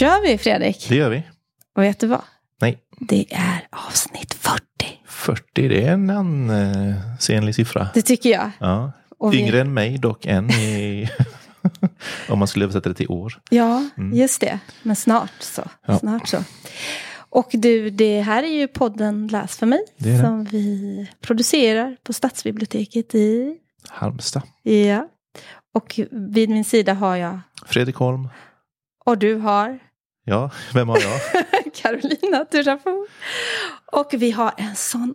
Kör 0.00 0.22
vi 0.22 0.38
Fredrik. 0.38 0.86
Det 0.88 0.96
gör 0.96 1.10
vi. 1.10 1.22
Och 1.76 1.82
vet 1.82 2.00
du 2.00 2.06
vad? 2.06 2.22
Nej. 2.60 2.78
Det 3.00 3.26
är 3.30 3.66
avsnitt 3.70 4.34
40. 4.34 4.60
40, 5.04 5.68
det 5.68 5.84
är 5.84 5.92
en 5.92 6.10
ansenlig 6.10 7.54
siffra. 7.54 7.88
Det 7.94 8.02
tycker 8.02 8.30
jag. 8.30 8.50
Ja. 8.60 8.92
Och 9.18 9.34
vi- 9.34 9.38
Yngre 9.38 9.60
än 9.60 9.74
mig 9.74 9.98
dock 9.98 10.26
än 10.26 10.50
i... 10.50 11.08
om 12.28 12.38
man 12.38 12.48
skulle 12.48 12.64
översätta 12.64 12.88
det 12.88 12.94
till 12.94 13.08
år. 13.08 13.40
Ja, 13.50 13.88
just 14.12 14.40
det. 14.40 14.58
Men 14.82 14.96
snart 14.96 15.32
så. 15.40 15.62
Ja. 15.86 15.98
Snart 15.98 16.28
så. 16.28 16.44
Och 17.30 17.48
du, 17.52 17.90
det 17.90 18.20
här 18.20 18.42
är 18.42 18.52
ju 18.60 18.68
podden 18.68 19.26
Läs 19.26 19.56
för 19.56 19.66
mig. 19.66 19.80
Det 19.98 20.10
det. 20.10 20.18
Som 20.20 20.44
vi 20.44 21.10
producerar 21.20 21.96
på 22.04 22.12
Stadsbiblioteket 22.12 23.14
i... 23.14 23.56
Halmstad. 23.88 24.42
Ja. 24.62 25.08
Och 25.74 26.00
vid 26.10 26.48
min 26.50 26.64
sida 26.64 26.94
har 26.94 27.16
jag... 27.16 27.40
Fredrik 27.66 27.96
Holm. 27.96 28.28
Och 29.04 29.18
du 29.18 29.34
har... 29.34 29.78
Ja, 30.24 30.50
vem 30.74 30.88
har 30.88 30.98
jag? 31.00 31.20
Carolina 31.74 32.44
Turafo. 32.44 33.06
Och 33.92 34.08
vi 34.12 34.30
har 34.30 34.52
en 34.56 34.76
sån 34.76 35.14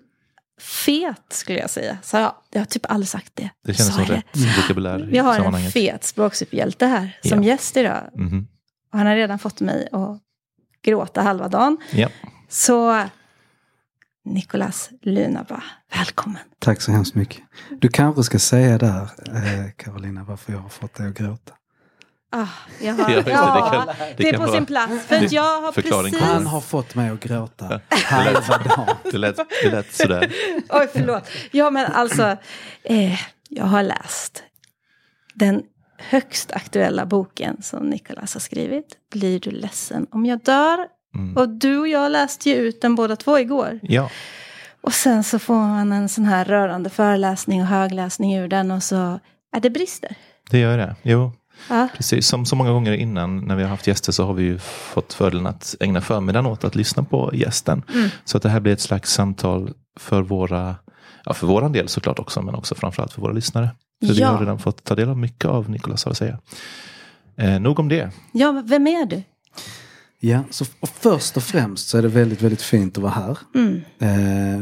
fet, 0.62 1.22
skulle 1.30 1.60
jag 1.60 1.70
säga. 1.70 1.98
Så 2.04 2.18
jag, 2.18 2.34
jag 2.52 2.62
har 2.62 2.66
typ 2.66 2.86
aldrig 2.92 3.08
sagt 3.10 3.32
det. 3.36 3.50
Det 3.64 3.74
känns 3.74 3.96
som 3.96 4.06
rätt 4.06 4.26
vokabulär 4.58 5.00
Vi 5.12 5.18
har 5.18 5.40
en 5.40 5.72
fet 5.72 6.04
språksuperhjälte 6.04 6.86
här 6.86 7.20
som 7.24 7.44
Ja. 7.44 7.50
gäst 7.50 7.78
idag. 7.78 8.10
Mhm. 8.16 8.48
Och 8.92 8.98
han 8.98 9.08
har 9.08 9.16
redan 9.16 9.40
fått 9.40 9.62
mig 9.62 9.88
att 9.92 10.20
gråta 10.84 11.22
halva 11.22 11.48
dagen. 11.48 11.78
Ja. 11.92 12.10
Så 12.50 13.04
Nicolas 14.26 14.90
Lunaba, 15.02 15.64
välkommen. 15.96 16.42
Tack 16.60 16.82
så 16.82 16.92
hemskt 16.92 17.16
mycket. 17.16 17.42
Du 17.82 17.88
kanske 17.90 18.24
ska 18.24 18.40
säga 18.40 18.78
där, 18.78 19.02
eh, 19.28 19.72
Carolina, 19.78 20.24
varför 20.24 20.52
jag 20.54 20.60
har 20.60 20.70
fått 20.70 20.94
dig 20.94 21.08
att 21.08 21.18
gråta. 21.18 21.54
Ah, 22.32 22.48
jag 22.82 22.94
har, 22.98 23.10
Ja, 23.12 23.16
det, 23.16 23.22
det 23.22 23.32
kan- 23.32 23.88
det, 23.88 24.14
det 24.18 24.30
är 24.30 24.34
på 24.38 24.40
vara- 24.44 24.52
sin 24.52 24.66
plats. 24.66 25.06
För 25.08 25.16
att 25.16 25.32
jag 25.32 25.62
har 25.62 25.72
precis... 26.06 26.20
Han 26.22 26.48
har 26.48 26.62
fått 26.62 26.96
mig 26.96 27.10
att 27.10 27.20
gråta 27.20 27.82
halva 27.90 28.58
dagen. 28.58 28.96
Det 29.12 29.18
lät, 29.18 29.36
det 29.64 29.70
lät 29.72 29.94
sådär. 29.94 30.34
Oj, 30.70 30.88
förlåt. 30.94 31.24
Ja, 31.52 31.70
men 31.70 31.92
alltså, 31.92 32.38
eh, 32.84 33.20
jag 33.50 33.66
har 33.66 33.84
läst 33.84 34.44
den 35.34 35.64
högst 35.98 36.52
aktuella 36.52 37.06
boken 37.06 37.62
som 37.62 37.86
Nicolas 37.90 38.34
har 38.34 38.42
skrivit. 38.42 38.86
Blir 39.12 39.40
du 39.40 39.52
ledsen 39.52 40.08
om 40.12 40.26
jag 40.26 40.40
dör? 40.44 40.78
Mm. 41.16 41.38
Och 41.38 41.50
du 41.50 41.78
och 41.80 41.88
jag 41.88 42.12
läste 42.12 42.50
ju 42.50 42.56
ut 42.56 42.82
den 42.82 42.96
båda 42.96 43.16
två 43.16 43.40
igår. 43.40 43.80
Ja, 43.84 44.10
Och 44.82 44.94
sen 44.94 45.24
så 45.24 45.40
får 45.40 45.54
man 45.56 45.92
en 45.92 46.10
sån 46.10 46.26
här 46.26 46.46
rörande 46.46 46.90
föreläsning 46.90 47.62
och 47.62 47.68
högläsning 47.68 48.36
ur 48.36 48.48
den 48.48 48.72
och 48.72 48.84
så 48.84 49.20
är 49.56 49.60
det 49.60 49.70
brister. 49.70 50.16
det 50.52 50.60
gör 50.60 50.78
det. 50.78 50.96
Jo, 51.02 51.32
Ja, 51.70 51.88
precis. 51.96 52.28
Som 52.28 52.46
så 52.46 52.56
många 52.56 52.72
gånger 52.72 52.94
innan 52.94 53.38
när 53.40 53.56
vi 53.56 53.64
har 53.64 53.70
haft 53.70 53.88
gäster 53.88 54.12
så 54.12 54.26
har 54.26 54.34
vi 54.34 54.44
ju 54.44 54.58
fått 54.60 55.14
fördelen 55.14 55.48
att 55.48 55.76
ägna 55.80 56.02
förmiddagen 56.02 56.46
åt 56.46 56.64
att 56.64 56.76
lyssna 56.76 57.04
på 57.04 57.32
gästen. 57.34 57.84
Mm. 57.94 58.10
Så 58.26 58.38
att 58.38 58.44
det 58.44 58.50
här 58.50 58.60
blir 58.60 58.74
ett 58.74 58.82
slags 58.82 59.12
samtal 59.14 59.74
för 60.00 60.22
våra, 60.22 60.76
ja 61.26 61.34
för 61.34 61.48
våran 61.48 61.72
del 61.72 61.88
såklart 61.88 62.20
också, 62.20 62.42
men 62.42 62.56
också 62.56 62.76
framförallt 62.76 63.14
för 63.14 63.22
våra 63.22 63.34
lyssnare. 63.34 63.70
För 64.08 64.14
vi 64.14 64.20
Ja. 64.20 64.28
har 64.28 64.40
redan 64.40 64.60
fått 64.60 64.84
ta 64.84 64.96
del 64.96 65.10
av 65.10 65.18
mycket 65.18 65.46
av 65.46 65.70
Nicolas 65.70 66.04
har 66.06 66.12
att 66.12 66.18
säga. 66.18 66.40
Eh, 67.38 67.60
nog 67.60 67.80
om 67.80 67.90
det. 67.90 68.12
ja 68.32 68.64
vem 68.66 68.88
är 68.88 69.06
du? 69.06 69.24
Ja, 70.20 70.44
så 70.50 70.66
och 70.80 70.90
först 70.90 71.38
och 71.38 71.44
främst 71.44 71.88
så 71.88 71.98
är 71.98 72.02
det 72.02 72.08
väldigt, 72.08 72.42
väldigt 72.42 72.62
fint 72.62 72.98
att 72.98 73.04
vara 73.04 73.14
här. 73.14 73.38
Mm. 73.56 73.82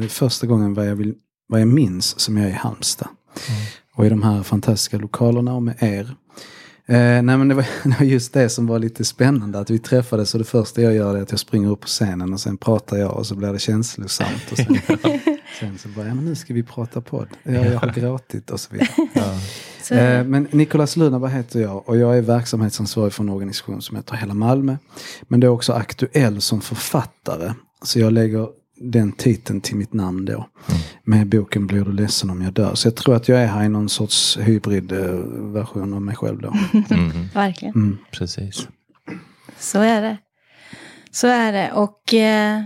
Eh, 0.02 0.08
första 0.08 0.48
gången 0.48 0.74
vad 0.74 0.88
jag, 0.90 0.96
vill, 0.96 1.14
vad 1.48 1.62
jag 1.62 1.68
minns 1.68 2.20
som 2.20 2.38
jag 2.38 2.46
är 2.46 2.50
i 2.52 2.54
Halmstad. 2.56 3.08
Och 3.96 4.06
i 4.06 4.10
de 4.10 4.24
här 4.24 4.44
fantastiska 4.44 4.98
lokalerna 4.98 5.54
och 5.54 5.64
med 5.64 5.76
er. 5.80 6.16
Eh, 6.86 6.96
nej 6.98 7.38
men 7.38 7.48
det 7.48 7.56
var, 7.56 7.66
det 7.84 8.00
var 8.00 8.06
just 8.06 8.34
det 8.34 8.50
som 8.50 8.68
var 8.68 8.80
lite 8.80 9.06
spännande 9.06 9.60
att 9.60 9.70
vi 9.70 9.80
träffades 9.80 10.34
och 10.34 10.40
det 10.40 10.46
första 10.46 10.82
jag 10.82 10.94
gör 10.94 11.18
är 11.18 11.22
att 11.22 11.32
jag 11.32 11.40
springer 11.40 11.70
upp 11.70 11.82
på 11.82 11.88
scenen 11.88 12.34
och 12.34 12.40
sen 12.40 12.58
pratar 12.58 12.98
jag 12.98 13.18
och 13.18 13.28
så 13.28 13.36
blir 13.36 13.54
det 13.54 13.60
känslosamt. 13.60 14.52
Och 14.52 14.58
sen, 14.58 14.78
sen 15.60 15.78
så 15.78 15.90
bara, 15.90 16.08
ja 16.08 16.14
men 16.14 16.26
nu 16.26 16.36
ska 16.36 16.54
vi 16.54 16.64
prata 16.64 17.02
podd. 17.02 17.28
Ja, 17.44 17.52
jag 17.52 17.80
har 17.80 17.94
gråtit 17.94 18.50
och 18.50 18.60
så 18.60 18.74
vidare. 18.74 18.90
Så, 19.84 19.94
är 19.94 20.20
Eh, 20.20 20.26
men 20.26 20.48
Nicolas 20.52 20.98
Lunaba 20.98 21.28
heter 21.28 21.62
jag 21.62 21.90
och 21.90 21.98
jag 21.98 22.18
är 22.18 22.22
verksamhetsansvarig 22.22 23.14
för 23.14 23.24
en 23.24 23.30
organisation 23.30 23.82
som 23.82 23.98
heter 23.98 24.16
Hela 24.16 24.34
Malmö. 24.34 24.78
Men 25.22 25.40
det 25.40 25.48
är 25.48 25.52
också 25.52 25.74
aktuell 25.74 26.42
som 26.42 26.62
författare. 26.62 27.54
Så 27.82 28.00
jag 28.00 28.14
lägger 28.14 28.48
den 28.92 29.12
titeln 29.12 29.62
till 29.62 29.76
mitt 29.76 29.94
namn 29.94 30.26
då. 30.26 30.48
Med 31.04 31.28
boken 31.30 31.68
Blir 31.68 31.86
du 31.86 31.92
ledsen 31.92 32.30
om 32.30 32.42
jag 32.42 32.54
dör. 32.54 32.76
Så 32.76 32.88
jag 32.88 32.96
tror 32.96 33.16
att 33.16 33.28
jag 33.28 33.42
är 33.42 33.48
här 33.48 33.64
i 33.64 33.70
någon 33.70 33.90
sorts 33.90 34.38
hybridversion 34.38 35.94
av 35.94 36.02
mig 36.02 36.16
själv 36.16 36.42
då. 36.42 36.50
Mhm, 36.90 37.28
Verkligen. 37.34 37.74
Mm. 37.76 37.98
precis. 38.12 38.68
Så 39.60 39.80
är 39.82 40.02
det. 40.02 40.18
Så 41.12 41.28
är 41.28 41.52
det. 41.52 41.72
Och 41.72 42.14
eh, 42.14 42.62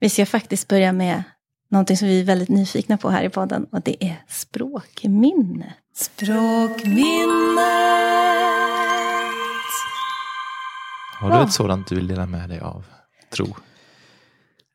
vi 0.00 0.08
ska 0.08 0.26
faktiskt 0.26 0.68
börja 0.68 0.92
med 0.92 1.22
någonting 1.70 1.96
som 1.96 2.08
vi 2.08 2.20
är 2.20 2.24
väldigt 2.24 2.48
nyfikna 2.48 2.96
på 2.96 3.10
här 3.10 3.22
i 3.22 3.28
podden. 3.28 3.64
Och 3.72 3.80
det 3.82 4.04
är 4.04 4.22
språkminne. 4.28 5.74
Språkminnet. 5.94 7.00
Har 11.20 11.30
du 11.30 11.36
Ja. 11.36 11.44
ett 11.44 11.52
sådant 11.52 11.86
du 11.88 11.94
vill 11.94 12.06
dela 12.06 12.26
med 12.26 12.48
dig 12.48 12.60
av? 12.60 12.84
Tro. 13.32 13.46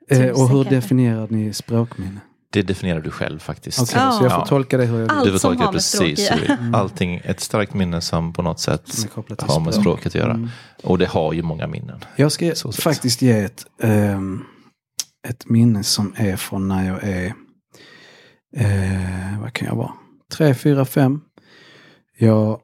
Eh, 0.10 0.30
och 0.30 0.50
hur 0.50 0.64
kanske. 0.64 0.76
definierar 0.76 1.28
ni 1.30 1.54
språkminne? 1.54 2.20
Det 2.50 2.62
definierar 2.62 3.00
du 3.02 3.12
själv 3.12 3.40
faktiskt. 3.40 3.80
Okej, 3.82 3.94
Ja. 3.98 4.12
så 4.12 4.24
jag 4.24 4.32
får 4.36 4.46
tolka 4.46 4.78
det 4.78 4.86
hur 4.86 4.94
jag 4.94 5.02
vill. 5.02 5.10
Allt 5.10 5.26
Du 5.26 5.32
får 5.32 5.40
som 5.40 5.52
tolka 5.52 5.66
har 5.66 5.74
det 5.74 5.80
språk 5.82 6.02
precis 6.08 6.32
hur 6.32 6.36
du 6.58 6.64
vill. 6.64 6.76
Allting, 6.76 7.22
ett 7.24 7.40
starkt 7.40 7.74
minne 7.74 8.02
som 8.02 8.34
på 8.34 8.42
något 8.42 8.60
sätt 8.60 8.88
Som 8.88 9.10
har 9.16 9.60
med 9.60 9.74
språk. 9.74 9.84
språket 9.84 10.08
att 10.08 10.16
göra. 10.16 10.34
Mm. 10.34 10.50
Och 10.84 10.98
det 10.98 11.06
har 11.08 11.34
ju 11.34 11.42
många 11.42 11.68
minnen. 11.68 12.00
Jag 12.16 12.32
ska 12.32 12.56
Så 12.56 12.72
faktiskt 12.72 13.22
ge 13.22 13.32
ett, 13.40 13.66
ehm, 13.82 14.44
ett 15.28 15.50
minne 15.50 15.84
som 15.84 16.14
är 16.18 16.36
från 16.36 16.68
när 16.68 16.88
jag 16.88 17.04
är, 17.04 17.26
eh, 18.58 19.40
vad 19.42 19.54
kan 19.54 19.68
jag 19.68 19.76
vara, 19.76 19.94
tre, 20.34 20.54
fyra, 20.54 20.86
fem. 20.86 21.22
Jag, 22.18 22.60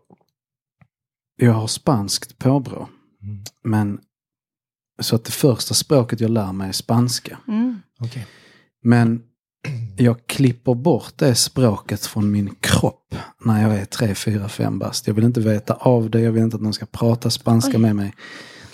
jag 1.36 1.54
har 1.54 1.68
spanskt 1.68 2.38
påbrå. 2.38 2.88
Mm. 3.24 3.44
Men 3.64 4.00
så 5.02 5.16
att 5.16 5.26
det 5.26 5.32
första 5.32 5.74
språket 5.74 6.20
jag 6.20 6.32
lär 6.32 6.54
mig 6.54 6.70
är 6.70 6.74
spanska. 6.74 7.38
Mm. 7.48 7.80
Okay. 8.00 8.24
Men 8.84 9.22
jag 9.98 10.28
klipper 10.28 10.74
bort 10.74 11.14
det 11.16 11.36
språket 11.36 12.06
från 12.06 12.32
min 12.32 12.56
kropp 12.60 13.16
när 13.46 13.62
jag 13.64 13.78
är 13.78 13.86
tre, 13.86 14.16
fyra, 14.16 14.50
fem 14.50 14.80
bast. 14.80 15.08
Jag 15.08 15.14
vill 15.14 15.24
inte 15.24 15.40
veta 15.40 15.74
av 15.74 16.10
det, 16.10 16.22
jag 16.22 16.32
vill 16.32 16.44
inte 16.44 16.56
att 16.56 16.62
någon 16.62 16.74
ska 16.74 16.86
prata 16.86 17.30
spanska 17.30 17.72
Oj. 17.72 17.78
med 17.78 17.96
mig. 17.96 18.14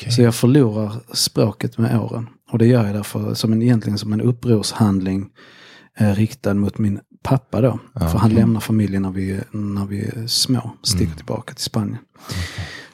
Så 0.09 0.21
jag 0.21 0.35
förlorar 0.35 1.01
språket 1.13 1.77
med 1.77 1.99
åren. 1.99 2.29
Och 2.51 2.57
det 2.57 2.67
gör 2.67 2.85
jag 2.85 2.95
därför 2.95 3.33
som 3.33 3.53
en, 3.53 3.61
egentligen 3.61 3.97
som 3.97 4.13
en 4.13 4.21
upprorshandling 4.21 5.29
eh, 5.97 6.15
riktad 6.15 6.53
mot 6.53 6.77
min 6.77 6.99
pappa 7.23 7.61
då. 7.61 7.79
Ja. 7.93 8.09
För 8.09 8.17
han 8.19 8.33
lämnar 8.33 8.59
familjen 8.59 9.01
när 9.01 9.11
vi, 9.11 9.39
när 9.51 9.85
vi 9.85 10.01
är 10.01 10.27
små, 10.27 10.71
sticker 10.83 11.05
Mm. 11.05 11.17
tillbaka 11.17 11.53
till 11.53 11.63
Spanien. 11.63 11.97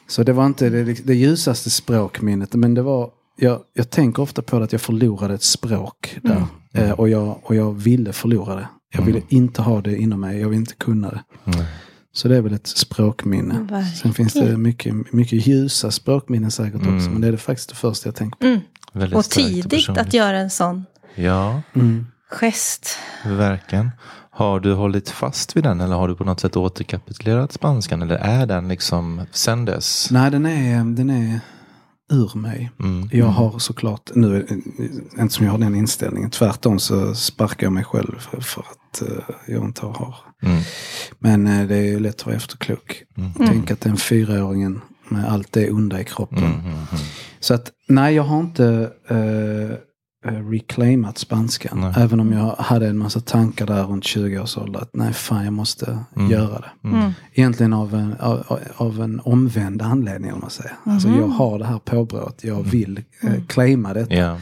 Så 0.08 0.24
det 0.24 0.34
var 0.34 0.46
inte 0.46 0.70
det, 0.70 0.84
det 1.08 1.16
ljusaste 1.16 1.70
språkminnet, 1.70 2.54
men 2.54 2.74
det 2.74 2.82
var, 2.82 3.10
jag, 3.36 3.60
jag 3.74 3.90
tänker 3.90 4.22
ofta 4.24 4.42
på 4.42 4.60
det 4.60 4.66
att 4.66 4.72
jag 4.72 4.82
förlorade 4.82 5.34
ett 5.34 5.44
språk 5.44 6.18
där. 6.22 6.46
Eh, 6.74 6.92
och, 6.92 7.10
jag, 7.10 7.40
och 7.44 7.56
jag 7.56 7.72
ville 7.74 8.14
förlora 8.14 8.56
det. 8.56 8.68
Jag 8.94 9.02
ville 9.02 9.18
Mm. 9.18 9.28
inte 9.30 9.62
ha 9.62 9.82
det 9.82 9.98
inom 9.98 10.20
mig, 10.22 10.40
jag 10.40 10.50
ville 10.50 10.60
inte 10.60 10.76
kunna 10.76 11.10
det. 11.10 11.24
Mm. 11.54 11.66
Så 12.14 12.28
det 12.28 12.38
är 12.38 12.42
väl 12.42 12.54
ett 12.54 12.68
språkminne. 12.68 13.54
Verkligen. 13.60 13.86
Sen 13.96 14.14
finns 14.14 14.34
det 14.34 14.58
mycket, 14.58 15.14
mycket 15.14 15.48
ljusa 15.48 15.92
språkminnen 15.92 16.52
säkert 16.52 16.76
också, 16.82 16.90
Mm. 16.90 17.12
men 17.12 17.22
det 17.22 17.28
är 17.28 17.32
det 17.32 17.38
faktiskt 17.38 17.70
det 17.70 17.76
första 17.76 18.08
jag 18.08 18.16
tänker 18.16 18.38
på. 18.40 18.46
Mm. 18.46 18.60
Väldigt 18.94 19.18
Och 19.18 19.26
tidigt 19.26 19.90
att 19.90 20.14
göra 20.14 20.38
en 20.38 20.50
sån 20.50 20.86
Ja, 21.16 21.62
Mm. 21.76 22.06
gest. 22.32 22.98
verkligen. 23.26 23.92
Har 24.32 24.60
du 24.60 24.74
hållit 24.74 25.10
fast 25.10 25.56
vid 25.58 25.64
den 25.64 25.82
eller 25.82 25.96
har 25.96 26.08
du 26.08 26.16
på 26.16 26.24
något 26.24 26.40
sätt 26.40 26.56
återkapitulerat 26.58 27.52
spanskan? 27.52 28.02
Eller 28.02 28.16
är 28.16 28.46
den 28.46 28.68
liksom 28.68 29.22
sen 29.32 29.66
dess? 29.66 30.08
Nej, 30.12 30.32
den 30.32 30.46
är, 30.46 30.96
den 30.96 31.10
är 31.10 31.40
ur 32.14 32.38
mig. 32.38 32.72
Mm. 32.80 33.10
Jag 33.12 33.26
har 33.26 33.60
såklart, 33.60 34.12
nu, 34.16 34.36
är- 34.36 35.22
inte 35.22 35.34
som 35.34 35.46
jag 35.46 35.52
har 35.52 35.60
den 35.60 35.76
inställningen, 35.76 36.30
tvärtom 36.30 36.80
så 36.80 37.16
sparkar 37.16 37.66
jag 37.66 37.74
mig 37.74 37.84
själv 37.84 38.20
för, 38.20 38.42
för 38.42 38.62
att 38.62 39.02
eh, 39.02 39.36
jag 39.48 39.64
inte 39.64 39.86
har. 39.86 40.16
Mm. 40.44 40.62
Men 41.20 41.48
eh, 41.48 41.68
det 41.68 41.76
är 41.76 41.82
ju 41.82 42.00
lätt 42.00 42.16
att 42.20 42.26
vara 42.26 42.36
efterklok. 42.36 43.04
Mm. 43.18 43.32
Tänk 43.48 43.72
att 43.72 43.82
den 43.82 43.98
fyraåringen 43.98 44.82
med 45.10 45.26
allt 45.32 45.52
det 45.52 45.72
onda 45.72 46.02
i 46.02 46.04
kroppen. 46.04 46.38
Mm. 46.44 46.60
Mm. 46.60 46.66
Mm. 46.72 46.86
Så 47.40 47.54
att 47.54 47.72
nej, 47.88 48.16
jag 48.16 48.24
har 48.24 48.40
inte 48.40 48.92
eh, 49.10 49.18
eh, 49.18 49.72
reclaimat 50.24 51.18
spanskan. 51.18 51.82
Nej. 51.82 51.94
Även 51.98 52.20
om 52.20 52.32
jag 52.34 52.56
hade 52.60 52.88
en 52.88 52.98
massa 52.98 53.20
tankar 53.20 53.66
där 53.68 53.84
runt 53.84 54.04
20 54.04 54.40
års 54.40 54.58
ålder. 54.58 54.80
Att 54.80 54.90
nej, 54.94 55.14
fan 55.14 55.44
jag 55.44 55.54
måste 55.54 56.00
Mm. 56.16 56.32
göra 56.32 56.60
det. 56.82 56.88
Mm. 56.90 57.12
Egentligen 57.34 57.74
av 57.74 57.96
en, 57.96 58.14
av, 58.20 58.60
av 58.76 59.02
en 59.02 59.20
omvänd 59.24 59.82
anledning 59.82 60.34
om 60.34 60.40
man 60.40 60.50
säger. 60.50 60.74
Alltså 60.84 61.08
Mhm. 61.08 61.20
jag 61.20 61.28
har 61.28 61.60
det 61.60 61.66
här 61.66 61.80
påbrået, 61.80 62.44
jag 62.44 62.64
vill 62.64 63.02
eh, 63.22 63.34
claima 63.48 63.94
det. 63.94 64.08
Ja. 64.16 64.38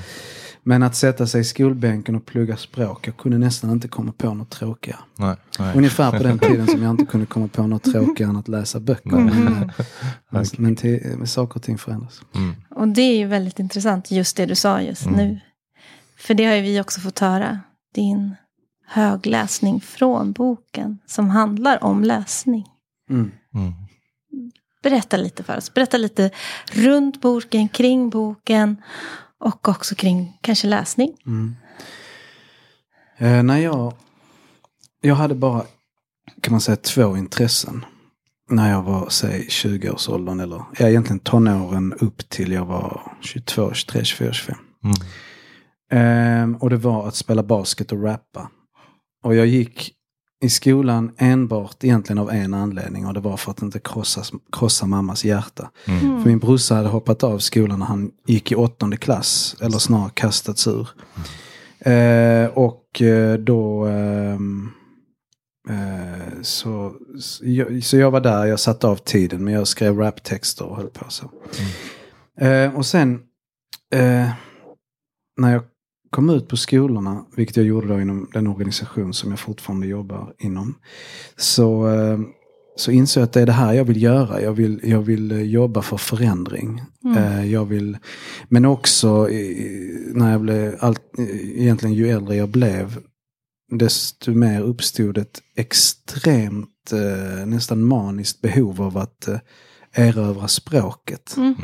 Men 0.63 0.83
att 0.83 0.95
sätta 0.95 1.27
sig 1.27 1.41
i 1.41 1.43
skolbänken 1.43 2.15
och 2.15 2.25
plugga 2.25 2.57
språk, 2.57 3.07
jag 3.07 3.17
kunde 3.17 3.37
nästan 3.37 3.71
inte 3.71 3.87
komma 3.87 4.11
på 4.17 4.33
något 4.33 4.49
tråkigare. 4.49 4.99
Nej, 5.15 5.35
nej. 5.59 5.77
Ungefär 5.77 6.11
på 6.11 6.23
den 6.23 6.39
tiden 6.49 6.67
som 6.67 6.81
jag 6.83 6.89
inte 6.91 7.05
kunde 7.05 7.25
komma 7.25 7.47
på 7.47 7.67
något 7.67 7.83
tråkigare 7.83 8.29
än 8.29 8.37
att 8.37 8.47
läsa 8.47 8.79
böcker. 8.79 9.09
Men, 9.09 9.47
eh, 9.47 9.69
men, 10.29 10.45
men 10.57 10.75
till, 10.75 11.21
saker 11.25 11.55
och 11.55 11.63
ting 11.63 11.77
förändras. 11.77 12.21
Mm. 12.35 12.55
Och 12.69 12.87
det 12.87 13.01
är 13.01 13.17
ju 13.17 13.27
väldigt 13.27 13.59
intressant, 13.59 14.11
just 14.11 14.37
det 14.37 14.45
du 14.45 14.55
sa 14.55 14.81
just 14.81 15.05
nu. 15.09 15.39
För 16.21 16.33
det 16.33 16.45
har 16.45 16.55
ju 16.55 16.61
vi 16.61 16.81
också 16.81 16.99
fått 16.99 17.19
höra. 17.19 17.59
Din 17.95 18.35
högläsning 18.87 19.81
från 19.81 20.31
boken 20.31 20.99
som 21.05 21.29
handlar 21.29 21.83
om 21.83 22.03
läsning. 22.03 22.65
Mm. 23.09 23.31
Mm. 23.53 23.73
Berätta 24.83 25.17
lite 25.17 25.43
för 25.43 25.57
oss. 25.57 25.73
Berätta 25.73 25.97
lite 25.97 26.31
runt 26.71 27.21
boken, 27.21 27.67
kring 27.67 28.09
boken 28.09 28.81
och 29.39 29.69
också 29.69 29.95
kring 29.95 30.37
kanske 30.41 30.67
läsning. 30.67 31.17
Mm. 31.25 31.55
Eh, 33.17 33.43
när 33.43 33.57
jag, 33.57 33.93
jag 35.01 35.15
hade 35.15 35.35
bara, 35.35 35.65
kan 36.41 36.51
man 36.51 36.61
säga, 36.61 36.75
två 36.75 37.17
intressen. 37.17 37.85
När 38.49 38.71
jag 38.71 38.81
var, 38.81 39.09
säg 39.09 39.47
20-årsåldern 39.49 40.39
eller 40.39 40.63
ja, 40.77 40.89
egentligen 40.89 41.19
tonåren 41.19 41.93
upp 41.93 42.29
till 42.29 42.51
jag 42.51 42.65
var 42.65 43.01
22, 43.21 43.73
23, 43.73 44.03
24, 44.03 44.33
25. 44.33 44.57
Mm. 45.91 46.43
Ehm, 46.43 46.55
och 46.55 46.69
det 46.69 46.77
var 46.77 47.07
att 47.07 47.15
spela 47.15 47.43
basket 47.43 47.91
och 47.91 48.03
rappa. 48.03 48.49
Och 49.23 49.35
jag 49.35 49.47
gick 49.47 49.91
i 50.43 50.49
skolan 50.49 51.11
enbart 51.17 51.83
egentligen 51.83 52.17
av 52.17 52.31
en 52.31 52.53
anledning 52.53 53.05
och 53.07 53.13
det 53.13 53.19
var 53.19 53.37
för 53.37 53.51
att 53.51 53.61
inte 53.61 53.79
krossa, 53.79 54.23
krossa 54.51 54.85
mammas 54.85 55.25
hjärta. 55.25 55.71
Mm. 55.85 56.21
För 56.21 56.29
min 56.29 56.39
brorsa 56.39 56.75
hade 56.75 56.89
hoppat 56.89 57.23
av 57.23 57.39
skolan 57.39 57.79
när 57.79 57.85
han 57.85 58.11
gick 58.27 58.51
i 58.51 58.55
åttonde 58.55 58.97
klass, 58.97 59.55
eller 59.61 59.77
snarare 59.77 60.11
kastats 60.13 60.67
ur. 60.67 60.87
Eh, 61.79 62.45
och 62.45 63.01
då... 63.39 63.85
ehm, 63.85 64.71
eh, 65.69 66.41
så, 66.41 66.93
så, 67.19 67.45
jag, 67.45 67.83
så 67.83 67.97
jag 67.97 68.11
var 68.11 68.21
där, 68.21 68.45
jag 68.45 68.59
satte 68.59 68.87
av 68.87 68.95
tiden, 68.95 69.43
men 69.43 69.53
jag 69.53 69.67
skrev 69.67 69.97
raptexter 69.97 70.65
och 70.65 70.77
höll 70.77 70.89
på 70.89 71.05
så. 71.09 71.31
Eh, 72.39 72.75
och 72.75 72.85
sen, 72.85 73.19
eh, 73.93 74.29
när 75.37 75.51
jag 75.51 75.63
kom 76.11 76.29
ut 76.29 76.47
på 76.47 76.57
skolorna, 76.57 77.25
vilket 77.35 77.57
jag 77.57 77.65
gjorde 77.65 77.87
då 77.87 78.01
inom 78.01 78.27
den 78.33 78.47
organisation 78.47 79.13
som 79.13 79.29
jag 79.29 79.39
fortfarande 79.39 79.87
jobbar 79.87 80.33
inom, 80.39 80.75
så, 81.37 81.89
eh, 81.89 82.19
så 82.75 82.91
insåg 82.91 83.21
jag 83.21 83.25
att 83.25 83.33
det 83.33 83.41
är 83.41 83.45
det 83.45 83.51
här 83.51 83.73
jag 83.73 83.85
vill 83.85 84.01
göra. 84.01 84.41
Jag 84.41 84.53
vill, 84.53 84.79
jag 84.83 85.01
vill 85.01 85.31
eh, 85.31 85.41
jobba 85.41 85.81
för 85.81 85.97
förändring. 85.97 86.81
Eh, 87.17 87.51
jag 87.51 87.65
vill, 87.65 87.97
men 88.49 88.65
också 88.65 89.27
när 90.13 90.31
jag 90.31 90.41
blev, 90.41 90.75
allt, 90.79 91.01
egentligen 91.55 91.95
ju 91.95 92.09
äldre 92.09 92.35
jag 92.35 92.49
blev, 92.49 92.99
desto 93.71 94.31
mer 94.31 94.61
uppstod 94.61 95.17
ett 95.17 95.41
extremt, 95.55 96.67
nästan 97.45 97.83
maniskt 97.83 98.41
behov 98.41 98.81
av 98.81 98.97
att 98.97 99.29
erövra 99.93 100.47
språket. 100.47 101.35
Mm. 101.37 101.55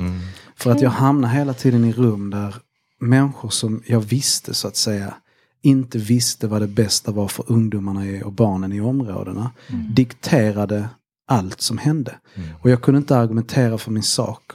För 0.56 0.72
att 0.72 0.82
jag 0.82 0.90
hamnade 0.90 1.34
hela 1.34 1.54
tiden 1.54 1.86
i 1.86 1.92
rum 1.92 2.30
där 2.30 2.56
människor 3.00 3.50
som 3.50 3.82
jag 3.86 4.00
visste 4.02 4.54
så 4.54 4.68
att 4.68 4.76
säga 4.76 5.14
inte 5.62 5.98
visste 5.98 6.48
vad 6.48 6.62
det 6.62 6.68
bästa 6.68 7.12
var 7.12 7.28
för 7.28 7.52
ungdomarna 7.52 8.06
i- 8.06 8.24
och 8.24 8.32
barnen 8.34 8.74
i 8.74 8.82
områdena. 8.82 9.52
Dikterade 9.96 10.90
allt 11.28 11.62
som 11.62 11.78
hände. 11.78 12.16
Och 12.62 12.70
jag 12.70 12.82
kunde 12.82 12.98
inte 12.98 13.18
argumentera 13.18 13.78
för 13.78 13.92
min 13.92 14.04
sak. 14.04 14.52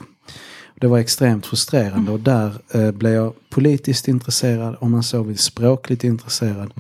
Det 0.81 0.87
var 0.87 0.99
extremt 0.99 1.47
frustrerande 1.47 2.13
och 2.13 2.21
där 2.21 2.63
eh, 2.75 2.91
blev 2.91 3.13
jag 3.13 3.33
politiskt 3.51 4.09
intresserad, 4.09 4.77
om 4.81 4.91
man 4.91 5.03
så 5.03 5.23
vill 5.23 5.39
språkligt 5.39 6.05
intresserad. 6.05 6.73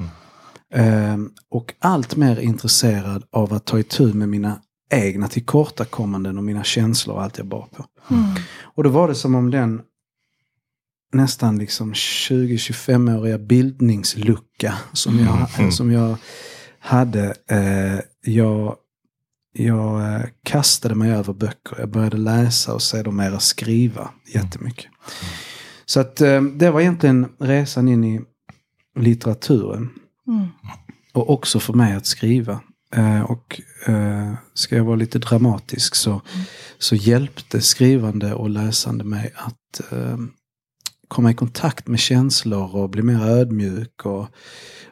Eh, 0.74 1.16
och 1.50 1.74
allt 1.78 2.16
mer 2.16 2.40
intresserad 2.40 3.22
av 3.32 3.52
att 3.52 3.64
ta 3.64 3.78
itu 3.78 4.12
med 4.14 4.28
mina 4.28 4.58
egna 4.90 5.28
tillkortakommanden 5.28 6.38
och 6.38 6.44
mina 6.44 6.64
känslor 6.64 7.16
och 7.16 7.22
allt 7.22 7.38
jag 7.38 7.46
bar 7.46 7.66
på. 7.76 7.84
Och 8.62 8.84
då 8.84 8.90
var 8.90 9.08
det 9.08 9.14
som 9.14 9.34
om 9.34 9.50
den 9.50 9.80
nästan 11.12 11.58
liksom 11.58 11.92
20-25-åriga 11.92 13.38
bildningslucka 13.38 14.74
som 14.92 15.18
jag, 15.18 15.72
som 15.72 15.92
jag 15.92 16.16
hade. 16.78 17.34
Eh, 17.50 18.00
jag 18.32 18.76
jag 19.52 20.14
eh, 20.14 20.26
kastade 20.42 20.94
mig 20.94 21.12
över 21.12 21.32
böcker. 21.32 21.76
Jag 21.78 21.90
började 21.90 22.16
läsa 22.16 22.74
och 22.74 22.82
sedermera 22.82 23.40
skriva 23.40 24.10
jättemycket. 24.34 24.86
Så 25.84 26.00
att 26.00 26.20
eh, 26.20 26.42
det 26.42 26.70
var 26.70 26.80
egentligen 26.80 27.28
resan 27.38 27.88
in 27.88 28.04
i 28.04 28.20
litteraturen. 28.98 29.90
Mm. 30.28 30.46
Och 31.12 31.30
också 31.30 31.60
för 31.60 31.72
mig 31.72 31.94
att 31.94 32.06
skriva. 32.06 32.60
Eh, 32.94 33.22
och 33.22 33.60
eh, 33.86 34.32
ska 34.54 34.76
jag 34.76 34.84
vara 34.84 34.96
lite 34.96 35.18
dramatisk 35.18 35.94
så, 35.94 36.22
så 36.78 36.94
hjälpte 36.94 37.60
skrivande 37.60 38.34
och 38.34 38.50
läsande 38.50 39.04
mig 39.04 39.32
att 39.34 39.92
eh, 39.92 40.16
komma 41.12 41.30
i 41.30 41.34
kontakt 41.34 41.86
med 41.86 41.98
känslor 42.00 42.76
och 42.76 42.90
bli 42.90 43.02
mer 43.02 43.26
ödmjuk 43.26 44.06
och, 44.06 44.28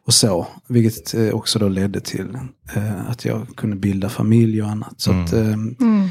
och 0.05 0.15
så. 0.15 0.47
Vilket 0.69 1.15
eh, 1.15 1.31
också 1.31 1.59
då 1.59 1.69
ledde 1.69 2.01
till 2.01 2.39
eh, 2.77 3.11
att 3.11 3.25
jag 3.25 3.47
kunde 3.57 3.77
bilda 3.77 4.09
familj 4.09 4.63
och 4.63 4.69
annat. 4.69 5.01
Så 5.01 5.11
att, 5.13 5.33
eh, 5.33 5.53
Mm. 5.53 6.09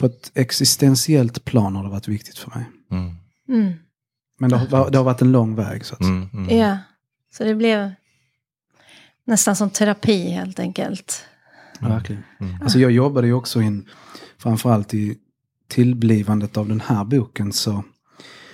på 0.00 0.06
ett 0.06 0.30
existentiellt 0.34 1.44
plan 1.44 1.76
har 1.76 1.84
det 1.84 1.90
varit 1.90 2.08
viktigt 2.08 2.38
för 2.38 2.50
mig. 2.50 2.64
Mm. 2.90 3.14
Mm. 3.48 3.72
Men 4.40 4.50
det 4.50 4.56
har, 4.56 4.90
det 4.90 4.98
har 4.98 5.04
varit 5.04 5.22
en 5.22 5.32
lång 5.32 5.54
väg. 5.54 5.84
Så 5.84 5.94
att 5.94 5.98
säga. 5.98 6.10
Mm. 6.10 6.28
Mm. 6.32 6.58
Ja, 6.58 6.78
så 7.36 7.44
det 7.44 7.54
blev 7.54 7.90
nästan 9.26 9.56
som 9.56 9.70
terapi 9.70 10.30
helt 10.30 10.58
enkelt. 10.58 11.24
Verkligen. 11.80 12.22
Alltså 12.62 12.78
jag 12.78 12.90
jobbade 12.90 13.26
ju 13.26 13.32
också 13.32 13.62
in, 13.62 13.88
framförallt 14.38 14.94
i 14.94 15.16
tillblivandet 15.68 16.56
av 16.56 16.68
den 16.68 16.80
här 16.80 17.04
boken 17.04 17.52
så, 17.52 17.84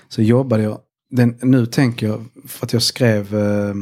så 0.09 0.23
jobbade 0.23 0.63
jag, 0.63 0.79
den, 1.11 1.37
nu 1.43 1.67
tänker 1.67 2.07
jag, 2.07 2.25
för 2.47 2.67
att 2.67 2.73
jag 2.73 2.83
skrev 2.83 3.35
eh, 3.35 3.75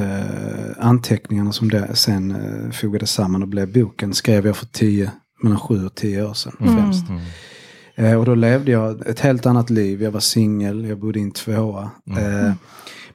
eh, 0.00 0.70
anteckningarna 0.78 1.52
som 1.52 1.68
det 1.68 1.96
sen 1.96 2.30
eh, 2.30 2.70
fogades 2.70 3.10
samman 3.12 3.42
och 3.42 3.48
blev 3.48 3.72
boken, 3.72 4.14
skrev 4.14 4.46
jag 4.46 4.56
för 4.56 4.66
tio, 4.66 5.10
mellan 5.42 5.58
sju 5.58 5.86
och 5.86 5.94
tio 5.94 6.24
år 6.24 6.34
sedan 6.34 6.52
främst. 6.58 7.04
Eh, 7.94 8.14
och 8.18 8.24
då 8.24 8.34
levde 8.34 8.72
jag 8.72 9.06
ett 9.06 9.20
helt 9.20 9.46
annat 9.46 9.70
liv, 9.70 10.02
jag 10.02 10.10
var 10.10 10.20
singel, 10.20 10.84
jag 10.84 10.98
bodde 10.98 11.18
i 11.18 11.22
en 11.22 11.30
tvåa. 11.30 11.90
Eh, 12.10 12.52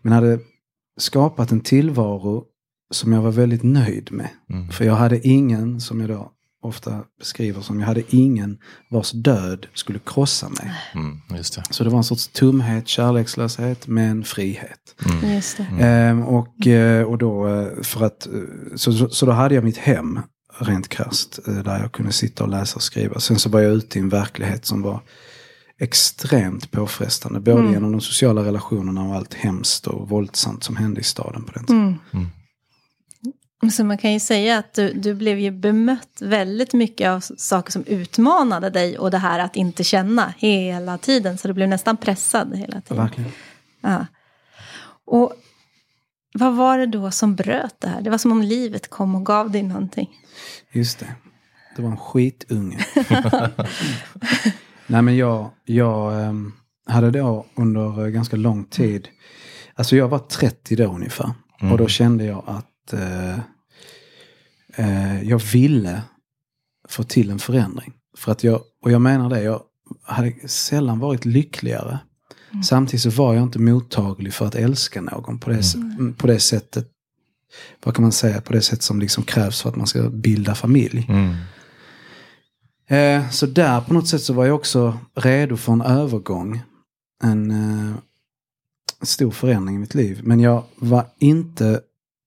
men 0.02 0.14
hade 0.14 0.40
skapat 1.00 1.52
en 1.52 1.62
tillvaro 1.62 2.44
som 2.94 3.14
jag 3.14 3.22
var 3.22 3.32
väldigt 3.32 3.64
nöjd 3.64 4.12
med. 4.12 4.30
För 4.72 4.86
jag 4.86 4.96
hade 4.96 5.28
ingen, 5.28 5.82
som 5.82 6.02
jag 6.02 6.10
då 6.10 6.32
ofta 6.66 7.04
beskriver 7.20 7.62
som, 7.62 7.80
jag 7.80 7.88
hade 7.88 8.16
ingen 8.16 8.58
vars 8.90 9.12
död 9.12 9.68
skulle 9.74 10.00
krossa 10.06 10.50
mig. 10.50 10.74
Mm. 10.96 11.22
Just 11.38 11.56
det. 11.56 11.64
Så 11.70 11.84
det 11.84 11.90
var 11.90 11.98
en 11.98 12.04
sorts 12.04 12.28
tomhet, 12.28 12.88
kärlekslöshet, 12.88 13.88
men 13.88 14.24
frihet. 14.24 14.96
Just 15.24 15.58
det. 15.58 15.64
Ehm, 15.80 16.24
och, 16.24 16.68
eh, 16.68 17.04
och 17.04 17.18
då 17.18 17.48
eh, 17.48 17.84
för 17.84 18.06
att, 18.06 18.28
eh, 18.28 18.34
så, 18.76 18.94
så, 18.94 19.10
så 19.10 19.26
då 19.26 19.32
hade 19.32 19.56
jag 19.56 19.64
mitt 19.64 19.78
hem, 19.78 20.20
rent 20.60 20.90
krasst, 20.90 21.40
där 21.46 21.80
jag 21.80 21.92
kunde 21.92 22.12
sitta 22.12 22.44
och 22.44 22.50
läsa 22.50 22.76
och 22.76 22.84
skriva. 22.84 23.20
Sen 23.20 23.40
så 23.40 23.50
var 23.50 23.60
jag 23.60 23.74
ute 23.74 24.00
i 24.00 24.02
en 24.02 24.10
verklighet 24.10 24.66
som 24.66 24.82
var 24.82 25.02
extremt 25.80 26.72
påfrestande. 26.72 27.40
Både 27.40 27.72
genom 27.72 27.92
de 27.92 28.02
sociala 28.02 28.44
relationerna 28.46 29.04
och 29.04 29.16
allt 29.16 29.34
hemskt 29.34 29.88
och 29.88 30.10
våldsamt 30.10 30.64
som 30.64 30.76
hände 30.76 31.02
i 31.02 31.04
staden 31.04 31.44
på 31.44 31.52
den 31.52 31.66
tiden. 31.66 32.00
Så 33.72 33.84
man 33.84 33.98
kan 33.98 34.14
ju 34.14 34.20
säga 34.20 34.58
att 34.58 34.74
du, 34.74 34.94
du 34.94 35.14
blev 35.14 35.40
ju 35.40 35.52
bemött 35.52 36.22
väldigt 36.22 36.74
mycket 36.74 37.10
av 37.10 37.20
saker 37.20 37.72
som 37.72 37.84
utmanade 37.84 38.70
dig 38.70 38.98
och 38.98 39.12
det 39.12 39.18
här 39.18 39.40
att 39.40 39.56
inte 39.56 39.84
känna 39.84 40.34
hela 40.38 40.98
tiden. 40.98 41.38
Så 41.38 41.48
du 41.48 41.54
blev 41.54 41.70
nästan 41.70 41.98
pressad 41.98 42.58
hela 42.58 42.82
tiden. 42.82 43.04
Verkligen. 43.04 43.32
Ja. 43.82 44.06
Och 45.06 45.34
vad 46.34 46.56
var 46.56 46.78
det 46.78 46.86
då 46.86 47.12
som 47.12 47.36
bröt 47.36 47.76
det 47.80 47.88
här? 47.88 48.02
Det 48.02 48.10
var 48.10 48.18
som 48.18 48.32
om 48.32 48.42
livet 48.42 48.90
kom 48.90 49.16
och 49.16 49.26
gav 49.26 49.52
dig 49.52 49.64
någonting. 49.64 50.10
Just 50.72 51.00
det. 51.00 51.16
Det 51.76 51.82
var 51.82 51.90
en 51.90 51.98
skitunge. 51.98 52.86
Nej 54.88 55.02
men 55.02 55.18
jag, 55.18 55.50
jag 55.66 56.24
ehm, 56.24 56.54
hade 56.88 57.12
då 57.12 57.46
under 57.56 58.06
eh, 58.06 58.08
ganska 58.08 58.36
lång 58.36 58.64
tid, 58.64 59.08
alltså 59.76 59.96
jag 59.96 60.08
var 60.08 60.20
30 60.20 60.76
då 60.76 60.86
ungefär. 60.86 61.32
Och 61.72 61.78
då 61.78 61.88
kände 61.88 62.26
jag 62.26 62.44
att 62.48 62.94
eh, 62.94 63.40
eh, 64.76 65.24
jag 65.30 65.40
ville 65.40 66.02
få 66.90 67.04
till 67.04 67.30
en 67.30 67.40
förändring. 67.40 67.94
För 68.18 68.32
att 68.32 68.44
jag, 68.44 68.62
och 68.82 68.92
jag 68.92 69.02
menar 69.02 69.30
det, 69.30 69.42
jag 69.44 69.62
hade 70.04 70.48
sällan 70.50 71.00
varit 71.00 71.26
lyckligare. 71.26 72.00
Samtidigt 72.66 73.02
så 73.02 73.10
var 73.10 73.34
jag 73.34 73.44
inte 73.44 73.60
mottaglig 73.60 74.34
för 74.34 74.46
att 74.48 74.56
älska 74.56 75.02
någon 75.02 75.40
på 75.40 75.50
det, 75.50 75.58
s- 75.60 75.76
på 76.18 76.28
det 76.28 76.40
sättet. 76.40 76.90
Vad 77.84 77.96
kan 77.96 78.02
man 78.04 78.12
säga? 78.12 78.42
På 78.42 78.54
det 78.54 78.62
sätt 78.62 78.82
som 78.82 79.00
liksom 79.00 79.24
krävs 79.24 79.62
för 79.62 79.70
att 79.70 79.76
man 79.76 79.88
ska 79.88 80.10
bilda 80.10 80.56
familj. 80.56 81.06
Mm. 81.10 81.36
Eh, 82.88 83.30
så 83.30 83.46
där 83.46 83.82
på 83.82 83.94
något 83.94 84.08
sätt 84.08 84.22
så 84.24 84.34
var 84.34 84.46
jag 84.46 84.56
också 84.56 84.98
redo 85.16 85.58
för 85.58 85.74
en 85.74 85.82
övergång. 85.82 86.62
En, 87.24 87.52
eh, 87.52 87.96
stor 89.02 89.32
förändring 89.32 89.76
i 89.76 89.80
mitt 89.80 89.96
liv. 89.96 90.20
Men 90.24 90.40
jag 90.40 90.64
var 90.76 91.06
inte, 91.20 91.82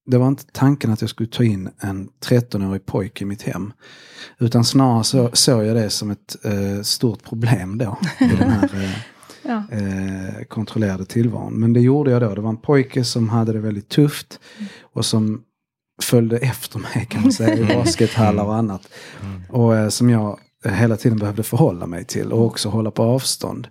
det 0.07 0.17
var 0.17 0.27
inte 0.27 0.43
tanken 0.51 0.91
att 0.91 1.01
jag 1.01 1.09
skulle 1.09 1.29
ta 1.29 1.43
in 1.43 1.69
en 1.79 2.09
13-årig 2.25 2.85
pojke 2.85 3.23
i 3.23 3.27
mitt 3.27 3.41
hem. 3.41 3.73
Utan 4.39 4.65
snarare 4.65 5.03
så, 5.03 5.29
såg 5.33 5.65
jag 5.65 5.75
det 5.75 5.89
som 5.89 6.11
ett 6.11 6.35
eh, 6.45 6.81
stort 6.81 7.23
problem 7.23 7.77
då. 7.77 7.97
I 8.19 8.27
den 8.27 8.49
här 8.51 8.63
eh, 8.83 8.89
Ja. 9.41 9.63
eh, 9.71 10.43
kontrollerade 10.47 11.05
tillvaron. 11.05 11.53
Men 11.53 11.73
det 11.73 11.79
gjorde 11.81 12.11
jag 12.11 12.21
då. 12.21 12.35
Det 12.35 12.41
var 12.41 12.49
en 12.49 12.57
pojke 12.57 13.03
som 13.03 13.29
hade 13.29 13.53
det 13.53 13.59
väldigt 13.59 13.89
tufft. 13.89 14.39
Och 14.81 15.05
som 15.05 15.41
följde 16.03 16.37
efter 16.37 16.79
mig 16.79 17.07
kan 17.09 17.21
man 17.21 17.31
säga 17.31 17.57
i 17.57 17.63
baskethallar 17.75 18.43
och 18.43 18.55
annat. 18.55 18.87
Och 19.49 19.75
eh, 19.75 19.89
som 19.89 20.09
jag 20.09 20.39
hela 20.69 20.97
tiden 20.97 21.17
behövde 21.17 21.43
förhålla 21.43 21.87
mig 21.87 22.05
till 22.05 22.31
och 22.31 22.45
också 22.45 22.69
hålla 22.69 22.91
på 22.91 23.03
avstånd. 23.03 23.67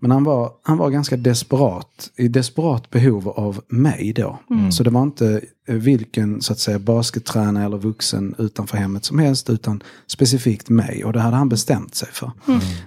Men 0.00 0.10
han 0.10 0.24
var, 0.24 0.52
han 0.62 0.78
var 0.78 0.90
ganska 0.90 1.16
desperat, 1.16 2.10
i 2.16 2.28
desperat 2.28 2.90
behov 2.90 3.28
av 3.28 3.60
mig 3.68 4.12
då. 4.16 4.38
Så 4.70 4.82
det 4.82 4.90
var 4.90 5.02
inte 5.02 5.40
eh, 5.68 5.74
vilken 5.74 6.40
så 6.40 6.52
att 6.52 6.58
säga 6.58 6.78
baskettränare 6.78 7.64
eller 7.64 7.78
vuxen 7.78 8.34
utanför 8.38 8.76
hemmet 8.76 9.04
som 9.04 9.18
helst 9.18 9.50
utan 9.50 9.82
specifikt 10.06 10.68
mig. 10.68 11.04
Och 11.04 11.12
det 11.12 11.20
hade 11.20 11.36
han 11.36 11.48
bestämt 11.48 11.94
sig 11.94 12.08
för. 12.12 12.30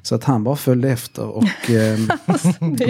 Så 0.01 0.15
att 0.15 0.23
han 0.23 0.43
bara 0.43 0.55
följde 0.55 0.89
efter 0.89 1.25
och 1.25 1.43
eh, 1.69 1.99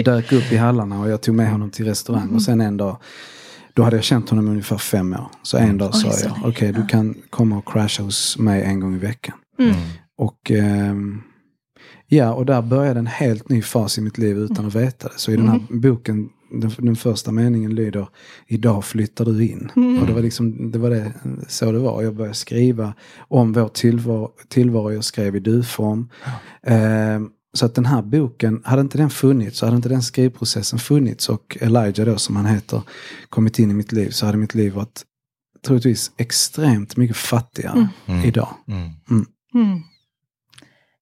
dök 0.04 0.32
upp 0.32 0.52
i 0.52 0.56
hallarna 0.56 1.00
och 1.00 1.08
jag 1.10 1.20
tog 1.20 1.34
med 1.34 1.50
honom 1.50 1.70
till 1.70 1.84
restaurang. 1.84 2.34
Och 2.34 2.42
sen 2.42 2.60
en 2.60 2.76
dag 2.76 2.96
då 3.74 3.82
hade 3.84 3.96
jag 3.96 4.04
känt 4.04 4.30
honom 4.30 4.46
i 4.46 4.50
ungefär 4.50 4.78
fem 4.78 5.12
år. 5.12 5.28
Så 5.42 5.56
en 5.56 5.78
dag 5.78 5.90
Oj, 5.94 6.00
sa 6.00 6.28
jag, 6.28 6.32
okej 6.44 6.72
du 6.72 6.86
kan 6.86 7.14
komma 7.30 7.58
och 7.58 7.72
crasha 7.72 8.02
hos 8.02 8.38
mig 8.38 8.62
en 8.62 8.80
gång 8.80 8.94
i 8.94 8.98
veckan. 8.98 9.34
Och 10.18 10.50
ehm, 10.50 11.22
ja, 12.06 12.32
och 12.32 12.46
där 12.46 12.62
började 12.62 12.98
en 12.98 13.06
helt 13.06 13.48
ny 13.48 13.62
fas 13.62 13.98
i 13.98 14.00
mitt 14.00 14.18
liv 14.18 14.38
utan 14.38 14.66
att 14.66 14.74
veta 14.74 15.08
det. 15.08 15.14
Så 15.18 15.32
i 15.32 15.36
den 15.36 15.48
här 15.48 15.60
boken, 15.70 16.28
den, 16.50 16.70
den 16.78 16.96
första 16.96 17.32
meningen 17.32 17.74
lyder, 17.74 18.08
idag 18.46 18.84
flyttar 18.84 19.24
du 19.24 19.46
in. 19.46 19.70
Och 20.00 20.06
det 20.06 20.12
var 20.12 20.22
liksom, 20.22 20.70
det 20.70 20.78
var 20.78 20.90
det, 20.90 21.12
så 21.48 21.72
det 21.72 21.78
var. 21.78 22.02
Jag 22.02 22.14
började 22.14 22.34
skriva 22.34 22.94
om 23.18 23.52
vår 23.52 23.68
tillvaro, 23.68 24.30
tillvaro 24.48 24.92
jag 24.92 25.04
skrev 25.04 25.36
i 25.36 25.40
du-form. 25.40 26.08
Ehm, 26.62 27.30
så 27.52 27.66
att 27.66 27.74
den 27.74 27.86
här 27.86 28.02
boken, 28.02 28.62
hade 28.64 28.80
inte 28.80 28.98
den 28.98 29.10
funnits, 29.10 29.58
så 29.58 29.66
hade 29.66 29.76
inte 29.76 29.88
den 29.88 30.02
skrivprocessen 30.02 30.78
funnits 30.78 31.28
och 31.28 31.58
Elijah 31.60 32.06
då 32.06 32.18
som 32.18 32.36
han 32.36 32.46
heter, 32.46 32.82
kommit 33.28 33.58
in 33.58 33.70
i 33.70 33.74
mitt 33.74 33.92
liv, 33.92 34.10
så 34.10 34.26
hade 34.26 34.38
mitt 34.38 34.54
liv 34.54 34.72
varit 34.72 35.02
troligtvis 35.66 36.10
extremt 36.16 36.96
mycket 36.96 37.16
fattigare 37.16 37.88
idag. 38.24 38.48
Mm. 38.68 39.82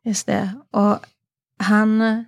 Just 0.07 0.27
det. 0.27 0.51
Och 0.71 0.99
han, 1.59 2.25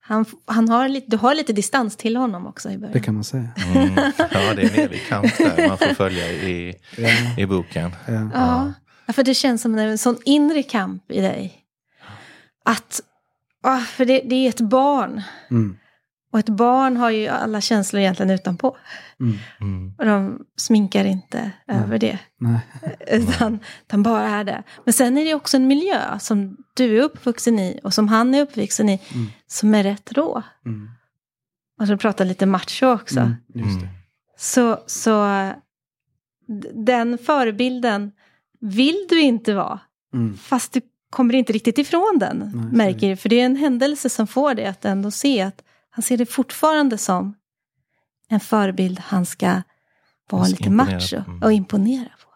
han, 0.00 0.24
han 0.46 0.68
har 0.68 0.88
lite, 0.88 1.10
du 1.10 1.16
har 1.16 1.34
lite 1.34 1.52
distans 1.52 1.96
till 1.96 2.16
honom 2.16 2.46
också 2.46 2.70
i 2.70 2.78
början. 2.78 2.92
Det 2.92 3.00
kan 3.00 3.14
man 3.14 3.24
säga. 3.24 3.48
Mm. 3.74 3.94
Ja, 4.18 4.54
det 4.54 4.62
är 4.62 4.78
en 4.78 4.84
evig 4.84 5.06
kamp 5.08 5.38
där 5.38 5.68
man 5.68 5.78
får 5.78 5.94
följa 5.94 6.32
i, 6.32 6.74
Ja, 6.96 7.08
i 7.38 7.46
boken. 7.46 7.90
ja. 8.06 8.30
Ja, 8.34 8.72
Ja, 9.06 9.12
för 9.12 9.22
det 9.22 9.34
känns 9.34 9.62
som 9.62 9.78
en 9.78 9.98
sån 9.98 10.16
inre 10.24 10.62
kamp 10.62 11.10
i 11.10 11.20
dig. 11.20 11.64
Att, 12.64 13.00
för 13.86 14.04
det, 14.04 14.20
det 14.24 14.34
är 14.34 14.48
ett 14.48 14.60
barn. 14.60 15.22
Mm, 15.50 15.76
Och 16.32 16.38
ett 16.38 16.48
barn 16.48 16.96
har 16.96 17.10
ju 17.10 17.28
alla 17.28 17.60
känslor 17.60 18.00
egentligen 18.00 18.30
utanpå. 18.30 18.76
Mm. 19.60 19.94
Och 19.98 20.04
de 20.04 20.44
sminkar 20.56 21.04
inte 21.04 21.50
över 21.68 21.98
det. 21.98 22.18
nej. 22.38 22.60
Utan 23.10 23.58
de 23.86 24.02
bara 24.02 24.28
är 24.28 24.44
det. 24.44 24.62
Men 24.84 24.92
sen 24.92 25.18
är 25.18 25.24
det 25.24 25.34
också 25.34 25.56
en 25.56 25.66
miljö 25.66 26.18
som 26.18 26.56
du 26.74 26.98
är 26.98 27.02
uppvuxen 27.02 27.58
i 27.58 27.80
och 27.84 27.94
som 27.94 28.08
han 28.08 28.34
är 28.34 28.42
uppvuxen 28.42 28.88
i. 28.88 29.00
Mm. 29.14 29.26
Som 29.46 29.74
är 29.74 29.82
rätt 29.82 30.12
rå. 30.12 30.42
Mm, 30.66 30.88
Och 31.80 31.86
så 31.86 31.96
pratar 31.96 32.24
lite 32.24 32.46
macho 32.46 32.86
också. 32.86 33.20
mm. 33.54 33.88
Så, 34.36 34.78
så 34.86 35.26
den 36.74 37.18
förebilden 37.18 38.12
vill 38.60 39.06
du 39.08 39.20
inte 39.20 39.54
vara. 39.54 39.80
Mm, 40.14 40.36
Fast 40.36 40.72
du 40.72 40.80
kommer 41.10 41.34
inte 41.34 41.52
riktigt 41.52 41.78
ifrån 41.78 42.16
den, 42.20 42.38
Nej, 42.54 42.72
märker 42.72 43.08
du. 43.10 43.16
För 43.16 43.28
det 43.28 43.40
är 43.40 43.46
en 43.46 43.56
händelse 43.56 44.10
som 44.10 44.26
får 44.26 44.54
dig 44.54 44.66
att 44.66 44.84
ändå 44.84 45.10
se 45.10 45.40
att 45.42 45.62
han 45.90 46.02
ser 46.02 46.16
det 46.16 46.26
fortfarande 46.26 46.98
som 46.98 47.34
en 48.28 48.40
förebild 48.40 48.98
han 49.00 49.26
ska 49.26 49.62
vara 50.30 50.46
lite 50.46 50.70
macho. 50.70 51.16
Mm. 51.26 51.42
och 51.42 51.52
imponera 51.52 52.04
på. 52.22 52.30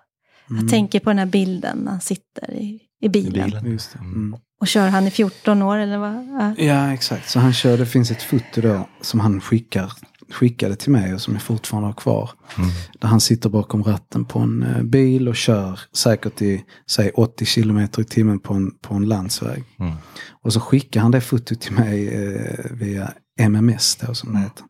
mm, 0.54 0.62
Jag 0.62 0.70
tänker 0.70 1.00
på 1.00 1.10
den 1.10 1.18
här 1.18 1.26
bilden 1.26 1.78
när 1.78 1.90
han 1.90 2.00
sitter 2.00 2.50
i, 2.54 2.64
i 3.00 3.06
I 3.06 3.08
bilen. 3.08 3.44
bilen. 3.50 3.66
Just 3.66 3.92
det. 3.92 3.98
Mm. 3.98 4.36
Och 4.60 4.68
kör 4.68 4.88
han 4.88 5.06
i 5.06 5.10
14 5.10 5.62
år 5.62 5.76
eller 5.76 5.98
vad? 5.98 6.14
Ja. 6.28 6.54
Ja, 6.64 6.92
exakt. 6.92 7.28
Så 7.30 7.38
han 7.40 7.52
kör, 7.52 7.78
det 7.78 7.86
finns 7.86 8.10
ett 8.10 8.22
foto 8.22 8.60
då 8.60 8.88
som 9.00 9.20
han 9.20 9.40
skickar, 9.40 9.92
skickade 10.32 10.76
till 10.76 10.92
mig 10.92 11.14
och 11.14 11.20
som 11.20 11.34
jag 11.34 11.42
fortfarande 11.42 11.88
har 11.88 11.92
kvar. 11.94 12.30
Mm. 12.58 12.70
Där 12.98 13.08
han 13.08 13.20
sitter 13.20 13.48
bakom 13.48 13.84
ratten 13.84 14.24
på 14.24 14.38
en 14.38 14.62
eh, 14.62 14.82
bil 14.82 15.28
och 15.28 15.36
kör 15.36 15.80
säkert 15.92 16.42
i, 16.42 16.64
säg 16.90 17.10
80 17.10 17.44
kilometer 17.44 18.02
i 18.02 18.04
timmen 18.04 18.38
på 18.40 18.54
en, 18.54 18.70
på 18.82 18.94
en 18.94 19.04
landsväg. 19.08 19.64
Mm. 19.78 19.94
Och 20.42 20.52
så 20.52 20.60
skickar 20.60 21.00
han 21.00 21.10
det 21.10 21.20
fotot 21.20 21.60
till 21.60 21.72
mig 21.72 22.08
eh, 22.08 22.70
via 22.70 23.12
MMS 23.40 23.96
då 23.96 24.14
som 24.14 24.32
det 24.32 24.38
heter. 24.38 24.64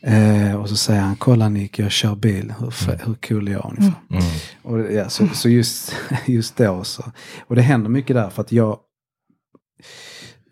Eh, 0.00 0.54
och 0.54 0.68
så 0.68 0.76
säger 0.76 1.00
han, 1.00 1.16
kolla 1.16 1.48
Nick, 1.48 1.78
jag 1.78 1.90
kör 1.90 2.14
bil, 2.14 2.54
hur, 2.58 2.66
fe- 2.70 3.00
hur 3.06 3.14
cool 3.14 3.48
är 3.48 3.52
jag 3.52 3.64
ungefär? 3.78 4.00
Mm. 4.10 4.24
Och, 4.62 4.92
ja, 4.92 5.08
så, 5.08 5.28
så 5.28 5.48
just, 5.48 5.94
just 6.26 6.56
då 6.56 6.84
så. 6.84 7.04
Och 7.46 7.56
det 7.56 7.62
händer 7.62 7.90
mycket 7.90 8.16
där 8.16 8.30
för 8.30 8.42
att 8.42 8.52
jag, 8.52 8.78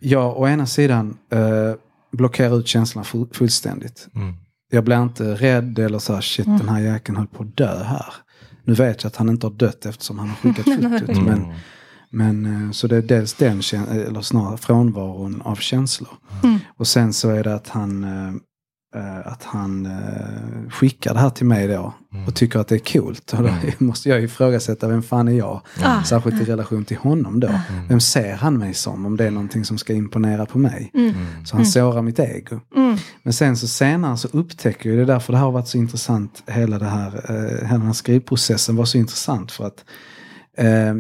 jag 0.00 0.40
å 0.40 0.48
ena 0.48 0.66
sidan 0.66 1.18
eh, 1.32 1.74
blockerar 2.12 2.58
ut 2.58 2.70
full, 3.04 3.28
fullständigt. 3.32 4.08
Mm. 4.14 4.34
Jag 4.70 4.84
blir 4.84 5.02
inte 5.02 5.34
rädd 5.34 5.78
eller 5.78 5.98
så 5.98 6.14
här, 6.14 6.20
shit 6.20 6.46
den 6.46 6.68
här 6.68 6.80
jäkeln 6.80 7.16
höll 7.16 7.26
på 7.26 7.42
att 7.42 7.56
dö 7.56 7.82
här. 7.84 8.14
Nu 8.64 8.74
vet 8.74 9.02
jag 9.02 9.08
att 9.08 9.16
han 9.16 9.28
inte 9.28 9.46
har 9.46 9.54
dött 9.54 9.86
eftersom 9.86 10.18
han 10.18 10.28
har 10.28 10.36
skickat 10.36 10.64
fotot. 11.00 11.16
Mm. 11.16 11.24
Men, 11.24 11.54
men 12.10 12.64
eh, 12.66 12.70
så 12.70 12.86
det 12.86 12.96
är 12.96 13.02
dels 13.02 13.34
den, 13.34 13.60
eller 13.90 14.20
snarare 14.20 14.56
frånvaron 14.56 15.42
av 15.42 15.56
känslor. 15.56 16.10
Mm. 16.42 16.58
Och 16.76 16.86
sen 16.86 17.12
så 17.12 17.30
är 17.30 17.44
det 17.44 17.54
att 17.54 17.68
han, 17.68 18.04
eh, 18.04 18.34
att 19.24 19.42
han 19.44 19.86
eh, 19.86 20.70
skickar 20.70 21.14
det 21.14 21.20
här 21.20 21.30
till 21.30 21.46
mig 21.46 21.68
då. 21.68 21.94
Och 22.26 22.34
tycker 22.34 22.58
att 22.58 22.68
det 22.68 22.74
är 22.74 22.92
coolt. 22.92 23.32
Och 23.32 23.42
då 23.42 23.50
måste 23.84 24.08
jag 24.08 24.22
ifrågasätta, 24.22 24.88
vem 24.88 25.02
fan 25.02 25.28
är 25.28 25.32
jag? 25.32 25.60
Ah. 25.82 26.02
Särskilt 26.02 26.42
i 26.42 26.44
relation 26.44 26.84
till 26.84 26.96
honom 26.96 27.40
då. 27.40 27.50
Vem 27.88 28.00
ser 28.00 28.36
han 28.36 28.58
mig 28.58 28.74
som? 28.74 29.06
Om 29.06 29.16
det 29.16 29.26
är 29.26 29.30
någonting 29.30 29.64
som 29.64 29.78
ska 29.78 29.92
imponera 29.92 30.46
på 30.46 30.58
mig. 30.58 30.92
Så 31.44 31.56
han 31.56 31.66
sårar 31.66 32.02
mitt 32.02 32.18
ego. 32.18 32.60
Mm. 32.76 32.96
Men 33.22 33.32
sen 33.32 33.56
så 33.56 33.68
senare 33.68 34.16
så 34.16 34.28
upptäcker 34.32 34.88
jag, 34.88 34.98
det 34.98 35.02
är 35.02 35.06
därför 35.06 35.32
det 35.32 35.38
här 35.38 35.44
har 35.44 35.52
varit 35.52 35.68
så 35.68 35.78
intressant, 35.78 36.42
hela, 36.46 36.78
det 36.78 36.84
här, 36.84 37.24
eh, 37.28 37.66
hela 37.66 37.78
den 37.78 37.86
här 37.86 37.92
skrivprocessen 37.92 38.76
var 38.76 38.84
så 38.84 38.98
intressant 38.98 39.52
för 39.52 39.66
att 39.66 39.78
eh, 39.78 39.84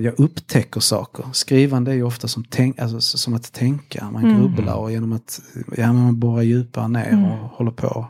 jag 0.02 0.20
upptäcker 0.20 0.80
saker. 0.80 1.24
Skrivande 1.32 1.90
är 1.90 1.94
ju 1.94 2.02
ofta 2.02 2.28
som, 2.28 2.44
tänk, 2.50 2.78
alltså, 2.78 3.18
som 3.18 3.34
att 3.34 3.52
tänka, 3.52 4.10
man 4.10 4.38
grubblar 4.38 4.74
och 4.74 4.92
genom 4.92 5.12
att 5.12 5.40
ja, 5.76 5.92
man 5.92 6.20
borrar 6.20 6.42
djupare 6.42 6.88
ner 6.88 7.40
och 7.42 7.48
håller 7.48 7.70
på 7.70 7.86
och 7.86 8.06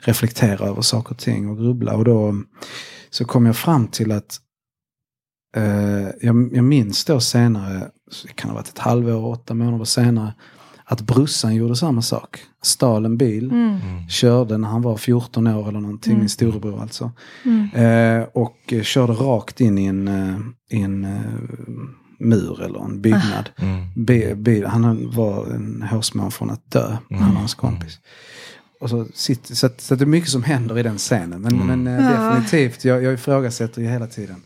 reflekterar 0.00 0.66
över 0.68 0.82
saker 0.82 1.10
och 1.10 1.18
ting 1.18 1.48
och 1.48 1.58
grubblar. 1.58 1.94
Och 1.94 2.04
då 2.04 2.34
så 3.10 3.24
kom 3.24 3.46
jag 3.46 3.56
fram 3.56 3.88
till 3.88 4.12
att 4.12 4.40
eh, 5.56 6.08
jag, 6.20 6.50
jag 6.52 6.64
minns 6.64 7.04
då 7.04 7.20
senare, 7.20 7.90
det 8.26 8.32
kan 8.32 8.50
ha 8.50 8.56
varit 8.56 8.68
ett 8.68 8.78
halvår, 8.78 9.26
åtta 9.26 9.54
månader 9.54 9.84
senare, 9.84 10.34
att 10.84 11.00
brorsan 11.00 11.54
gjorde 11.54 11.76
samma 11.76 12.02
sak. 12.02 12.38
Stal 12.62 13.04
en 13.04 13.16
bil, 13.16 13.50
Mm. 13.50 13.78
körde 14.08 14.58
när 14.58 14.68
han 14.68 14.82
var 14.82 14.96
14 14.96 15.46
år 15.46 15.68
eller 15.68 15.80
någonting, 15.80 16.18
min 16.18 16.28
storebror 16.28 16.80
alltså. 16.82 17.10
Mm. 17.44 17.68
Eh, 18.20 18.26
och 18.34 18.56
eh, 18.72 18.82
körde 18.82 19.12
rakt 19.12 19.60
in 19.60 19.78
i 19.78 19.84
en, 19.86 20.08
eh, 20.08 20.36
i 20.78 20.82
en 20.82 21.04
eh, 21.04 21.20
mur 22.18 22.62
eller 22.62 22.84
en 22.84 23.00
byggnad. 23.00 23.50
Mm. 23.58 23.84
Bi- 23.96 24.34
bil, 24.34 24.66
han 24.66 25.10
var 25.10 25.46
en 25.46 25.82
hårsmån 25.90 26.30
från 26.30 26.50
att 26.50 26.70
dö, 26.70 26.96
han 27.10 27.18
och 27.30 27.36
hans 27.38 27.54
kompis. 27.54 27.98
Och 28.80 28.90
så, 28.90 29.06
sitter, 29.14 29.54
så, 29.54 29.66
att, 29.66 29.80
så 29.80 29.94
att 29.94 30.00
det 30.00 30.04
är 30.04 30.06
mycket 30.06 30.30
som 30.30 30.42
händer 30.42 30.78
i 30.78 30.82
den 30.82 30.98
scenen. 30.98 31.40
Men, 31.40 31.56
men 31.66 31.86
eh, 31.86 32.10
definitivt, 32.10 32.84
jag, 32.84 33.02
jag 33.02 33.14
ifrågasätter 33.14 33.82
ju 33.82 33.88
hela 33.88 34.06
tiden. 34.06 34.36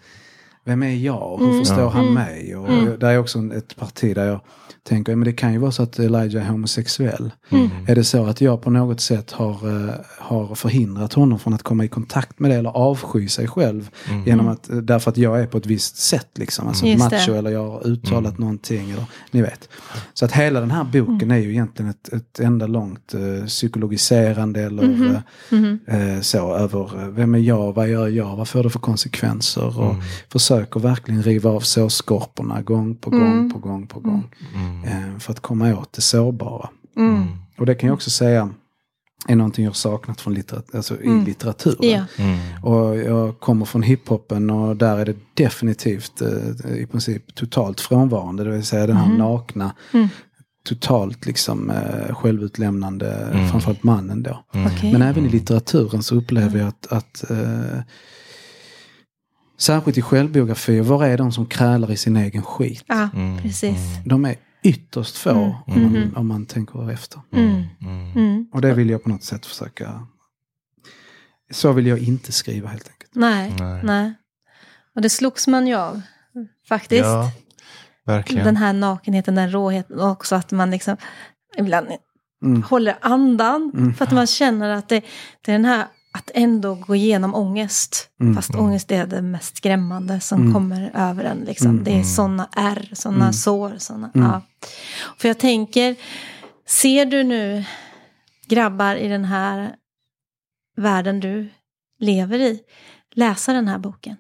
Vem 0.65 0.83
är 0.83 0.95
jag 0.95 1.33
och 1.33 1.41
hur 1.47 1.59
förstår 1.59 1.91
han 1.91 2.15
mig? 2.15 2.57
Och 2.57 2.69
Mm. 2.69 2.99
Där 2.99 3.11
är 3.11 3.19
också 3.19 3.39
en- 3.39 3.53
ett 3.53 3.77
parti 3.77 4.15
där 4.15 4.27
jag 4.27 4.41
tänker, 4.87 5.17
men 5.17 5.25
det 5.25 5.33
kan 5.33 5.53
ju 5.53 5.59
vara 5.59 5.73
så 5.73 5.83
att 5.83 5.99
Elijah 5.99 6.47
är 6.47 6.51
homosexuell. 6.51 7.31
Mm. 7.51 7.69
Är 7.87 7.95
det 7.95 8.05
så 8.05 8.27
att 8.27 8.41
jag 8.41 8.63
på 8.63 8.71
något 8.71 9.01
sätt 9.01 9.33
har, 9.33 9.51
eh, 9.51 9.95
har 10.19 10.55
förhindrat 10.55 11.13
honom 11.13 11.39
från 11.39 11.55
att 11.55 11.63
komma 11.63 11.85
i 11.85 11.89
kontakt 11.89 12.39
med 12.39 12.51
det 12.51 12.55
eller 12.55 12.71
avsky 12.71 13.29
sig 13.29 13.49
själv? 13.49 13.91
Genom 14.27 14.49
att, 14.49 14.71
eh, 14.71 14.77
därför 14.77 15.11
att 15.11 15.17
jag 15.17 15.41
är 15.41 15.47
på 15.47 15.59
ett 15.59 15.67
visst 15.67 15.97
sätt 15.97 16.29
liksom. 16.35 16.69
Alltså 16.69 16.87
Just 16.87 17.05
macho 17.05 17.33
det. 17.33 17.39
eller 17.39 17.51
jag 17.51 17.71
har 17.71 17.87
uttalat 17.87 18.39
någonting. 18.39 18.91
Eller, 18.91 19.05
ni 19.31 19.43
vet. 19.43 19.69
Så 20.15 20.25
att 20.25 20.33
hela 20.33 20.61
den 20.61 20.71
här 20.71 20.85
boken 20.85 21.31
är 21.31 21.37
ju 21.37 21.51
egentligen 21.51 21.91
ett, 21.91 22.13
ett 22.13 22.41
enda 22.41 22.67
långt 22.67 23.15
eh, 23.15 23.47
psykologiserande 23.47 24.61
eller 24.63 25.23
eh, 25.51 26.15
eh, 26.15 26.21
så 26.21 26.57
över 26.57 27.11
vem 27.11 27.35
är 27.35 27.39
jag, 27.39 27.73
vad 27.73 27.89
gör 27.89 28.09
jag, 28.09 28.37
vad 28.37 28.49
får 28.49 28.63
det 28.63 28.71
för 28.71 28.79
konsekvenser 28.79 29.81
och 29.81 29.95
försöker 30.33 30.81
verkligen 30.81 31.23
riva 31.23 31.51
av 31.51 31.61
sårskorporna 31.61 32.63
gång 32.63 32.95
på 32.95 33.11
gång 33.11 33.51
på 33.51 33.59
gång 33.59 33.87
på 33.87 34.01
gång. 34.01 34.25
Eh, 34.85 35.19
för 35.19 35.33
att 35.33 35.41
komma 35.41 35.77
åt 35.79 35.93
det 35.93 36.03
sårbara. 36.03 36.69
Mm. 36.97 37.27
Och 37.59 37.67
det 37.67 37.75
kan 37.75 37.87
jag 37.87 37.95
också 37.95 38.11
säga, 38.11 38.51
är 39.29 39.37
någonting 39.37 39.65
jag 39.65 39.77
saknat 39.77 40.21
från 40.21 40.35
litteratur, 40.35 40.77
alltså 40.77 41.01
i 41.03 41.07
Mm. 41.07 41.25
litteraturen. 41.25 41.91
Ja. 41.91 42.05
Mm. 42.25 42.39
Och 42.65 42.97
jag 42.97 43.41
kommer 43.41 43.65
från 43.65 43.83
hiphopen 43.83 44.51
och 44.51 44.77
där 44.77 44.99
är 44.99 45.05
det 45.05 45.17
definitivt 45.35 46.21
eh, 46.23 46.73
i 46.77 46.87
princip 46.87 47.35
totalt 47.35 47.81
frånvarande. 47.81 48.45
Det 48.45 48.51
vill 48.51 48.65
säga 48.65 48.87
den 48.87 48.97
här 48.97 49.09
nakna, 49.19 49.73
Mm. 49.93 50.09
totalt 50.69 51.27
liksom 51.27 51.71
eh, 51.71 52.15
självutlämnande, 52.15 53.29
Mm. 53.33 53.49
framförallt 53.49 53.83
mannen 53.83 54.23
då. 54.23 54.45
Mm. 54.55 54.67
Okej. 54.67 54.93
Men 54.93 55.03
även 55.03 55.27
i 55.27 55.29
litteraturen 55.29 56.03
så 56.03 56.15
upplever 56.17 56.59
jag 56.59 56.69
att, 56.69 56.87
att 56.93 57.31
eh, 57.31 57.81
särskilt 59.59 59.99
i 59.99 60.03
självbiografier, 60.03 60.83
var 60.83 61.05
är 61.05 61.19
de 61.19 61.33
som 61.33 61.47
krälar 61.47 61.91
i 61.91 61.97
sin 61.97 62.17
egen 62.17 62.43
skit? 62.43 62.85
Ja, 62.87 63.09
Mm. 63.15 63.43
precis. 63.43 63.79
De 64.05 64.25
är 64.25 64.37
ytterst 64.69 65.17
få 65.17 65.31
Mm. 65.31 65.53
om, 65.67 65.83
man, 65.83 65.93
Mhm. 65.93 66.17
om 66.17 66.27
man 66.29 66.47
tänker 66.47 66.91
efter. 66.91 67.21
Mm. 67.33 67.65
Mm. 67.81 68.13
Mm. 68.13 68.47
Och 68.53 68.61
det 68.61 68.75
vill 68.75 68.91
jag 68.91 69.03
på 69.03 69.09
något 69.09 69.23
sätt 69.25 69.47
försöka... 69.47 70.07
Så 71.51 71.73
vill 71.73 71.87
jag 71.87 71.99
inte 71.99 72.33
skriva 72.33 72.69
helt 72.69 72.89
enkelt. 72.89 73.11
Nej, 73.15 73.55
Nej. 73.59 73.81
nej. 73.85 74.15
Och 74.95 75.03
det 75.03 75.11
slogs 75.11 75.47
man 75.47 75.67
ju 75.67 75.75
av, 75.75 76.01
faktiskt. 76.69 77.05
Ja, 77.05 77.31
verkligen. 78.07 78.45
Den 78.45 78.57
här 78.57 78.73
nakenheten, 78.73 79.35
den 79.35 79.51
råheten 79.53 80.01
och 80.01 80.11
också 80.11 80.35
att 80.35 80.51
man 80.53 80.71
liksom 80.71 80.97
ibland 81.59 81.87
Mm. 82.43 82.63
håller 82.63 82.97
andan. 83.01 83.73
Mm. 83.75 83.95
För 83.95 84.05
att 84.05 84.13
man 84.13 84.27
känner 84.27 84.71
att 84.71 84.89
det, 84.89 85.01
det 85.41 85.51
är 85.51 85.53
den 85.53 85.65
här 85.65 85.87
att 86.17 86.31
ändå 86.35 86.75
gå 86.75 86.95
igenom 86.97 87.35
ångest. 87.35 88.09
Mm. 88.21 88.35
Fast 88.35 88.55
ångest 88.55 88.93
är 88.93 89.07
det 89.07 89.23
mest 89.23 89.57
skrämmande 89.57 90.21
som 90.21 90.41
Mm. 90.41 90.55
kommer 90.55 90.91
över 90.95 91.25
en. 91.25 91.39
Liksom. 91.39 91.71
Mm. 91.71 91.85
Det 91.85 91.91
är 91.99 92.03
sådana 92.03 92.49
ärr, 92.57 92.91
sådana 92.93 93.21
Mm. 93.25 93.33
sår. 93.33 93.75
Såna, 93.79 94.11
Mm. 94.15 94.27
ja. 94.31 94.43
För 95.19 95.29
jag 95.29 95.39
tänker, 95.39 95.97
ser 96.67 97.07
du 97.07 97.25
nu 97.25 97.65
grabbar 98.49 98.97
i 98.97 99.09
den 99.09 99.25
här 99.25 99.75
världen 100.77 101.21
du 101.21 101.49
lever 101.99 102.39
i 102.39 102.61
läsa 103.15 103.53
den 103.53 103.69
här 103.69 103.79
boken? 103.79 104.17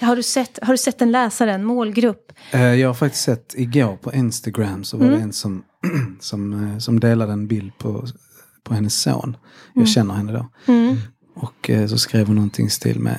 Har 0.00 0.16
du 0.16 0.22
sett, 0.22 0.58
har 0.62 0.74
du 0.74 0.78
sett 0.78 0.98
den 0.98 1.12
läsa 1.12 1.50
en 1.50 1.64
målgrupp? 1.64 2.32
Eh, 2.52 2.62
Jag 2.74 2.88
har 2.88 2.94
faktiskt 2.94 3.24
sett 3.24 3.54
igår 3.56 3.96
på 3.96 4.12
Instagram 4.14 4.84
så 4.84 4.96
var 4.96 5.04
det 5.06 5.10
Mm. 5.12 5.22
en 5.22 5.32
som, 5.32 5.64
som, 6.20 6.72
eh, 6.72 6.78
som 6.78 7.00
delade 7.00 7.32
en 7.32 7.46
bild 7.46 7.78
på, 7.78 8.06
på 8.64 8.74
hennes 8.74 9.00
son. 9.02 9.36
Jag 9.74 9.76
Mm. 9.80 9.86
känner 9.86 10.14
henne 10.14 10.32
då. 10.32 10.48
Mm. 10.72 10.96
Och 11.34 11.70
eh, 11.70 11.86
så 11.86 11.98
skrev 11.98 12.26
hon 12.26 12.36
någonting 12.36 12.66
i 12.66 12.70
stil 12.70 13.00
med 13.00 13.18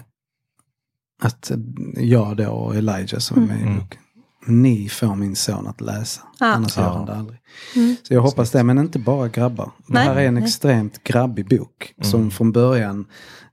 att 1.21 1.51
eh, 1.51 1.57
jag 1.97 2.37
då 2.37 2.49
och 2.51 2.75
Elijah 2.75 3.19
som 3.19 3.43
är 3.43 3.47
med 3.47 3.59
i 3.59 3.63
Mm. 3.63 3.79
boken. 3.79 4.01
Ni 4.47 4.89
får 4.89 5.15
min 5.15 5.35
son 5.35 5.67
att 5.67 5.81
läsa. 5.81 6.21
Ja. 6.39 6.45
Annars 6.45 6.77
gör 6.77 6.89
han 6.89 7.05
det 7.05 7.15
aldrig. 7.15 7.39
Mm. 7.75 7.95
Så 8.03 8.13
jag 8.13 8.21
hoppas 8.21 8.51
det, 8.51 8.63
men 8.63 8.77
inte 8.77 8.99
bara 8.99 9.27
grabbar. 9.27 9.71
Det 9.87 9.93
Nej. 9.93 10.05
här 10.05 10.15
är 10.15 10.27
en 10.27 10.37
extremt 10.37 11.03
grabbig 11.03 11.47
bok. 11.49 11.93
Som 12.01 12.19
Mm. 12.19 12.31
från 12.31 12.51
början, 12.51 13.05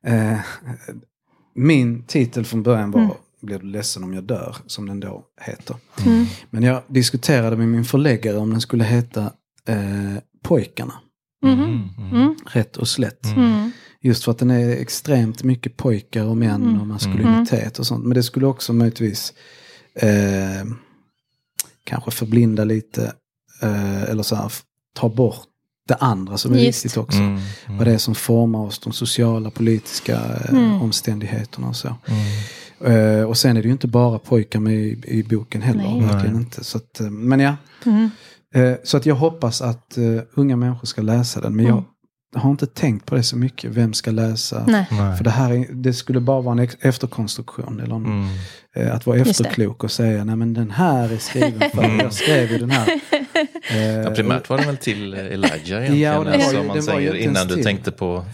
eh, 0.03 0.39
min 1.55 2.03
titel 2.03 2.45
från 2.45 2.63
början 2.63 2.91
var 2.91 3.01
Mm. 3.01 3.13
Blir 3.41 3.59
du 3.59 3.67
ledsen 3.67 4.05
om 4.05 4.15
jag 4.15 4.25
dör? 4.25 4.57
Som 4.67 4.87
den 4.89 5.01
då 5.01 5.25
heter. 5.41 5.77
Men 6.51 6.63
jag 6.63 6.83
diskuterade 6.87 7.57
med 7.57 7.69
min 7.69 7.85
förläggare 7.85 8.37
om 8.37 8.51
den 8.51 8.61
skulle 8.61 8.85
heta 8.85 9.23
eh, 9.65 10.17
Pojkarna. 10.43 10.95
Mm. 11.45 11.89
Mm. 12.13 12.35
Rätt 12.47 12.77
och 12.77 12.89
slätt. 12.89 13.27
Just 14.01 14.25
för 14.25 14.33
att 14.33 14.39
den 14.39 14.51
är 14.51 14.69
extremt 14.71 15.43
mycket 15.43 15.77
pojkar 15.77 16.25
och 16.25 16.37
män 16.37 16.63
Mm. 16.63 16.81
och 16.81 16.87
maskulinitet 16.87 17.79
och 17.79 17.87
sånt. 17.87 18.05
Men 18.05 18.15
det 18.15 18.23
skulle 18.23 18.47
också 18.47 18.73
möjligtvis 18.73 19.33
eh, 19.95 20.65
kanske 21.85 22.11
förblinda 22.11 22.65
lite. 22.65 23.13
Eh, 23.63 24.03
eller 24.03 24.23
så 24.23 24.37
här, 24.37 24.53
ta 24.95 25.09
bort 25.09 25.45
det 25.89 25.95
andra 25.95 26.39
som 26.39 26.53
är 26.53 26.59
Just. 26.59 26.85
viktigt 26.85 26.97
också. 26.97 27.19
Mm. 27.19 27.33
Mm. 27.67 27.79
Vad 27.79 27.87
det 27.87 27.93
är 27.93 27.99
som 27.99 28.15
formar 28.15 28.59
oss, 28.59 28.79
de 28.79 28.93
sociala, 28.93 29.51
politiska 29.51 30.15
eh, 30.17 30.51
Mm. 30.51 30.83
omständigheterna 30.83 31.69
och 31.69 31.77
så. 31.77 31.97
Mm. 32.07 33.19
Eh, 33.21 33.25
och 33.25 33.37
sen 33.39 33.57
är 33.57 33.63
det 33.63 33.67
ju 33.67 33.73
inte 33.73 33.87
bara 33.87 34.19
pojkar 34.19 34.61
med 34.61 34.75
i, 34.75 35.01
i 35.07 35.23
boken 35.23 35.63
heller. 35.63 35.83
Nej. 35.83 36.01
Verkligen 36.01 36.35
Nej. 36.35 36.43
inte. 36.45 36.65
Så 36.65 36.79
att, 36.79 37.01
eh, 37.01 37.11
men 37.11 37.41
ja, 37.41 37.57
Så 38.85 38.97
att 38.97 39.07
jag 39.07 39.15
hoppas 39.15 39.63
att 39.63 39.97
eh, 39.99 40.05
unga 40.35 40.57
människor 40.57 40.87
ska 40.87 41.03
läsa 41.03 41.41
den. 41.41 41.57
Men 41.57 41.67
Mm. 41.67 41.77
jag 42.35 42.41
har 42.41 42.51
inte 42.51 42.67
tänkt 42.67 43.07
på 43.07 43.15
det 43.15 43.23
så 43.23 43.37
mycket. 43.37 43.71
Vem 43.71 43.93
ska 43.95 44.11
läsa? 44.11 44.65
Nej. 44.69 44.87
För 45.17 45.25
det 45.25 45.31
här 45.31 45.53
är, 45.53 45.67
det 45.73 45.93
skulle 45.93 46.21
bara 46.21 46.41
vara 46.41 46.61
en 46.63 46.69
efterkonstruktion. 46.81 47.81
Eller 47.81 47.95
en, 47.97 48.05
Mm. 48.07 48.29
eh, 48.77 48.95
att 48.95 49.07
vara 49.07 49.17
det. 49.19 49.31
efterklok 49.31 49.85
och 49.85 49.91
säga 49.91 50.25
nej 50.25 50.37
men 50.37 50.55
den 50.55 50.71
här 50.71 51.13
är 51.13 51.19
skriven 51.19 51.71
för 51.75 51.85
Mm. 51.85 51.99
jag 52.01 52.13
skrev 52.13 52.51
ju 52.53 52.59
den 52.59 52.71
här. 52.71 52.89
Eh, 53.71 53.79
Ja, 53.89 54.11
primärt 54.11 54.49
var 54.49 54.59
det 54.59 54.67
väl 54.67 54.77
till 54.77 55.15
Elijah 55.15 55.55
egentligen. 55.71 55.99
Ja, 56.01 56.19
det 56.19 56.25
var 56.25 56.33
alltså, 56.33 56.57
den 56.57 56.67
man 56.67 56.77
var 56.77 57.01
ju 57.01 57.09
säger 57.11 57.15
innan 57.15 57.47
du 57.49 57.55
till. 57.55 57.65
tänkte 57.65 57.91
på 57.91 58.25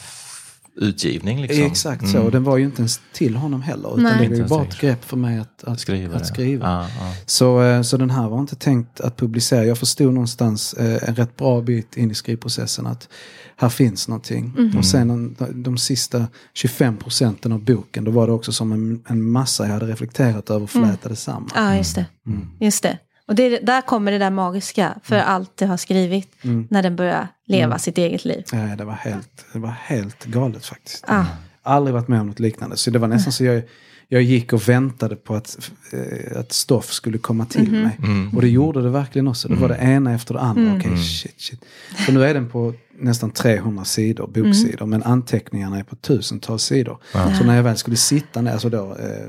utgivning. 0.77 1.41
Liksom. 1.41 1.65
Exakt 1.65 2.09
så. 2.09 2.17
Mm. 2.17 2.27
Och 2.27 2.33
den 2.33 2.45
var 2.45 2.57
ju 2.57 2.65
inte 2.65 2.83
ens 2.83 3.01
till 3.13 3.37
honom 3.37 3.63
heller. 3.63 3.89
Utan 3.89 4.03
Nej. 4.03 4.29
det 4.29 4.35
var 4.35 4.37
ju 4.37 4.45
bara 4.45 4.63
ett 4.63 4.81
grepp 4.81 5.05
för 5.05 5.17
mig 5.17 5.39
att, 5.39 5.65
att, 5.65 5.81
Skriva 5.81 6.17
att 6.17 6.27
skriva. 6.27 6.67
Ja, 6.67 6.89
ja. 7.01 7.15
Så, 7.27 7.63
eh, 7.63 7.83
så 7.83 7.97
den 7.97 8.11
här 8.11 8.29
var 8.29 8.41
inte 8.41 8.57
tänkt 8.57 9.01
att 9.01 9.17
publicera. 9.17 9.65
Jag 9.65 9.79
förstod 9.79 10.15
någonstans 10.15 10.75
eh, 10.75 11.09
en 11.09 11.15
rätt 11.15 11.37
bra 11.37 11.61
bit 11.61 11.97
in 11.97 12.11
i 12.11 12.15
skrivprocessen 12.15 12.87
att 12.87 13.09
här 13.57 13.69
finns 13.69 14.09
någonting. 14.09 14.53
Mhm. 14.59 14.79
Och 14.79 14.85
sen 14.85 15.09
de, 15.09 15.63
de 15.63 15.79
sista 15.79 16.27
25 16.55 16.97
procenten 16.97 17.53
av 17.53 17.65
boken, 17.65 18.05
då 18.05 18.11
var 18.11 18.27
det 18.27 18.33
också 18.33 18.53
som 18.53 18.73
en, 18.73 19.03
en 19.09 19.31
massa 19.31 19.65
jag 19.65 19.73
hade 19.73 19.87
reflekterat 19.87 20.51
över 20.51 20.63
och 20.63 20.71
flätade 20.71 21.17
samman. 21.17 21.51
Ja, 21.55 21.77
just 21.77 21.95
det. 21.95 22.07
Mm. 22.27 22.51
Just 22.61 22.83
det. 22.83 22.99
Och 23.29 23.35
det, 23.35 23.59
där 23.59 23.81
kommer 23.83 24.13
det 24.13 24.19
där 24.19 24.31
magiska 24.31 24.95
för 25.03 25.17
allt 25.19 25.57
du 25.57 25.67
har 25.67 25.77
skrivit 25.77 26.29
Mm. 26.45 26.67
när 26.71 26.83
den 26.83 26.97
börjar 26.97 27.29
leva 27.47 27.79
sitt 27.79 27.99
eget 27.99 28.25
liv. 28.25 28.45
Nej, 28.53 28.77
det 28.77 28.85
var 28.85 28.93
helt, 28.93 29.45
det 29.53 29.59
var 29.59 29.75
helt 29.85 30.25
galet 30.25 30.67
faktiskt. 30.67 31.05
Ah, 31.09 31.25
Aldrig 31.63 31.95
varit 31.95 32.09
med 32.09 32.21
om 32.21 32.27
något 32.27 32.41
liknande. 32.41 32.77
Så 32.77 32.91
det 32.91 32.99
var 32.99 33.09
nästan 33.09 33.33
så 33.33 33.45
jag, 33.45 33.63
jag 34.09 34.23
gick 34.23 34.53
och 34.53 34.69
väntade 34.69 35.17
på 35.17 35.35
att, 35.35 35.71
eh, 35.93 36.41
att 36.41 36.53
stoff 36.53 36.93
skulle 36.93 37.19
komma 37.19 37.47
till 37.47 37.73
Mhm. 37.73 37.83
mig. 37.83 37.97
Mm. 37.99 38.31
Och 38.37 38.41
det 38.43 38.49
gjorde 38.49 38.83
det 38.83 38.91
verkligen 38.91 39.29
också. 39.29 39.49
Det 39.49 39.55
var 39.55 39.69
det 39.69 39.77
ena 39.77 40.15
efter 40.15 40.35
det 40.35 40.41
andra. 40.41 40.63
Mm. 40.63 40.77
Okej, 40.77 40.89
Mm. 40.91 41.03
shit, 41.03 41.41
shit. 41.41 41.65
För 41.97 42.13
nu 42.13 42.25
är 42.25 42.35
den 42.35 42.51
på 42.51 42.75
nästan 42.99 43.31
300 43.31 43.85
sidor, 43.85 44.27
boksidor. 44.27 44.83
Mm. 44.83 44.91
Men 44.91 45.03
anteckningarna 45.03 45.79
är 45.79 45.83
på 45.83 45.97
tusentals 45.97 46.63
sidor. 46.63 46.99
Ja. 47.15 47.35
Så 47.39 47.45
när 47.45 47.57
jag 47.57 47.63
väl 47.63 47.77
skulle 47.77 47.97
sitta 47.97 48.41
ner, 48.41 48.53
alltså 48.53 48.69
då, 48.69 48.97
eh, 48.97 49.27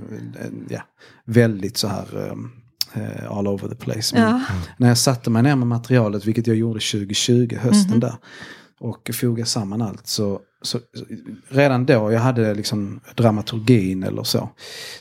ja, 0.70 0.82
väldigt 1.26 1.78
så 1.78 1.88
här 1.88 2.32
eh, 2.96 3.32
all 3.32 3.48
over 3.48 3.68
the 3.70 3.76
place. 3.76 4.16
Men 4.16 4.24
ja. 4.24 4.42
när 4.78 4.88
jag 4.88 4.98
satte 4.98 5.30
mig 5.30 5.44
ner 5.44 5.56
med 5.56 5.68
materialet, 5.68 6.26
vilket 6.26 6.48
jag 6.48 6.56
gjorde 6.56 6.80
2020, 6.80 7.56
hösten 7.62 7.92
Mhm. 7.92 8.00
där. 8.00 8.16
Och 8.80 9.10
fogade 9.14 9.46
samman 9.50 9.82
allt. 9.82 10.08
Så, 10.08 10.40
så, 10.62 10.80
så 10.80 11.06
redan 11.50 11.86
då, 11.86 12.12
jag 12.12 12.20
hade 12.20 12.54
liksom 12.54 13.00
dramaturgin 13.16 14.04
eller 14.04 14.24
så. 14.24 14.50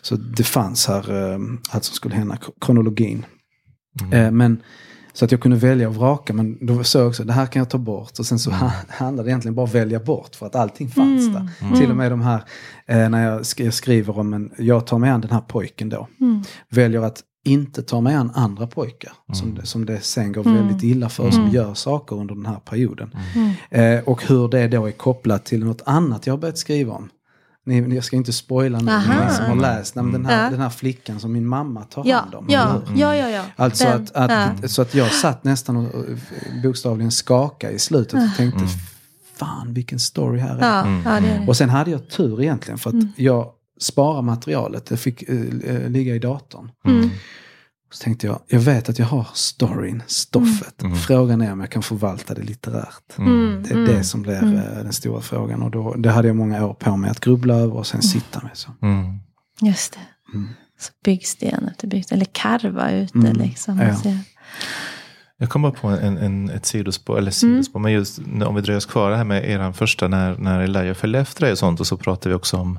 Så 0.03 0.17
det 0.17 0.43
fanns 0.45 0.87
här 0.87 1.33
eh, 1.33 1.39
allt 1.71 1.85
som 1.85 1.95
skulle 1.95 2.15
hända, 2.15 2.39
kronologin. 2.61 3.27
Mm. 4.03 4.13
Eh, 4.13 4.31
men, 4.31 4.63
så 5.13 5.25
att 5.25 5.33
jag 5.33 5.41
kunde 5.41 5.57
välja 5.57 5.89
och 5.89 5.95
vraka, 5.95 6.33
men 6.33 6.67
då 6.67 6.85
såg 6.85 7.03
jag 7.03 7.09
också 7.09 7.25
det 7.25 7.33
här 7.33 7.47
kan 7.47 7.61
jag 7.61 7.71
ta 7.71 7.79
bort. 7.79 8.19
Och 8.19 8.27
sen 8.27 8.39
så 8.39 8.51
ha, 8.51 8.73
handlade 8.89 9.27
det 9.29 9.31
egentligen 9.31 9.55
bara 9.55 9.67
att 9.67 9.75
välja 9.75 10.01
bort 10.01 10.37
för 10.37 10.47
att 10.47 10.55
allting 10.57 10.89
fanns 10.89 11.27
Mm. 11.29 11.33
där. 11.71 11.77
Till 11.81 11.91
och 11.91 11.97
med 11.97 12.13
de 12.13 12.21
här, 12.21 12.45
eh, 12.87 13.09
när 13.09 13.25
jag, 13.31 13.41
sk- 13.43 13.65
jag 13.65 13.75
skriver 13.75 14.19
om 14.19 14.33
en, 14.35 14.51
jag 14.59 14.87
tar 14.87 14.99
mig 14.99 15.11
an 15.11 15.21
den 15.21 15.31
här 15.31 15.41
pojken 15.41 15.89
då. 15.89 16.09
Mm. 16.21 16.43
Väljer 16.71 17.03
att 17.03 17.23
inte 17.45 17.83
ta 17.83 18.01
mig 18.01 18.15
an 18.15 18.31
andra 18.35 18.67
pojkar. 18.67 19.13
Som, 19.33 19.49
Mm. 19.49 19.61
det, 19.61 19.67
som 19.67 19.87
det 19.87 20.01
sen 20.01 20.33
går 20.33 20.47
Mm. 20.47 20.55
väldigt 20.67 20.83
illa 20.83 21.09
för, 21.09 21.31
som 21.31 21.41
Mm. 21.43 21.55
gör 21.55 21.75
saker 21.75 22.17
under 22.17 22.35
den 22.35 22.47
här 22.47 22.59
perioden. 22.65 23.11
Mm. 23.35 23.99
Eh, 23.99 24.05
och 24.05 24.23
hur 24.29 24.49
det 24.49 24.69
då 24.69 24.87
är 24.87 24.91
kopplat 24.93 25.45
till 25.45 25.65
något 25.65 25.83
annat 25.87 26.27
jag 26.27 26.33
har 26.35 26.39
börjat 26.39 26.59
skriva 26.59 26.93
om. 26.93 27.09
Ni, 27.67 27.95
jag 27.95 28.05
ska 28.05 28.17
inte 28.17 28.33
spoila 28.33 28.79
någon 28.79 28.89
Aha. 28.89 29.25
ni 29.29 29.35
som 29.35 29.45
har 29.45 29.57
läst. 29.57 29.95
Men 29.95 30.13
den, 30.13 30.27
här, 30.27 30.45
Ja. 30.45 30.51
den 30.51 30.61
här 30.61 30.69
flickan 30.71 31.21
som 31.21 31.33
min 31.33 31.47
mamma 31.47 31.83
tar 31.83 32.03
Ja, 32.07 32.19
hand 32.19 32.35
om. 32.35 32.47
ja, 32.49 32.83
ja, 32.97 33.17
ja, 33.17 33.29
ja. 33.31 33.43
Alltså 33.57 33.85
Den, 33.85 34.03
att, 34.03 34.11
att, 34.31 34.31
ja. 34.63 34.69
så 34.69 34.83
att 34.83 34.95
jag 34.95 35.13
satt 35.13 35.45
nästan 35.45 35.77
och 35.77 35.95
och 35.95 36.05
bokstavligen 36.63 37.11
skaka 37.11 37.71
i 37.71 37.79
slutet 37.79 38.15
och 38.15 38.37
tänkte 38.37 38.59
Mm. 38.59 38.71
fan 39.37 39.75
vilken 39.75 39.99
story 39.99 40.39
här 40.39 40.57
är. 40.57 40.61
Ja, 40.61 40.81
Mm. 40.87 41.03
ja, 41.05 41.21
det 41.21 41.29
är 41.29 41.41
det. 41.41 41.47
Och 41.49 41.57
sen 41.57 41.71
hade 41.71 41.91
jag 41.91 42.09
tur 42.09 42.43
egentligen 42.43 42.79
för 42.79 42.91
att 42.91 42.95
Mm. 42.95 43.09
jag 43.17 43.47
sparar 43.81 44.23
materialet, 44.23 44.87
det 44.87 44.97
fick 44.97 45.23
eh, 45.23 45.37
eh, 45.65 45.91
ligga 45.91 46.15
i 46.15 46.19
datorn. 46.19 46.71
Mm. 46.87 47.11
Så 47.93 48.05
tänkte 48.05 48.27
jag, 48.27 48.41
jag 48.49 48.61
vet 48.61 48.89
att 48.89 48.99
jag 48.99 49.07
har 49.07 49.27
storyn, 49.35 50.03
stoffet. 50.07 50.83
Mm. 50.83 50.97
Frågan 50.97 51.41
är 51.41 51.53
om 51.53 51.61
jag 51.61 51.71
kan 51.71 51.83
förvalta 51.83 52.35
det 52.35 52.43
litterärt. 52.43 53.19
Mm. 53.19 53.63
Det 53.69 53.75
är 53.75 53.79
det 53.79 54.05
som 54.05 54.23
blir 54.23 54.43
Mm. 54.43 54.57
eh, 54.57 54.63
den 54.63 54.93
stora 54.93 55.21
frågan. 55.21 55.63
Och 55.63 55.71
då, 55.71 55.95
det 55.95 56.11
hade 56.11 56.29
jag 56.29 56.37
många 56.37 56.67
år 56.67 56.75
på 56.75 56.97
mig 56.97 57.11
att 57.11 57.21
grubbla 57.21 57.55
över 57.55 57.77
och 57.77 57.87
sen 57.87 58.03
sitta 58.03 58.41
med. 58.43 58.51
Så. 58.55 58.71
Mm. 58.83 59.19
Just 59.61 59.93
det. 59.93 60.35
Mm. 60.37 60.49
Så 60.81 60.93
byggsten 61.05 61.69
efter 61.69 61.89
byggsten, 61.89 62.17
eller 62.17 62.27
karva 62.33 62.91
ute 62.91 63.19
Mm. 63.19 63.33
liksom. 63.37 63.79
Ja. 63.81 63.95
Så- 63.97 64.19
Jag 65.37 65.49
kom 65.51 65.63
bara 65.63 65.73
på 65.73 65.89
en, 65.89 66.17
en, 66.19 66.51
ett 66.51 66.67
sidospår, 66.67 67.19
eller 67.19 67.31
sidospår, 67.31 67.81
men 67.81 67.93
just 67.93 68.19
om 68.47 68.55
vi 68.55 68.61
dröjer 68.61 68.77
oss 68.79 68.87
kvar 68.87 69.11
det 69.11 69.17
här 69.17 69.25
med 69.25 69.51
er 69.51 69.73
första 69.73 70.09
när, 70.09 70.37
när 70.39 70.61
Elijah 70.61 70.95
följde 70.95 71.19
efter 71.19 71.41
dig 71.41 71.53
och 71.53 71.59
sånt 71.59 71.81
och 71.81 71.87
så 71.87 71.97
pratade 71.97 72.29
vi 72.29 72.35
också 72.35 72.57
om 72.57 72.79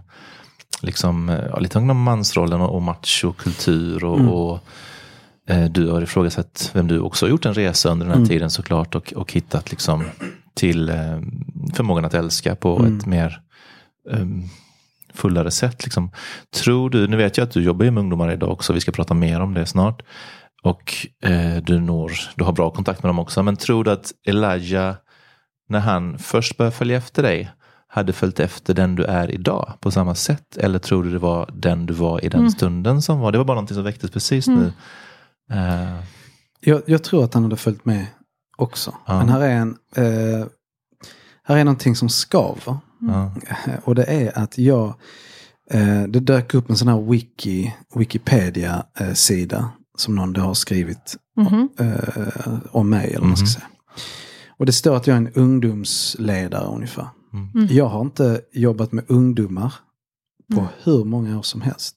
liksom, 0.81 1.29
ja, 1.51 1.59
lite 1.59 1.77
om 1.77 2.01
mansrollen 2.03 2.61
och, 2.61 2.75
och 2.75 2.81
machokultur 2.81 4.03
och, 4.05 4.19
Mm. 4.19 4.29
och 4.31 4.59
eh, 5.49 5.65
du 5.65 5.89
har 5.89 6.01
ifrågasatt 6.01 6.71
vem 6.73 6.87
du 6.87 6.99
också 6.99 7.25
har 7.25 7.29
gjort 7.29 7.45
en 7.45 7.53
resa 7.53 7.89
under 7.89 8.05
den 8.05 8.11
här 8.11 8.17
Mm. 8.19 8.29
tiden 8.29 8.49
såklart 8.49 8.95
och, 8.95 9.13
och 9.15 9.33
hittat 9.33 9.71
liksom 9.71 10.03
till 10.53 10.89
eh, 10.89 11.19
förmågan 11.73 12.05
att 12.05 12.13
älska 12.13 12.55
på 12.55 12.79
Mm. 12.79 12.97
ett 12.97 13.05
mer 13.05 13.41
um, 14.09 14.43
fullare 15.13 15.51
sätt. 15.51 15.83
Liksom. 15.83 16.11
Tror 16.55 16.89
du, 16.89 17.07
nu 17.07 17.17
vet 17.17 17.37
jag 17.37 17.45
att 17.45 17.51
du 17.51 17.63
jobbar 17.63 17.85
med 17.85 18.01
ungdomar 18.01 18.31
idag 18.31 18.51
också, 18.51 18.73
vi 18.73 18.79
ska 18.81 18.91
prata 18.91 19.13
mer 19.13 19.39
om 19.41 19.53
det 19.53 19.65
snart. 19.65 20.01
Och 20.63 20.93
eh, 21.23 21.55
du, 21.63 21.79
når, 21.79 22.11
du 22.35 22.43
har 22.43 22.51
bra 22.51 22.69
kontakt 22.69 23.03
med 23.03 23.09
dem 23.09 23.19
också. 23.19 23.43
Men 23.43 23.55
tror 23.55 23.83
du 23.83 23.91
att 23.91 24.11
Elijah, 24.27 24.95
när 25.69 25.79
han 25.79 26.17
först 26.19 26.57
började 26.57 26.75
följa 26.75 26.97
efter 26.97 27.23
dig, 27.23 27.51
hade 27.95 28.13
följt 28.13 28.39
efter 28.39 28.73
den 28.73 28.95
du 28.95 29.03
är 29.03 29.31
idag 29.31 29.73
på 29.79 29.91
samma 29.91 30.15
sätt? 30.15 30.57
Eller 30.57 30.79
tror 30.79 31.03
du 31.03 31.11
det 31.11 31.19
var 31.19 31.49
den 31.53 31.85
du 31.85 31.93
var 31.93 32.25
i 32.25 32.29
den 32.29 32.39
Mm. 32.39 32.51
stunden 32.51 33.01
som 33.01 33.19
var? 33.19 33.31
Det 33.31 33.37
var 33.37 33.45
bara 33.45 33.55
någonting 33.55 33.75
som 33.75 33.83
väcktes 33.83 34.11
precis 34.11 34.47
Mm. 34.47 34.59
nu. 34.59 34.73
Eh, 35.55 35.99
Jag, 36.59 36.81
jag 36.85 37.03
tror 37.03 37.23
att 37.23 37.33
han 37.33 37.43
hade 37.43 37.55
följt 37.57 37.85
med 37.85 38.05
också. 38.57 38.95
Ja. 39.05 39.17
Men 39.17 39.29
här 39.29 39.41
är 39.41 39.55
en... 39.55 39.77
Eh, 39.95 40.45
här 41.43 41.57
är 41.57 41.63
någonting 41.63 41.95
som 41.95 42.09
skaver. 42.09 42.77
ja. 42.99 43.31
Och 43.83 43.95
det 43.95 44.03
är 44.03 44.37
att 44.39 44.57
jag... 44.57 44.93
Eh, 45.71 46.03
det 46.03 46.19
dök 46.19 46.53
upp 46.53 46.69
en 46.69 46.77
sån 46.77 46.87
här 46.87 47.01
wiki, 47.11 47.73
Wikipedia-sida 47.95 49.69
som 49.97 50.15
någon 50.15 50.33
då 50.33 50.41
har 50.41 50.53
skrivit 50.53 51.15
eh, 51.79 52.53
om 52.71 52.89
mig. 52.89 53.13
Eller 53.13 53.25
man 53.27 53.37
ska 53.37 53.43
Mhm. 53.43 53.47
säga. 53.49 53.65
Och 54.57 54.65
det 54.65 54.71
står 54.71 54.95
att 54.95 55.07
jag 55.07 55.13
är 55.13 55.17
en 55.17 55.33
ungdomsledare 55.33 56.65
ungefär. 56.65 57.07
Mm. 57.55 57.67
Jag 57.71 57.85
har 57.85 58.01
inte 58.01 58.41
jobbat 58.53 58.91
med 58.91 59.03
ungdomar 59.07 59.73
på 60.53 60.59
Mm. 60.59 60.71
hur 60.83 61.03
många 61.03 61.37
år 61.37 61.41
som 61.41 61.61
helst. 61.61 61.95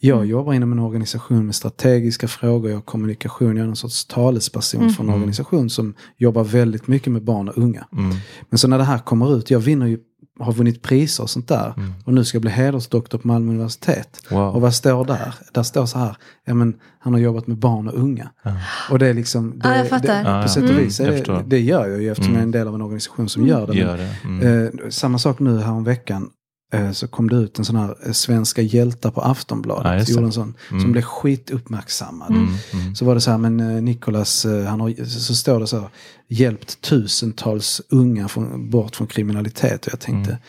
Jag 0.00 0.16
Mm. 0.16 0.28
jobbar 0.28 0.52
inom 0.52 0.72
en 0.72 0.78
organisation 0.78 1.46
med 1.46 1.54
strategiska 1.54 2.28
frågor, 2.28 2.70
jag 2.70 2.76
har 2.76 2.82
kommunikation, 2.82 3.56
jag 3.56 3.62
är 3.62 3.66
någon 3.66 3.76
sorts 3.76 4.04
talesperson 4.06 4.80
Mm. 4.80 4.92
för 4.92 5.04
en 5.04 5.10
organisation 5.10 5.70
som 5.70 5.94
jobbar 6.16 6.44
väldigt 6.44 6.86
mycket 6.88 7.12
med 7.12 7.24
barn 7.24 7.48
och 7.48 7.58
unga. 7.58 7.86
Mm. 7.92 8.16
Men 8.50 8.58
så 8.58 8.68
när 8.68 8.78
det 8.78 8.84
här 8.84 8.98
kommer 8.98 9.36
ut, 9.36 9.50
jag 9.50 9.60
vinner 9.60 9.86
ju, 9.86 9.98
har 10.38 10.52
vunnit 10.52 10.82
priser 10.82 11.22
och 11.22 11.30
sånt 11.30 11.48
där. 11.48 11.74
Mm. 11.76 11.92
Och 12.04 12.14
nu 12.14 12.24
ska 12.24 12.36
jag 12.36 12.42
bli 12.42 12.50
hedersdoktor 12.50 13.18
på 13.18 13.28
Malmö 13.28 13.50
universitet. 13.52 14.20
Och 14.30 14.32
Wow. 14.36 14.60
vad 14.60 14.74
står 14.74 15.04
där? 15.04 15.34
Där 15.52 15.62
står 15.62 15.86
så 15.86 15.98
här, 15.98 16.16
ja 16.44 16.54
men 16.54 16.74
han 16.98 17.12
har 17.12 17.20
jobbat 17.20 17.46
med 17.46 17.56
barn 17.56 17.88
och 17.88 17.94
unga. 18.00 18.30
Ja. 18.42 18.52
Och 18.90 18.98
det 18.98 19.06
är 19.06 19.14
liksom, 19.14 19.58
det, 19.58 19.68
Ja, 19.68 19.76
jag 19.76 19.88
fattar. 19.88 20.24
det, 20.24 20.30
ja. 20.30 20.42
på 20.42 20.48
sätt 20.48 20.62
och 20.64 20.70
Mm. 20.70 20.82
vis, 20.84 20.96
förstår. 20.96 21.34
det, 21.34 21.42
det 21.46 21.60
gör 21.60 21.86
jag 21.88 22.02
ju 22.02 22.10
eftersom 22.10 22.32
jag 22.34 22.38
är 22.40 22.42
en 22.44 22.50
del 22.50 22.68
av 22.68 22.74
en 22.74 22.82
organisation 22.82 23.28
som 23.28 23.46
gör 23.46 23.60
det. 23.66 23.72
Men, 23.72 23.76
Gör 23.82 23.96
det. 23.96 24.16
Mm. 24.24 24.64
Eh, 24.66 24.70
samma 24.90 25.18
sak 25.18 25.38
nu 25.38 25.58
här 25.60 25.72
om 25.72 25.84
veckan. 25.84 26.30
Eh, 26.72 26.90
så 26.92 27.08
kom 27.08 27.28
det 27.30 27.36
ut 27.36 27.58
en 27.58 27.64
sån 27.64 27.76
här 27.76 27.96
eh, 28.06 28.12
Svenska 28.12 28.62
hjältar 28.62 29.10
på 29.10 29.20
Aftonbladet. 29.20 30.08
Ja, 30.08 30.14
sån, 30.32 30.54
Mm. 30.70 30.80
Som 30.82 30.92
blev 30.92 31.02
skituppmärksammad. 31.02 32.30
Mm. 32.30 32.48
Mm. 32.72 32.94
Så 32.94 33.04
var 33.04 33.14
det 33.14 33.20
så 33.20 33.30
här, 33.30 33.38
men 33.38 33.60
eh, 33.60 33.82
Nikolas, 33.82 34.46
han 34.68 34.80
har, 34.80 35.04
så 35.04 35.34
står 35.34 35.60
det 35.60 35.66
så 35.66 35.78
här, 35.80 35.88
hjälpt 36.28 36.80
tusentals 36.80 37.80
unga 37.88 38.28
från, 38.28 38.70
bort 38.70 38.96
från 38.96 39.06
kriminalitet. 39.06 39.86
Och 39.86 39.92
jag 39.92 40.00
tänkte, 40.00 40.30
Mm. 40.30 40.42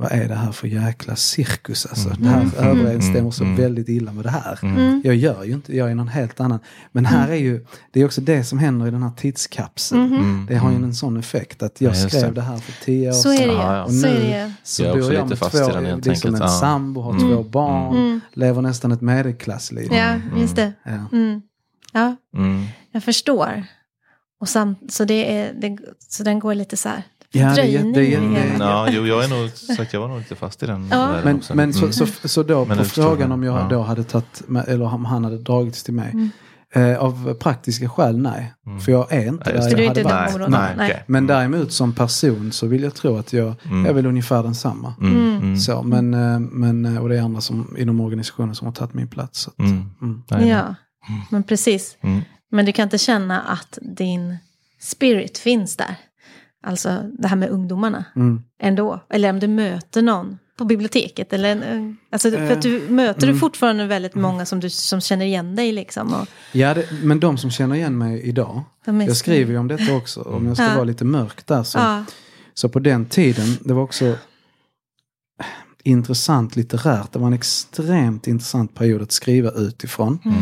Vad 0.00 0.12
är 0.12 0.28
det 0.28 0.34
här 0.34 0.52
för 0.52 0.68
jäkla 0.68 1.16
cirkus 1.16 1.86
alltså? 1.86 2.08
Mm. 2.08 2.22
Det 2.22 2.28
här 2.28 2.40
Mm. 2.70 2.80
överensstämmer 2.80 3.30
så 3.30 3.44
Mm. 3.44 3.56
väldigt 3.56 3.88
illa 3.88 4.12
med 4.12 4.24
det 4.24 4.30
här. 4.30 4.58
Mm. 4.62 5.00
Jag 5.04 5.14
gör 5.16 5.44
ju 5.44 5.52
inte, 5.52 5.76
jag 5.76 5.90
är 5.90 5.94
någon 5.94 6.08
helt 6.08 6.40
annan. 6.40 6.58
Men 6.92 7.06
här 7.06 7.28
är 7.28 7.34
ju, 7.36 7.66
det 7.90 8.00
är 8.00 8.04
också 8.04 8.20
det 8.20 8.44
som 8.44 8.58
händer 8.58 8.86
i 8.86 8.90
den 8.90 9.02
här 9.02 9.10
tidskapseln. 9.16 10.02
Mhm. 10.02 10.14
Mm. 10.14 10.46
Det 10.48 10.56
har 10.56 10.70
ju 10.70 10.76
Mm. 10.76 10.88
en 10.88 10.94
sån 10.94 11.16
effekt 11.16 11.62
att 11.62 11.80
jag 11.80 11.94
Ja, 11.94 12.08
skrev 12.08 12.22
det. 12.22 12.30
det 12.30 12.42
här 12.42 12.56
för 12.56 12.84
tio 12.84 13.08
år 13.08 13.12
Så 13.12 13.28
är 13.28 13.32
det 13.32 13.38
sedan. 13.38 13.48
ju. 13.48 13.54
Ja, 13.56 13.76
ja. 13.76 13.84
Och 13.84 13.92
Så 13.92 14.06
är 14.06 14.46
nu-. 14.46 14.52
Så 14.62 14.82
Jag 14.82 14.88
är 14.90 14.92
bor 14.94 15.00
också 15.00 15.12
jag 15.14 15.28
med 15.28 15.38
två, 15.38 15.48
den 15.48 15.62
är 15.66 15.70
som 15.70 15.78
en 15.84 15.94
enkelt. 16.14 16.38
Ja. 16.40 16.48
sambo, 16.48 17.00
har 17.00 17.12
Mm. 17.12 17.22
två 17.30 17.42
barn, 17.42 17.96
Mm. 17.96 18.20
lever 18.32 18.62
nästan 18.62 18.92
ett 18.92 19.00
medelklassliv. 19.00 19.88
Ja, 19.92 19.96
Mm. 20.04 20.38
just 20.40 20.56
det. 20.56 20.72
Ja. 20.84 20.90
Mm. 21.12 21.42
Ja, 21.92 22.16
Mm. 22.36 22.64
jag 22.92 23.04
förstår. 23.04 23.64
Och 24.40 24.48
samt, 24.48 24.92
så, 24.92 25.04
det 25.04 25.38
är, 25.38 25.52
det, 25.60 25.78
så 26.08 26.22
den 26.22 26.38
går 26.38 26.54
lite 26.54 26.76
så 26.76 26.88
här. 26.88 27.02
Ja, 27.32 27.54
det 27.54 27.62
jätte- 27.64 28.00
i 28.00 28.10
jätte- 28.10 28.24
hela. 28.24 28.44
Mm. 28.44 28.60
Ja, 28.60 28.88
jo, 28.90 29.06
jag 29.06 29.24
är 29.24 29.28
nog, 29.28 29.50
sagt, 29.50 29.92
jag 29.92 30.00
var 30.00 30.08
nog 30.08 30.18
lite 30.18 30.34
fast 30.34 30.62
i 30.62 30.66
den. 30.66 30.88
Ja. 30.90 31.14
Men, 31.24 31.36
också. 31.36 31.54
men 31.54 31.72
så, 31.72 31.78
Mm. 31.84 31.92
så, 31.92 32.06
så 32.28 32.42
då 32.42 32.64
Men 32.64 32.78
på 32.78 32.84
frågan 32.84 33.28
det. 33.28 33.34
om 33.34 33.42
jag 33.42 33.58
Ja. 33.60 33.66
då 33.70 33.82
hade 33.82 34.04
tagit, 34.04 34.42
eller 34.66 34.94
om 34.94 35.04
han 35.04 35.24
hade 35.24 35.38
dragits 35.38 35.82
till 35.82 35.94
mig. 35.94 36.10
Mm. 36.12 36.30
Eh, 36.74 36.98
av 36.98 37.34
praktiska 37.34 37.88
skäl 37.88 38.18
nej. 38.18 38.54
Mm. 38.66 38.80
För 38.80 38.92
jag 38.92 39.12
är 39.12 39.26
inte 39.28 39.50
Ja, 39.50 39.60
där 39.60 39.76
det. 39.76 39.82
jag 39.82 39.88
hade 39.88 40.02
de 40.02 40.38
varit. 40.38 40.50
Nej, 40.50 40.74
nej. 40.76 41.04
Men 41.06 41.24
Mm. 41.24 41.36
däremot 41.36 41.72
som 41.72 41.92
person 41.92 42.52
så 42.52 42.66
vill 42.66 42.82
jag 42.82 42.94
tro 42.94 43.16
att 43.16 43.32
jag 43.32 43.54
Mm. 43.64 43.86
är 43.86 43.92
väl 43.92 44.06
ungefär 44.06 44.42
densamma. 44.42 44.94
Mm. 45.00 45.36
Mm. 45.36 45.56
Så, 45.56 45.82
men, 45.82 46.14
eh, 46.14 46.38
men, 46.40 46.84
eh, 46.84 47.02
och 47.02 47.08
det 47.08 47.16
är 47.18 47.22
andra 47.22 47.40
som, 47.40 47.76
inom 47.78 48.00
organisationen 48.00 48.54
som 48.54 48.66
har 48.66 48.72
tagit 48.74 48.94
min 48.94 49.08
plats. 49.08 49.40
Så 49.40 49.50
att, 49.50 49.58
Mm. 49.58 49.90
mm. 50.02 50.48
Ja, 50.48 50.74
men 51.30 51.42
precis. 51.42 51.96
Mm. 52.00 52.20
Men 52.50 52.66
du 52.66 52.72
kan 52.72 52.82
inte 52.82 52.98
känna 52.98 53.40
att 53.40 53.78
din 53.82 54.36
spirit 54.80 55.38
finns 55.38 55.76
där. 55.76 55.96
Alltså 56.62 57.02
det 57.18 57.28
här 57.28 57.36
med 57.36 57.48
ungdomarna 57.48 58.04
Mm. 58.16 58.42
ändå. 58.62 59.00
Eller 59.10 59.30
om 59.30 59.40
du 59.40 59.48
möter 59.48 60.02
någon 60.02 60.38
på 60.58 60.64
biblioteket. 60.64 61.32
Eller, 61.32 61.48
en- 61.48 61.96
alltså, 62.12 62.30
för 62.30 62.52
att 62.52 62.62
du 62.62 62.80
möter 62.88 63.20
du 63.20 63.26
mm. 63.28 63.40
fortfarande 63.40 63.86
väldigt 63.86 64.14
många 64.14 64.46
som, 64.46 64.60
du, 64.60 64.70
som 64.70 65.00
känner 65.00 65.26
igen 65.26 65.56
dig. 65.56 65.72
Liksom, 65.72 66.14
och 66.14 66.26
Ja, 66.52 66.74
det, 66.74 66.86
men 67.02 67.20
de 67.20 67.38
som 67.38 67.50
känner 67.50 67.76
igen 67.76 67.98
mig 67.98 68.22
idag. 68.22 68.62
Jag 68.84 69.16
skriver 69.16 69.52
ju 69.52 69.58
om 69.58 69.68
detta 69.68 69.94
också. 69.96 70.20
Om 70.22 70.46
jag 70.46 70.56
ska 70.56 70.66
Ja. 70.66 70.74
vara 70.74 70.84
lite 70.84 71.04
mörk 71.04 71.46
där 71.46 71.62
så. 71.62 71.78
Ja, 71.78 72.04
Så 72.54 72.68
på 72.68 72.78
den 72.78 73.06
tiden, 73.06 73.46
det 73.60 73.72
var 73.74 73.82
också 73.82 74.14
intressant 75.88 76.56
litterärt. 76.56 77.12
Det 77.12 77.18
var 77.18 77.26
en 77.26 77.32
extremt 77.32 78.26
intressant 78.26 78.74
period 78.74 79.02
att 79.02 79.12
skriva 79.12 79.50
utifrån. 79.50 80.18
Mm. 80.24 80.38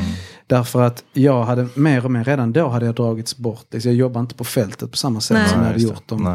Därför 0.46 0.82
att 0.82 1.04
jag 1.12 1.44
hade 1.44 1.68
mer 1.74 2.04
och 2.04 2.11
mer, 2.11 2.24
redan 2.24 2.52
då 2.52 2.68
hade 2.68 2.87
jag 2.87 2.94
dragits 2.94 3.37
bort. 3.37 3.66
Liksom, 3.70 3.90
jag 3.90 3.98
jobbade 3.98 4.20
inte 4.20 4.35
på 4.35 4.44
fältet 4.44 4.90
på 4.90 4.96
samma 4.96 5.20
sätt 5.20 5.37
Nej. 5.37 5.48
som 5.48 5.59
jag 5.61 5.66
hade 5.66 5.80
gjort 5.82 6.09
de 6.09 6.26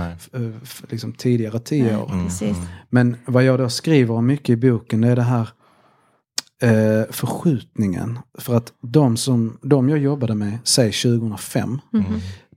f- 0.64 0.84
liksom, 0.90 1.14
tidigare 1.14 1.60
tio 1.60 1.84
Nej. 1.84 1.96
år. 1.96 2.12
Mm. 2.12 2.56
Men 2.90 3.16
vad 3.26 3.44
jag 3.44 3.60
då 3.60 3.70
skriver 3.70 4.14
om 4.16 4.26
mycket 4.26 4.50
i 4.50 4.56
boken 4.56 5.02
det 5.02 5.08
är 5.08 5.16
det 5.16 5.22
här 5.22 5.50
eh, 6.62 7.04
förskjutningen. 7.10 8.20
För 8.38 8.56
att 8.56 8.74
de, 8.82 9.18
som, 9.18 9.58
de 9.62 9.90
jag 9.90 10.00
jobbade 10.00 10.36
med, 10.36 10.58
säg 10.64 10.92
2005, 10.92 11.80
Mhm. 11.94 12.06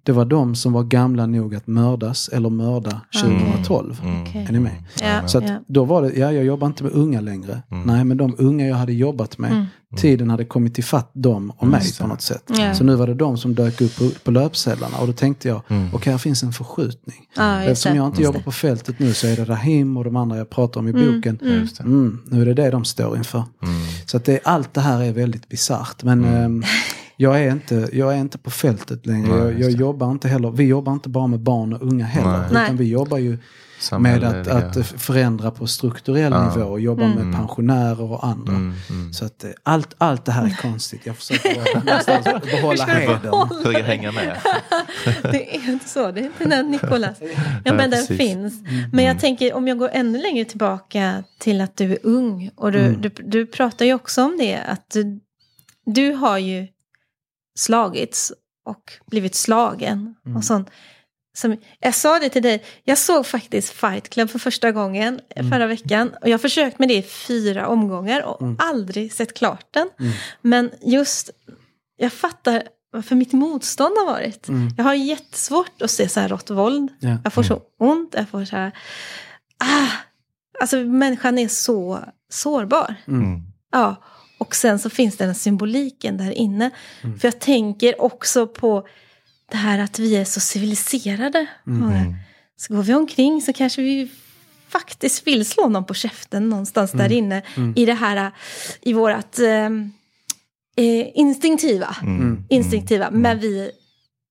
Det 0.05 0.13
var 0.13 0.25
de 0.25 0.55
som 0.55 0.73
var 0.73 0.83
gamla 0.83 1.27
nog 1.27 1.55
att 1.55 1.67
mördas 1.67 2.29
eller 2.29 2.51
mörda 2.51 3.01
2012. 3.23 4.01
Mm. 4.03 4.23
Okej. 4.23 4.47
Är 4.49 4.53
ni 4.53 4.61
med? 4.61 4.73
Ja, 5.01 5.29
Så 5.29 5.39
att 5.39 5.49
ja. 5.49 5.57
då 5.67 5.85
var 5.85 6.03
det, 6.03 6.13
ja 6.19 6.33
jag 6.33 6.45
jobbar 6.45 6.67
inte 6.67 6.85
med 6.85 6.93
unga 6.93 7.21
längre. 7.21 7.63
Mm. 7.71 7.83
Nej 7.87 8.05
men 8.05 8.17
de 8.17 8.35
unga 8.39 8.67
jag 8.67 8.77
hade 8.77 8.93
jobbat 8.93 9.39
med, 9.39 9.51
Mm. 9.53 9.67
tiden 10.01 10.31
hade 10.31 10.45
kommit 10.45 10.75
till 10.75 10.85
fatt 10.85 11.11
dem 11.15 11.53
och 11.57 11.67
mig 11.67 11.81
Just 11.83 11.99
det. 11.99 12.03
på 12.03 12.09
något 12.09 12.21
sätt. 12.23 12.43
Ja. 12.59 12.75
Så 12.75 12.85
nu 12.85 12.95
var 12.95 13.07
det 13.07 13.15
de 13.15 13.39
som 13.39 13.55
dök 13.55 13.81
upp 13.81 13.97
på, 13.99 14.11
på 14.25 14.31
löpsedlarna 14.31 14.97
och 14.99 15.07
då 15.07 15.13
tänkte 15.13 15.49
jag, 15.49 15.61
Mm. 15.69 15.89
okej 15.95 16.11
här 16.13 16.19
finns 16.19 16.43
en 16.43 16.53
förskjutning. 16.53 17.17
Just 17.37 17.69
Eftersom 17.69 17.97
jag 17.97 18.07
inte 18.07 18.23
jobbar 18.23 18.41
på 18.41 18.53
fältet 18.53 18.99
nu 18.99 19.13
så 19.15 19.27
är 19.27 19.37
det 19.37 19.45
Rahim 19.45 19.97
och 19.97 20.05
de 20.05 20.17
andra 20.17 20.37
jag 20.39 20.51
pratar 20.51 20.81
om 20.81 20.89
i 20.89 20.91
Mm, 20.91 21.15
boken. 21.17 21.39
mm. 21.43 21.69
Mm, 21.81 22.21
nu 22.31 22.43
är 22.43 22.47
det 22.47 22.55
det 22.55 22.71
de 22.71 22.85
står 22.85 23.17
inför. 23.17 23.39
Mm. 23.63 23.75
Så 24.07 24.17
att 24.17 24.25
det, 24.25 24.41
allt 24.45 24.75
det 24.75 24.81
här 24.81 25.03
är 25.03 25.13
väldigt 25.13 25.49
bisarrt. 25.49 26.03
Men 26.03 26.25
Mm. 26.25 26.63
jag, 27.17 27.43
är 27.45 27.51
inte, 27.53 27.89
jag 27.93 28.15
är 28.15 28.19
inte 28.19 28.39
på 28.39 28.51
fältet 28.51 29.07
längre. 29.07 29.29
Nej, 29.29 29.39
jag, 29.39 29.61
jag 29.61 29.71
jobbar 29.71 30.11
inte 30.11 30.29
heller, 30.29 30.51
vi 30.51 30.65
jobbar 30.65 30.93
inte 30.93 31.09
bara 31.09 31.27
med 31.27 31.41
barn 31.41 31.73
och 31.73 31.83
unga 31.83 32.05
heller. 32.05 32.31
Nej. 32.39 32.41
Utan 32.51 32.63
Nej. 32.63 32.73
vi 32.75 32.85
jobbar 32.89 33.19
ju 33.19 33.39
med 33.99 34.25
att, 34.25 34.49
att 34.49 34.87
förändra 34.87 35.51
på 35.51 35.67
strukturell 35.67 36.33
Ja. 36.33 36.55
nivå 36.57 36.67
och 36.71 36.81
jobba 36.81 37.05
Mm. 37.05 37.29
med 37.29 37.39
pensionärer 37.41 38.13
och 38.13 38.27
andra. 38.27 38.53
Mm. 38.53 38.75
Mm. 38.91 39.13
Så 39.13 39.25
att 39.25 39.45
eh, 39.45 39.51
allt, 39.63 39.95
allt 39.99 40.25
det 40.25 40.33
här 40.33 40.45
är 40.47 40.57
konstigt. 40.63 41.01
Jag 41.07 41.17
försöker 41.17 42.51
behålla 42.61 42.85
hedern. 42.85 43.49
Försöka 43.63 43.83
hänga 43.85 44.13
med. 44.13 44.37
Det 45.23 45.57
är 45.57 45.71
inte 45.71 45.89
så, 45.89 46.11
det 46.11 46.21
är 46.21 46.25
inte 46.25 46.45
den 46.45 46.71
Nikolas. 46.71 47.17
Ja 47.65 47.73
men 47.75 47.91
den 47.91 48.07
finns. 48.07 48.55
Men 48.93 49.05
jag 49.05 49.21
tänker 49.21 49.55
om 49.55 49.69
jag 49.69 49.79
går 49.79 49.91
ännu 49.93 50.23
längre 50.23 50.45
tillbaka 50.45 51.25
till 51.39 51.61
att 51.61 51.77
du 51.77 51.93
är 51.93 51.99
ung. 52.03 52.51
Och 52.57 52.73
du, 52.73 52.79
Mm. 52.79 53.01
du, 53.01 53.11
du 53.25 53.47
pratar 53.47 53.85
ju 53.85 53.95
också 53.95 54.23
om 54.23 54.37
det 54.39 54.57
att 54.57 54.91
du, 54.93 55.21
du 55.87 56.13
har 56.13 56.39
ju 56.39 56.67
slagits 57.59 58.33
och 58.67 58.93
blivit 59.11 59.35
slagen. 59.35 60.15
Mm. 60.27 60.37
Och 60.37 60.45
sånt. 60.45 60.71
Som, 61.37 61.57
jag 61.81 61.95
sa 61.95 62.19
det 62.19 62.29
till 62.29 62.43
dig, 62.43 62.65
jag 62.85 62.99
såg 62.99 63.27
faktiskt 63.27 63.71
Fight 63.71 64.09
Club 64.09 64.31
för 64.31 64.39
första 64.39 64.73
gången 64.73 65.21
Mm. 65.37 65.53
förra 65.53 65.67
veckan. 65.67 66.11
Och 66.21 66.29
jag 66.29 66.33
har 66.33 66.39
försökt 66.39 66.79
med 66.79 66.89
det 66.89 66.95
i 66.97 67.03
fyra 67.03 67.69
omgångar 67.69 68.23
och 68.23 68.43
Mm. 68.43 68.57
aldrig 68.59 69.13
sett 69.13 69.35
klart 69.35 69.67
den. 69.71 69.91
Mm. 70.01 70.13
Men 70.41 70.71
just, 70.83 71.31
jag 71.97 72.13
fattar 72.13 72.63
varför 72.93 73.15
mitt 73.15 73.33
motstånd 73.33 73.95
har 73.99 74.07
varit. 74.07 74.49
Mm. 74.49 74.69
Jag 74.77 74.85
har 74.85 74.95
jättesvårt 74.95 75.83
att 75.83 75.91
se 75.91 76.09
så 76.09 76.21
här 76.21 76.29
rått 76.29 76.51
våld. 76.51 76.89
Ja. 77.01 77.17
Jag 77.25 77.33
får 77.33 77.43
så 77.43 77.61
ont, 77.79 78.15
jag 78.15 78.29
får 78.29 78.45
så 78.45 78.57
här... 78.57 78.73
Ah! 79.59 79.87
Alltså 80.61 80.77
människan 80.77 81.39
är 81.39 81.49
så 81.49 81.99
sårbar. 82.33 82.95
Mm. 83.09 83.41
Ja, 83.73 83.97
och 84.39 84.57
sen 84.57 84.79
så 84.79 84.91
finns 84.91 85.17
den 85.17 85.35
symboliken 85.35 86.17
där 86.17 86.31
inne. 86.31 86.71
Mm. 87.03 87.19
För 87.19 87.29
jag 87.29 87.41
tänker 87.41 88.01
också 88.01 88.47
på 88.47 88.87
det 89.51 89.57
här 89.57 89.79
att 89.79 89.99
vi 89.99 90.17
är 90.17 90.25
så 90.25 90.41
civiliserade. 90.41 91.47
många. 91.65 91.99
Mm. 91.99 92.15
Så 92.57 92.75
går 92.75 92.83
vi 92.83 92.95
omkring 92.95 93.43
så 93.43 93.53
kanske 93.53 93.83
vi 93.83 94.11
faktiskt 94.69 95.27
vill 95.27 95.47
slå 95.47 95.69
någon 95.69 95.85
på 95.85 95.95
käften 95.95 96.49
någonstans 96.49 96.93
där 96.93 97.13
inne. 97.13 97.43
Mm. 97.57 97.73
I 97.77 97.87
det 97.87 97.95
här, 97.95 98.31
i 98.81 98.93
vårat, 98.93 99.39
eh, 99.39 99.67
eh, 100.77 101.09
instinktiva. 101.15 101.97
Mm. 102.03 102.45
Instinktiva. 102.49 103.11
Men 103.11 103.39
vi 103.39 103.71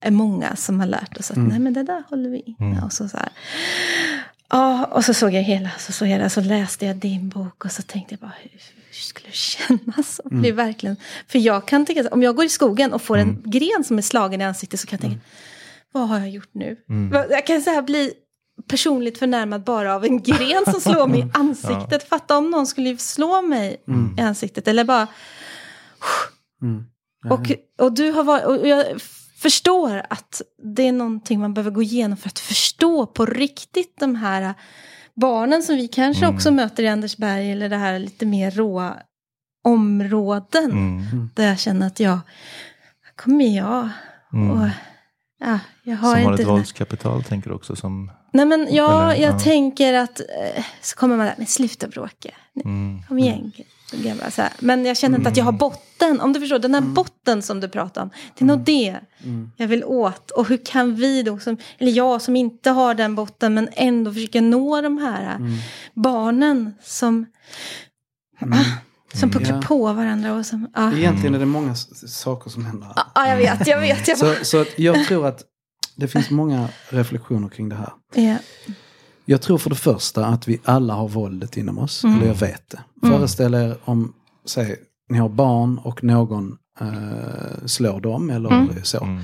är 0.01 0.11
många 0.11 0.55
som 0.55 0.79
har 0.79 0.87
lärt 0.87 1.17
oss 1.17 1.31
att 1.31 1.37
nej 1.37 1.59
men 1.59 1.73
det 1.73 1.83
där 1.83 2.03
håller 2.09 2.29
vi 2.29 2.39
inne. 2.39 2.71
Mm. 2.71 2.83
Och 2.83 2.93
så, 2.93 3.09
så 3.09 3.17
här. 3.17 3.29
Ja, 4.53 4.85
och 4.85 5.05
så 5.05 5.13
såg 5.13 5.33
jag 5.33 5.41
hela, 5.41 5.69
så 5.79 5.91
såg 5.91 6.07
jag 6.07 6.19
det, 6.19 6.29
så 6.29 6.41
läste 6.41 6.85
jag 6.85 6.95
din 6.95 7.29
bok 7.29 7.65
och 7.65 7.71
så 7.71 7.81
tänkte 7.81 8.13
jag 8.13 8.19
bara 8.19 8.33
hur, 8.41 8.49
hur 8.51 8.93
skulle 8.93 9.27
det 9.27 9.35
kännas? 9.35 10.21
bli 10.25 10.51
verkligen, 10.51 10.95
för 11.27 11.39
jag 11.39 11.67
kan 11.67 11.85
tänka, 11.85 12.09
om 12.11 12.23
jag 12.23 12.35
går 12.35 12.45
i 12.45 12.49
skogen 12.49 12.93
och 12.93 13.01
får 13.01 13.17
en 13.17 13.41
gren 13.45 13.83
som 13.83 13.97
är 13.97 14.01
slagen 14.01 14.41
i 14.41 14.43
ansiktet 14.43 14.79
så 14.79 14.87
kan 14.87 14.97
jag 15.01 15.09
tänka, 15.09 15.25
vad 15.91 16.07
har 16.07 16.19
jag 16.19 16.29
gjort 16.29 16.49
nu? 16.53 16.77
Vad- 17.11 17.31
Jag 17.31 17.45
kan 17.47 17.61
så 17.61 17.69
här 17.69 17.81
bli 17.81 18.13
personligt 18.67 19.17
förnärmad 19.17 19.63
bara 19.63 19.95
av 19.95 20.05
en 20.05 20.21
gren 20.21 20.63
som 20.71 20.81
slår 20.81 21.07
mig 21.07 21.19
i 21.19 21.25
ansiktet. 21.33 22.09
Fatta 22.09 22.37
om 22.37 22.49
någon 22.51 22.67
skulle 22.67 22.97
slå 22.97 23.41
mig 23.41 23.81
i 24.17 24.21
ansiktet 24.21 24.67
eller 24.67 24.83
bara 24.83 25.07
Mm. 26.61 26.83
och, 27.29 27.51
och 27.85 27.93
du 27.93 28.11
har 28.11 28.23
varit, 28.23 28.45
och 28.45 28.67
jag 28.67 28.85
förstår 29.43 30.01
att 30.09 30.41
det 30.75 30.87
är 30.87 30.91
någonting 30.91 31.39
man 31.39 31.53
behöver 31.53 31.71
gå 31.71 31.81
igenom 31.81 32.17
för 32.17 32.29
att 32.29 32.39
förstå 32.39 33.05
på 33.05 33.25
riktigt 33.25 33.99
de 33.99 34.15
här 34.15 34.53
barnen 35.15 35.63
som 35.63 35.75
vi 35.75 35.87
kanske 35.87 36.27
också 36.27 36.51
möter 36.51 36.83
i 36.83 36.87
Andersberg 36.87 37.51
eller 37.51 37.69
det 37.69 37.77
här 37.77 37.99
lite 37.99 38.25
mer 38.25 38.51
råa 38.51 38.97
områden. 39.63 40.71
Mm. 40.71 41.29
Där 41.35 41.47
jag 41.47 41.59
känner 41.59 41.87
att 41.87 41.99
jag, 41.99 42.19
kommer 43.15 43.57
jag 43.57 43.89
och 44.31 44.69
ja, 45.39 45.59
jag 45.83 45.97
har 45.97 46.11
Som 46.11 46.19
inte 46.19 46.29
har 46.29 46.39
ett 46.39 46.47
våldskapital 46.47 47.23
tänker 47.23 47.49
du 47.49 47.55
också 47.55 47.75
som... 47.75 48.11
Nej 48.31 48.45
men 48.45 48.67
ja, 48.71 49.11
Eller, 49.11 49.21
jag 49.23 49.33
ja. 49.33 49.39
tänker 49.39 49.93
att 49.93 50.19
eh, 50.19 50.65
så 50.81 50.95
kommer 50.95 51.17
man 51.17 51.25
där, 51.25 51.35
men 51.37 51.47
sluta 51.47 51.87
bråka. 51.87 52.29
Mm. 52.65 53.03
Kom 53.07 53.19
igen. 53.19 53.51
Så 54.01 54.15
bara 54.19 54.31
så 54.31 54.41
här. 54.41 54.51
Men 54.59 54.85
jag 54.85 54.97
känner 54.97 55.17
inte 55.17 55.29
att 55.29 55.37
jag 55.37 55.45
har 55.45 55.51
botten. 55.51 56.21
Om 56.21 56.33
du 56.33 56.39
förstår, 56.39 56.59
den 56.59 56.73
här 56.73 56.81
botten 56.81 57.41
som 57.41 57.59
du 57.59 57.69
pratar 57.69 58.01
om. 58.01 58.09
Det 58.37 58.43
är 58.43 58.47
nog 58.47 58.59
det 58.59 58.99
jag 59.57 59.67
vill 59.67 59.83
åt. 59.83 60.31
Och 60.31 60.47
hur 60.47 60.65
kan 60.65 60.95
vi 60.95 61.23
då, 61.23 61.39
som, 61.39 61.57
eller 61.77 61.91
jag 61.91 62.21
som 62.21 62.35
inte 62.35 62.69
har 62.69 62.93
den 62.93 63.15
botten 63.15 63.53
men 63.53 63.69
ändå 63.73 64.13
försöka 64.13 64.41
nå 64.41 64.81
de 64.81 64.97
här 64.97 65.37
barnen 65.93 66.73
som, 66.83 67.25
ah, 68.41 68.63
som 69.13 69.31
pucklar 69.31 69.55
Ja. 69.55 69.61
på 69.61 69.93
varandra. 69.93 70.33
Och 70.33 70.45
som, 70.45 70.67
ah. 70.73 70.91
Egentligen 70.91 71.35
är 71.35 71.39
det 71.39 71.45
många 71.45 71.75
saker 72.07 72.49
som 72.49 72.65
händer. 72.65 72.87
här. 72.87 73.03
Ja, 73.15 73.27
jag 73.27 73.37
vet, 73.37 73.67
jag 73.67 73.79
vet. 73.79 74.07
Jag 74.07 74.17
Så, 74.17 74.35
så 74.41 74.65
jag 74.75 75.07
tror 75.07 75.27
att 75.27 75.43
det 75.95 76.07
finns 76.07 76.29
många 76.29 76.69
reflektioner 76.89 77.49
kring 77.49 77.69
det 77.69 77.75
här. 77.75 77.93
ja. 78.15 78.35
Jag 79.25 79.41
tror 79.41 79.57
för 79.57 79.69
det 79.69 79.75
första 79.75 80.25
att 80.25 80.47
vi 80.47 80.59
alla 80.63 80.93
har 80.93 81.07
våldet 81.07 81.57
inom 81.57 81.77
oss. 81.77 82.03
Mm. 82.03 82.15
Eller 82.17 82.27
jag 82.27 82.35
vet 82.35 82.69
det. 82.69 83.07
Föreställ 83.07 83.53
er 83.53 83.75
om, 83.85 84.13
säg, 84.45 84.75
ni 85.09 85.17
har 85.17 85.29
barn 85.29 85.77
och 85.77 86.03
någon 86.03 86.57
eh, 86.81 87.65
slår 87.65 88.01
dem 88.01 88.29
eller 88.29 88.51
Mm. 88.51 88.69
så. 88.83 89.03
Mm. 89.03 89.21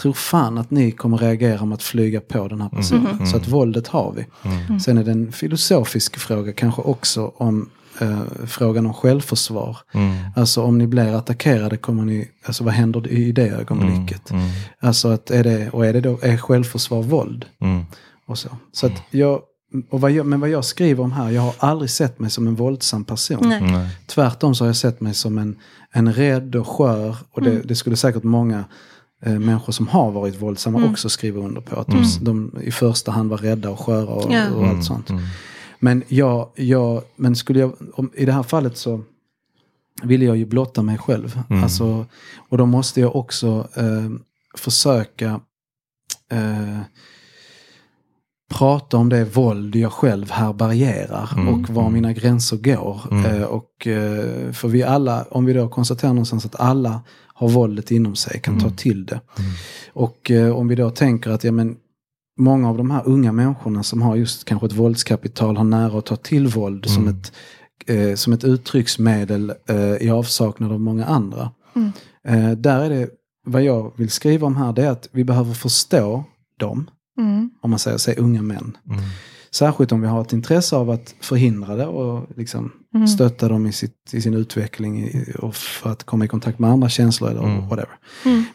Tror 0.00 0.12
fan 0.12 0.58
att 0.58 0.70
ni 0.70 0.90
kommer 0.90 1.18
reagera 1.18 1.64
med 1.64 1.74
att 1.74 1.82
flyga 1.82 2.20
på 2.20 2.48
den 2.48 2.60
här 2.60 2.68
personen. 2.68 3.06
Mm. 3.06 3.26
Så 3.26 3.36
att 3.36 3.48
våldet 3.48 3.88
har 3.88 4.12
vi. 4.16 4.26
Mm. 4.50 4.80
Sen 4.80 4.98
är 4.98 5.04
det 5.04 5.10
en 5.10 5.32
filosofisk 5.32 6.16
fråga 6.18 6.52
kanske 6.52 6.82
också 6.82 7.32
om 7.36 7.70
eh, 8.00 8.20
frågan 8.46 8.86
om 8.86 8.94
självförsvar. 8.94 9.76
Mm. 9.94 10.16
Alltså 10.36 10.62
om 10.62 10.78
ni 10.78 10.86
blir 10.86 11.14
attackerade, 11.14 11.76
kommer 11.76 12.04
ni, 12.04 12.28
alltså 12.44 12.64
vad 12.64 12.74
händer 12.74 13.08
i 13.08 13.32
det 13.32 13.48
ögonblicket? 13.48 14.30
Mm. 14.30 14.48
Alltså 14.80 15.08
att 15.08 15.30
är 15.30 15.44
det, 15.44 15.70
och 15.70 15.86
är 15.86 15.92
det 15.92 16.00
då, 16.00 16.18
är 16.22 16.36
självförsvar 16.36 17.02
våld? 17.02 17.44
Mm. 18.28 18.32
Och 18.32 18.38
så. 18.38 18.48
så 18.72 18.86
att 18.86 19.02
jag, 19.10 19.42
och 19.90 20.00
vad 20.00 20.10
jag, 20.10 20.26
men 20.26 20.40
vad 20.40 20.50
jag 20.50 20.64
skriver 20.64 21.04
om 21.04 21.12
här, 21.12 21.30
jag 21.30 21.42
har 21.42 21.54
aldrig 21.58 21.90
sett 21.90 22.18
mig 22.18 22.30
som 22.30 22.46
en 22.46 22.54
våldsam 22.54 23.04
person. 23.04 23.48
Nej. 23.48 23.60
Nej. 23.60 23.88
Tvärtom 24.06 24.54
så 24.54 24.64
har 24.64 24.68
jag 24.68 24.76
sett 24.76 25.00
mig 25.00 25.14
som 25.14 25.38
en, 25.38 25.56
en 25.92 26.12
rädd 26.12 26.56
och 26.56 26.68
skör. 26.68 27.16
Och 27.32 27.42
det, 27.42 27.62
det 27.62 27.74
skulle 27.76 27.96
säkert 27.96 28.22
många 28.22 28.64
eh, 29.22 29.38
människor 29.38 29.72
som 29.72 29.88
har 29.88 30.10
varit 30.10 30.42
våldsamma 30.42 30.84
också 30.90 31.08
skriva 31.08 31.40
under 31.40 31.60
på. 31.60 31.80
Att 31.80 31.86
de, 31.86 32.04
de 32.20 32.52
i 32.62 32.70
första 32.70 33.12
hand 33.12 33.30
var 33.30 33.38
rädda 33.38 33.70
och 33.70 33.80
sköra 33.80 34.08
och, 34.08 34.32
Ja. 34.32 34.50
och 34.50 34.66
allt 34.66 34.84
sånt. 34.84 35.10
Men, 35.80 36.02
jag, 36.08 36.48
jag, 36.54 37.02
men 37.16 37.36
skulle 37.36 37.60
jag, 37.60 37.72
om, 37.94 38.10
i 38.14 38.24
det 38.24 38.32
här 38.32 38.42
fallet 38.42 38.76
så 38.76 39.02
ville 40.02 40.24
jag 40.24 40.36
ju 40.36 40.44
blotta 40.46 40.82
mig 40.82 40.98
själv. 40.98 41.40
Alltså, 41.62 42.06
och 42.48 42.58
då 42.58 42.66
måste 42.66 43.00
jag 43.00 43.16
också 43.16 43.68
eh, 43.76 44.10
försöka 44.56 45.40
eh, 46.30 46.78
prata 48.48 48.96
om 48.96 49.08
det 49.08 49.24
våld 49.24 49.76
jag 49.76 49.92
själv 49.92 50.30
härbärgerar 50.30 51.28
och 51.48 51.74
var 51.74 51.90
mina 51.90 52.12
gränser 52.12 52.56
går. 52.56 53.00
Eh, 53.26 53.42
och, 53.42 53.86
eh, 53.86 54.52
för 54.52 54.68
vi 54.68 54.82
alla, 54.82 55.26
om 55.30 55.44
vi 55.44 55.52
då 55.52 55.68
konstaterar 55.68 56.12
någonstans 56.12 56.46
att 56.46 56.60
alla 56.60 57.00
har 57.34 57.48
våldet 57.48 57.90
inom 57.90 58.16
sig, 58.16 58.40
kan 58.40 58.60
ta 58.60 58.70
till 58.70 59.06
det. 59.06 59.20
Och 59.92 60.30
eh, 60.30 60.56
om 60.56 60.68
vi 60.68 60.74
då 60.74 60.90
tänker 60.90 61.30
att 61.30 61.44
ja, 61.44 61.52
men, 61.52 61.76
många 62.38 62.68
av 62.68 62.76
de 62.76 62.90
här 62.90 63.02
unga 63.06 63.32
människorna 63.32 63.82
som 63.82 64.02
har 64.02 64.16
just 64.16 64.44
kanske 64.44 64.66
ett 64.66 64.72
våldskapital 64.72 65.56
har 65.56 65.64
nära 65.64 65.98
att 65.98 66.06
ta 66.06 66.16
till 66.16 66.46
våld 66.46 66.86
som, 66.86 67.08
ett, 67.08 67.32
eh, 67.86 68.14
som 68.14 68.32
ett 68.32 68.44
uttrycksmedel 68.44 69.52
eh, 69.68 69.96
i 69.96 70.10
avsaknad 70.10 70.72
av 70.72 70.80
många 70.80 71.04
andra. 71.04 71.50
Eh, 72.24 72.50
där 72.50 72.80
är 72.80 72.90
det, 72.90 73.08
vad 73.46 73.62
jag 73.62 73.92
vill 73.96 74.10
skriva 74.10 74.46
om 74.46 74.56
här, 74.56 74.72
det 74.72 74.84
är 74.84 74.90
att 74.90 75.08
vi 75.12 75.24
behöver 75.24 75.54
förstå 75.54 76.24
dem, 76.58 76.90
Mm. 77.18 77.50
om 77.60 77.70
man 77.70 77.78
säger, 77.78 77.98
säger 77.98 78.20
unga 78.20 78.42
män. 78.42 78.76
Särskilt 79.50 79.92
om 79.92 80.00
vi 80.00 80.06
har 80.06 80.20
ett 80.22 80.32
intresse 80.32 80.76
av 80.76 80.90
att 80.90 81.14
förhindra 81.20 81.76
det 81.76 81.86
och 81.86 82.26
liksom 82.36 82.72
stötta 83.14 83.48
dem 83.48 83.66
i, 83.66 83.72
sitt, 83.72 83.94
i 84.12 84.20
sin 84.22 84.34
utveckling 84.34 85.00
i, 85.04 85.32
och 85.38 85.54
för 85.54 85.90
att 85.90 86.04
komma 86.04 86.24
i 86.24 86.28
kontakt 86.28 86.58
med 86.58 86.70
andra 86.70 86.88
känslor 86.88 87.30
eller 87.30 87.40
whatever. 87.60 87.98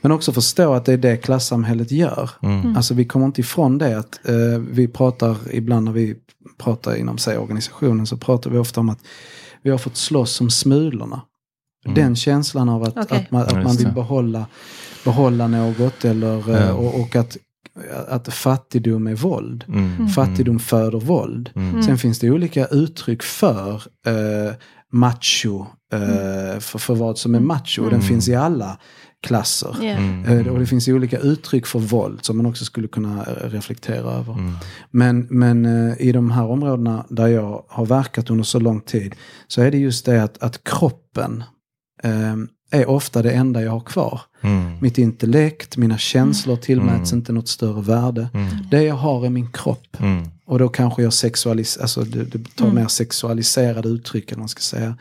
Men 0.02 0.12
också 0.12 0.32
förstå 0.34 0.74
att 0.74 0.86
det 0.86 0.94
är 0.94 0.98
det 0.98 1.18
klassamhället 1.18 1.92
gör. 1.92 2.30
Alltså 2.78 2.94
vi 2.94 3.06
kommer 3.06 3.26
inte 3.26 3.42
ifrån 3.42 3.78
det 3.78 3.98
att 4.00 4.28
eh, 4.28 4.60
vi 4.72 4.88
pratar 4.88 5.38
ibland 5.52 5.86
när 5.86 5.92
vi 5.92 6.16
pratar 6.58 6.96
inom 6.96 7.18
sig 7.18 7.38
organisationen 7.38 8.08
så 8.08 8.18
pratar 8.18 8.50
vi 8.52 8.58
ofta 8.58 8.80
om 8.80 8.90
att 8.90 9.00
vi 9.62 9.70
har 9.70 9.78
fått 9.78 9.98
slåss 9.98 10.42
om 10.42 10.50
smulorna. 10.50 11.22
Den 11.96 12.16
känslan 12.16 12.70
av 12.70 12.84
att, 12.84 12.98
Okej. 12.98 13.18
att, 13.18 13.32
man, 13.32 13.42
att 13.42 13.54
man 13.64 13.76
vill 13.76 13.92
behålla, 13.92 14.46
behålla 15.06 15.48
något 15.48 16.06
eller, 16.06 16.50
eh, 16.50 16.66
Ja. 16.68 16.74
och, 16.74 17.00
och 17.02 17.16
att, 17.16 17.38
att 18.08 18.34
fattigdom 18.34 19.08
är 19.08 19.16
våld. 19.16 19.66
Mm. 19.68 20.08
Fattigdom 20.08 20.60
föder 20.60 21.00
våld. 21.00 21.50
Sen 21.86 21.98
finns 21.98 22.20
det 22.20 22.32
olika 22.32 22.66
uttryck 22.66 23.24
för 23.24 23.74
eh, 24.06 24.54
macho, 24.92 25.66
eh, 25.94 26.60
för, 26.60 26.80
för 26.80 26.96
vad 26.96 27.18
som 27.18 27.36
är 27.36 27.40
macho. 27.40 27.84
Och 27.84 27.90
den 27.90 28.02
finns 28.02 28.30
i 28.30 28.36
alla 28.36 28.78
klasser. 29.24 29.76
Ja. 29.82 30.34
Eh, 30.34 30.48
och 30.48 30.60
det 30.60 30.66
finns 30.66 30.88
olika 30.88 31.18
uttryck 31.18 31.66
för 31.66 31.80
våld 31.80 32.26
som 32.26 32.38
man 32.38 32.46
också 32.46 32.66
skulle 32.66 32.88
kunna 32.88 33.26
eh, 33.26 33.50
reflektera 33.50 34.12
över. 34.12 34.38
Men, 34.92 35.28
men 35.30 35.66
eh, 35.66 36.02
i 36.02 36.12
de 36.12 36.32
här 36.32 36.46
områdena 36.46 37.06
där 37.10 37.28
jag 37.28 37.66
har 37.68 37.86
verkat 37.86 38.30
under 38.30 38.44
så 38.44 38.60
lång 38.60 38.82
tid 38.82 39.16
så 39.48 39.62
är 39.62 39.72
det 39.72 39.78
just 39.78 40.06
det 40.06 40.24
att, 40.24 40.44
att 40.44 40.64
kroppen 40.64 41.44
eh, 42.04 42.36
är 42.72 42.90
ofta 42.90 43.22
det 43.22 43.32
enda 43.32 43.62
jag 43.62 43.72
har 43.72 43.80
kvar. 43.80 44.22
Mm. 44.44 44.78
Mitt 44.82 44.98
intellekt, 44.98 45.78
mina 45.78 45.98
känslor 45.98 46.56
tillmäts 46.56 47.14
inte 47.14 47.32
något 47.32 47.48
större 47.48 47.82
värde. 47.82 48.28
Det 48.72 48.84
jag 48.84 48.96
har 48.96 49.26
är 49.26 49.30
min 49.30 49.52
kropp. 49.52 49.98
Mm. 50.00 50.24
Och 50.46 50.60
då 50.60 50.70
kanske 50.70 51.04
jag 51.04 51.14
sexualiserar, 51.14 51.84
alltså 51.84 52.02
det, 52.02 52.24
det 52.24 52.56
tar 52.56 52.72
mer 52.72 52.88
sexualiserade 52.88 53.90
uttryck 53.90 54.32
eller 54.32 54.40
man 54.40 54.50
ska 54.50 54.60
säga. 54.60 54.96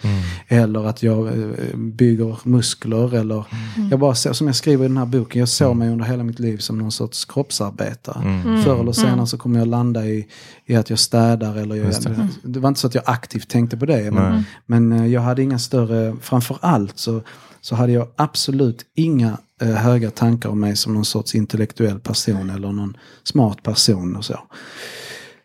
Eller 0.49 0.87
att 0.89 1.03
jag 1.03 1.27
eh, 1.27 1.77
bygger 1.77 2.39
muskler 2.45 3.15
eller 3.15 3.45
jag 3.91 3.99
bara 4.01 4.15
ser, 4.15 4.33
som 4.33 4.47
jag 4.47 4.57
skriver 4.57 4.85
i 4.85 4.89
den 4.89 4.97
här 4.97 5.07
boken, 5.07 5.41
jag 5.41 5.49
såg 5.49 5.77
mig 5.77 5.89
under 5.89 6.05
hela 6.05 6.25
mitt 6.25 6.39
liv 6.39 6.59
som 6.59 6.79
någon 6.79 6.93
sorts 6.93 7.25
kroppsarbetare. 7.25 8.43
Förr 8.65 8.81
eller 8.81 8.93
senare 8.93 9.27
så 9.27 9.39
kommer 9.39 9.59
jag 9.59 9.69
landa 9.69 10.07
i, 10.07 10.27
i 10.67 10.75
att 10.75 10.91
jag 10.91 10.99
städar 10.99 11.57
eller 11.57 11.77
jag, 11.77 11.87
det. 11.87 12.29
det. 12.43 12.61
var 12.61 12.69
inte 12.69 12.81
så 12.81 12.87
att 12.87 12.95
jag 12.95 13.05
aktivt 13.07 13.49
tänkte 13.49 13.77
på 13.77 13.87
det. 13.87 14.11
Men, 14.11 14.45
men 14.67 14.93
eh, 14.93 15.07
jag 15.07 15.21
hade 15.21 15.43
inga 15.43 15.59
större, 15.59 16.17
framför 16.21 16.59
allt 16.61 16.99
så, 16.99 17.23
så 17.61 17.75
hade 17.75 17.93
jag 17.93 18.09
absolut 18.17 18.85
inga 18.95 19.32
eh, 19.61 19.69
höga 19.69 20.11
tankar 20.11 20.49
om 20.49 20.61
mig 20.61 20.77
som 20.77 20.95
någon 20.95 21.05
sorts 21.05 21.35
intellektuell 21.35 22.01
person 22.01 22.51
eller 22.51 22.73
någon 22.73 22.97
smart 23.23 23.63
person 23.63 24.17
och 24.17 24.25
så. 24.25 24.39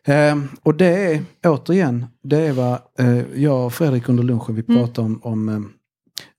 Ehm, 0.05 0.47
och 0.63 0.75
det 0.75 1.13
är, 1.13 1.23
återigen, 1.43 2.05
det 2.23 2.37
är 2.37 2.51
vad 2.51 2.79
eh, 2.99 3.17
jag 3.35 3.65
och 3.65 3.73
Fredrik 3.73 4.09
under 4.09 4.23
lunchen 4.23 4.55
vi 4.55 4.63
pratade 4.63 5.05
om, 5.05 5.19
om 5.23 5.49
eh, 5.49 5.59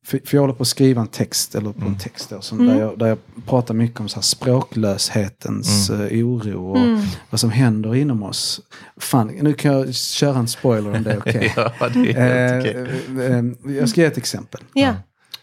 för, 0.07 0.21
för 0.25 0.37
jag 0.37 0.41
håller 0.43 0.55
på 0.55 0.63
att 0.63 0.69
skriva 0.69 1.01
en 1.01 1.07
text, 1.09 1.55
eller 1.55 1.73
på 1.73 1.87
en 1.87 1.99
text 1.99 2.31
då, 2.31 2.41
som, 2.41 2.67
där, 2.67 2.81
jag, 2.81 2.99
där 2.99 3.07
jag 3.07 3.19
pratar 3.47 3.75
mycket 3.75 4.01
om 4.01 4.09
så 4.09 4.15
här 4.17 4.23
språklöshetens 4.23 5.91
eh, 5.91 6.27
oro 6.27 6.71
och 6.71 6.99
vad 7.31 7.41
som 7.41 7.51
händer 7.51 7.95
inom 7.95 8.23
oss. 8.23 8.61
Fan, 8.97 9.27
nu 9.27 9.55
kan 9.55 9.73
jag 9.73 9.95
köra 9.95 10.39
en 10.39 10.49
spoiler 10.49 10.97
om 10.97 11.03
det 11.03 11.13
är 11.13 11.19
okej. 11.19 11.53
Ja, 11.57 11.89
det 11.95 12.13
är 12.13 12.53
helt 12.53 12.67
okej. 12.67 13.67
eh, 13.71 13.77
jag 13.79 13.89
ska 13.89 14.01
ge 14.01 14.07
ett 14.07 14.19
exempel. 14.19 14.61
Ja. 14.75 14.95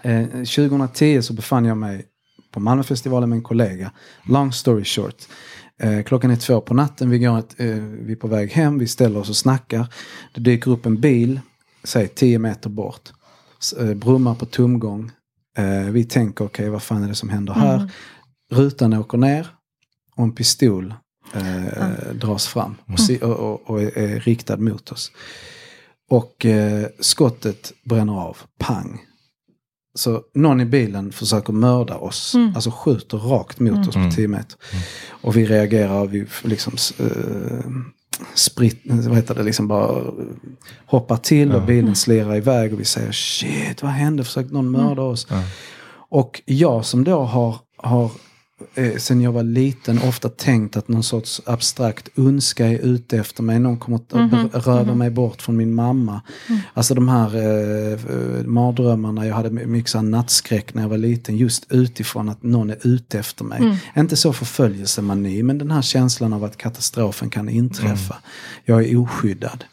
Eh, 0.05 0.27
2010 0.27 1.21
så 1.21 1.33
befann 1.33 1.65
jag 1.65 1.77
mig 1.77 2.05
på 2.51 2.59
Malmöfestivalen 2.59 3.29
med 3.29 3.35
en 3.37 3.43
kollega. 3.43 3.91
Long 4.29 4.53
story 4.53 4.83
short. 4.85 5.15
Eh, 5.81 6.03
klockan 6.03 6.31
är 6.31 6.35
två 6.35 6.61
på 6.61 6.73
natten, 6.73 7.09
vi, 7.09 7.19
går 7.19 7.39
ett, 7.39 7.59
eh, 7.59 7.67
vi 7.77 8.11
är 8.11 8.15
på 8.15 8.27
väg 8.27 8.51
hem, 8.51 8.79
vi 8.79 8.87
ställer 8.87 9.19
oss 9.19 9.29
och 9.29 9.35
snackar. 9.35 9.93
Det 10.33 10.41
dyker 10.41 10.71
upp 10.71 10.85
en 10.85 11.01
bil, 11.01 11.39
säg 11.83 12.07
10 12.07 12.39
meter 12.39 12.69
bort. 12.69 13.09
Eh, 13.79 13.93
brummar 13.93 14.35
på 14.35 14.45
tomgång. 14.45 15.11
Eh, 15.57 15.79
vi 15.91 16.03
tänker, 16.03 16.45
okej 16.45 16.69
vad 16.69 16.83
fan 16.83 17.03
är 17.03 17.07
det 17.07 17.15
som 17.15 17.29
händer 17.29 17.53
här? 17.53 17.91
Rutan 18.51 18.93
åker 18.93 19.17
ner 19.17 19.47
och 20.15 20.23
en 20.23 20.31
pistol 20.35 20.93
eh, 21.33 22.13
dras 22.13 22.47
fram 22.47 22.75
och, 22.93 22.99
si- 22.99 23.19
och, 23.21 23.39
och, 23.39 23.69
och 23.69 23.81
är, 23.81 24.19
riktad 24.19 24.57
mot 24.57 24.91
oss. 24.91 25.11
Och 26.09 26.45
eh, 26.45 26.87
skottet 26.99 27.71
bränner 27.89 28.13
av, 28.13 28.37
pang. 28.59 29.01
Så 29.95 30.21
någon 30.33 30.61
i 30.61 30.65
bilen 30.65 31.11
försöker 31.11 31.53
mörda 31.53 31.97
oss, 31.97 32.35
alltså 32.55 32.71
skjuter 32.71 33.17
rakt 33.17 33.59
mot 33.59 33.87
oss 33.87 33.95
på 33.95 34.11
10 34.15 34.27
meter. 34.27 34.57
Och 35.09 35.37
vi 35.37 35.45
reagerar, 35.45 36.05
vi 36.05 36.25
liksom 36.43 36.73
eh, 36.99 37.65
spritt, 38.33 38.81
vad 38.83 39.15
heter 39.15 39.35
det, 39.35 39.43
liksom 39.43 39.67
bara 39.67 39.97
eh, 39.99 40.05
hoppar 40.85 41.17
till 41.17 41.51
och 41.51 41.61
bilen 41.61 41.95
slirar 41.95 42.35
iväg 42.35 42.73
och 42.73 42.79
vi 42.79 42.85
säger 42.85 43.11
shit, 43.11 43.83
vad 43.83 43.91
hände? 43.91 44.23
Försökte 44.23 44.53
någon 44.53 44.71
mörda 44.71 45.01
oss? 45.01 45.27
Och 46.09 46.41
jag 46.45 46.85
som 46.85 47.03
då 47.03 47.21
har, 47.21 47.55
har 47.77 48.11
eh, 48.75 48.97
sen 48.97 49.21
jag 49.21 49.31
var 49.31 49.43
liten 49.43 49.99
ofta 50.03 50.29
tänkt 50.29 50.77
att 50.77 50.87
någon 50.87 51.03
sorts 51.03 51.41
abstrakt 51.45 52.09
ondska 52.15 52.67
är 52.67 52.77
ute 52.77 53.17
efter 53.17 53.43
mig. 53.43 53.59
Någon 53.59 53.77
kommer 53.77 53.97
att 53.97 54.67
röva 54.67 54.95
mig 54.95 55.09
bort 55.09 55.41
från 55.41 55.57
min 55.57 55.75
mamma. 55.75 56.21
Alltså 56.73 56.93
de 56.95 57.09
här 57.09 57.35
eh, 57.35 57.93
eh, 57.93 58.45
mardrömmarna, 58.45 59.27
jag 59.27 59.35
hade 59.35 59.49
mycket 59.49 59.91
så 59.91 60.01
nattskräck 60.01 60.73
när 60.73 60.81
jag 60.81 60.89
var 60.89 60.97
liten. 60.97 61.37
Just 61.37 61.65
utifrån 61.69 62.29
att 62.29 62.43
någon 62.43 62.69
är 62.69 62.87
ute 62.87 63.19
efter 63.19 63.43
mig. 63.43 63.79
Inte 63.97 64.17
så 64.17 64.33
förföljelsemani, 64.33 65.43
men 65.43 65.57
den 65.57 65.71
här 65.71 65.81
känslan 65.81 66.33
av 66.33 66.43
att 66.43 66.57
katastrofen 66.57 67.29
kan 67.29 67.49
inträffa. 67.49 68.15
Jag 68.65 68.85
är 68.85 68.97
oskyddad. 68.97 69.63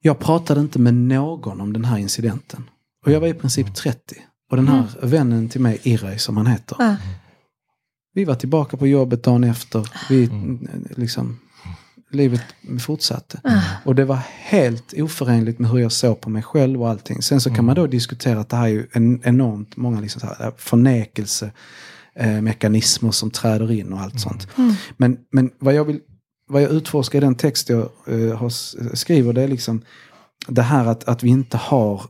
Jag 0.00 0.18
pratade 0.18 0.60
inte 0.60 0.78
med 0.78 0.94
någon 0.94 1.60
om 1.60 1.72
den 1.72 1.84
här 1.84 1.98
incidenten. 1.98 2.64
Och 3.06 3.12
jag 3.12 3.20
var 3.20 3.28
i 3.28 3.34
princip 3.34 3.74
30. 3.74 4.16
Och 4.50 4.56
den 4.56 4.68
här 4.68 4.84
vännen 5.02 5.48
till 5.48 5.60
mig, 5.60 5.80
Irej 5.82 6.18
som 6.18 6.36
han 6.36 6.46
heter. 6.46 6.76
Ja. 6.78 6.96
Vi 8.14 8.24
var 8.24 8.34
tillbaka 8.34 8.76
på 8.76 8.86
jobbet 8.86 9.22
dagen 9.22 9.44
efter. 9.44 9.88
Vi, 10.08 10.30
liksom, 10.96 11.38
livet 12.10 12.42
fortsatte. 12.80 13.40
Och 13.84 13.94
det 13.94 14.04
var 14.04 14.18
helt 14.28 14.94
oförenligt 14.96 15.58
med 15.58 15.70
hur 15.70 15.78
jag 15.78 15.92
såg 15.92 16.20
på 16.20 16.30
mig 16.30 16.42
själv 16.42 16.82
och 16.82 16.88
allting. 16.88 17.22
Sen 17.22 17.40
så 17.40 17.54
kan 17.54 17.64
man 17.64 17.76
då 17.76 17.86
diskutera 17.86 18.40
att 18.40 18.48
det 18.48 18.56
här 18.56 18.64
är 18.64 18.68
ju 18.68 18.86
en, 18.92 19.20
enormt 19.24 19.76
många 19.76 20.00
liksom 20.00 20.20
så 20.20 20.26
här, 20.26 20.52
förnekelse 20.56 21.50
eh, 22.14 22.40
mekanismer 22.40 23.10
som 23.10 23.30
träder 23.30 23.72
in 23.72 23.92
och 23.92 24.00
allt 24.00 24.20
sånt. 24.20 24.48
Men, 24.96 25.18
men 25.30 25.50
vad, 25.58 25.74
jag 25.74 25.84
vill, 25.84 26.00
vad 26.48 26.62
jag 26.62 26.70
utforskar 26.70 27.18
i 27.18 27.20
den 27.20 27.34
text 27.34 27.68
jag 27.68 27.88
eh, 28.06 28.36
har, 28.36 28.50
skriver 28.96 29.32
det 29.32 29.42
är 29.42 29.48
liksom 29.48 29.82
det 30.48 30.62
här 30.62 30.86
att, 30.86 31.04
att 31.04 31.22
vi 31.22 31.28
inte 31.28 31.56
har 31.56 32.02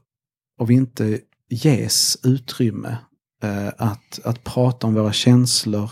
och 0.61 0.71
vi 0.71 0.75
inte 0.75 1.19
ges 1.51 2.19
utrymme 2.23 2.89
eh, 2.89 2.97
att, 3.77 4.21
att 4.25 4.45
prata 4.45 4.87
om 4.87 4.95
våra 4.95 5.13
känslor, 5.13 5.91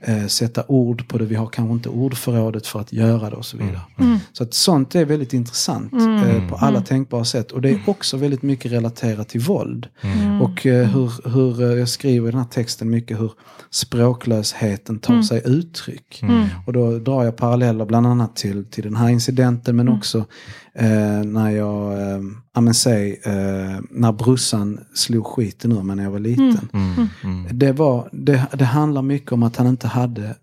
eh, 0.00 0.26
sätta 0.26 0.64
ord 0.68 1.08
på 1.08 1.18
det. 1.18 1.24
Vi 1.24 1.34
har 1.34 1.46
kanske 1.46 1.72
inte 1.72 1.88
ordförrådet 1.88 2.66
för 2.66 2.80
att 2.80 2.92
göra 2.92 3.30
det 3.30 3.36
och 3.36 3.46
så 3.46 3.56
vidare. 3.56 3.80
Så 4.32 4.42
att 4.42 4.54
sånt 4.54 4.94
är 4.94 5.04
väldigt 5.04 5.32
intressant 5.32 5.92
eh, 5.92 6.48
på 6.48 6.56
alla 6.56 6.80
tänkbara 6.80 7.24
sätt. 7.24 7.52
Och 7.52 7.62
det 7.62 7.70
är 7.70 7.80
också 7.86 8.16
väldigt 8.16 8.42
mycket 8.42 8.72
relaterat 8.72 9.28
till 9.28 9.40
våld. 9.40 9.86
Och 10.42 10.66
eh, 10.66 10.88
hur, 10.88 11.28
hur 11.30 11.62
eh, 11.62 11.78
jag 11.78 11.88
skriver 11.88 12.28
i 12.28 12.30
den 12.30 12.40
här 12.40 12.48
texten 12.48 12.90
mycket 12.90 13.20
hur 13.20 13.32
språklösheten 13.70 14.98
tar 14.98 15.22
sig 15.22 15.42
uttryck. 15.44 16.22
Och 16.66 16.72
då 16.72 16.98
drar 16.98 17.24
jag 17.24 17.36
paralleller 17.36 17.84
bland 17.84 18.06
annat 18.06 18.36
till, 18.36 18.64
till 18.64 18.84
den 18.84 18.96
här 18.96 19.08
incidenten 19.08 19.76
men 19.76 19.88
också 19.88 20.24
eh, 20.78 21.24
när 21.24 21.50
jag, 21.50 21.92
eh, 21.92 22.20
ja 22.54 22.60
men 22.60 22.74
säg, 22.74 23.20
eh, 23.24 23.80
när 23.90 24.12
brussan 24.12 24.80
slog 24.94 25.26
skiten 25.26 25.72
ur 25.72 25.82
mig 25.82 25.96
när 25.96 26.02
jag 26.02 26.10
var 26.10 26.18
liten. 26.18 26.68
Det, 27.50 27.72
var, 27.72 28.08
det, 28.12 28.46
det 28.52 28.64
handlar 28.64 29.02
mycket 29.02 29.32
om 29.32 29.42
att 29.42 29.56
han 29.56 29.66
inte 29.66 29.86
hade 29.86 30.36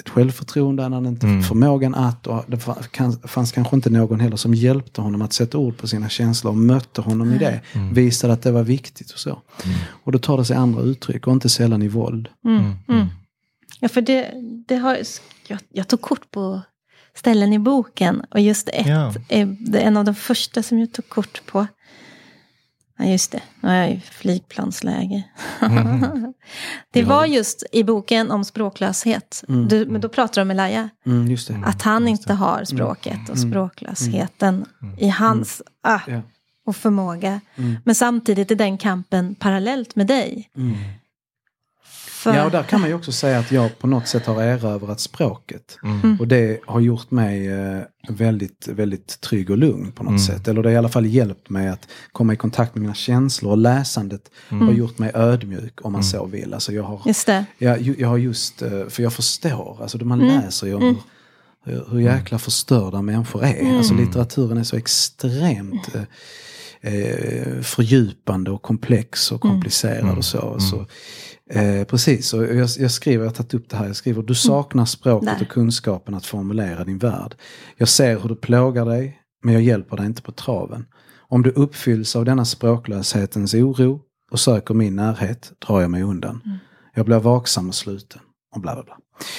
ett 0.00 0.08
självförtroende, 0.08 0.82
han 0.82 0.92
hade 0.92 1.08
inte 1.08 1.26
förmågan 1.48 1.94
att 1.94 2.26
och 2.26 2.44
det 2.46 2.58
fanns 3.28 3.52
kanske 3.52 3.76
inte 3.76 3.90
någon 3.90 4.20
heller 4.20 4.36
som 4.36 4.54
hjälpte 4.54 5.00
honom 5.00 5.22
att 5.22 5.32
sätta 5.32 5.58
ord 5.58 5.76
på 5.76 5.86
sina 5.88 6.08
känslor 6.08 6.50
och 6.50 6.58
mötte 6.58 7.00
honom 7.00 7.32
i 7.32 7.38
det. 7.38 7.60
Visade 7.92 8.32
att 8.32 8.42
det 8.42 8.52
var 8.52 8.62
viktigt 8.62 9.10
och 9.10 9.18
så. 9.18 9.42
Och 10.04 10.12
då 10.12 10.18
tar 10.18 10.36
det 10.38 10.44
sig 10.44 10.56
andra 10.56 10.82
uttryck 10.82 11.26
och 11.26 11.32
inte 11.32 11.48
sällan 11.48 11.82
i 11.82 11.88
våld. 11.88 12.28
Ja, 13.80 13.88
för 13.88 14.00
det, 14.00 14.30
det 14.68 14.76
har, 14.76 14.98
jag, 15.46 15.58
jag 15.68 15.88
tog 15.88 16.00
kort 16.00 16.30
på 16.30 16.60
ställen 17.14 17.52
i 17.52 17.58
boken. 17.58 18.24
Och 18.30 18.40
just 18.40 18.68
ett 18.68 18.86
Ja. 18.86 19.14
är 19.28 19.76
en 19.76 19.96
av 19.96 20.04
de 20.04 20.14
första 20.14 20.62
som 20.62 20.78
jag 20.78 20.92
tog 20.92 21.08
kort 21.08 21.46
på. 21.46 21.66
Ja, 22.98 23.04
just 23.04 23.32
det. 23.32 23.40
Nu 23.60 23.68
är 23.68 23.80
jag 23.80 23.90
i 23.90 24.00
flygplansläge. 24.00 25.22
det 26.92 27.02
var 27.02 27.26
just 27.26 27.62
i 27.72 27.84
boken 27.84 28.30
om 28.30 28.44
språklöshet. 28.44 29.44
Du, 29.68 29.86
men 29.86 30.00
då 30.00 30.08
pratar 30.08 30.34
du 30.34 30.42
om 30.42 30.50
Elijah. 30.50 30.86
Mm. 31.06 31.64
Att 31.64 31.82
han 31.82 32.08
inte 32.08 32.32
har 32.34 32.64
språket 32.64 33.28
och 33.28 33.38
språklösheten 33.38 34.64
i 34.98 35.08
hans 35.08 35.62
ah, 35.82 36.00
Ja. 36.06 36.20
och 36.66 36.76
förmåga. 36.76 37.40
Men 37.84 37.94
samtidigt 37.94 38.50
är 38.50 38.54
den 38.56 38.78
kampen 38.78 39.34
parallellt 39.34 39.96
med 39.96 40.06
dig. 40.06 40.50
För, 42.22 42.34
Ja, 42.34 42.44
och 42.44 42.50
där 42.50 42.62
kan 42.62 42.80
man 42.80 42.88
ju 42.90 42.94
också 42.94 43.12
säga 43.12 43.38
att 43.38 43.52
jag 43.52 43.78
på 43.78 43.86
något 43.86 44.08
sätt 44.08 44.26
har 44.26 44.42
erövrat 44.42 45.00
språket. 45.00 45.78
Och 46.20 46.28
det 46.28 46.60
har 46.66 46.80
gjort 46.80 47.10
mig 47.10 47.46
eh, 47.48 47.80
väldigt, 48.08 48.68
väldigt 48.68 49.20
trygg 49.20 49.50
och 49.50 49.58
lugn 49.58 49.92
på 49.92 50.04
något 50.04 50.22
sätt. 50.22 50.48
Eller 50.48 50.62
det 50.62 50.68
har 50.68 50.74
i 50.74 50.76
alla 50.76 50.88
fall 50.88 51.06
hjälpt 51.06 51.50
mig 51.50 51.68
att 51.68 51.88
komma 52.12 52.32
i 52.32 52.36
kontakt 52.36 52.74
med 52.74 52.82
mina 52.82 52.94
känslor. 52.94 53.50
Och 53.52 53.58
läsandet 53.58 54.30
har 54.48 54.72
gjort 54.72 54.98
mig 54.98 55.10
ödmjuk 55.14 55.80
om 55.82 55.92
man 55.92 56.04
så 56.04 56.26
vill. 56.26 56.54
Alltså 56.54 56.72
jag 56.72 56.82
har, 56.82 57.00
Just 57.06 57.26
det. 57.26 57.44
jag, 57.58 57.80
jag 57.98 58.08
har 58.08 58.16
just, 58.16 58.62
eh, 58.62 58.86
för 58.88 59.02
jag 59.02 59.12
förstår, 59.12 59.78
alltså 59.82 60.04
man 60.04 60.18
läser 60.18 60.66
ju 60.66 60.74
om 60.74 60.82
hur, 60.82 60.96
hur, 61.72 61.84
hur 61.90 62.00
jäkla 62.00 62.38
förstörda 62.38 63.02
människor 63.02 63.44
är. 63.44 63.76
Alltså 63.76 63.94
litteraturen 63.94 64.58
är 64.58 64.64
så 64.64 64.76
extremt 64.76 65.94
eh, 65.94 66.02
eh, 66.94 67.60
fördjupande 67.62 68.50
och 68.50 68.62
komplex 68.62 69.32
och 69.32 69.40
komplicerad 69.40 70.18
och 70.18 70.24
så. 70.24 70.60
så 70.60 70.86
eh, 71.52 71.84
precis, 71.84 72.34
och 72.34 72.44
jag, 72.44 72.68
jag 72.78 72.90
skriver, 72.90 73.24
jag 73.24 73.30
har 73.30 73.34
tagit 73.34 73.54
upp 73.54 73.68
det 73.70 73.76
här, 73.76 73.86
jag 73.86 73.96
skriver 73.96 74.22
du 74.22 74.34
saknar 74.34 74.84
språket 74.84 75.28
Där. 75.38 75.42
och 75.46 75.52
kunskapen 75.52 76.14
att 76.14 76.26
formulera 76.26 76.84
din 76.84 76.98
värld. 76.98 77.34
Jag 77.76 77.88
ser 77.88 78.20
hur 78.20 78.28
du 78.28 78.36
plågar 78.36 78.86
dig, 78.86 79.18
men 79.44 79.54
jag 79.54 79.62
hjälper 79.62 79.96
dig 79.96 80.06
inte 80.06 80.22
på 80.22 80.32
traven. 80.32 80.86
Om 81.28 81.42
du 81.42 81.50
uppfylls 81.50 82.16
av 82.16 82.24
denna 82.24 82.44
språklöshetens 82.44 83.54
oro 83.54 84.00
och 84.30 84.40
söker 84.40 84.74
min 84.74 84.96
närhet 84.96 85.52
drar 85.66 85.80
jag 85.80 85.90
mig 85.90 86.02
undan. 86.02 86.40
Jag 86.94 87.06
blir 87.06 87.18
vaksam 87.18 87.68
och 87.68 87.74
sluten. 87.74 88.20
Och 88.54 88.60
bla 88.60 88.74
bla 88.74 88.82
bla. 88.82 88.96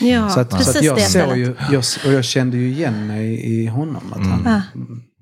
Ja, 0.08 0.30
så 0.30 0.39
att, 0.39 0.52
så 0.52 0.58
precis 0.58 0.76
att 0.76 0.84
jag 0.84 0.95
det 0.97 1.02
såg 1.02 1.38
ju, 1.38 1.56
jag, 1.71 1.84
och 2.06 2.13
jag 2.13 2.23
kände 2.26 2.58
ju 2.58 2.67
igen 2.67 3.08
mig 3.08 3.45
i 3.45 3.65
honom. 3.67 4.13
Att 4.13 4.28
han 4.28 4.41
Ja. 4.45 4.62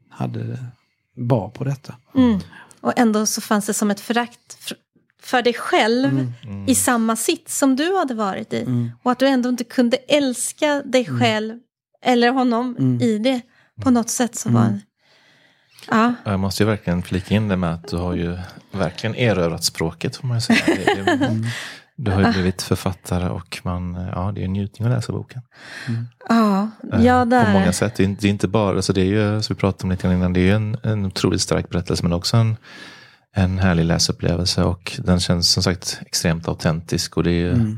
hade 0.09 0.43
det 0.43 0.65
bra 1.21 1.49
på 1.49 1.63
detta. 1.63 1.95
Mm. 2.15 2.39
Och 2.81 2.93
ändå 2.95 3.25
så 3.25 3.41
fanns 3.41 3.65
det 3.65 3.73
som 3.73 3.91
ett 3.91 3.99
förakt 3.99 4.57
för, 5.23 5.41
dig 5.41 5.53
själv 5.53 6.31
i 6.67 6.75
samma 6.75 7.15
sits 7.15 7.57
som 7.57 7.75
du 7.75 7.97
hade 7.97 8.13
varit 8.13 8.53
i. 8.53 8.89
Och 9.03 9.11
att 9.11 9.19
du 9.19 9.27
ändå 9.27 9.49
inte 9.49 9.63
kunde 9.63 9.97
älska 9.97 10.81
dig 10.85 11.05
själv 11.19 11.59
eller 12.05 12.31
honom 12.31 12.99
i 13.01 13.17
det. 13.17 13.41
På 13.83 13.89
något 13.89 14.09
sätt 14.09 14.35
så 14.35 14.49
var 14.49 14.79
Ja, 15.89 16.13
Jag 16.23 16.39
måste 16.39 16.63
ju 16.63 16.67
verkligen 16.69 17.03
flika 17.03 17.35
in 17.35 17.47
det 17.47 17.55
med 17.55 17.73
att 17.73 17.87
du 17.87 17.95
har 17.97 18.13
ju 18.15 18.37
verkligen 18.71 19.15
erövrat 19.15 19.63
språket 19.63 20.15
får 20.15 20.27
man 20.27 20.37
ju 20.37 20.41
säga. 20.41 20.59
Du 21.95 22.11
har 22.11 22.21
ju 22.25 22.31
blivit 22.31 22.61
författare 22.61 23.29
och 23.29 23.59
man, 23.63 23.93
ja, 24.15 24.31
det 24.35 24.41
är 24.41 24.45
en 24.45 24.53
njutning 24.53 24.87
att 24.87 24.93
läsa 24.95 25.13
boken. 25.13 25.41
ja, 26.29 26.69
Eh, 26.93 27.05
ja 27.05 27.21
På 27.21 27.51
många 27.51 27.65
där. 27.65 27.71
sätt. 27.71 27.95
Det 27.95 28.03
är 28.03 28.25
inte, 28.25 28.47
bara, 28.47 28.75
alltså 28.75 28.93
det 28.93 29.01
är 29.01 29.05
ju, 29.05 29.41
som 29.41 29.55
vi 29.55 29.59
pratade 29.59 29.83
om 29.83 29.91
lite 29.91 30.03
grann 30.03 30.17
innan, 30.17 30.33
det 30.33 30.39
är 30.39 30.43
ju 30.43 30.51
en, 30.51 30.77
en 30.83 31.05
otroligt 31.05 31.41
stark 31.41 31.69
berättelse 31.69 32.03
men 32.03 32.13
också 32.13 32.37
en, 32.37 32.57
en 33.33 33.59
härlig 33.59 33.85
läsupplevelse 33.85 34.63
och 34.63 34.99
den 35.03 35.19
känns 35.19 35.51
som 35.51 35.63
sagt 35.63 35.99
extremt 36.05 36.47
autentisk. 36.47 37.17
Och 37.17 37.23
det 37.23 37.31
är, 37.31 37.77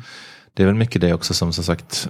det 0.54 0.64
är 0.64 0.68
väl 0.68 0.76
mycket 0.76 1.02
det 1.02 1.14
också 1.14 1.34
som 1.34 1.54
som 1.54 1.64
sagt 1.64 2.10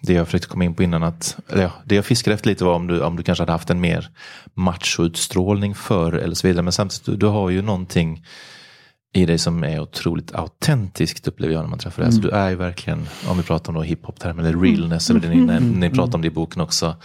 det 0.00 0.12
jag 0.12 0.26
försökte 0.26 0.48
komma 0.48 0.64
in 0.64 0.74
på 0.74 0.82
innan 0.82 1.02
att, 1.02 1.36
eller 1.48 1.62
ja, 1.62 1.72
det 1.84 1.94
jag 1.94 2.04
fiskade 2.04 2.34
efter 2.34 2.48
lite 2.48 2.64
var 2.64 2.74
om 2.74 2.86
du, 2.86 3.00
om 3.00 3.16
du 3.16 3.22
kanske 3.22 3.42
hade 3.42 3.52
haft 3.52 3.70
en 3.70 3.80
mer 3.80 4.10
machoutstrålning 4.54 5.74
förr 5.74 6.12
eller 6.12 6.34
så 6.34 6.46
vidare. 6.46 6.62
Men 6.62 6.72
samtidigt, 6.72 7.06
du, 7.06 7.16
du 7.16 7.26
har 7.26 7.50
ju 7.50 7.62
någonting 7.62 8.24
i 9.14 9.26
dig 9.26 9.38
som 9.38 9.64
är 9.64 9.80
otroligt 9.80 10.34
autentiskt 10.34 11.28
upplever 11.28 11.54
jag 11.54 11.62
när 11.62 11.68
man 11.68 11.78
träffar 11.78 12.02
dig. 12.02 12.06
Alltså, 12.06 12.20
du 12.20 12.30
är 12.30 12.50
ju 12.50 12.56
verkligen, 12.56 13.06
om 13.28 13.36
vi 13.36 13.42
pratar 13.42 13.72
om 13.72 13.74
då 13.74 13.82
hiphop-term 13.82 14.38
eller 14.38 14.56
realness, 14.60 15.10
eller 15.10 15.20
det 15.20 15.28
ni, 15.28 15.40
när, 15.40 15.60
ni 15.60 15.90
pratar 15.90 16.14
om 16.14 16.22
det 16.22 16.26
i 16.28 16.30
boken 16.30 16.62
också. 16.62 16.96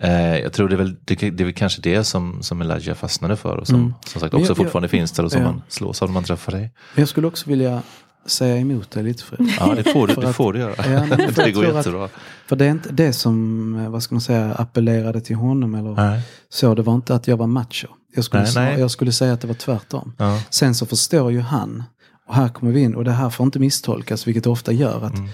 Eh, 0.00 0.38
jag 0.38 0.52
tror 0.52 0.68
det 0.68 0.74
är 0.74 0.76
väl, 0.78 0.96
det, 1.04 1.14
det 1.14 1.42
är 1.42 1.44
väl 1.44 1.52
kanske 1.54 1.80
det 1.82 2.04
som, 2.04 2.42
som 2.42 2.62
Elijah 2.62 2.94
fastnade 2.96 3.36
för 3.36 3.56
och 3.56 3.66
som 3.66 3.94
som 4.06 4.20
sagt 4.20 4.34
också 4.34 4.50
jag- 4.50 4.56
fortfarande 4.56 4.84
jag- 4.84 4.90
finns 4.90 5.12
där 5.12 5.24
och 5.24 5.32
som 5.32 5.40
ja. 5.42 5.52
man 5.52 5.62
slås 5.68 6.02
av 6.02 6.08
när 6.08 6.14
man 6.14 6.24
träffar 6.24 6.52
dig. 6.52 6.70
Jag 6.96 7.08
skulle 7.08 7.26
också 7.26 7.50
vilja 7.50 7.82
säga 8.26 8.56
emot 8.56 8.90
dig 8.90 9.02
lite 9.02 9.24
Fred. 9.24 9.52
Ja, 9.60 9.74
det 9.74 9.84
får 9.92 10.06
du, 10.06 10.14
det 10.14 10.32
får 10.32 10.52
du 10.52 10.58
göra. 10.58 10.74
Ja, 10.76 11.06
för 11.32 11.44
det 11.44 11.52
går 11.52 11.62
tror 11.62 11.70
att- 11.70 11.76
jättebra. 11.76 12.08
För 12.46 12.56
det 12.56 12.64
är 12.66 12.70
inte 12.70 12.92
det 12.92 13.12
som, 13.12 13.76
eh, 13.76 13.90
vad 13.90 14.02
ska 14.02 14.14
man 14.14 14.20
säga, 14.22 14.52
appellerade 14.54 15.20
till 15.20 15.36
honom 15.36 15.74
eller 15.74 15.90
Nej. 15.94 16.20
så. 16.48 16.74
Det 16.74 16.82
var 16.82 16.94
inte 16.94 17.14
att 17.14 17.28
jag 17.28 17.36
var 17.36 17.46
macho. 17.46 17.86
Jag 18.14 18.24
skulle, 18.24 18.42
Nej, 18.42 18.52
nej. 18.54 18.80
jag 18.80 18.90
skulle 18.90 19.12
säga 19.12 19.32
att 19.32 19.40
det 19.40 19.46
var 19.46 19.54
tvärtom. 19.54 20.12
Ja. 20.18 20.42
Sen 20.50 20.74
så 20.74 20.86
förstår 20.86 21.32
ju 21.32 21.40
han, 21.40 21.82
och 22.26 22.34
här 22.34 22.48
kommer 22.48 22.72
vi 22.72 22.80
in, 22.80 22.94
och 22.94 23.04
det 23.04 23.12
här 23.12 23.30
får 23.30 23.44
inte 23.46 23.58
misstolkas, 23.58 24.26
vilket 24.26 24.44
det 24.44 24.50
ofta 24.50 24.72
gör, 24.72 25.04
att 25.04 25.14
Mm. 25.18 25.30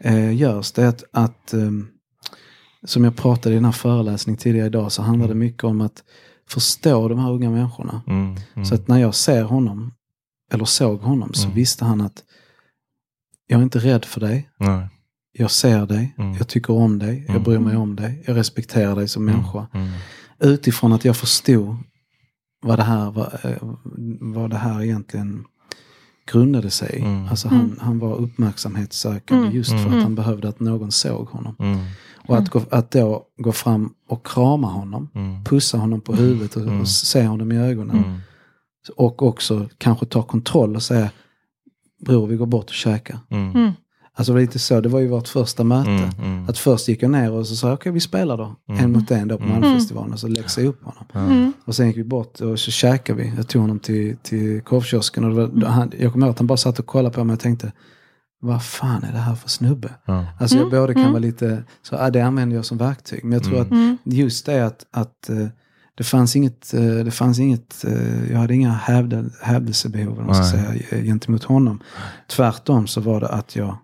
eh, 0.00 0.36
görs 0.36 0.72
det 0.72 0.88
att, 0.88 1.04
att 1.12 1.52
ehm, 1.52 1.88
som 2.84 3.04
jag 3.04 3.16
pratade 3.16 3.52
i 3.54 3.56
den 3.56 3.64
här 3.64 3.72
föreläsningen 3.72 4.38
tidigare 4.38 4.66
idag, 4.66 4.92
så 4.92 5.02
handlar 5.02 5.28
det 5.28 5.34
mycket 5.34 5.64
om 5.64 5.80
att 5.80 6.02
förstå 6.48 7.08
de 7.08 7.18
här 7.18 7.30
unga 7.32 7.50
människorna. 7.50 8.02
Mm. 8.06 8.36
Mm. 8.54 8.66
Så 8.66 8.74
att 8.74 8.88
när 8.88 8.98
jag 8.98 9.14
ser 9.14 9.42
honom, 9.42 9.92
eller 10.52 10.64
såg 10.64 11.00
honom, 11.00 11.34
så 11.34 11.44
Mm. 11.44 11.54
visste 11.56 11.84
han 11.84 12.00
att 12.00 12.22
jag 13.46 13.58
är 13.58 13.62
inte 13.62 13.78
rädd 13.78 14.04
för 14.04 14.20
dig, 14.20 14.48
Nej. 14.58 14.88
jag 15.32 15.50
ser 15.50 15.86
dig, 15.86 16.14
Mm. 16.18 16.34
jag 16.36 16.48
tycker 16.48 16.72
om 16.74 16.98
dig, 16.98 17.18
jag 17.26 17.30
Mm. 17.30 17.42
bryr 17.42 17.58
mig 17.58 17.76
om 17.76 17.96
dig, 17.96 18.22
jag 18.26 18.36
respekterar 18.36 18.96
dig 18.96 19.08
som 19.08 19.24
människa. 19.24 19.66
Mm. 19.74 19.88
Utifrån 20.40 20.92
att 20.92 21.04
jag 21.04 21.16
förstod 21.16 21.76
vad 22.66 22.78
det 22.78 22.82
här, 22.82 23.10
var, 23.10 23.40
eh, 23.44 23.74
vad 24.20 24.50
det 24.50 24.56
här 24.56 24.82
egentligen 24.82 25.44
grundade 26.32 26.70
sig. 26.70 26.98
Mm. 27.00 27.28
Alltså 27.28 27.48
han, 27.48 27.78
han 27.80 27.98
var 27.98 28.14
uppmärksamhetssökande 28.16 29.42
Mm. 29.44 29.56
just 29.56 29.70
för 29.70 29.78
Mm. 29.78 29.96
att 29.96 30.02
han 30.02 30.14
behövde 30.14 30.48
att 30.48 30.60
någon 30.60 30.92
såg 30.92 31.28
honom. 31.28 31.56
Mm. 31.58 31.78
Och 32.28 32.36
att, 32.38 32.48
gå, 32.48 32.62
att 32.70 32.90
då 32.90 33.26
gå 33.36 33.52
fram 33.52 33.94
och 34.08 34.26
krama 34.26 34.66
honom, 34.66 35.08
Mm. 35.14 35.44
pussa 35.44 35.78
honom 35.78 36.00
på 36.00 36.14
huvudet 36.14 36.56
och, 36.56 36.62
Mm. 36.62 36.80
och 36.80 36.88
se 36.88 37.26
honom 37.26 37.52
i 37.52 37.58
ögonen. 37.58 37.96
Mm. 38.04 38.18
Och 38.96 39.22
också 39.22 39.68
kanske 39.78 40.06
ta 40.06 40.22
kontroll 40.22 40.76
och 40.76 40.82
säga 40.82 41.10
Bror, 42.06 42.26
vi 42.26 42.36
går 42.36 42.46
bort 42.46 42.64
och 42.68 42.74
käkar. 42.74 43.18
Alltså 44.18 44.32
det 44.32 44.34
var 44.34 44.40
lite 44.40 44.58
så, 44.58 44.80
det 44.80 44.88
var 44.88 45.00
ju 45.00 45.08
vårt 45.08 45.28
första 45.28 45.64
möte. 45.64 45.90
Mm. 45.90 46.10
Mm. 46.22 46.48
Att 46.48 46.58
först 46.58 46.88
gick 46.88 47.02
jag 47.02 47.10
ner 47.10 47.32
och 47.32 47.46
så 47.46 47.56
sa 47.56 47.66
jag, 47.68 47.74
okej 47.74 47.92
vi 47.92 48.00
spelar 48.00 48.36
då. 48.36 48.56
Mm. 48.68 48.84
En 48.84 48.92
mot 48.92 49.10
en 49.10 49.28
då 49.28 49.38
på 49.38 49.44
Mm. 49.44 49.60
Malmfestivalen 49.60 50.12
och 50.12 50.18
så 50.20 50.28
läxade 50.28 50.64
jag 50.66 50.70
upp 50.70 50.84
honom. 50.84 51.04
Ja. 51.12 51.20
Mm. 51.20 51.52
Och 51.64 51.74
sen 51.74 51.86
gick 51.86 51.96
vi 51.96 52.04
bort 52.04 52.40
och 52.40 52.60
så 52.60 52.70
käkade 52.70 53.22
vi. 53.22 53.32
Jag 53.36 53.48
tog 53.48 53.62
honom 53.62 53.78
till, 53.78 54.16
till 54.22 54.60
korvkiosken 54.62 55.24
och 55.24 55.32
var, 55.32 55.46
då 55.46 55.66
han, 55.66 55.92
jag 55.98 56.12
kommer 56.12 56.26
ihåg 56.26 56.32
att 56.32 56.38
han 56.38 56.46
bara 56.46 56.56
satt 56.56 56.78
och 56.78 56.86
kollade 56.86 57.14
på 57.14 57.24
mig 57.24 57.34
och 57.34 57.40
tänkte, 57.40 57.72
vad 58.40 58.64
fan 58.64 59.02
är 59.04 59.12
det 59.12 59.18
här 59.18 59.34
för 59.34 59.48
snubbe? 59.48 59.90
Ja. 60.04 60.26
Alltså 60.40 60.56
jag 60.56 60.66
Mm, 60.66 60.80
både 60.80 60.92
kan 60.94 61.02
mm. 61.02 61.12
vara 61.12 61.20
lite, 61.22 61.64
så 61.82 61.96
ah, 61.96 62.10
det 62.10 62.20
använder 62.20 62.56
jag 62.56 62.64
som 62.64 62.78
verktyg. 62.78 63.24
Men 63.24 63.32
jag 63.32 63.44
tror 63.44 63.60
Mm. 63.60 63.98
att 64.06 64.12
just 64.12 64.46
det 64.46 64.66
att, 64.66 64.86
att 64.90 65.28
eh, 65.28 65.46
det 65.94 66.04
fanns 66.04 66.36
inget, 66.36 66.74
eh, 66.74 66.80
det 67.04 67.10
fanns 67.10 67.38
inget 67.38 67.84
eh, 67.84 68.32
jag 68.32 68.38
hade 68.38 68.54
inga 68.54 68.72
hävde, 68.72 69.24
hävdelsebehov 69.42 70.32
säga, 70.32 71.02
gentemot 71.02 71.44
honom. 71.44 71.80
Tvärtom 72.28 72.86
så 72.86 73.00
var 73.00 73.20
det 73.20 73.28
att 73.28 73.56
jag, 73.56 73.76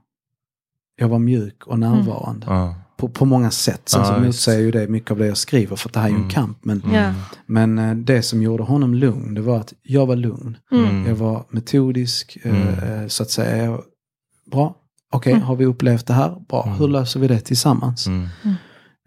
jag 0.96 1.08
var 1.08 1.18
mjuk 1.18 1.66
och 1.66 1.78
närvarande. 1.78 2.46
Ja. 2.46 2.74
På, 2.96 3.08
på 3.08 3.24
många 3.24 3.50
sätt. 3.50 3.88
Sen 3.88 4.00
Ja, 4.00 4.06
så 4.14 4.20
motsäger 4.20 4.60
ju 4.60 4.70
det 4.70 4.88
mycket 4.88 5.10
av 5.10 5.18
det 5.18 5.26
jag 5.26 5.36
skriver 5.36 5.76
för 5.76 5.88
att 5.88 5.92
det 5.92 6.00
här 6.00 6.06
är 6.06 6.10
ju 6.10 6.14
en 6.16 6.20
Mm. 6.20 6.30
kamp. 6.30 6.58
Men, 6.64 6.82
Mm. 6.82 7.14
Men 7.46 7.78
eh, 7.78 7.94
det 7.94 8.22
som 8.22 8.42
gjorde 8.42 8.62
honom 8.62 8.94
lugn 8.94 9.34
det 9.34 9.40
var 9.40 9.56
att 9.60 9.72
jag 9.82 10.06
var 10.06 10.16
lugn. 10.16 10.56
Mm. 10.72 11.06
Jag 11.06 11.14
var 11.14 11.44
metodisk 11.50 12.38
eh, 12.42 12.72
Mm. 12.78 13.08
så 13.08 13.22
att 13.22 13.30
säga. 13.30 13.78
Bra, 14.50 14.74
okej 15.12 15.32
Mm. 15.32 15.44
har 15.44 15.56
vi 15.56 15.64
upplevt 15.64 16.06
det 16.06 16.14
här? 16.14 16.36
Bra, 16.48 16.62
Mm. 16.66 16.78
hur 16.78 16.88
löser 16.88 17.20
vi 17.20 17.28
det 17.28 17.40
tillsammans? 17.40 18.06
Mm. 18.06 18.28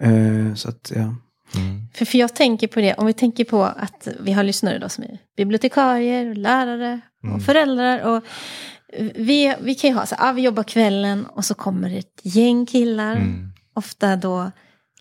Eh, 0.01 0.53
så 0.55 0.69
att 0.69 0.91
ja. 0.95 1.01
Mm. 1.01 1.87
För, 1.93 2.05
för 2.05 2.17
jag 2.17 2.35
tänker 2.35 2.67
på 2.67 2.79
det, 2.81 2.93
om 2.93 3.05
vi 3.05 3.13
tänker 3.13 3.43
på 3.43 3.63
att 3.63 4.07
vi 4.19 4.31
har 4.31 4.43
lyssnare 4.43 4.79
då 4.79 4.89
som 4.89 5.03
är 5.03 5.17
bibliotekarier, 5.37 6.35
lärare 6.35 7.01
och 7.23 7.27
Mm. 7.29 7.39
föräldrar. 7.39 7.99
Och 8.03 8.23
vi, 9.15 9.55
vi 9.59 9.75
kan 9.75 9.89
ju 9.89 9.95
ha 9.95 10.05
så 10.05 10.15
ah, 10.19 10.31
vi 10.31 10.41
jobbar 10.41 10.63
kvällen 10.63 11.25
och 11.25 11.45
så 11.45 11.53
kommer 11.53 11.89
det 11.89 11.97
ett 11.97 12.19
gäng 12.23 12.65
killar. 12.65 13.15
Mm. 13.15 13.51
Ofta 13.73 14.15
då 14.15 14.51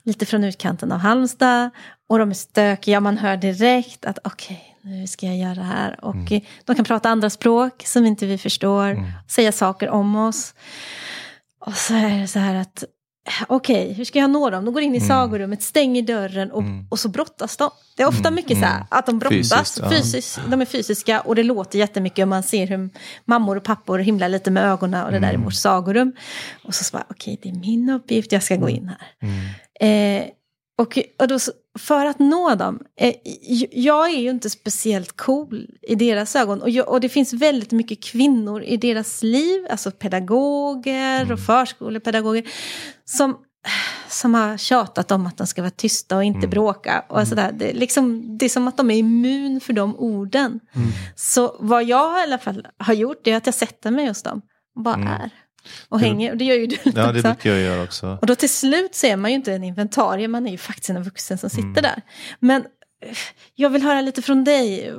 lite 0.03 0.27
från 0.27 0.45
utkanten 0.45 0.93
av 0.93 0.99
Halmstad. 0.99 1.71
Och 2.09 2.19
de 2.19 2.31
är 2.31 2.35
stökiga, 2.35 3.01
man 3.01 3.19
hör 3.19 3.37
direkt 3.37 4.05
att 4.05 4.19
okej, 4.25 4.77
nu 4.83 5.07
ska 5.07 5.27
jag 5.27 5.37
göra 5.37 5.55
det 5.55 5.63
här. 5.63 6.05
Och 6.05 6.15
Mm. 6.15 6.41
de 6.65 6.77
kan 6.77 6.85
prata 6.85 7.09
andra 7.11 7.31
språk 7.31 7.83
som 7.87 8.07
inte 8.07 8.27
vi 8.27 8.39
förstår. 8.39 8.87
Mm. 8.91 9.11
Säga 9.29 9.53
saker 9.53 9.89
om 9.89 10.17
oss. 10.17 10.55
Och 11.61 11.75
så 11.75 11.95
är 11.95 12.19
det 12.21 12.29
så 12.29 12.39
här 12.39 12.55
att 12.55 12.85
okej, 13.49 13.93
hur 13.93 14.05
ska 14.05 14.19
jag 14.19 14.31
nå 14.31 14.51
dem? 14.51 14.65
De 14.65 14.75
går 14.75 14.83
in 14.83 14.95
i 14.95 14.97
Mm. 14.97 15.09
sagorummet, 15.09 15.63
stänger 15.63 16.03
dörren 16.03 16.51
och, 16.53 16.63
Mm. 16.63 16.87
och 16.91 16.99
så 16.99 17.09
brottas 17.09 17.57
de. 17.57 17.71
Det 17.97 18.03
är 18.03 18.07
ofta 18.07 18.21
Mm, 18.29 18.35
mycket 18.35 18.59
så 18.59 18.65
här 18.65 18.75
mm. 18.77 18.87
att 18.91 19.07
de 19.07 19.19
brottas. 19.19 19.51
Fysiskt, 19.53 19.79
ja. 19.83 19.91
Fysiskt, 19.91 20.41
de 20.51 20.61
är 20.61 20.65
fysiska 20.65 21.21
och 21.21 21.35
det 21.35 21.43
låter 21.43 21.79
jättemycket 21.79 22.23
och 22.23 22.29
man 22.29 22.43
ser 22.43 22.67
hur 22.67 22.91
mammor 23.25 23.57
och 23.57 23.65
pappor 23.65 23.99
himlar 23.99 24.29
lite 24.29 24.51
med 24.51 24.65
ögonen 24.65 25.05
och 25.05 25.13
det 25.13 25.19
där 25.19 25.29
är 25.29 25.35
Mm. 25.35 25.45
vårt 25.45 25.55
sagorum. 25.55 26.13
Och 26.65 26.75
så 26.75 26.93
bara, 26.93 27.05
okej, 27.11 27.41
det 27.43 27.49
är 27.49 27.55
min 27.55 27.91
uppgift, 27.91 28.33
jag 28.33 28.43
ska 28.43 28.57
gå 28.57 28.69
in 28.69 28.89
här. 28.89 29.09
Mm. 29.81 30.21
Eh, 30.21 30.29
och, 30.79 30.99
och 31.21 31.29
då, 31.29 31.39
så- 31.39 31.53
för 31.79 32.07
att 32.07 32.19
nå 32.19 32.55
dem, 32.55 32.79
eh, 33.01 33.15
jag 33.73 34.11
är 34.11 34.19
ju 34.19 34.31
inte 34.31 34.51
speciellt 34.51 35.17
cool 35.17 35.67
i 35.83 35.95
deras 35.95 36.37
ögon. 36.37 36.63
Och, 36.63 36.71
jag, 36.71 36.89
och 36.89 37.01
det 37.01 37.09
finns 37.09 37.33
väldigt 37.33 37.73
mycket 37.73 38.03
kvinnor 38.03 38.63
i 38.63 38.77
deras 38.77 39.23
liv, 39.23 39.67
alltså 39.71 39.91
pedagoger 39.91 41.21
Mm. 41.23 41.33
och 41.33 41.41
förskolepedagoger, 41.41 42.45
som, 43.05 43.37
som 44.09 44.35
har 44.35 44.57
tjatat 44.57 45.11
om 45.11 45.27
att 45.27 45.37
de 45.37 45.47
ska 45.47 45.63
vara 45.63 45.71
tysta 45.71 46.17
och 46.17 46.25
inte 46.25 46.39
Mm. 46.39 46.51
bråka. 46.51 47.05
Och 47.09 47.29
sådär. 47.29 47.53
Det, 47.53 47.71
är 47.71 47.75
liksom, 47.75 48.39
det 48.39 48.45
är 48.45 48.49
som 48.49 48.69
att 48.69 48.77
de 48.77 48.91
är 48.91 48.97
immun 48.97 49.61
för 49.61 49.73
de 49.73 49.97
orden. 49.97 50.61
Mm. 50.75 50.89
Så 51.17 51.57
vad 51.61 51.85
jag 51.85 52.21
i 52.21 52.23
alla 52.23 52.39
fall 52.39 52.67
har 52.79 52.95
gjort 52.95 53.27
är 53.27 53.37
att 53.37 53.47
jag 53.47 53.55
sätter 53.55 53.91
mig 53.91 54.09
hos 54.09 54.23
dem 54.23 54.43
och 54.77 54.83
bara 54.83 54.95
Mm. 54.95 55.09
är. 55.09 55.31
Och 55.89 56.01
hänger, 56.01 56.31
och 56.33 56.37
det 56.37 56.45
gör 56.45 56.57
ju 56.57 56.67
du 56.67 56.77
Ja, 56.85 57.13
det 57.13 57.23
brukar 57.23 57.51
jag 57.51 57.61
göra 57.61 57.83
också. 57.83 58.19
Och 58.21 58.27
då 58.27 58.35
till 58.35 58.51
slut 58.51 58.95
så 58.95 59.07
är 59.07 59.17
man 59.17 59.31
ju 59.31 59.35
inte 59.35 59.53
en 59.53 59.65
inventarie, 59.65 60.29
man 60.29 60.47
är 60.47 60.51
ju 60.51 60.59
faktiskt 60.59 60.91
en 60.91 61.03
vuxen 61.03 61.39
som 61.39 61.51
sitter 61.51 61.63
Mm. 61.69 61.83
där. 61.83 62.03
Men 62.39 62.63
eh, 63.07 63.17
jag 63.55 63.71
vill 63.71 63.83
höra 63.83 64.01
lite 64.01 64.23
från 64.23 64.45
dig. 64.45 64.91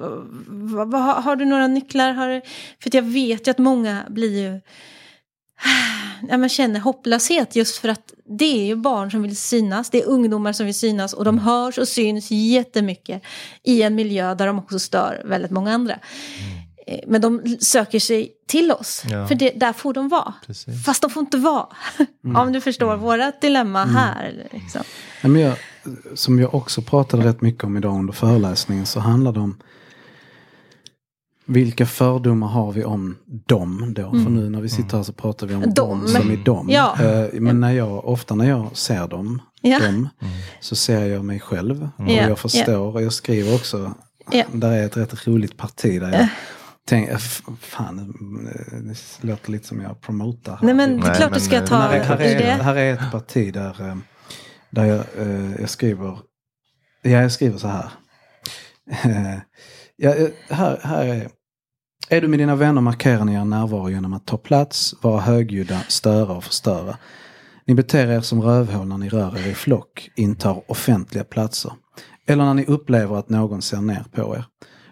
Har, 1.24 1.36
du 1.36 1.46
några 1.46 1.68
nycklar? 1.68 2.14
Har, 2.14 2.42
för 2.84 2.96
jag 2.96 3.02
vet 3.04 3.48
ju 3.48 3.52
att 3.52 3.58
många 3.58 4.04
blir 4.10 4.40
ju... 4.44 4.62
Ja, 6.30 6.38
man 6.38 6.50
känner 6.50 6.80
hopplöshet 6.80 7.56
just 7.56 7.78
för 7.78 7.90
att 7.90 8.14
det 8.40 8.46
är 8.62 8.66
ju 8.66 8.76
barn 8.76 9.12
som 9.12 9.24
vill 9.24 9.38
synas. 9.38 9.90
Det 9.90 10.02
är 10.02 10.08
ungdomar 10.08 10.54
som 10.54 10.66
vill 10.66 10.76
synas 10.76 11.14
och 11.14 11.22
Mm. 11.22 11.36
de 11.36 11.42
hörs 11.44 11.78
och 11.78 11.88
syns 11.88 12.32
jättemycket 12.32 13.24
i 13.64 13.82
en 13.82 13.96
miljö 13.96 14.36
där 14.36 14.48
de 14.48 14.60
också 14.60 14.80
stör 14.80 15.22
väldigt 15.26 15.52
många 15.52 15.74
andra. 15.74 15.94
Eh, 15.94 16.00
Men 17.08 17.22
de 17.22 17.58
söker 17.60 18.00
sig 18.00 18.32
till 18.48 18.72
oss, 18.72 19.04
Mm. 19.06 19.20
Ja. 19.20 19.28
för 19.28 19.36
det, 19.36 19.50
där 19.50 19.74
får 19.74 19.94
de 19.94 20.10
vara. 20.10 20.34
Precis. 20.46 20.86
Fast 20.86 21.02
de 21.02 21.12
får 21.12 21.22
inte 21.22 21.38
vara. 21.38 21.66
Om 22.36 22.52
du 22.52 22.62
förstår 22.62 22.96
vårat 22.96 23.42
dilemma 23.42 23.86
här. 23.86 24.48
Liksom. 24.52 24.82
Ja, 25.22 25.28
men 25.30 25.42
jag, 25.42 25.56
som 26.14 26.40
jag 26.40 26.56
också 26.56 26.82
pratade 26.82 27.24
rätt 27.28 27.42
mycket 27.42 27.64
om 27.64 27.78
idag 27.78 27.96
under 27.96 28.14
föreläsningen 28.14 28.86
så 28.86 29.00
handlar 29.00 29.32
det 29.32 29.40
om 29.40 29.58
vilka 31.48 31.86
fördomar 31.86 32.48
har 32.48 32.72
vi 32.72 32.84
om 32.84 33.18
dem 33.26 33.94
då? 33.96 34.12
För 34.12 34.30
nu 34.30 34.50
när 34.50 34.62
vi 34.62 34.70
sitter 34.70 34.98
här 34.98 35.04
så 35.04 35.14
pratar 35.14 35.48
vi 35.48 35.56
om 35.56 35.74
Dem. 35.74 36.08
som 36.08 36.32
i 36.32 36.36
dem. 36.36 36.68
Ja. 36.70 36.98
Eh, 37.04 37.28
Men 37.42 37.60
när 37.60 37.72
jag, 37.72 38.06
ofta 38.08 38.36
när 38.36 38.50
jag 38.50 38.78
ser 38.78 39.08
dem, 39.08 39.42
Ja. 39.62 39.80
dem 39.80 40.10
så 40.60 40.76
ser 40.76 41.06
jag 41.06 41.26
mig 41.26 41.40
själv. 41.40 41.90
Och 41.98 42.08
Ja, 42.12 42.28
jag 42.28 42.40
förstår 42.40 42.96
och 42.96 43.02
jag 43.04 43.14
skriver 43.14 43.56
också. 43.56 43.94
Ja. 44.32 44.44
Där 44.54 44.72
är 44.72 44.86
ett 44.86 44.98
rätt 44.98 45.28
roligt 45.28 45.58
parti 45.58 46.00
där 46.00 46.12
jag 46.12 46.28
tänker, 46.88 47.12
eh, 47.12 47.18
fan, 47.60 48.00
eh, 48.00 48.80
det 48.80 49.24
låter 49.28 49.52
lite 49.52 49.68
som 49.68 49.82
jag 49.82 50.02
promotar. 50.02 50.52
här. 50.56 50.66
Nej 50.66 50.74
men 50.74 50.90
det 50.90 50.96
är 50.96 51.08
Nej, 51.08 51.16
klart 51.16 51.32
men, 51.32 51.40
du 51.40 51.46
ska 51.46 51.62
ta 51.62 51.76
här, 51.76 52.00
är, 52.00 52.04
här, 52.04 52.22
är, 52.22 52.40
det. 52.40 52.64
här 52.64 52.76
är 52.76 52.94
ett 52.94 53.12
parti 53.12 53.54
där, 53.54 53.88
eh, 53.90 53.98
där 54.70 54.86
jag, 54.86 55.06
jag 55.60 55.70
skriver, 55.70 56.20
ja 57.02 57.10
jag 57.22 57.32
skriver 57.32 57.58
så 57.58 57.68
här. 57.68 57.90
Ja, 59.98 60.14
här, 60.50 60.80
här 60.84 61.06
är, 61.06 61.30
är 62.10 62.22
du 62.22 62.28
med 62.28 62.40
dina 62.40 62.56
vänner 62.56 62.82
markerar 62.82 63.26
ni 63.26 63.34
er 63.34 63.46
närvaro 63.46 63.90
genom 63.90 64.14
att 64.14 64.26
ta 64.26 64.38
plats, 64.38 64.96
vara 65.02 65.22
högljudda, 65.22 65.82
störa 65.88 66.34
och 66.34 66.44
förstöra. 66.44 66.98
Ni 67.68 67.76
beter 67.76 68.08
er 68.08 68.22
som 68.22 68.42
rövhål 68.42 68.88
när 68.88 68.98
ni 68.98 69.10
rör 69.10 69.38
er 69.38 69.48
i 69.48 69.54
flock, 69.54 70.10
intar 70.16 70.72
offentliga 70.72 71.24
platser. 71.24 71.72
Eller 72.28 72.46
när 72.46 72.54
ni 72.54 72.66
upplever 72.66 73.16
att 73.18 73.30
någon 73.30 73.62
ser 73.62 73.82
ner 73.82 74.06
på 74.12 74.36
er. 74.36 74.46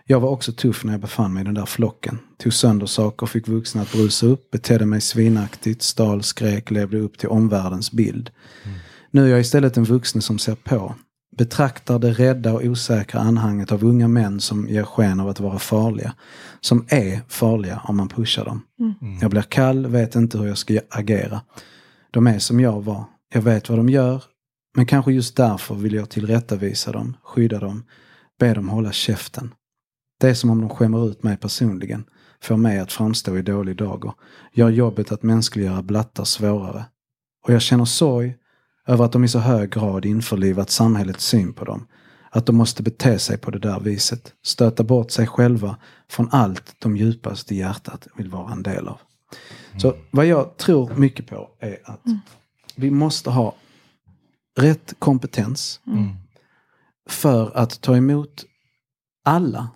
Jag 0.07 0.19
var 0.19 0.29
också 0.29 0.51
tuff 0.51 0.83
när 0.83 0.93
jag 0.93 1.01
befann 1.01 1.33
mig 1.33 1.41
i 1.41 1.45
den 1.45 1.53
där 1.53 1.65
flocken. 1.65 2.19
Tog 2.37 2.53
sönder 2.53 2.85
saker, 2.85 3.25
fick 3.25 3.47
vuxna 3.47 3.81
att 3.81 3.91
brusa 3.91 4.25
upp, 4.25 4.51
betedde 4.51 4.85
mig 4.85 5.01
svinaktigt, 5.01 5.81
stal, 5.81 6.23
skrek, 6.23 6.71
levde 6.71 6.97
upp 6.99 7.17
till 7.17 7.29
omvärldens 7.29 7.91
bild. 7.91 8.29
Nu 9.11 9.25
är 9.25 9.27
jag 9.27 9.39
istället 9.39 9.77
en 9.77 9.83
vuxen 9.83 10.21
som 10.21 10.39
ser 10.39 10.55
på. 10.55 10.95
Betraktar 11.37 11.99
det 11.99 12.11
rädda 12.11 12.53
och 12.53 12.63
osäkra 12.63 13.19
anhanget 13.19 13.71
av 13.71 13.83
unga 13.83 14.07
män 14.07 14.41
som 14.41 14.67
ger 14.67 14.83
sken 14.83 15.19
av 15.19 15.29
att 15.29 15.39
vara 15.39 15.59
farliga. 15.59 16.13
Som 16.61 16.85
är 16.89 17.21
farliga 17.27 17.81
om 17.83 17.97
man 17.97 18.09
pushar 18.09 18.45
dem. 18.45 18.61
Jag 19.21 19.31
blir 19.31 19.41
kall, 19.41 19.87
vet 19.87 20.15
inte 20.15 20.37
hur 20.37 20.47
jag 20.47 20.57
ska 20.57 20.79
agera. 20.89 21.41
De 22.11 22.27
är 22.27 22.39
som 22.39 22.59
jag 22.59 22.83
var. 22.83 23.05
Jag 23.33 23.41
vet 23.41 23.69
vad 23.69 23.79
de 23.79 23.89
gör. 23.89 24.23
Men 24.75 24.85
kanske 24.85 25.13
just 25.13 25.35
därför 25.35 25.75
vill 25.75 25.93
jag 25.93 26.09
tillrättavisa 26.09 26.91
dem, 26.91 27.17
skydda 27.23 27.59
dem, 27.59 27.83
be 28.39 28.53
dem 28.53 28.69
hålla 28.69 28.91
käften. 28.91 29.53
Det 30.23 30.29
är 30.29 30.33
som 30.33 30.49
om 30.49 30.61
de 30.61 30.69
skämmer 30.69 31.09
ut 31.09 31.23
mig 31.23 31.37
personligen. 31.37 32.03
får 32.41 32.57
mig 32.57 32.79
att 32.79 32.91
framstå 32.91 33.37
i 33.37 33.41
dålig 33.41 33.77
dager. 33.77 34.13
Gör 34.53 34.69
jobbet 34.69 35.11
att 35.11 35.23
mänskliggöra 35.23 35.81
blattar 35.81 36.23
svårare. 36.23 36.85
Och 37.47 37.53
jag 37.53 37.61
känner 37.61 37.85
sorg 37.85 38.35
över 38.87 39.05
att 39.05 39.11
de 39.11 39.23
i 39.23 39.27
så 39.27 39.39
hög 39.39 39.69
grad 39.69 40.05
införlivat 40.05 40.69
samhällets 40.69 41.25
syn 41.25 41.53
på 41.53 41.65
dem. 41.65 41.87
Att 42.29 42.45
de 42.45 42.55
måste 42.55 42.83
bete 42.83 43.19
sig 43.19 43.37
på 43.37 43.51
det 43.51 43.59
där 43.59 43.79
viset. 43.79 44.33
Stöta 44.43 44.83
bort 44.83 45.11
sig 45.11 45.27
själva 45.27 45.77
från 46.09 46.29
allt 46.31 46.75
de 46.79 46.97
djupast 46.97 47.51
i 47.51 47.55
hjärtat 47.55 48.07
vill 48.17 48.29
vara 48.29 48.51
en 48.51 48.63
del 48.63 48.87
av. 48.87 48.99
Så 49.77 49.95
vad 50.11 50.25
jag 50.25 50.57
tror 50.57 50.95
mycket 50.95 51.27
på 51.27 51.49
är 51.59 51.77
att 51.83 52.01
vi 52.75 52.91
måste 52.91 53.29
ha 53.29 53.55
rätt 54.57 54.93
kompetens 54.99 55.79
Mm. 55.87 56.09
för 57.09 57.57
att 57.57 57.81
ta 57.81 57.97
emot 57.97 58.45
alla 59.25 59.69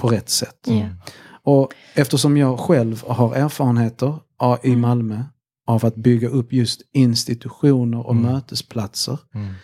på 0.00 0.08
rätt 0.08 0.28
sätt. 0.30 0.58
Ja. 0.66 0.88
Och 1.42 1.74
eftersom 1.94 2.36
jag 2.36 2.58
själv 2.60 3.04
har 3.06 3.34
erfarenheter 3.34 4.18
i 4.62 4.68
Mm. 4.68 4.80
Malmö 4.80 5.22
av 5.66 5.86
att 5.86 5.94
bygga 5.96 6.28
upp 6.28 6.52
just 6.52 6.82
institutioner 6.92 8.06
och 8.06 8.14
Mm. 8.14 8.32
mötesplatser. 8.32 9.18
Mm. 9.34 9.54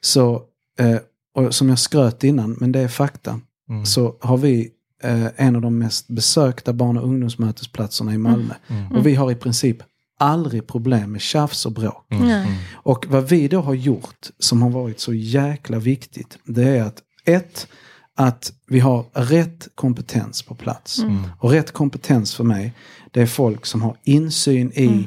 Så, 0.00 0.42
eh, 0.78 0.96
och 1.34 1.54
som 1.54 1.68
jag 1.68 1.78
skröt 1.78 2.24
innan, 2.24 2.56
men 2.60 2.72
det 2.72 2.80
är 2.80 2.88
fakta, 2.88 3.40
Mm. 3.68 3.86
så 3.86 4.16
har 4.20 4.36
vi 4.36 4.70
eh, 5.02 5.26
en 5.36 5.56
av 5.56 5.62
de 5.62 5.78
mest 5.78 6.08
besökta 6.08 6.72
barn 6.72 6.96
och 6.98 7.04
ungdomsmötesplatserna 7.04 8.14
i 8.14 8.18
Malmö. 8.18 8.54
Mm. 8.68 8.92
Och 8.92 9.06
vi 9.06 9.14
har 9.14 9.30
i 9.30 9.34
princip 9.34 9.76
aldrig 10.18 10.66
problem 10.66 11.12
med 11.12 11.20
tjafs 11.20 11.66
och 11.66 11.72
bråk. 11.72 12.06
Mm. 12.10 12.28
Mm. 12.30 12.52
Och 12.72 13.06
vad 13.08 13.28
vi 13.28 13.48
då 13.48 13.60
har 13.60 13.74
gjort 13.74 14.30
som 14.38 14.62
har 14.62 14.70
varit 14.70 15.00
så 15.00 15.14
jäkla 15.14 15.78
viktigt, 15.78 16.38
det 16.44 16.68
är 16.68 16.82
att 16.82 17.02
ett, 17.24 17.66
att 18.20 18.52
vi 18.66 18.80
har 18.80 19.04
rätt 19.12 19.68
kompetens 19.74 20.42
på 20.42 20.54
plats. 20.54 20.98
Mm. 20.98 21.22
Och 21.38 21.50
rätt 21.50 21.72
kompetens 21.72 22.34
för 22.34 22.44
mig, 22.44 22.72
det 23.10 23.22
är 23.22 23.26
folk 23.26 23.66
som 23.66 23.82
har 23.82 23.96
insyn 24.04 24.72
i 24.74 24.86
Mm. 24.86 25.04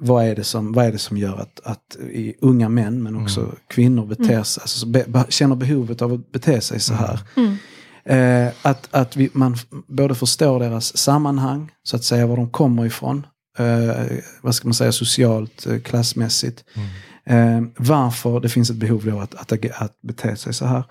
vad, 0.00 0.24
är 0.24 0.36
det 0.36 0.44
som, 0.44 0.72
vad 0.72 0.86
är 0.86 0.92
det 0.92 0.98
som 0.98 1.16
gör 1.16 1.36
att, 1.36 1.60
att 1.64 1.96
i 2.12 2.34
unga 2.40 2.68
män 2.68 3.02
men 3.02 3.16
också 3.16 3.40
Mm. 3.40 3.54
kvinnor 3.68 4.06
beter 4.06 4.42
sig, 4.42 4.60
alltså, 4.60 4.86
be, 4.86 5.24
känner 5.28 5.56
behovet 5.56 6.02
av 6.02 6.12
att 6.12 6.32
bete 6.32 6.60
sig 6.60 6.80
så 6.80 6.94
här. 6.94 7.20
Mm. 7.36 7.56
Eh, 8.04 8.52
att 8.62 8.88
att 8.90 9.16
vi, 9.16 9.30
man 9.32 9.56
både 9.88 10.14
förstår 10.14 10.60
deras 10.60 10.96
sammanhang, 10.96 11.70
så 11.82 11.96
att 11.96 12.04
säga 12.04 12.26
var 12.26 12.36
de 12.36 12.50
kommer 12.50 12.86
ifrån. 12.86 13.26
Eh, 13.58 14.18
vad 14.42 14.54
ska 14.54 14.68
man 14.68 14.74
säga, 14.74 14.92
socialt, 14.92 15.66
eh, 15.66 15.78
klassmässigt. 15.78 16.64
Eh, 17.26 17.60
varför 17.76 18.40
det 18.40 18.48
finns 18.48 18.70
ett 18.70 18.76
behov 18.76 19.04
då 19.04 19.20
att, 19.20 19.34
att, 19.34 19.52
att 19.82 20.00
bete 20.02 20.36
sig 20.36 20.54
så 20.54 20.66
här. 20.66 20.84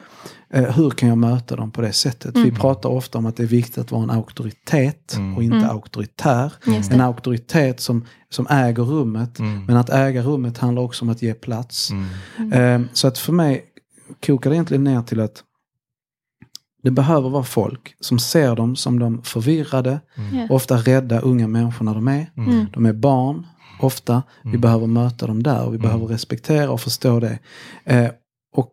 Eh, 0.53 0.63
hur 0.75 0.89
kan 0.89 1.09
jag 1.09 1.17
möta 1.17 1.55
dem 1.55 1.71
på 1.71 1.81
det 1.81 1.93
sättet? 1.93 2.37
Vi 2.37 2.51
pratar 2.51 2.89
ofta 2.89 3.17
om 3.17 3.25
att 3.25 3.35
det 3.37 3.43
är 3.43 3.47
viktigt 3.47 3.77
att 3.77 3.91
vara 3.91 4.03
en 4.03 4.09
auktoritet 4.09 5.13
Mm. 5.17 5.37
och 5.37 5.43
inte 5.43 5.57
Mm. 5.57 5.69
auktoritär. 5.69 6.53
En 6.91 7.01
auktoritet 7.01 7.79
som, 7.79 8.05
som 8.29 8.47
äger 8.49 8.83
rummet. 8.83 9.39
Mm. 9.39 9.65
Men 9.65 9.77
att 9.77 9.89
äga 9.89 10.21
rummet 10.21 10.57
handlar 10.57 10.81
också 10.81 11.05
om 11.05 11.09
att 11.09 11.21
ge 11.21 11.33
plats. 11.33 11.89
Mm. 12.37 12.53
Eh, 12.83 12.87
så 12.93 13.07
att 13.07 13.17
för 13.17 13.33
mig 13.33 13.65
kokar 14.25 14.49
det 14.49 14.55
egentligen 14.55 14.83
ner 14.83 15.01
till 15.01 15.19
att 15.19 15.43
det 16.83 16.91
behöver 16.91 17.29
vara 17.29 17.43
folk 17.43 17.95
som 17.99 18.19
ser 18.19 18.55
dem 18.55 18.75
som 18.75 18.99
de 18.99 19.21
förvirrade, 19.23 19.99
Ja. 20.33 20.47
ofta 20.49 20.77
rädda 20.77 21.19
unga 21.19 21.47
människorna 21.47 21.93
de 21.93 22.07
är. 22.07 22.31
Mm. 22.37 22.65
De 22.73 22.85
är 22.85 22.93
barn, 22.93 23.45
ofta. 23.79 24.23
Vi 24.43 24.49
Mm. 24.49 24.61
behöver 24.61 24.87
möta 24.87 25.27
dem 25.27 25.43
där 25.43 25.65
och 25.65 25.73
vi 25.73 25.77
behöver 25.77 26.07
respektera 26.07 26.71
och 26.71 26.81
förstå 26.81 27.19
det. 27.19 27.39
Eh, 27.83 28.09
och 28.55 28.71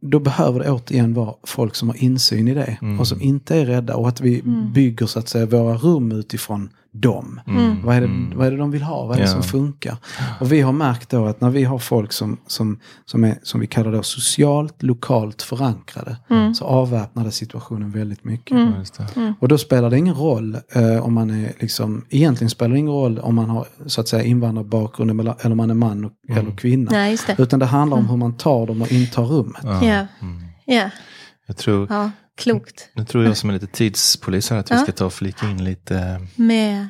då 0.00 0.18
behöver 0.18 0.60
det 0.60 0.70
återigen 0.70 1.14
vara 1.14 1.34
folk 1.44 1.74
som 1.74 1.88
har 1.88 1.96
insyn 2.04 2.48
i 2.48 2.54
det 2.54 2.76
Mm. 2.82 3.00
och 3.00 3.06
som 3.06 3.20
inte 3.22 3.56
är 3.56 3.66
rädda 3.66 3.96
och 3.96 4.08
att 4.08 4.20
vi 4.20 4.40
Mm. 4.40 4.72
bygger 4.72 5.06
så 5.06 5.18
att 5.18 5.28
säga 5.28 5.46
våra 5.46 5.76
rum 5.76 6.12
utifrån 6.12 6.68
dem. 6.92 7.40
Mm. 7.46 7.82
Vad 7.84 7.96
är, 7.96 8.00
det, 8.00 8.06
Mm. 8.06 8.32
vad 8.38 8.46
är 8.46 8.50
det 8.50 8.56
de 8.56 8.70
vill 8.70 8.82
ha? 8.82 9.06
Vad 9.06 9.16
är 9.16 9.20
det 9.20 9.26
Ja. 9.26 9.32
som 9.32 9.42
funkar? 9.42 9.96
Och 10.40 10.52
vi 10.52 10.60
har 10.60 10.72
märkt 10.72 11.10
då 11.10 11.26
att 11.26 11.40
när 11.40 11.50
vi 11.50 11.64
har 11.64 11.78
folk 11.78 12.12
som, 12.12 12.36
som, 12.46 12.80
som, 13.04 13.24
är, 13.24 13.38
som 13.42 13.60
vi 13.60 13.66
kallar 13.66 13.92
då 13.92 14.02
socialt, 14.02 14.82
lokalt 14.82 15.42
förankrade, 15.42 16.16
Mm. 16.30 16.54
så 16.54 16.64
avväpnar 16.64 17.24
det 17.24 17.30
situationen 17.32 17.90
väldigt 17.90 18.24
mycket. 18.24 18.50
Mm. 18.56 18.72
Det. 19.14 19.34
Och 19.40 19.48
då 19.48 19.58
spelar 19.58 19.90
det 19.90 19.98
ingen 19.98 20.14
roll 20.14 20.56
eh, 20.74 21.06
om 21.06 21.14
man 21.14 21.30
är 21.30 21.52
liksom, 21.60 22.04
egentligen 22.10 22.50
spelar 22.50 22.72
det 22.72 22.78
ingen 22.78 22.92
roll 22.92 23.18
om 23.18 23.34
man 23.34 23.50
har 23.50 23.66
så 23.86 24.00
att 24.00 24.08
säga 24.08 24.22
invandrarbakgrund 24.22 25.10
eller, 25.20 25.34
eller 25.40 25.50
om 25.50 25.56
man 25.56 25.70
är 25.70 25.74
man 25.74 26.04
och, 26.04 26.12
Mm. 26.28 26.46
eller 26.46 26.56
kvinna. 26.56 26.90
Nej, 26.90 27.16
det. 27.26 27.42
Utan 27.42 27.58
det 27.58 27.66
handlar 27.66 27.96
om 27.98 28.06
hur 28.08 28.16
man 28.16 28.36
tar 28.36 28.66
dem 28.66 28.82
och 28.82 28.92
intar 28.92 29.24
rummet. 29.24 29.60
Ja. 29.62 29.84
Ja. 29.84 30.06
Mm. 30.22 30.42
Ja. 30.64 30.90
Jag 31.46 31.56
tror, 31.56 31.86
ja, 31.90 32.10
klokt. 32.40 32.88
nu 32.92 33.04
tror 33.04 33.24
jag 33.24 33.36
som 33.36 33.50
är 33.50 33.54
lite 33.54 33.66
tidspolis 33.66 34.50
här 34.50 34.58
att 34.58 34.70
vi 34.70 34.74
Ja. 34.74 34.82
ska 34.82 34.92
ta 34.92 35.04
och 35.04 35.12
flika 35.12 35.46
in 35.46 35.64
lite. 35.64 36.26
Med 36.36 36.88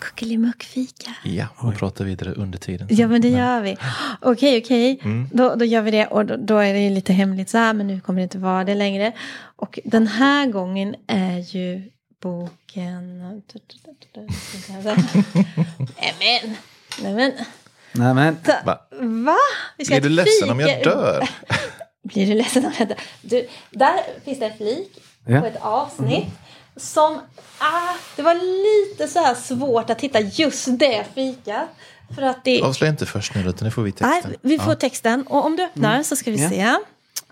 kuckelimuckfika. 0.00 1.14
Ja, 1.24 1.46
och 1.56 1.74
prata 1.76 2.04
vidare 2.04 2.32
under 2.32 2.58
tiden. 2.58 2.86
Ja, 2.90 3.08
men 3.08 3.20
det 3.20 3.28
gör 3.28 3.60
vi. 3.60 3.76
Okej, 4.20 4.58
okej. 4.64 5.00
Mm. 5.02 5.28
Då, 5.32 5.54
då 5.54 5.64
gör 5.64 5.82
vi 5.82 5.90
det. 5.90 6.06
Och 6.06 6.26
då, 6.26 6.36
då 6.36 6.58
är 6.58 6.72
det 6.74 6.80
ju 6.80 6.90
lite 6.90 7.12
hemligt 7.12 7.50
så 7.50 7.58
här, 7.58 7.72
men 7.74 7.86
nu 7.86 8.00
kommer 8.00 8.20
det 8.20 8.22
inte 8.22 8.38
vara 8.38 8.64
det 8.64 8.74
längre. 8.74 9.12
Och 9.56 9.78
den 9.84 10.06
här 10.06 10.46
gången 10.46 10.94
är 11.06 11.38
ju 11.56 11.90
boken... 12.22 13.18
Nämen! 15.98 16.56
Nämen! 17.02 17.32
Nej 17.92 18.14
men, 18.14 18.36
Så- 18.46 18.52
Va? 18.66 18.78
Va? 19.00 19.36
Vi 19.78 19.84
ska 19.84 19.94
Blir 19.94 20.02
du 20.02 20.08
ledsen 20.08 20.50
om 20.50 20.60
jag 20.60 20.84
dör? 20.84 21.28
Blir 22.12 22.26
du 22.26 22.34
ledsen 22.34 22.72
jag 22.78 22.88
dör? 22.88 22.96
Du, 23.22 23.48
där 23.70 24.00
finns 24.24 24.38
det 24.38 24.46
en 24.46 24.56
flik 24.56 25.02
Ja. 25.26 25.40
på 25.40 25.46
ett 25.46 25.58
avsnitt. 25.60 26.26
Som, 26.76 27.20
ah, 27.58 27.94
det 28.16 28.22
var 28.22 28.34
lite 28.34 29.08
så 29.12 29.18
här 29.18 29.34
svårt 29.34 29.90
att 29.90 30.00
hitta 30.00 30.20
just 30.20 30.78
det 30.78 31.04
fikat. 31.14 31.68
För 32.14 32.22
att 32.22 32.44
det... 32.44 32.62
Avslöja 32.62 32.90
inte 32.90 33.06
först 33.06 33.34
nu 33.34 33.40
utan 33.40 33.64
nu 33.66 33.70
får 33.70 33.82
vi 33.82 33.94
Nej, 34.00 34.22
texten. 34.22 34.40
vi 34.42 34.58
får 34.58 34.72
Ja. 34.72 34.76
texten. 34.78 35.26
Och 35.26 35.44
om 35.44 35.56
du 35.56 35.62
öppnar 35.64 36.02
så 36.02 36.16
ska 36.16 36.30
vi 36.30 36.42
Ja. 36.42 36.48
se. 36.48 36.74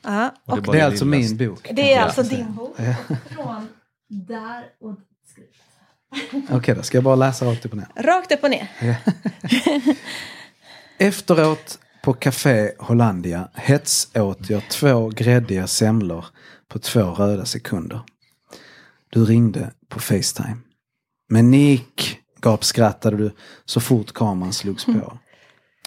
Ja, 0.03 0.35
Och 0.45 0.53
och 0.59 0.62
bara 0.62 0.72
det 0.72 0.81
är 0.81 0.85
alltså 0.87 1.05
min 1.05 1.37
bok. 1.37 1.68
det 1.72 1.93
är 1.93 1.97
Ja. 1.97 2.03
alltså 2.03 2.22
din 2.22 2.55
bok. 2.55 2.76
Från 3.35 3.68
där 4.09 4.64
och 4.81 4.99
Okej, 6.51 6.74
då 6.74 6.83
ska 6.83 6.97
jag 6.97 7.05
bara 7.05 7.14
läsa 7.16 7.45
rakt 7.45 7.66
upp 7.66 7.72
och 7.72 7.79
ner. 7.79 7.89
rakt 7.97 8.33
upp 8.33 8.43
och 8.45 8.51
ner. 8.51 8.68
Efteråt 10.99 11.79
på 12.03 12.12
Café 12.12 12.72
Hollandia 12.78 13.49
hetsåt 13.55 14.51
jag 14.51 14.70
två 14.70 15.09
gräddiga 15.09 15.66
semlor 15.66 16.24
på 16.68 16.78
två 16.78 17.01
röda 17.03 17.44
sekunder. 17.44 18.01
Du 19.11 19.24
ringde 19.24 19.72
på 19.88 20.01
Facetime. 20.01 20.57
Men 21.28 21.51
Nick, 21.51 22.18
gapskrattade 22.40 23.16
du 23.16 23.30
så 23.64 23.80
fort 23.80 24.12
kameran 24.12 24.53
slogs 24.53 24.84
på. 24.84 25.18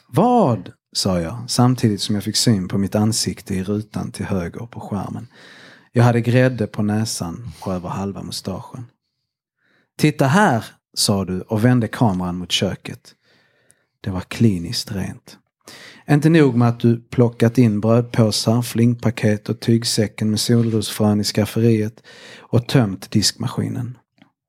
Vad? 0.07 0.71
sa 0.93 1.21
jag 1.21 1.37
samtidigt 1.47 2.01
som 2.01 2.15
jag 2.15 2.23
fick 2.23 2.35
syn 2.35 2.67
på 2.67 2.77
mitt 2.77 2.95
ansikte 2.95 3.55
i 3.55 3.63
rutan 3.63 4.11
till 4.11 4.25
höger 4.25 4.65
på 4.65 4.79
skärmen. 4.79 5.27
Jag 5.91 6.03
hade 6.03 6.21
grädde 6.21 6.67
på 6.67 6.83
näsan 6.83 7.51
och 7.59 7.73
över 7.73 7.89
halva 7.89 8.23
mustaschen. 8.23 8.85
Titta 9.97 10.27
här, 10.27 10.65
sa 10.93 11.25
du 11.25 11.41
och 11.41 11.65
vände 11.65 11.87
kameran 11.87 12.37
mot 12.37 12.51
köket. 12.51 13.15
Det 14.01 14.09
var 14.09 14.21
kliniskt 14.21 14.91
rent. 14.91 15.37
Inte 16.09 16.29
nog 16.29 16.55
med 16.55 16.67
att 16.67 16.79
du 16.79 16.97
plockat 16.97 17.57
in 17.57 17.81
brödpåsar, 17.81 18.61
flingpaket 18.61 19.49
och 19.49 19.59
tygsäcken 19.59 20.29
med 20.29 20.39
solrosfrön 20.39 21.21
i 21.21 21.23
skafferiet 21.23 22.03
och 22.39 22.67
tömt 22.67 23.11
diskmaskinen. 23.11 23.97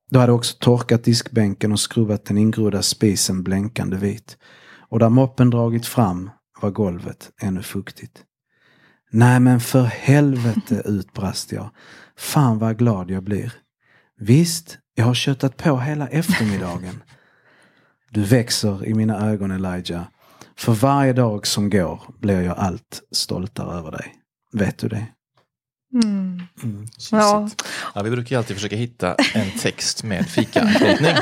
Du 0.09 0.19
hade 0.19 0.31
också 0.31 0.57
torkat 0.59 1.03
diskbänken 1.03 1.71
och 1.71 1.79
skruvat 1.79 2.25
den 2.25 2.37
ingrodda 2.37 2.81
spisen 2.81 3.43
blänkande 3.43 3.97
vit. 3.97 4.37
Och 4.89 4.99
där 4.99 5.09
moppen 5.09 5.49
dragit 5.49 5.85
fram 5.85 6.29
var 6.61 6.71
golvet 6.71 7.31
ännu 7.41 7.63
fuktigt. 7.63 8.23
Nej 9.11 9.39
men 9.39 9.59
för 9.59 9.83
helvete 9.83 10.81
utbrast 10.85 11.51
jag. 11.51 11.69
Fan 12.17 12.59
vad 12.59 12.77
glad 12.77 13.11
jag 13.11 13.23
blir. 13.23 13.53
Visst, 14.19 14.77
jag 14.95 15.05
har 15.05 15.13
köttat 15.13 15.57
på 15.57 15.79
hela 15.79 16.07
eftermiddagen. 16.07 17.03
Du 18.11 18.23
växer 18.23 18.85
i 18.85 18.93
mina 18.93 19.29
ögon 19.29 19.51
Elijah. 19.51 20.03
För 20.57 20.71
varje 20.71 21.13
dag 21.13 21.47
som 21.47 21.69
går 21.69 22.01
blir 22.19 22.41
jag 22.41 22.57
allt 22.57 23.01
stoltare 23.11 23.77
över 23.77 23.91
dig. 23.91 24.13
Vet 24.53 24.77
du 24.77 24.87
det? 24.87 25.05
Mm. 26.03 26.41
Ja. 27.11 27.49
Ja, 27.95 28.01
vi 28.03 28.09
brukar 28.09 28.35
ju 28.35 28.37
alltid 28.37 28.55
försöka 28.55 28.75
hitta 28.75 29.15
en 29.33 29.51
text 29.59 30.03
med 30.03 30.27
fikaanknytning. 30.29 31.15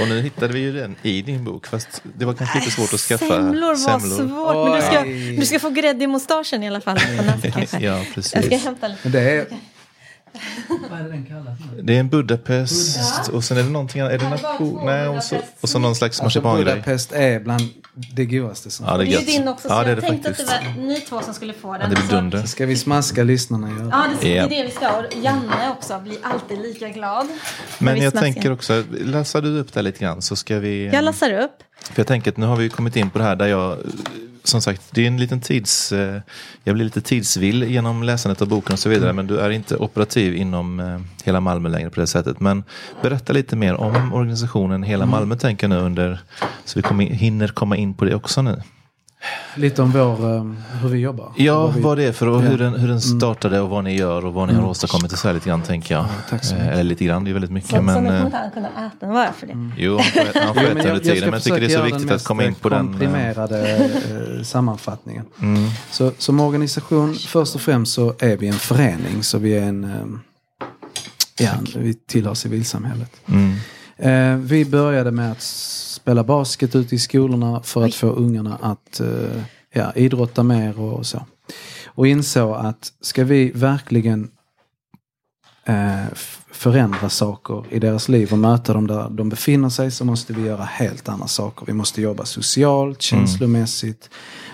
Och 0.00 0.08
nu 0.08 0.20
hittade 0.20 0.52
vi 0.52 0.60
ju 0.60 0.72
den 0.72 0.96
i 1.02 1.22
din 1.22 1.44
bok. 1.44 1.66
Fast 1.66 2.02
det 2.18 2.24
var 2.24 2.34
kanske 2.34 2.58
lite 2.58 2.70
svårt 2.70 2.94
att 2.94 3.00
skaffa 3.00 3.26
Semlor 3.26 3.86
var 3.86 3.98
svårt. 4.00 4.70
Men 4.70 4.76
du 4.76 4.82
ska, 4.86 5.40
du 5.40 5.46
ska 5.46 5.58
få 5.60 5.70
grädde 5.70 6.04
i 6.04 6.06
mustaschen 6.06 6.62
i 6.62 6.66
alla 6.68 6.80
fall. 6.80 6.96
På. 6.96 7.02
Ja, 7.72 7.78
Jag 7.80 8.24
ska 8.24 8.40
precis. 8.40 8.64
hämta 8.64 8.88
lite. 8.88 9.08
Det 9.08 9.20
är... 9.20 9.46
Vad 10.90 11.00
är 11.00 11.04
det 11.04 11.10
den 11.10 11.26
kallas 11.26 11.58
nu? 11.76 11.82
Det 11.82 11.96
är 11.96 12.00
en 12.00 12.08
Budapest 12.08 13.28
och 13.32 13.44
sen 13.44 13.56
är 13.58 13.62
det 13.62 13.68
någonting 13.70 14.00
annat. 14.00 14.12
Är 14.12 14.18
det 14.18 14.28
Napo? 14.28 14.84
Nej, 14.86 15.08
och 15.08 15.22
så, 15.22 15.34
Budapest. 15.34 15.56
och 15.62 15.68
så 15.68 15.78
någon 15.78 15.94
slags 15.94 16.20
Alltså 16.20 16.24
marsipangrej. 16.40 16.64
Budapest 16.64 17.12
är 17.12 17.40
bland 17.40 17.62
det 18.12 18.24
godaste 18.26 18.70
som 18.70 18.86
Ja, 18.86 18.96
det 18.96 19.04
Det 19.04 19.14
är 19.14 19.16
är 19.16 19.20
ju 19.20 19.26
din 19.26 19.48
också, 19.48 19.68
så 19.68 19.74
Ja, 19.74 19.78
det 19.78 19.84
är 19.84 19.88
jag 19.88 19.96
det 19.96 20.08
tänkte 20.08 20.28
faktiskt. 20.28 20.52
att 20.52 20.60
det 20.74 20.80
var 20.80 20.86
ni 20.88 21.00
två 21.00 21.20
som 21.22 21.34
skulle 21.34 21.52
få 21.52 21.72
den. 21.72 21.80
Ja, 21.80 21.88
det 21.88 21.94
blir 21.94 22.04
så- 22.08 22.14
dunder. 22.14 22.42
Ska 22.42 22.66
vi 22.66 22.76
smaska 22.76 23.22
lyssnarna? 23.24 23.68
Ja. 23.78 23.88
Ja, 23.90 24.06
det, 24.20 24.38
är 24.38 24.48
det 24.48 24.62
vi 24.64 24.70
ska. 24.70 24.88
Och 24.98 25.04
Janne 25.22 25.70
också 25.78 26.00
blir 26.00 26.16
alltid 26.22 26.58
lika 26.58 26.88
glad. 26.88 27.26
Men 27.78 28.00
jag 28.02 28.14
tänker 28.14 28.52
också, 28.52 28.84
läsar 28.90 29.42
du 29.42 29.58
upp 29.58 29.72
det 29.72 29.82
lite 29.82 29.98
grann 29.98 30.22
så 30.22 30.36
ska 30.36 30.58
vi... 30.58 30.86
Jag 30.92 31.04
lassar 31.04 31.32
upp. 31.42 31.50
För 31.82 32.00
jag 32.00 32.06
tänker 32.06 32.30
att 32.30 32.36
nu 32.36 32.46
har 32.46 32.56
vi 32.56 32.68
kommit 32.68 32.96
in 32.96 33.10
på 33.10 33.18
det 33.18 33.24
här 33.24 33.36
där 33.36 33.46
jag, 33.46 33.76
som 34.48 34.60
sagt, 34.62 34.82
det 34.90 35.02
är 35.02 35.06
en 35.06 35.16
liten 35.16 35.40
tids... 35.40 35.92
eh, 35.92 36.20
Jag 36.64 36.74
blir 36.74 36.84
lite 36.84 37.00
tidsvill 37.00 37.62
genom 37.62 38.02
läsandet 38.02 38.42
av 38.42 38.48
boken 38.48 38.72
och 38.72 38.78
så 38.78 38.88
vidare. 38.88 39.12
Men 39.12 39.26
du 39.26 39.38
är 39.38 39.50
inte 39.50 39.76
operativ 39.76 40.36
inom 40.36 40.80
eh, 40.80 41.00
hela 41.24 41.40
Malmö 41.40 41.68
längre 41.68 41.90
på 41.90 42.00
det 42.00 42.06
sättet. 42.06 42.40
Men 42.40 42.64
berätta 43.02 43.32
lite 43.32 43.56
mer 43.56 43.74
om 43.74 44.12
organisationen 44.14 44.82
Hela 44.82 45.06
Malmö 45.06 45.36
tänker 45.36 45.68
jag 45.68 45.76
nu 45.78 45.82
under... 45.84 46.20
Så 46.64 46.78
vi 46.78 46.82
kommer, 46.82 47.04
in- 47.04 47.12
hinner 47.14 47.48
komma 47.48 47.76
in 47.76 47.94
på 47.94 48.04
det 48.04 48.14
också 48.14 48.42
nu. 48.42 48.62
Lite 49.54 49.82
om 49.82 49.90
vår, 49.90 50.34
eh, 50.36 50.44
hur 50.82 50.88
vi 50.88 50.98
jobbar. 50.98 51.32
Ja, 51.36 51.60
Vad 51.66 51.74
vi, 51.74 51.80
vad 51.80 51.96
det 51.98 52.04
är 52.04 52.12
för 52.12 52.26
och 52.26 52.36
Ja. 52.44 52.48
hur 52.48 52.58
den, 52.58 52.74
hur 52.74 52.88
den 52.88 53.00
startade 53.00 53.60
och 53.60 53.68
vad 53.70 53.84
ni 53.84 53.96
gör 53.96 54.24
och 54.24 54.32
vad 54.34 54.48
ni 54.48 54.54
har 54.54 54.66
åstadkommit 54.68 55.12
och 55.12 55.18
så 55.18 55.28
här 55.28 55.34
lite 55.34 55.48
grann 55.48 55.62
tänker 55.62 55.94
jag. 55.94 56.06
tack 56.30 56.44
så 56.44 56.54
Eh, 56.54 56.60
mycket. 56.60 56.74
Eller 56.74 56.84
lite 56.84 57.04
grann, 57.04 57.24
det 57.24 57.30
är 57.30 57.32
väldigt 57.32 57.50
mycket. 57.50 57.70
Så, 57.70 57.76
så 57.76 57.82
men, 57.82 57.94
nu 58.04 58.08
kommer 58.08 58.18
eh, 58.20 58.24
inte 58.24 58.36
han 58.36 58.50
kunna 58.50 58.68
äta 58.68 58.96
den 59.00 59.12
bara 59.14 59.32
för 59.32 59.46
det. 59.46 59.70
Jo, 59.76 59.96
han 59.96 60.04
får 60.04 60.20
äta, 60.30 60.52
men 60.54 60.62
jag, 60.64 60.70
under 60.70 60.86
jag 60.88 61.02
tiden. 61.02 61.16
ska 61.16 61.24
Men 61.26 61.32
jag 61.34 61.42
tycker 61.42 61.60
det 61.60 61.66
är 61.66 61.76
så 61.78 61.82
viktigt 61.82 62.10
att 62.12 62.24
komma 62.24 62.44
in 62.44 62.54
på 62.54 62.68
den. 62.68 62.86
komprimerade 62.86 63.90
sammanfattningen. 64.44 65.24
Mm, 65.42 65.68
Så 65.90 66.12
som 66.18 66.40
organisation, 66.40 67.14
först 67.14 67.54
och 67.54 67.60
främst 67.60 67.92
så 67.92 68.14
är 68.18 68.36
vi 68.36 68.48
en 68.48 68.54
förening. 68.54 69.22
Så 69.22 69.38
vi 69.38 69.56
är 69.56 69.62
en, 69.62 70.20
ja, 71.38 71.50
vi 71.76 71.94
tillhör 71.94 72.34
civilsamhället. 72.34 73.10
mm, 73.98 74.46
vi 74.46 74.64
började 74.64 75.10
med 75.10 75.32
att 75.32 75.42
spela 76.08 76.24
basket 76.24 76.74
ute 76.76 76.94
i 76.94 76.98
skolorna 76.98 77.62
för 77.62 77.84
att 77.84 77.94
få 77.94 78.06
ungarna 78.06 78.58
att 78.62 79.00
eh, 79.00 79.42
ja, 79.72 79.92
idrotta 79.94 80.42
mer 80.42 80.80
och 80.80 81.06
så. 81.06 81.26
Och 81.86 82.06
insåg 82.06 82.56
att 82.56 82.92
ska 83.00 83.24
vi 83.24 83.50
verkligen 83.54 84.30
eh, 85.64 86.04
förändra 86.52 87.08
saker 87.08 87.64
i 87.70 87.78
deras 87.78 88.08
liv 88.08 88.32
och 88.32 88.38
möta 88.38 88.72
dem 88.72 88.86
där 88.86 89.08
de 89.10 89.28
befinner 89.28 89.68
sig 89.68 89.90
så 89.90 90.04
måste 90.04 90.32
vi 90.32 90.42
göra 90.42 90.64
helt 90.64 91.08
andra 91.08 91.26
saker. 91.26 91.66
Vi 91.66 91.72
måste 91.72 92.02
jobba 92.02 92.24
socialt, 92.24 93.02
känslomässigt, 93.02 94.10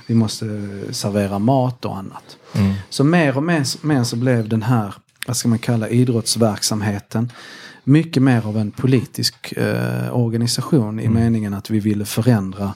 vi 0.06 0.14
måste 0.14 0.46
servera 0.90 1.38
mat 1.38 1.84
och 1.84 1.96
annat. 1.96 2.36
mm, 2.52 2.74
Så 2.90 3.04
mer 3.04 3.36
och 3.36 3.42
mer, 3.42 3.86
mer 3.86 4.04
så 4.04 4.16
blev 4.16 4.48
den 4.48 4.62
här, 4.62 4.94
vad 5.26 5.36
ska 5.36 5.48
man 5.48 5.58
kalla 5.58 5.88
idrottsverksamheten, 5.88 7.32
mycket 7.84 8.22
mer 8.22 8.46
av 8.46 8.58
en 8.58 8.70
politisk 8.70 9.52
eh, 9.52 10.16
organisation 10.16 11.00
i 11.00 11.08
meningen 11.08 11.54
att 11.54 11.70
vi 11.70 11.80
ville 11.80 12.04
förändra 12.04 12.74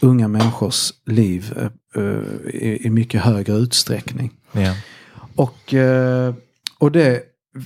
unga 0.00 0.28
människors 0.28 0.92
liv 1.06 1.54
eh, 1.56 2.02
eh, 2.02 2.54
i, 2.54 2.86
i 2.86 2.90
mycket 2.90 3.20
högre 3.20 3.52
utsträckning. 3.52 4.30
ja. 4.52 4.74
Och, 5.36 5.74
eh, 5.74 6.34
och 6.78 6.92
det, 6.92 7.22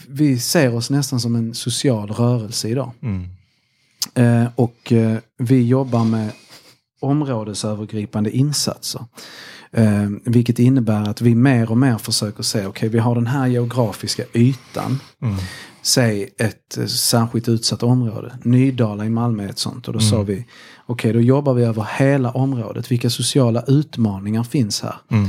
vi 0.08 0.38
ser 0.38 0.74
oss 0.74 0.90
nästan 0.90 1.20
som 1.20 1.34
en 1.34 1.54
social 1.54 2.10
rörelse 2.10 2.68
idag. 2.68 2.92
Mm, 3.02 3.28
Eh, 4.14 4.46
och 4.54 4.92
eh, 4.92 5.18
vi 5.38 5.62
jobbar 5.62 6.04
med 6.04 6.30
områdesövergripande 7.00 8.30
insatser. 8.30 9.04
Eh, 9.72 10.08
vilket 10.24 10.58
innebär 10.58 11.08
att 11.08 11.20
vi 11.20 11.34
mer 11.34 11.70
och 11.70 11.78
mer 11.78 11.98
försöker 11.98 12.42
se, 12.42 12.66
okej 12.66 12.88
vi 12.88 12.98
har 12.98 13.14
den 13.14 13.26
här 13.26 13.46
geografiska 13.46 14.22
ytan. 14.34 15.00
mm, 15.22 15.36
Säg 15.88 16.34
ett 16.38 16.78
eh, 16.78 16.86
särskilt 16.86 17.48
utsatt 17.48 17.82
område. 17.82 18.38
Nydala 18.42 19.04
i 19.06 19.10
Malmö 19.10 19.44
är 19.44 19.48
ett 19.48 19.58
sånt. 19.58 19.88
Och 19.88 19.94
då 19.94 20.00
sa 20.00 20.22
vi, 20.22 20.46
okej 20.86 21.12
då 21.12 21.20
jobbar 21.20 21.54
vi 21.54 21.64
över 21.64 21.86
hela 21.98 22.30
området. 22.30 22.90
Vilka 22.90 23.10
sociala 23.10 23.62
utmaningar 23.66 24.42
finns 24.44 24.80
här? 24.82 24.94
mm, 25.10 25.28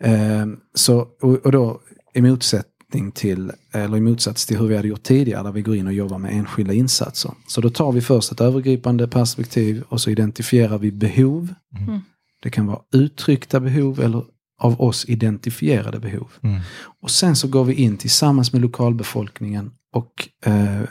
Eh, 0.00 0.46
så, 0.74 1.06
och, 1.22 1.34
och 1.46 1.52
då 1.52 1.80
i 2.14 2.22
motsättning 2.22 3.12
till, 3.14 3.52
eller 3.72 3.96
i 3.96 4.00
motsats 4.00 4.46
till 4.46 4.58
hur 4.58 4.66
vi 4.66 4.76
hade 4.76 4.88
gjort 4.88 5.02
tidigare 5.02 5.42
där 5.42 5.52
vi 5.52 5.62
går 5.62 5.76
in 5.76 5.86
och 5.86 5.92
jobbar 5.92 6.18
med 6.18 6.32
enskilda 6.32 6.72
insatser. 6.72 7.30
Så 7.48 7.60
då 7.60 7.70
tar 7.70 7.92
vi 7.92 8.00
först 8.00 8.32
ett 8.32 8.40
övergripande 8.40 9.08
perspektiv 9.08 9.84
och 9.88 10.00
så 10.00 10.10
identifierar 10.10 10.78
vi 10.78 10.92
behov. 10.92 11.54
Mm. 11.78 12.00
Det 12.42 12.50
kan 12.50 12.66
vara 12.66 12.80
uttryckta 12.94 13.60
behov 13.60 14.00
eller 14.00 14.22
av 14.60 14.80
oss 14.80 15.04
identifierade 15.08 15.98
behov. 16.00 16.28
mm, 16.42 16.60
Och 17.02 17.10
sen 17.10 17.36
så 17.36 17.48
går 17.48 17.64
vi 17.64 17.74
in 17.74 17.96
tillsammans 17.96 18.52
med 18.52 18.62
lokalbefolkningen 18.62 19.70
och 19.92 20.28
eh, 20.44 20.82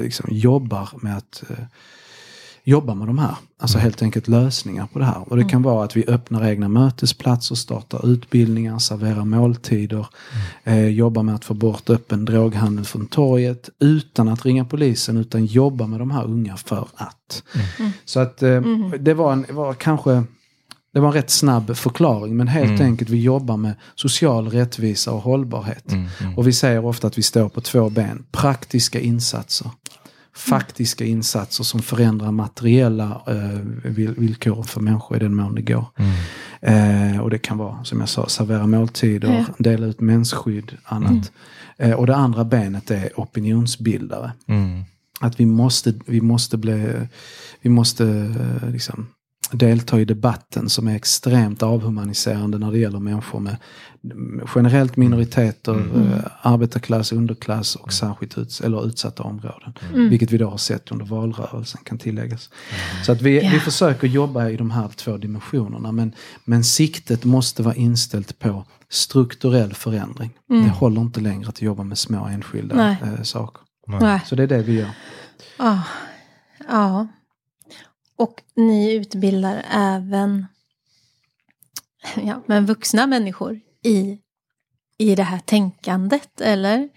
liksom 0.00 0.26
jobbar 0.30 0.88
med 1.02 1.16
att 1.16 1.44
eh, 1.50 1.64
jobba 2.64 2.94
med 2.94 3.06
de 3.06 3.18
här. 3.18 3.36
Alltså 3.58 3.78
helt 3.78 4.02
enkelt 4.02 4.28
lösningar 4.28 4.86
på 4.92 4.98
det 4.98 5.04
här. 5.04 5.32
Och 5.32 5.36
det 5.36 5.44
kan 5.44 5.62
vara 5.62 5.84
att 5.84 5.96
vi 5.96 6.04
öppnar 6.08 6.46
egna 6.46 6.68
mötesplatser, 6.68 7.54
startar 7.54 8.08
utbildningar, 8.08 8.78
serverar 8.78 9.24
måltider, 9.24 10.06
eh, 10.64 10.88
jobbar 10.88 11.22
med 11.22 11.34
att 11.34 11.44
få 11.44 11.54
bort 11.54 11.90
öppen 11.90 12.24
droghandel 12.24 12.84
från 12.84 13.06
torget 13.06 13.70
utan 13.78 14.28
att 14.28 14.44
ringa 14.44 14.64
polisen 14.64 15.16
utan 15.16 15.46
jobba 15.46 15.86
med 15.86 15.98
de 16.00 16.10
här 16.10 16.24
unga 16.24 16.56
för 16.56 16.88
att. 16.94 17.42
Så 18.04 18.20
att 18.20 18.42
eh, 18.42 18.60
det 19.00 19.14
var, 19.14 19.32
en, 19.32 19.46
var 19.50 19.74
kanske 19.74 20.24
det 20.94 21.00
var 21.00 21.08
en 21.08 21.14
rätt 21.14 21.30
snabb 21.30 21.76
förklaring 21.76 22.36
men 22.36 22.48
helt 22.48 22.80
enkelt 22.80 23.10
vi 23.10 23.20
jobbar 23.22 23.56
med 23.56 23.74
social 23.94 24.48
rättvisa 24.50 25.12
och 25.12 25.20
hållbarhet. 25.20 25.92
mm, 25.92 26.08
mm. 26.20 26.38
Och 26.38 26.46
vi 26.46 26.52
säger 26.52 26.84
ofta 26.84 27.06
att 27.06 27.18
vi 27.18 27.22
står 27.22 27.48
på 27.48 27.60
två 27.60 27.90
ben. 27.90 28.24
Praktiska 28.32 29.00
insatser. 29.00 29.70
Faktiska 30.36 31.04
insatser 31.04 31.64
som 31.64 31.82
förändrar 31.82 32.30
materiella 32.32 33.22
eh, 33.26 33.60
vill- 33.90 34.14
villkor 34.16 34.62
för 34.62 34.80
människor 34.80 35.16
i 35.16 35.20
den 35.20 35.34
mån 35.34 35.54
det 35.54 35.62
går. 35.62 35.86
Eh, 36.60 37.20
och 37.20 37.30
det 37.30 37.38
kan 37.38 37.58
vara, 37.58 37.84
som 37.84 38.00
jag 38.00 38.08
sa, 38.08 38.28
servera 38.28 38.66
måltider, 38.66 39.44
dela 39.58 39.86
ut 39.86 40.00
mensskydd, 40.00 40.72
annat. 40.84 41.32
Eh, 41.78 41.92
och 41.92 42.06
det 42.06 42.16
andra 42.16 42.44
benet 42.44 42.90
är 42.90 43.08
opinionsbildare. 43.16 44.32
Mm, 44.48 44.82
Att 45.20 45.40
vi 45.40 45.46
måste, 45.46 45.94
vi 46.06 46.20
måste 46.20 46.56
bli, 46.56 46.92
vi 47.62 47.70
måste 47.70 48.04
eh, 48.62 48.70
liksom 48.70 49.06
delta 49.58 50.00
i 50.00 50.04
debatten 50.04 50.68
som 50.68 50.88
är 50.88 50.96
extremt 50.96 51.62
avhumaniserande 51.62 52.58
när 52.58 52.72
det 52.72 52.78
gäller 52.78 53.00
människor 53.00 53.40
med 53.40 53.56
med 54.14 54.48
generellt 54.54 54.96
minoriteter, 54.96 55.74
eh, 55.74 56.30
arbetarklass, 56.42 57.12
underklass 57.12 57.76
och 57.76 57.92
särskilt 57.92 58.38
uts 58.38 58.60
eller 58.60 58.86
utsatta 58.86 59.22
områden. 59.22 59.72
Vilket 59.94 60.30
vi 60.30 60.38
då 60.38 60.50
har 60.50 60.56
sett 60.56 60.92
under 60.92 61.04
valrörelsen 61.06 61.80
kan 61.84 61.98
tilläggas. 61.98 62.50
Så 63.06 63.12
att 63.12 63.22
vi, 63.22 63.42
Ja. 63.44 63.50
vi 63.52 63.60
försöker 63.60 64.06
jobba 64.06 64.48
i 64.48 64.56
de 64.56 64.70
här 64.70 64.88
två 64.88 65.16
dimensionerna 65.16 65.92
men, 65.92 66.12
men 66.44 66.64
siktet 66.64 67.24
måste 67.24 67.62
vara 67.62 67.74
inställt 67.74 68.38
på 68.38 68.64
strukturell 68.88 69.74
förändring. 69.74 70.30
Det 70.48 70.68
håller 70.68 71.00
inte 71.00 71.20
längre 71.20 71.48
att 71.48 71.62
jobba 71.62 71.82
med 71.82 71.98
små 71.98 72.26
enskilda 72.26 72.76
Nej. 72.76 72.96
eh, 73.02 73.22
saker. 73.22 73.62
Nej. 73.86 74.20
Så 74.26 74.34
det 74.34 74.42
är 74.42 74.46
det 74.46 74.62
vi 74.62 74.72
gör. 74.78 74.90
Ja. 75.58 75.82
ja. 76.68 77.06
Och 78.16 78.42
ni 78.54 78.94
utbildar 78.94 79.64
även 79.70 80.46
ja, 82.16 82.42
men 82.46 82.66
vuxna 82.66 83.06
människor 83.06 83.60
i, 83.84 84.18
i 84.98 85.14
det 85.14 85.22
här 85.22 85.38
tänkandet, 85.38 86.40
eller? 86.40 86.88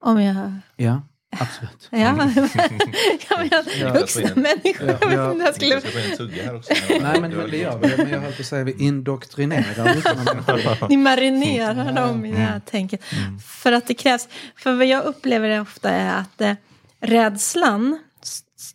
Om 0.00 0.22
jag... 0.22 0.52
Ja, 0.76 1.02
absolut. 1.38 1.88
Ja, 1.90 1.98
ja 1.98 2.12
men 2.16 2.32
jag, 2.34 3.94
vuxna 3.94 4.22
jag 4.22 4.36
in- 4.36 4.42
människor. 4.42 4.88
Ja, 4.88 4.98
ja. 5.00 5.12
Jag 5.12 5.32
inte, 5.32 5.44
jag 5.44 5.54
skulle... 5.54 5.70
Jag 5.74 5.82
ska 5.82 5.90
få 5.90 5.98
in 5.98 6.16
tugga 6.16 6.44
här 6.44 6.56
också. 6.56 6.72
Nej 7.00 7.20
men 7.20 7.30
det 7.50 7.56
gör 7.56 7.78
vi. 7.78 7.96
Men 7.96 8.10
jag 8.10 8.20
höll 8.20 8.32
på 8.32 8.42
att 8.42 8.46
säga 8.46 8.64
vi 8.64 8.84
indoktrinerar 8.84 9.94
vuxna 9.94 10.24
människor. 10.24 10.88
Ni 10.88 10.96
marinerar 10.96 11.92
dem 11.92 12.24
i 12.24 12.32
det 12.32 12.38
här 12.38 12.60
tänket. 12.60 13.04
För 13.46 13.72
att 13.72 13.86
det 13.86 13.94
krävs. 13.94 14.28
För 14.56 14.72
vad 14.72 14.86
jag 14.86 15.04
upplever 15.04 15.48
det 15.48 15.60
ofta 15.60 15.90
är 15.90 16.20
att 16.20 16.40
eh, 16.40 16.54
rädslan 17.00 17.98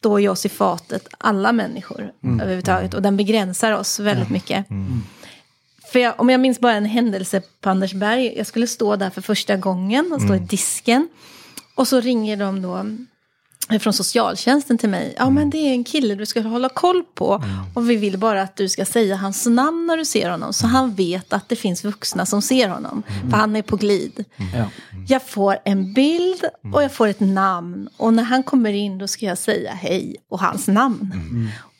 står 0.03 0.21
ju 0.21 0.29
oss 0.29 0.45
i 0.45 0.49
fatet, 0.49 1.07
alla 1.17 1.51
människor 1.51 2.11
överhuvudtaget. 2.41 2.93
Och 2.93 3.01
den 3.01 3.17
begränsar 3.17 3.71
oss 3.71 3.99
väldigt 3.99 4.29
mycket. 4.29 4.65
För 5.91 5.99
jag, 5.99 6.13
om 6.17 6.29
jag 6.29 6.39
minns 6.39 6.59
bara 6.59 6.73
en 6.73 6.85
händelse 6.85 7.41
på 7.61 7.69
Andersberg. 7.69 8.33
Jag 8.37 8.47
skulle 8.47 8.67
stå 8.67 8.95
där 8.95 9.09
för 9.09 9.21
första 9.21 9.55
gången 9.55 10.11
och 10.13 10.21
stå 10.21 10.35
i 10.35 10.39
disken. 10.39 11.09
Och 11.75 11.87
så 11.87 11.99
ringer 11.99 12.37
de 12.37 12.61
då 12.61 12.85
från 13.79 13.93
socialtjänsten 13.93 14.77
till 14.77 14.89
mig. 14.89 15.15
Ja 15.17 15.29
men 15.29 15.49
det 15.49 15.57
är 15.57 15.71
en 15.71 15.83
kille 15.83 16.15
du 16.15 16.25
ska 16.25 16.41
hålla 16.41 16.69
koll 16.69 17.03
på. 17.15 17.43
Och 17.75 17.89
vi 17.89 17.95
vill 17.95 18.17
bara 18.17 18.41
att 18.41 18.55
du 18.55 18.69
ska 18.69 18.85
säga 18.85 19.15
hans 19.15 19.45
namn 19.45 19.85
när 19.87 19.97
du 19.97 20.05
ser 20.05 20.29
honom. 20.29 20.53
Så 20.53 20.67
han 20.67 20.93
vet 20.93 21.33
att 21.33 21.49
det 21.49 21.55
finns 21.55 21.83
vuxna 21.83 22.25
som 22.25 22.41
ser 22.41 22.69
honom. 22.69 23.03
För 23.29 23.37
han 23.37 23.55
är 23.55 23.61
på 23.61 23.75
glid. 23.75 24.25
Ja. 24.53 24.69
Jag 25.07 25.27
får 25.27 25.57
en 25.65 25.93
bild 25.93 26.43
och 26.73 26.83
jag 26.83 26.91
får 26.91 27.07
ett 27.07 27.19
namn. 27.19 27.89
Och 27.97 28.13
när 28.13 28.23
han 28.23 28.43
kommer 28.43 28.73
in 28.73 28.97
då 28.97 29.07
ska 29.07 29.25
jag 29.25 29.37
säga 29.37 29.73
hej 29.73 30.15
och 30.29 30.39
hans 30.39 30.67
namn. 30.67 31.13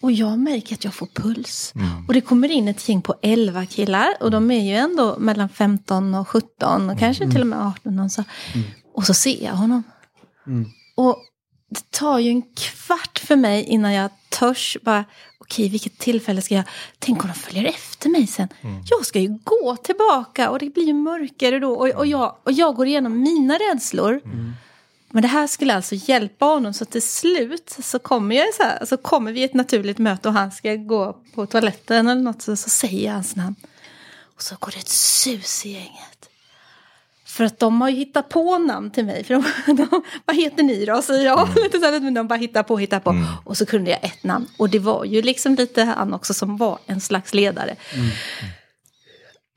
Och 0.02 0.12
jag 0.12 0.40
märker 0.40 0.76
att 0.76 0.84
jag 0.84 0.94
får 0.94 1.08
puls. 1.14 1.74
Och 2.08 2.14
det 2.14 2.22
kommer 2.22 2.52
in 2.52 2.68
ett 2.68 2.90
gäng 2.90 3.02
på 3.02 3.16
11 3.22 3.66
killar. 3.66 4.08
Och 4.20 4.32
de 4.32 4.52
är 4.52 4.70
ju 4.70 4.76
ändå 4.76 5.16
mellan 5.20 5.50
15 5.50 6.16
och 6.16 6.28
17 6.28 6.90
och 6.90 7.00
kanske 7.00 7.32
till 7.32 7.42
och 7.42 7.48
med 7.48 7.60
18. 7.60 8.00
Och 8.00 8.12
så. 8.12 8.24
Och 8.96 9.06
så 9.06 9.14
ser 9.14 9.44
jag 9.44 9.54
honom. 9.54 9.84
Och 10.96 11.18
det 11.74 11.92
tar 11.92 12.20
ju 12.20 12.30
en 12.30 12.42
kvart 12.42 13.20
för 13.20 13.36
mig 13.36 13.64
innan 13.64 13.94
jag 13.94 14.10
törs 14.30 14.78
bara, 14.82 15.06
okej 15.38 15.70
vilket 15.70 15.98
tillfälle 15.98 16.42
ska 16.42 16.56
jag, 16.56 16.64
tänk 17.00 17.24
om 17.24 17.28
de 17.28 17.40
följer 17.40 17.66
efter 17.66 18.10
mig 18.10 18.28
sen. 18.28 18.48
Jag 18.90 19.06
ska 19.06 19.20
ju 19.20 19.40
gå 19.44 19.76
tillbaka 19.76 20.50
och 20.50 20.60
det 20.60 20.70
blir 20.70 20.86
ju 20.86 20.94
mörkare 20.94 21.60
då. 21.60 21.74
Och, 21.74 21.90
och, 21.90 22.06
jag, 22.06 22.36
och 22.44 22.52
jag 22.52 22.76
går 22.76 22.88
igenom 22.88 23.22
mina 23.22 23.54
rädslor. 23.54 24.22
Men 25.10 25.22
det 25.22 25.28
här 25.28 25.48
skulle 25.48 25.76
alltså 25.76 25.96
hjälpa 25.96 26.46
honom 26.46 26.74
så 26.74 26.86
till 26.86 27.02
slut 27.02 27.78
så 27.84 28.00
kommer, 28.00 28.36
jag 28.36 28.54
så 28.54 28.64
här, 28.64 28.86
så 28.86 28.98
kommer 28.98 29.32
vi 29.32 29.44
ett 29.44 29.54
naturligt 29.54 29.98
möte 29.98 30.28
och 30.28 30.34
han 30.34 30.52
ska 30.52 30.76
gå 30.76 31.18
på 31.36 31.46
toaletten 31.46 32.08
eller 32.08 32.22
något 32.22 32.42
så, 32.42 32.56
så 32.56 32.70
säger 32.70 33.06
jag 33.06 33.14
hans 33.14 33.36
namn. 33.36 33.56
Och 34.36 34.42
så 34.42 34.56
går 34.60 34.72
det 34.72 34.78
ett 34.78 34.90
sus 34.90 35.66
i 35.66 35.70
gänget. 35.70 36.13
För 37.34 37.44
att 37.44 37.60
de 37.60 37.82
har 37.82 37.90
ju 37.90 37.96
hittat 37.96 38.30
på 38.30 38.58
namn 38.58 38.92
till 38.92 39.06
mig. 39.06 39.24
För 39.24 39.34
de, 39.34 39.44
de, 39.74 40.04
vad 40.26 40.36
heter 40.36 40.64
ni 40.64 40.86
då? 40.86 41.02
Säger 41.02 41.26
jag. 41.26 41.50
Lite 41.64 41.80
så 41.80 41.86
här, 41.86 42.12
de 42.12 42.28
bara 42.28 42.36
hittar 42.36 42.64
på, 42.64 42.78
hittar 42.78 43.00
på. 43.00 43.16
Och 43.46 43.58
så 43.58 43.66
kunde 43.66 43.92
jag 43.92 44.04
ett 44.04 44.24
namn. 44.24 44.48
Och 44.58 44.70
det 44.70 44.80
var 44.80 45.06
ju 45.06 45.22
liksom 45.22 45.56
lite 45.56 45.84
han 45.84 46.14
också 46.14 46.34
som 46.34 46.58
var 46.58 46.80
en 46.86 47.02
slags 47.02 47.34
ledare. 47.34 47.76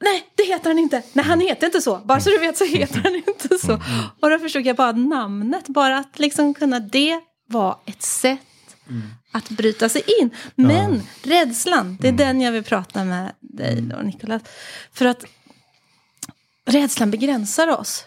Nej, 0.00 0.24
det 0.34 0.42
heter 0.42 0.70
han 0.70 0.78
inte. 0.78 1.02
Nej, 1.12 1.24
han 1.24 1.40
heter 1.40 1.66
inte 1.66 1.80
så. 1.80 1.96
Bara 1.96 2.20
så 2.20 2.30
du 2.30 2.38
vet 2.38 2.56
så 2.56 2.64
heter 2.64 3.00
han 3.04 3.14
inte 3.14 3.58
så. 3.58 3.80
Och 4.20 4.30
då 4.30 4.38
förstod 4.38 4.66
jag 4.66 4.76
bara 4.76 4.92
namnet. 4.92 5.68
Bara 5.68 5.98
att 5.98 6.18
liksom 6.18 6.54
kunna 6.54 6.80
det 6.80 7.20
var 7.48 7.78
ett 7.86 8.02
sätt 8.02 8.40
att 9.32 9.48
bryta 9.48 9.88
sig 9.88 10.02
in. 10.20 10.30
Men 10.54 11.02
rädslan, 11.22 11.98
det 12.00 12.08
är 12.08 12.12
den 12.12 12.40
jag 12.40 12.52
vill 12.52 12.64
prata 12.64 13.04
med 13.04 13.32
dig 13.40 13.80
då, 13.80 13.96
Nicolas. 13.96 14.42
För 14.92 15.04
att 15.06 15.24
rädslan 16.66 17.10
begränsar 17.10 17.68
oss. 17.80 18.04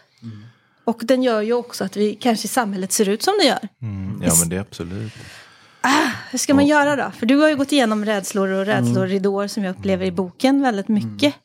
Och 0.83 1.01
den 1.03 1.23
gör 1.23 1.41
ju 1.41 1.53
också 1.53 1.83
att 1.83 1.97
vi 1.97 2.15
kanske 2.15 2.45
i 2.45 2.49
samhället 2.49 2.91
ser 2.91 3.09
ut 3.09 3.23
som 3.23 3.33
det 3.39 3.45
gör. 3.45 3.67
Mm, 3.81 4.21
ja 4.25 4.33
men 4.39 4.49
det 4.49 4.55
är 4.55 4.61
absolut. 4.61 5.13
Hur 6.31 6.37
ska 6.37 6.53
man 6.53 6.67
göra 6.67 6.95
då? 6.95 7.11
För 7.11 7.25
du 7.25 7.35
har 7.35 7.49
ju 7.49 7.55
gått 7.55 7.71
igenom 7.71 8.05
rädslor 8.05 8.49
och 8.49 8.65
rädsloridåer 8.65 9.47
som 9.47 9.63
jag 9.63 9.75
upplever 9.77 10.05
i 10.05 10.11
boken 10.11 10.61
väldigt 10.61 10.87
mycket. 10.87 11.35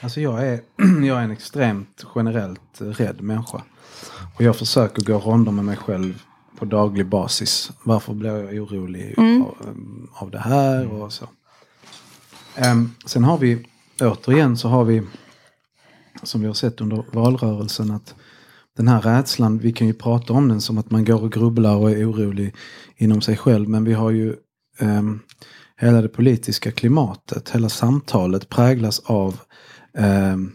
Alltså 0.00 0.20
jag 0.20 0.46
är, 0.46 0.60
jag 1.06 1.18
är 1.18 1.22
en 1.22 1.30
extremt 1.30 2.04
generellt 2.14 2.60
rädd 2.78 3.20
människa. 3.20 3.62
Och 4.36 4.42
jag 4.42 4.56
försöker 4.56 5.02
gå 5.02 5.18
ronder 5.18 5.52
med 5.52 5.64
mig 5.64 5.76
själv 5.76 6.22
på 6.58 6.64
daglig 6.64 7.06
basis. 7.06 7.70
Varför 7.82 8.14
blir 8.14 8.30
jag 8.30 8.62
orolig 8.62 9.14
av, 9.18 9.54
av 10.12 10.30
det 10.30 10.38
här 10.38 10.92
och 10.92 11.12
så. 11.12 11.28
Ehm, 12.56 12.94
sen 13.06 13.24
har 13.24 13.38
vi, 13.38 13.66
återigen 14.00 14.56
så 14.56 14.68
har 14.68 14.84
vi, 14.84 15.02
som 16.22 16.40
vi 16.40 16.46
har 16.46 16.54
sett 16.54 16.80
under 16.80 17.04
valrörelsen, 17.12 17.90
att 17.90 18.14
den 18.76 18.88
här 18.88 19.00
rädslan, 19.00 19.58
vi 19.58 19.72
kan 19.72 19.86
ju 19.86 19.94
prata 19.94 20.32
om 20.32 20.48
den 20.48 20.60
som 20.60 20.78
att 20.78 20.90
man 20.90 21.04
går 21.04 21.22
och 21.22 21.32
grubblar 21.32 21.76
och 21.76 21.90
är 21.90 22.10
orolig 22.10 22.54
inom 22.96 23.20
sig 23.20 23.36
själv. 23.36 23.68
Men 23.68 23.84
vi 23.84 23.92
har 23.92 24.10
ju 24.10 24.36
ehm, 24.78 25.20
hela 25.76 26.02
det 26.02 26.08
politiska 26.08 26.72
klimatet, 26.72 27.50
hela 27.50 27.68
samtalet 27.68 28.48
präglas 28.48 29.00
av 29.00 29.40
ehm, 29.98 30.52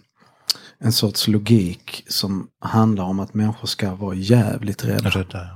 en 0.79 0.91
sorts 0.91 1.27
logik 1.27 2.03
som 2.07 2.47
handlar 2.59 3.03
om 3.03 3.19
att 3.19 3.33
människor 3.33 3.67
ska 3.67 3.95
vara 3.95 4.15
jävligt 4.15 4.85
rädda. 4.85 5.09
Rädda. 5.09 5.49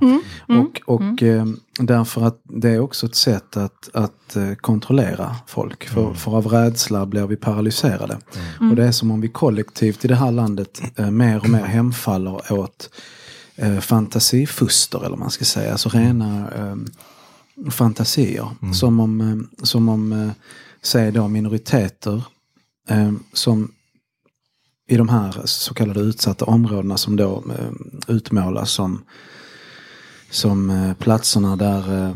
Och, 0.48 0.80
och 0.86 1.22
eh, 1.22 1.46
därför 1.78 2.26
att 2.26 2.40
det 2.44 2.70
är 2.70 2.80
också 2.80 3.06
ett 3.06 3.14
sätt 3.14 3.56
att, 3.56 3.90
att 3.94 4.36
eh, 4.36 4.54
kontrollera 4.54 5.36
folk. 5.46 5.88
För, 5.88 6.14
för 6.14 6.36
av 6.36 6.46
rädsla 6.46 7.06
blir 7.06 7.26
vi 7.26 7.36
paralyserade. 7.36 8.18
Och 8.70 8.76
det 8.76 8.84
är 8.84 8.92
som 8.92 9.10
om 9.10 9.20
vi 9.20 9.28
kollektivt 9.28 10.04
i 10.04 10.08
det 10.08 10.14
här 10.14 10.30
landet 10.30 10.82
eh, 10.96 11.10
mer 11.10 11.38
och 11.38 11.48
mer 11.48 11.64
hemfaller 11.64 12.52
åt 12.52 12.90
eh, 13.56 13.78
fantasifuster 13.78 15.06
eller 15.06 15.16
man 15.16 15.30
ska 15.30 15.44
säga. 15.44 15.72
Alltså 15.72 15.88
rena 15.88 16.50
eh, 16.56 16.76
fantasier. 17.70 18.48
Som 18.74 19.00
om, 19.00 19.20
eh, 19.20 19.64
som 19.64 19.88
om 19.88 20.12
eh, 20.12 20.30
säg 20.82 21.12
då 21.12 21.28
minoriteter 21.28 22.22
eh, 22.88 23.12
som 23.32 23.72
i 24.90 24.96
de 24.96 25.08
här 25.08 25.42
så 25.44 25.74
kallade 25.74 26.00
utsatta 26.00 26.44
områdena 26.44 26.96
som 26.96 27.16
då 27.16 27.44
eh, 27.58 28.14
utmålas 28.14 28.70
som, 28.70 29.04
som 30.30 30.70
eh, 30.70 30.94
platserna 30.94 31.56
där 31.56 32.08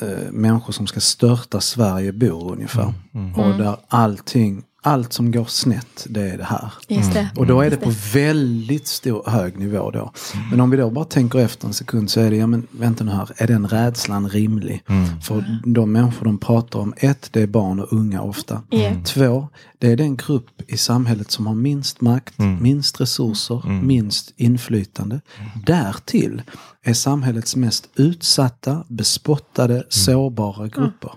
eh, 0.00 0.30
människor 0.30 0.72
som 0.72 0.86
ska 0.86 1.00
störta 1.00 1.60
Sverige 1.60 2.12
bor 2.12 2.52
ungefär. 2.52 2.94
Och 3.36 3.58
där 3.58 3.76
allting, 3.88 4.62
allt 4.84 5.12
som 5.12 5.30
går 5.30 5.44
snett, 5.44 6.06
det 6.08 6.30
är 6.30 6.38
det 6.38 6.44
här. 6.44 6.72
Just 6.88 7.12
det. 7.12 7.28
Och 7.36 7.46
då 7.46 7.60
är 7.60 7.70
det 7.70 7.76
på 7.76 7.92
väldigt 8.12 8.86
stor, 8.86 9.22
hög 9.26 9.58
nivå 9.58 9.90
då. 9.90 10.12
Men 10.50 10.60
om 10.60 10.70
vi 10.70 10.76
då 10.76 10.90
bara 10.90 11.04
tänker 11.04 11.38
efter 11.38 11.66
en 11.66 11.74
sekund 11.74 12.10
så 12.10 12.20
är 12.20 12.30
det, 12.30 12.36
ja 12.36 12.46
men 12.46 12.66
vänta 12.70 13.04
nu 13.04 13.10
här, 13.10 13.30
är 13.36 13.46
den 13.46 13.68
rädslan 13.68 14.28
rimlig? 14.28 14.84
För 15.22 15.60
de 15.64 15.92
människor 15.92 16.24
de 16.24 16.38
pratar 16.38 16.78
om, 16.78 16.94
ett, 16.96 17.28
det 17.32 17.40
är 17.40 17.46
barn 17.46 17.80
och 17.80 17.92
unga 17.92 18.22
ofta. 18.22 18.62
Ja. 18.70 18.90
Två, 19.04 19.48
det 19.78 19.92
är 19.92 19.96
den 19.96 20.16
grupp 20.16 20.62
i 20.66 20.76
samhället 20.76 21.30
som 21.30 21.46
har 21.46 21.54
minst 21.54 22.00
makt, 22.00 22.34
minst 22.60 23.00
resurser, 23.00 23.82
minst 23.82 24.32
inflytande. 24.36 25.20
Därtill 25.66 26.42
är 26.82 26.94
samhällets 26.94 27.56
mest 27.56 27.88
utsatta, 27.94 28.84
bespottade, 28.88 29.84
sårbara 29.88 30.68
grupper. 30.68 31.12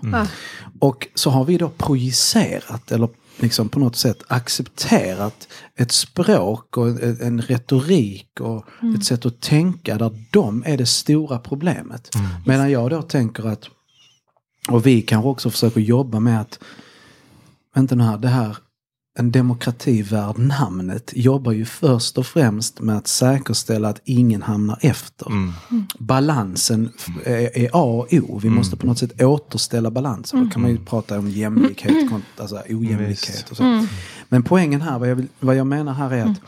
Och 0.78 1.08
så 1.14 1.30
har 1.30 1.44
vi 1.44 1.58
då 1.58 1.68
projicerat, 1.68 2.92
eller 2.92 3.08
liksom 3.36 3.68
på 3.68 3.78
något 3.78 3.96
sätt 3.96 4.22
accepterat 4.28 5.48
ett 5.76 5.92
språk 5.92 6.76
och 6.76 6.88
en 6.88 7.20
en 7.20 7.40
retorik 7.40 8.40
och 8.40 8.66
ett 8.96 9.04
sätt 9.04 9.26
att 9.26 9.40
tänka 9.40 9.98
där 9.98 10.26
de 10.30 10.62
är 10.66 10.76
det 10.76 10.86
stora 10.86 11.38
problemet. 11.38 12.10
Medan 12.46 12.70
jag 12.70 12.90
då 12.90 13.02
tänker 13.02 13.48
att, 13.48 13.68
och 14.68 14.86
vi 14.86 15.02
kanske 15.02 15.28
också 15.28 15.50
försöker 15.50 15.80
jobba 15.80 16.20
med 16.20 16.40
att, 16.40 16.58
vänta 17.74 17.94
nu 17.94 18.04
här, 18.04 18.18
det 18.18 18.28
här, 18.28 18.56
en 19.18 19.30
demokrati 19.32 20.02
värd 20.02 20.38
namnet 20.38 21.12
jobbar 21.16 21.52
ju 21.52 21.64
först 21.64 22.18
och 22.18 22.26
främst 22.26 22.80
med 22.80 22.96
att 22.96 23.06
säkerställa 23.06 23.88
att 23.88 24.00
ingen 24.04 24.42
hamnar 24.42 24.78
efter. 24.80 25.26
Balansen 25.98 26.90
f- 26.98 27.06
är, 27.24 27.58
är 27.58 27.70
A 27.72 27.82
och 27.82 28.06
O. 28.14 28.38
Vi 28.42 28.50
måste 28.50 28.76
på 28.76 28.86
något 28.86 28.98
sätt 28.98 29.22
återställa 29.22 29.90
balansen. 29.90 30.44
Då 30.44 30.50
kan 30.50 30.62
man 30.62 30.70
ju 30.70 30.78
prata 30.78 31.18
om 31.18 31.30
jämlikhet 31.30 32.10
kontra 32.10 32.26
alltså 32.40 32.56
ojämlikhet. 32.68 33.50
Och 33.50 33.56
så. 33.56 33.86
Men 34.28 34.42
poängen 34.42 34.80
här, 34.80 34.98
vad 34.98 35.10
jag, 35.10 35.16
vill, 35.16 35.26
vad 35.40 35.56
jag 35.56 35.66
menar 35.66 35.92
här 35.92 36.10
är 36.12 36.24
att 36.24 36.40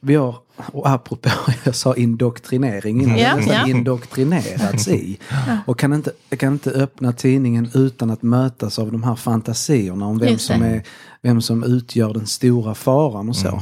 vi 0.00 0.14
har, 0.14 0.36
och 0.56 0.88
apropå, 0.88 1.30
jag 1.64 1.74
sa 1.74 1.94
indoktrinering 1.94 3.02
innan, 3.02 3.18
Ja, 3.18 3.24
vi 3.24 3.24
har 3.24 3.36
nästan 3.36 3.54
ja. 3.54 3.76
indoktrinerats 3.76 4.88
i. 4.88 5.18
Och 5.66 5.78
kan 5.78 5.92
inte, 5.92 6.12
kan 6.38 6.52
inte 6.52 6.70
öppna 6.70 7.12
tidningen 7.12 7.70
utan 7.74 8.10
att 8.10 8.22
mötas 8.22 8.78
av 8.78 8.92
de 8.92 9.02
här 9.02 9.14
fantasierna 9.14 10.06
om 10.06 10.18
vem 10.18 10.38
som, 10.38 10.62
är, 10.62 10.82
vem 11.22 11.42
som 11.42 11.64
utgör 11.64 12.14
den 12.14 12.26
stora 12.26 12.74
faran 12.74 13.28
och 13.28 13.36
så. 13.36 13.60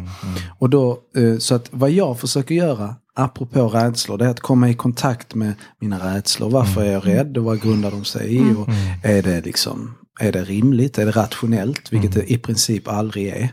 Och 0.59 0.71
då, 0.71 0.99
eh, 1.17 1.39
så 1.39 1.55
att 1.55 1.69
vad 1.71 1.91
jag 1.91 2.21
försöker 2.21 2.55
göra, 2.55 2.95
apropå 3.15 3.69
rädslor, 3.69 4.19
det 4.19 4.25
är 4.25 4.29
att 4.29 4.41
komma 4.41 4.71
i 4.71 4.75
kontakt 4.75 5.35
med 5.35 5.55
mina 5.79 6.15
rädslor. 6.15 6.51
Varför 6.51 6.83
är 6.83 6.93
jag 6.93 7.07
rädd 7.07 7.39
och 7.39 7.45
vad 7.45 7.63
grundar 7.63 7.91
de 7.91 8.05
sig 8.05 8.37
i? 8.37 8.41
Och 8.41 8.69
är 9.03 9.23
det 9.23 9.41
liksom 9.41 9.95
är 10.23 10.33
det 10.33 10.45
rimligt? 10.45 10.99
Är 10.99 11.07
det 11.07 11.13
rationellt? 11.13 11.93
Vilket 11.93 12.13
det 12.13 12.33
i 12.33 12.39
princip 12.39 12.89
aldrig 12.89 13.29
är. 13.29 13.49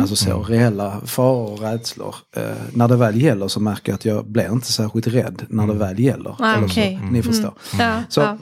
Alltså 0.00 0.16
så 0.16 0.42
reella 0.42 1.00
faror 1.06 1.52
och 1.52 1.60
rädslor. 1.60 2.14
Eh, 2.36 2.42
när 2.72 2.88
det 2.88 2.96
väl 2.96 3.22
gäller 3.22 3.48
så 3.48 3.60
märker 3.60 3.92
jag 3.92 3.94
att 3.94 4.04
jag 4.04 4.26
blir 4.26 4.52
inte 4.52 4.72
särskilt 4.72 5.06
rädd 5.06 5.42
när 5.48 5.66
det 5.66 5.74
väl 5.74 5.98
gäller. 6.00 6.36
Ah, 6.38 6.56
Eller 6.56 6.68
så, 6.68 6.72
okej. 6.72 7.00
Ni 7.10 7.22
förstår. 7.22 7.54
Ja, 7.78 8.02
Så, 8.08 8.20
ja. 8.20 8.38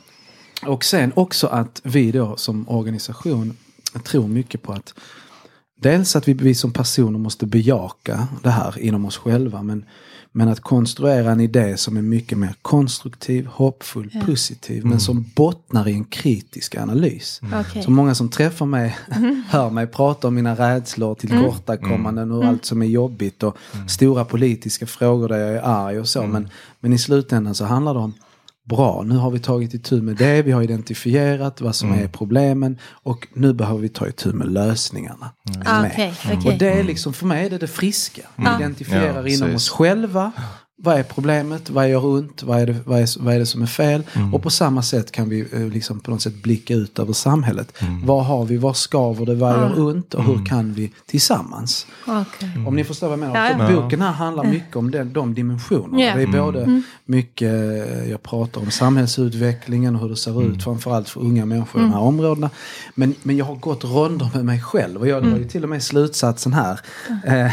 Och 0.67 0.85
sen 0.85 1.13
också 1.17 1.47
att 1.47 1.81
vi 1.85 2.13
då 2.13 2.37
som 2.37 2.69
organisation 2.69 3.57
tror 4.05 4.29
mycket 4.29 4.63
på 4.63 4.73
att 4.73 4.95
dels 5.81 6.17
att 6.17 6.29
vi, 6.29 6.33
vi 6.33 6.55
som 6.55 6.73
personer 6.73 7.19
måste 7.19 7.47
bejaka 7.47 8.29
det 8.43 8.51
här 8.51 8.79
inom 8.79 9.05
oss 9.05 9.17
själva. 9.17 9.63
Men, 9.63 9.85
men 10.33 10.49
att 10.49 10.61
konstruera 10.61 11.33
en 11.33 11.41
idé 11.41 11.77
som 11.77 11.97
är 11.97 12.03
mycket 12.03 12.39
mer 12.39 12.55
konstruktiv, 12.63 13.47
hoppfull, 13.47 14.11
positiv. 14.27 14.87
Men 14.87 15.01
som 15.01 15.25
bottnar 15.35 15.89
i 15.89 15.93
en 15.93 16.05
kritisk 16.05 16.77
analys. 16.77 17.41
Okej. 17.61 17.83
Så 17.83 17.91
många 17.91 18.15
som 18.15 18.29
träffar 18.29 18.67
mig 18.67 18.97
hör 19.49 19.71
mig 19.71 19.87
prata 19.87 20.29
om 20.29 20.35
mina 20.35 20.55
rädslor, 20.55 21.15
tillkortakommanden 21.15 22.31
och 22.31 22.45
allt 22.45 22.65
som 22.65 22.83
är 22.83 22.87
jobbigt 22.87 23.43
och 23.43 23.57
stora 23.89 24.25
politiska 24.25 24.87
frågor 24.87 25.29
där 25.29 25.39
jag 25.39 25.55
är 25.55 25.63
arg 25.63 26.01
och 26.01 26.09
så. 26.09 26.27
Men, 26.27 26.49
men 26.81 26.93
i 26.93 26.99
slutändan 26.99 27.55
så 27.55 27.65
handlar 27.65 27.95
det 27.95 28.01
om 28.01 28.15
Bra, 28.69 29.03
nu 29.07 29.17
har 29.17 29.31
vi 29.31 29.39
tagit 29.41 29.75
itu 29.75 30.03
med 30.03 30.17
det, 30.17 30.43
vi 30.43 30.53
har 30.53 30.63
identifierat 30.63 31.61
vad 31.61 31.75
som 31.77 31.93
är 31.93 32.09
problemen 32.09 32.79
och 33.03 33.29
nu 33.35 33.53
behöver 33.55 33.81
vi 33.81 33.89
ta 33.89 34.09
itu 34.09 34.33
med 34.33 34.53
lösningarna. 34.53 35.31
Ah, 35.65 35.83
Med. 35.83 35.91
okej, 35.93 36.15
okej. 36.25 36.53
Och 36.53 36.59
det 36.59 36.73
är 36.73 36.85
liksom, 36.85 37.13
för 37.13 37.27
mig 37.27 37.47
är 37.47 37.51
det 37.51 37.59
det 37.59 37.67
friska. 37.67 38.23
Vi 38.37 38.43
identifierar 38.45 39.03
Ja, 39.23 39.29
inom 39.29 39.49
precis. 39.49 39.55
oss 39.55 39.69
själva 39.71 40.33
vad 40.85 40.99
är 40.99 41.03
problemet? 41.03 41.71
Vad 41.71 41.89
gör 41.89 42.07
ont? 42.07 42.43
Vad 42.43 42.61
är 42.61 42.67
det, 42.67 42.77
vad 42.85 43.01
är, 43.01 43.23
vad 43.25 43.35
är 43.35 43.39
det 43.39 43.47
som 43.47 43.63
är 43.63 43.67
fel? 43.67 44.03
Och 44.33 44.43
på 44.43 44.51
samma 44.51 44.83
sätt 44.83 45.13
kan 45.13 45.29
vi 45.29 45.41
eh, 45.53 45.69
liksom 45.69 46.01
på 46.01 46.11
något 46.11 46.23
sätt 46.23 46.43
blicka 46.43 46.75
ut 46.75 46.99
över 46.99 47.13
samhället. 47.13 47.73
Vad 48.05 48.25
har 48.25 48.45
vi? 48.45 48.57
Vad 48.57 48.77
skaver 48.77 49.27
det? 49.27 49.35
Vad 49.35 49.57
gör 49.57 49.81
ont? 49.81 50.15
Och 50.15 50.25
hur 50.25 50.47
kan 50.47 50.73
vi 50.73 50.93
tillsammans? 51.07 51.87
Okej. 52.07 52.67
Om 52.67 52.77
ni 52.77 52.85
förstår 52.85 53.09
vad 53.09 53.19
jag 53.19 53.33
menar. 53.33 53.69
Ja, 53.69 53.83
Boken 53.83 54.01
här 54.01 54.13
handlar 54.13 54.45
mycket 54.45 54.77
om 54.77 54.91
den, 54.91 55.13
de 55.13 55.35
dimensionerna. 55.35 56.03
Ja. 56.03 56.15
Det 56.17 56.23
är 56.23 56.43
både 56.43 56.83
mycket, 57.05 57.53
eh, 57.53 58.11
jag 58.11 58.23
pratar 58.23 58.61
om 58.61 58.71
samhällsutvecklingen 58.71 59.95
och 59.95 60.01
hur 60.03 60.09
det 60.09 60.17
ser 60.17 60.43
ut 60.43 60.65
framförallt 60.65 61.09
för 61.09 61.21
unga 61.21 61.47
människor 61.47 61.81
i 61.81 61.85
de 61.85 61.93
här 61.93 62.01
områdena. 62.01 62.51
Men, 62.95 63.15
men 63.23 63.37
jag 63.37 63.45
har 63.45 63.57
gått 63.57 63.85
ronder 63.85 64.31
med 64.35 64.45
mig 64.45 64.61
själv 64.61 65.01
och 65.01 65.09
jag 65.09 65.23
drar 65.23 65.39
ju 65.39 65.45
till 65.45 65.63
och 65.63 65.69
med 65.69 65.83
slutsatsen 65.83 66.53
här. 66.53 66.81
Eh, 67.25 67.53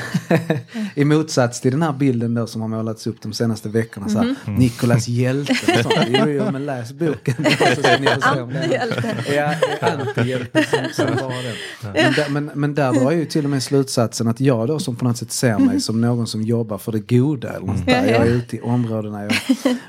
I 0.96 1.06
motsats 1.06 1.62
till 1.62 1.72
den 1.72 1.82
här 1.82 1.94
bilden 1.94 2.34
då 2.34 2.48
som 2.48 2.62
har 2.62 2.68
målats 2.68 3.08
upp 3.08 3.19
de 3.22 3.34
senaste 3.34 3.70
veckorna. 3.70 4.10
Så 4.10 4.18
här, 4.18 4.36
Nikolas 4.58 5.08
hjälte. 5.08 5.54
och 5.54 5.84
sånt. 5.84 6.08
Jo, 6.10 6.26
jo, 6.28 6.52
men 6.52 6.66
läs 6.66 6.94
boken. 6.94 7.36
så 7.76 7.82
ska 7.82 7.98
ni 7.98 8.08
få 8.08 8.22
se 8.34 8.42
om 8.42 8.50
det 8.54 8.60
är- 8.60 8.82
Antihjälte. 8.82 9.16
Ja, 9.36 9.54
det 9.80 9.86
är 9.86 9.98
antihjälte 10.00 10.64
som, 10.64 11.06
som 11.06 11.16
bara 11.16 11.30
den. 11.42 11.56
Men, 11.94 12.14
där, 12.14 12.30
men, 12.30 12.52
men 12.54 12.76
där 12.76 12.94
drar 12.94 13.02
jag 13.02 13.16
ju 13.16 13.26
till 13.26 13.44
och 13.44 13.50
med 13.50 13.64
slutsatsen 13.64 14.28
att 14.28 14.40
jag 14.40 14.68
då 14.68 14.80
som 14.80 14.96
på 14.96 15.06
något 15.06 15.18
sätt 15.18 15.32
ser 15.32 15.58
mig 15.60 15.80
som 15.82 16.02
någon 16.02 16.28
som 16.28 16.42
jobbar 16.42 16.78
för 16.78 16.92
det 16.92 17.00
goda. 17.18 17.50
Eller 17.50 17.66
något 17.68 17.86
där. 17.86 17.94
Ja, 17.94 18.06
ja. 18.06 18.12
Jag 18.18 18.28
är 18.28 18.32
ute 18.32 18.56
i 18.56 18.62
områdena 18.62 19.24
jag, 19.24 19.34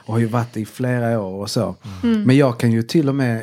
och 0.07 0.13
har 0.15 0.21
ju 0.21 0.27
varit 0.27 0.57
i 0.57 0.65
flera 0.67 1.21
år 1.21 1.41
och 1.43 1.51
så. 1.51 1.77
Men 2.03 2.37
jag 2.37 2.59
kan 2.61 2.73
ju 2.73 2.83
till 2.83 3.09
och 3.09 3.15
med, 3.15 3.43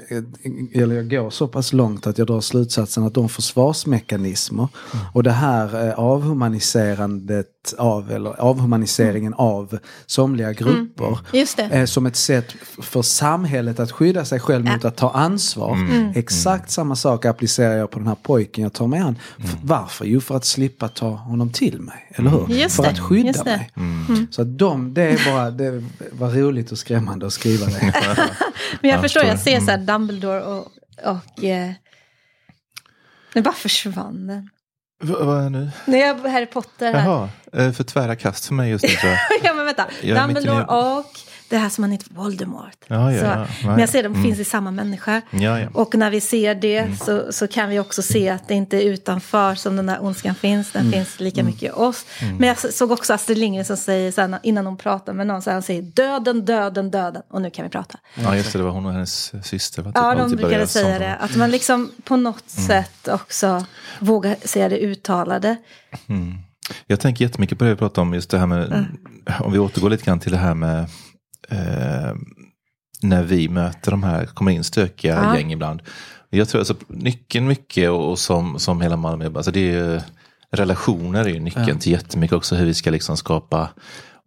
eller 0.74 0.96
jag 0.96 1.10
går 1.10 1.30
så 1.30 1.48
pass 1.48 1.74
långt 1.74 2.08
att 2.08 2.18
jag 2.18 2.28
drar 2.28 2.42
slutsatsen 2.42 3.04
att 3.04 3.14
de 3.14 3.30
försvarsmekanismer 3.30 4.68
och 5.14 5.24
det 5.24 5.32
här 5.32 5.88
eh, 5.88 5.94
avhumaniserandet 6.00 7.48
av, 7.78 8.12
eller 8.12 8.42
avhumaniseringen 8.42 9.34
av 9.34 9.66
somliga 10.05 10.53
grupper 10.53 11.20
Just 11.34 11.57
det. 11.57 11.63
eh, 11.63 11.86
som 11.86 12.05
ett 12.05 12.15
sätt 12.15 12.55
för 12.82 13.01
samhället 13.01 13.80
att 13.80 13.91
skydda 13.91 14.26
sig 14.26 14.39
själv 14.39 14.65
mot 14.65 14.86
att 14.86 14.97
ta 14.97 15.11
ansvar. 15.11 15.74
Mm. 15.74 16.11
Exakt 16.15 16.72
samma 16.72 16.95
sak 16.95 17.26
applicerar 17.26 17.74
jag 17.78 17.91
på 17.91 17.99
den 17.99 18.07
här 18.07 18.15
pojken 18.24 18.63
jag 18.63 18.74
tar 18.74 18.88
mig 18.88 18.99
an. 18.99 19.18
F- 19.38 19.55
Varför? 19.63 20.05
Jo, 20.05 20.22
för 20.22 20.36
att 20.38 20.45
slippa 20.45 20.88
ta 20.88 21.09
honom 21.09 21.51
till 21.51 21.82
mig. 21.82 22.11
Eller 22.15 22.30
hur? 22.30 22.47
Just 22.55 22.76
för 22.76 22.84
det, 22.84 22.89
att 22.89 22.99
skydda 22.99 23.43
mig. 23.43 23.72
Så 24.32 24.41
att 24.41 24.57
de, 24.57 24.93
det 24.93 25.01
är 25.03 25.32
bara, 25.34 25.51
det 25.51 25.84
var 26.11 26.30
roligt 26.32 26.72
och 26.72 26.78
skrämmande 26.78 27.28
att 27.28 27.34
skriva 27.34 27.65
det. 27.65 27.82
Men 28.82 28.89
jag 28.89 28.97
Ja, 28.97 29.01
förstår, 29.01 29.24
jag 29.24 29.39
ser 29.39 29.59
så 29.59 29.72
här 29.72 29.78
Dumbledore 29.78 30.41
och... 30.43 30.68
och 31.05 31.43
eh, 31.43 31.72
nu 33.36 33.41
bara 33.41 33.53
försvann 33.53 34.28
den. 34.28 34.49
V- 35.00 35.14
vad 35.20 35.45
är 35.45 35.50
nu? 35.50 35.70
Nu 35.86 35.98
är 36.02 36.08
jag 36.08 36.16
Harry 36.30 36.45
Potter 36.45 36.93
här. 36.93 37.06
Jaha, 37.06 37.30
eh, 37.54 37.72
för 37.72 37.84
tvära 37.84 38.16
kast 38.16 38.45
för 38.45 38.54
mig 38.54 38.70
just 38.70 38.84
nu 38.84 38.89
tror 38.89 39.12
jag. 39.12 39.20
ja 39.43 39.54
men 39.54 39.66
vänta. 39.66 39.86
Jag 40.02 40.18
Dumbledore 40.24 40.64
och 40.66 41.06
det 41.50 41.58
här 41.58 41.70
som 41.70 41.84
han 41.84 41.91
heter 41.91 42.14
Voldemort. 42.14 42.78
Ja, 42.88 43.14
ja, 43.14 43.20
så, 43.20 43.26
ja. 43.26 43.48
Men 43.70 43.80
jag 43.80 43.89
ser 43.89 44.04
ja. 44.04 44.10
de 44.10 44.24
finns 44.24 44.39
i 44.39 44.43
samma 44.43 44.72
människa. 44.72 45.22
Och 45.74 45.95
när 45.95 46.10
vi 46.10 46.22
ser 46.22 46.56
det 46.56 47.00
så, 47.06 47.34
så 47.34 47.48
kan 47.48 47.70
vi 47.70 47.80
också 47.80 48.02
se 48.02 48.30
att 48.30 48.48
det 48.48 48.54
inte 48.54 48.78
är 48.78 48.82
utanför 48.82 49.56
som 49.56 49.76
den 49.76 49.86
där 49.86 50.04
ondskan 50.04 50.36
finns. 50.36 50.72
Den 50.72 50.91
finns 50.91 51.20
lika 51.20 51.43
mycket 51.43 51.64
i 51.64 51.70
oss. 51.70 52.06
Men 52.39 52.48
jag 52.48 52.74
såg 52.74 52.91
också 52.91 53.14
Astrid 53.14 53.38
Lindgren 53.38 53.66
som 53.66 53.78
säger 53.78 54.12
så 54.12 54.22
här, 54.22 54.39
innan 54.43 54.66
hon 54.66 54.78
pratar 54.78 55.14
med 55.14 55.28
någon 55.28 55.41
så 55.41 55.50
här, 55.50 55.56
han 55.56 55.64
säger 55.64 55.82
döden, 55.82 56.45
döden, 56.45 56.91
döden. 56.91 57.22
Och 57.30 57.41
nu 57.41 57.50
kan 57.50 57.64
vi 57.66 57.70
prata. 57.70 58.00
ja, 58.16 58.36
just 58.36 58.54
det. 58.54 58.60
Det 58.60 58.64
var 58.64 58.72
hon 58.72 58.86
och 58.86 58.91
hennes 58.91 59.45
syster. 59.48 59.82
Va? 59.82 59.89
Typ, 59.89 59.95
Ja, 59.98 60.16
de 60.16 60.36
brukade 60.36 60.68
säga 60.68 60.93
som- 60.95 61.02
det. 61.02 61.16
Att 61.16 61.36
man 61.36 61.52
liksom 61.52 61.91
på 62.04 62.16
något 62.16 62.50
sätt 62.50 63.08
också 63.08 63.66
vågar 64.00 64.36
säga 64.43 64.70
det 64.70 64.78
uttalade. 64.80 65.58
Jag 66.88 67.00
tänker 67.00 67.26
jättemycket 67.26 67.58
på 67.58 67.64
det 67.64 67.70
vi 67.70 67.76
pratade 67.76 68.02
om, 68.02 68.14
just 68.14 68.30
det 68.30 68.38
här 68.38 68.45
med, 68.48 68.86
om 69.39 69.52
vi 69.52 69.60
återgår 69.60 69.89
lite 69.89 70.06
grann 70.06 70.20
till 70.20 70.32
det 70.32 70.38
här 70.38 70.54
med 70.54 70.89
eh, 71.50 72.16
när 73.02 73.24
vi 73.24 73.50
möter 73.50 73.91
de 73.91 74.04
här, 74.04 74.26
kommer 74.26 74.52
in 74.52 74.64
stökiga 74.64 75.16
Ja. 75.24 75.38
gäng 75.38 75.52
ibland. 75.54 75.82
Jag 76.30 76.50
tror 76.50 76.60
alltså 76.60 76.76
nyckeln 76.88 77.48
mycket 77.48 77.89
och, 77.89 78.10
och 78.12 78.20
som, 78.20 78.60
som 78.60 78.82
hela 78.82 78.95
Malmö, 78.98 79.26
alltså 79.36 79.52
det 79.52 79.60
är 79.60 79.74
ju, 79.74 80.02
relationer 80.52 81.26
är 81.26 81.30
ju 81.30 81.39
nyckeln 81.39 81.68
Ja. 81.68 81.78
till 81.78 81.91
jättemycket 81.91 82.38
också 82.38 82.56
hur 82.56 82.66
vi 82.66 82.74
ska 82.74 82.91
liksom 82.91 83.18
skapa. 83.18 83.70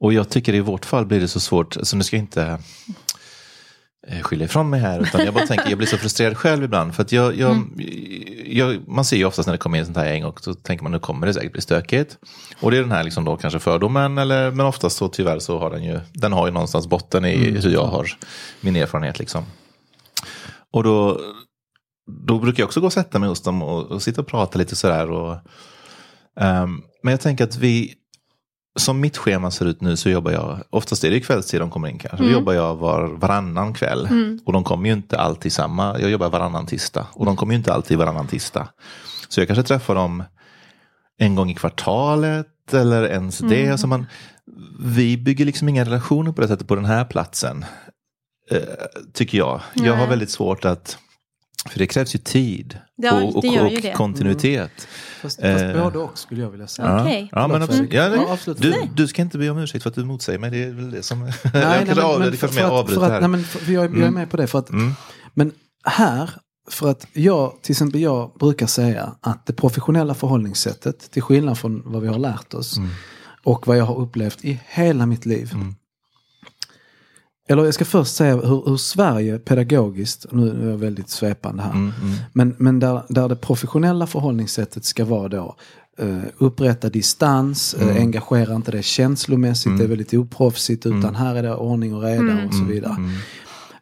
Och 0.01 0.13
jag 0.13 0.29
tycker 0.29 0.55
i 0.55 0.61
vårt 0.61 0.85
fall 0.85 1.07
blir 1.07 1.21
det 1.21 1.29
så 1.29 1.41
svårt, 1.41 1.77
alltså 1.77 1.97
nu 1.97 2.03
ska 2.03 2.17
jag 2.17 2.23
inte 2.23 2.59
skylla 4.23 4.45
ifrån 4.45 4.71
mig 4.71 4.81
här. 4.81 5.01
Utan 5.01 5.25
jag 5.25 5.35
bara 5.35 5.47
tänker, 5.47 5.69
jag 5.69 5.79
blir 5.79 5.89
så 5.89 5.97
frustrerad 5.97 6.37
själv 6.37 6.65
ibland. 6.65 6.95
För 6.95 7.03
att 7.03 7.13
jag, 7.13 7.37
jag, 7.37 7.65
jag, 8.47 8.89
man 8.89 9.05
ser 9.05 9.17
ju 9.17 9.25
oftast 9.25 9.47
när 9.47 9.53
det 9.53 9.59
kommer 9.59 9.79
in 9.79 9.85
sånt 9.85 9.97
här 9.97 10.07
gäng 10.07 10.25
och 10.25 10.41
så 10.41 10.55
tänker 10.55 10.83
man 10.83 10.93
nu 10.93 10.99
kommer 10.99 11.27
det 11.27 11.35
säkert 11.35 11.53
bli 11.53 11.61
stökigt. 11.61 12.19
Och 12.61 12.71
det 12.71 12.77
är 12.77 12.81
den 12.81 12.93
här 12.93 13.05
liksom 13.05 13.25
då 13.25 13.37
kanske 13.37 13.59
fördomen, 13.59 14.19
eller, 14.19 14.51
men 14.51 14.67
oftast 14.67 14.97
så 14.97 15.09
tyvärr 15.09 15.39
så 15.39 15.59
har 15.59 15.71
den 15.71 15.85
ju, 15.85 16.01
den 16.13 16.33
har 16.33 16.47
ju 16.47 16.53
någonstans 16.53 16.87
botten 16.87 17.25
i 17.25 17.37
hur 17.37 17.71
jag 17.71 17.87
har 17.87 18.07
min 18.61 18.77
erfarenhet 18.77 19.19
liksom. 19.19 19.45
Och 20.73 20.85
då, 20.85 21.21
då 22.27 22.39
brukar 22.39 22.61
jag 22.63 22.67
också 22.67 22.81
gå 22.81 22.87
och 22.87 22.93
sätta 22.93 23.19
mig 23.19 23.29
hos 23.29 23.43
dem 23.43 23.63
och, 23.63 23.87
och 23.87 24.03
sitta 24.03 24.21
och 24.21 24.27
prata 24.27 24.59
lite 24.59 24.77
sådär. 24.77 25.11
Och, 25.11 25.37
ehm, 26.41 26.83
men 27.03 27.11
jag 27.11 27.21
tänker 27.21 27.45
att 27.45 27.57
vi, 27.57 27.95
som 28.81 29.01
mitt 29.01 29.17
schema 29.17 29.51
ser 29.51 29.67
ut 29.67 29.81
nu 29.81 29.97
så 29.97 30.11
jobbar 30.11 30.33
jag, 30.33 30.59
oftast 30.71 31.05
är 31.05 31.11
det 31.11 31.21
kvällstid 31.21 31.61
de 31.61 31.71
kommer 31.71 31.89
in 31.89 31.99
kanske, 31.99 32.25
då 32.25 32.31
jobbar 32.31 32.53
jag 32.53 32.77
var, 32.77 33.09
varannan 33.09 33.75
kväll. 33.75 34.09
Och 34.45 34.53
de 34.53 34.65
kommer 34.65 34.89
ju 34.89 34.93
inte 34.93 35.19
alltid 35.19 35.53
samma, 35.53 36.01
jag 36.01 36.11
jobbar 36.11 36.29
varannan 36.29 36.67
tisdag. 36.67 37.07
Och 37.13 37.27
de 37.27 37.37
kommer 37.37 37.53
ju 37.53 37.59
inte 37.59 37.73
alltid 37.73 37.99
varannan 37.99 38.27
tisdag. 38.27 38.69
Så 39.29 39.41
jag 39.41 39.49
kanske 39.49 39.63
träffar 39.63 39.95
dem 39.95 40.23
en 41.19 41.35
gång 41.35 41.51
i 41.51 41.55
kvartalet 41.55 42.75
eller 42.75 43.09
ens 43.09 43.39
det. 43.39 43.69
Alltså 43.69 43.87
man, 43.87 44.07
vi 44.81 45.17
bygger 45.17 45.45
liksom 45.45 45.69
inga 45.69 45.85
relationer 45.85 46.33
på 46.33 46.41
det 46.41 46.49
sättet 46.49 46.69
på 46.69 46.75
den 46.75 46.85
här 46.85 47.05
platsen. 47.05 47.65
Eh, 48.51 48.59
tycker 49.13 49.39
jag. 49.39 49.61
Jag 49.75 49.93
har 49.93 49.99
Nej. 49.99 50.09
väldigt 50.09 50.31
svårt 50.31 50.65
att, 50.65 50.99
för 51.69 51.79
det 51.79 51.87
krävs 51.87 52.15
ju 52.15 52.19
tid. 52.19 52.79
Ja, 52.97 53.23
och 53.23 53.37
och, 53.37 53.45
och 53.45 53.95
kontinuitet. 53.95 54.71
Fast, 55.23 55.41
fast 55.41 55.63
Eh. 55.63 55.83
både 55.85 55.99
och 55.99 56.19
skulle 56.19 56.41
jag 56.43 56.51
vilja 56.51 56.67
säga. 56.67 56.89
Ja. 56.89 57.01
Okej. 57.03 57.29
Ja, 57.33 57.49
men 57.49 57.63
absolut. 57.63 57.93
Nej, 57.93 58.11
Ja, 58.17 58.33
absolut. 58.33 58.63
du, 58.63 58.75
du 58.95 59.09
ska 59.09 59.23
inte 59.23 59.39
be 59.39 59.51
om 59.51 59.59
ursäkt 59.59 59.83
för 59.83 59.91
att 59.91 59.97
du 59.97 60.05
motsäger 60.05 60.39
mig. 60.39 60.51
Det 60.51 60.63
är 60.65 60.71
väl 60.73 60.91
det 60.91 61.03
som... 61.03 61.21
Nej, 61.21 61.33
jag 61.53 61.87
kanske, 61.87 62.03
avbryter 62.67 63.01
här. 63.01 63.21
nej, 63.21 63.29
men 63.29 63.45
för- 63.45 63.71
är- 63.71 63.75
jag 63.75 63.85
är 63.85 64.11
med 64.11 64.31
på 64.31 64.37
det. 64.37 64.47
För 64.47 64.59
att, 64.59 64.71
Mm. 64.71 64.93
Men 65.35 65.53
här, 65.85 66.31
för 66.71 66.91
att 66.91 67.07
jag, 67.13 67.53
till 67.63 67.73
exempel 67.73 68.01
jag 68.01 68.33
brukar 68.41 68.67
säga 68.67 69.15
att 69.21 69.47
det 69.47 69.53
professionella 69.53 70.15
förhållningssättet, 70.15 71.11
till 71.11 71.23
skillnad 71.23 71.59
från 71.59 71.83
vad 71.85 72.03
vi 72.03 72.09
har 72.09 72.19
lärt 72.19 72.55
oss 72.55 72.77
Mm. 72.77 72.91
och 73.45 73.67
vad 73.67 73.77
jag 73.77 73.85
har 73.85 73.99
upplevt 73.99 74.45
i 74.45 74.61
hela 74.69 75.07
mitt 75.07 75.27
liv. 75.27 75.53
Eller 77.51 77.65
jag 77.65 77.75
ska 77.75 77.85
först 77.85 78.15
säga 78.15 78.37
hur, 78.37 78.63
hur 78.67 78.77
Sverige 78.77 79.39
pedagogiskt, 79.39 80.27
nu 80.31 80.51
är 80.67 80.71
jag 80.71 80.79
väldigt 80.79 81.11
svepande 81.11 81.63
här, 81.63 81.71
Mm, 81.73 81.93
mm. 82.03 82.17
men, 82.33 82.55
men 82.59 82.79
där, 82.81 83.03
där 83.09 83.29
det 83.29 83.37
professionella 83.37 84.07
förhållningssättet 84.07 84.85
ska 84.85 85.05
vara 85.05 85.29
då 85.29 85.57
eh, 85.99 86.19
upprätta 86.39 86.89
distans, 86.89 87.75
Mm. 87.81 87.89
eh, 87.89 88.03
engagera 88.03 88.55
inte 88.55 88.71
det 88.71 88.83
känslomässigt, 88.83 89.79
det 89.79 89.85
är 89.85 89.89
väldigt 89.89 90.15
oproffsigt 90.15 90.87
Mm. 90.87 90.99
utan 90.99 91.15
här 91.15 91.35
är 91.35 91.43
det 91.43 91.55
ordning 91.55 91.95
och 91.95 92.03
reda 92.03 92.45
och 92.47 92.55
så 92.55 92.65
vidare. 92.65 92.97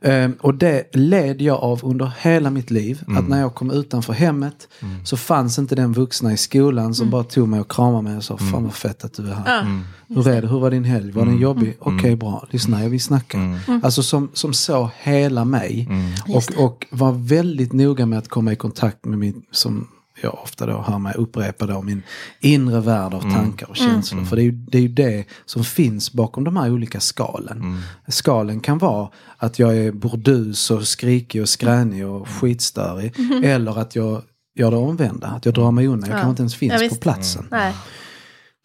Eh, 0.01 0.31
och 0.41 0.55
det 0.55 0.97
led 0.97 1.41
jag 1.43 1.57
av 1.61 1.81
under 1.83 2.13
hela 2.21 2.51
mitt 2.51 2.71
liv. 2.71 3.03
Mm. 3.07 3.19
Att 3.19 3.29
när 3.29 3.41
jag 3.41 3.55
kom 3.55 3.71
utanför 3.71 4.13
hemmet 4.13 4.69
så 5.05 5.17
fanns 5.17 5.59
inte 5.59 5.75
den 5.75 5.93
vuxna 5.93 6.33
i 6.33 6.37
skolan 6.37 6.95
som 6.95 7.11
bara 7.11 7.25
tog 7.25 7.49
mig 7.49 7.61
och 7.61 7.71
kramade 7.71 8.03
mig 8.03 8.17
och 8.17 8.25
sa 8.25 8.37
Mm. 8.41 8.53
fan 8.53 8.65
vad 8.65 8.75
fett 8.75 9.05
att 9.05 9.13
du 9.15 9.31
är 9.31 9.35
här. 9.35 9.81
Hur 10.09 10.29
är 10.29 10.43
det? 10.43 10.49
Hur 10.49 10.61
var 10.61 10.71
din 10.71 10.85
helg? 10.85 11.13
Var 11.13 11.25
den 11.27 11.39
jobbig? 11.39 11.77
Mm. 11.87 11.99
Okej 11.99 12.17
bra, 12.17 12.47
lyssna 12.51 12.83
jag 12.83 12.91
vill 12.91 13.01
snacka. 13.01 13.39
Alltså 13.83 14.03
som, 14.03 14.31
som 14.35 14.53
såg 14.55 14.89
hela 15.03 15.45
mig. 15.45 15.87
Mm. 15.91 16.13
Och, 16.37 16.65
och 16.65 16.87
var 16.91 17.13
väldigt 17.13 17.73
noga 17.73 18.07
med 18.07 18.19
att 18.19 18.29
komma 18.29 18.53
i 18.53 18.57
kontakt 18.57 19.05
med 19.05 19.19
min, 19.19 19.43
som 19.51 19.89
jag 20.23 20.35
ofta 20.43 20.67
då 20.67 20.83
hör 20.87 20.99
mig 20.99 21.15
upprepa 21.17 21.67
då, 21.67 21.83
min 21.83 22.03
inre 22.41 22.81
värld 22.81 23.15
av 23.15 23.21
tankar 23.21 23.71
och 23.71 23.77
känslor. 23.77 24.25
För 24.25 24.37
det 24.37 24.43
är, 24.43 24.45
ju, 24.45 24.53
det 24.53 24.79
är 24.79 24.83
ju 24.83 24.89
det 24.89 25.25
som 25.45 25.65
finns 25.65 26.13
bakom 26.13 26.45
de 26.45 26.57
här 26.57 26.71
olika 26.71 27.01
skalen. 27.01 27.83
Skalen 28.09 28.61
kan 28.61 28.79
vara 28.79 29.09
att 29.37 29.59
jag 29.59 29.77
är 29.77 29.93
burdus 29.93 30.71
och 30.71 30.89
skrikig 30.89 31.43
och 31.43 31.49
skränig 31.49 32.07
och 32.07 32.29
skitstörig. 32.29 33.15
Eller 33.45 33.79
att 33.79 33.97
jag 33.97 34.23
gör 34.55 34.71
det 34.71 34.77
omvända, 34.77 35.27
att 35.27 35.45
jag 35.45 35.55
drar 35.55 35.71
mig 35.71 35.87
undan. 35.87 36.11
Jag 36.11 36.17
Ja. 36.19 36.23
kanske 36.23 36.31
inte 36.31 36.43
ens 36.43 36.55
finns 36.57 36.83
Ja, 36.83 36.89
på 36.89 36.95
platsen. 36.95 37.47
Nej. 37.51 37.75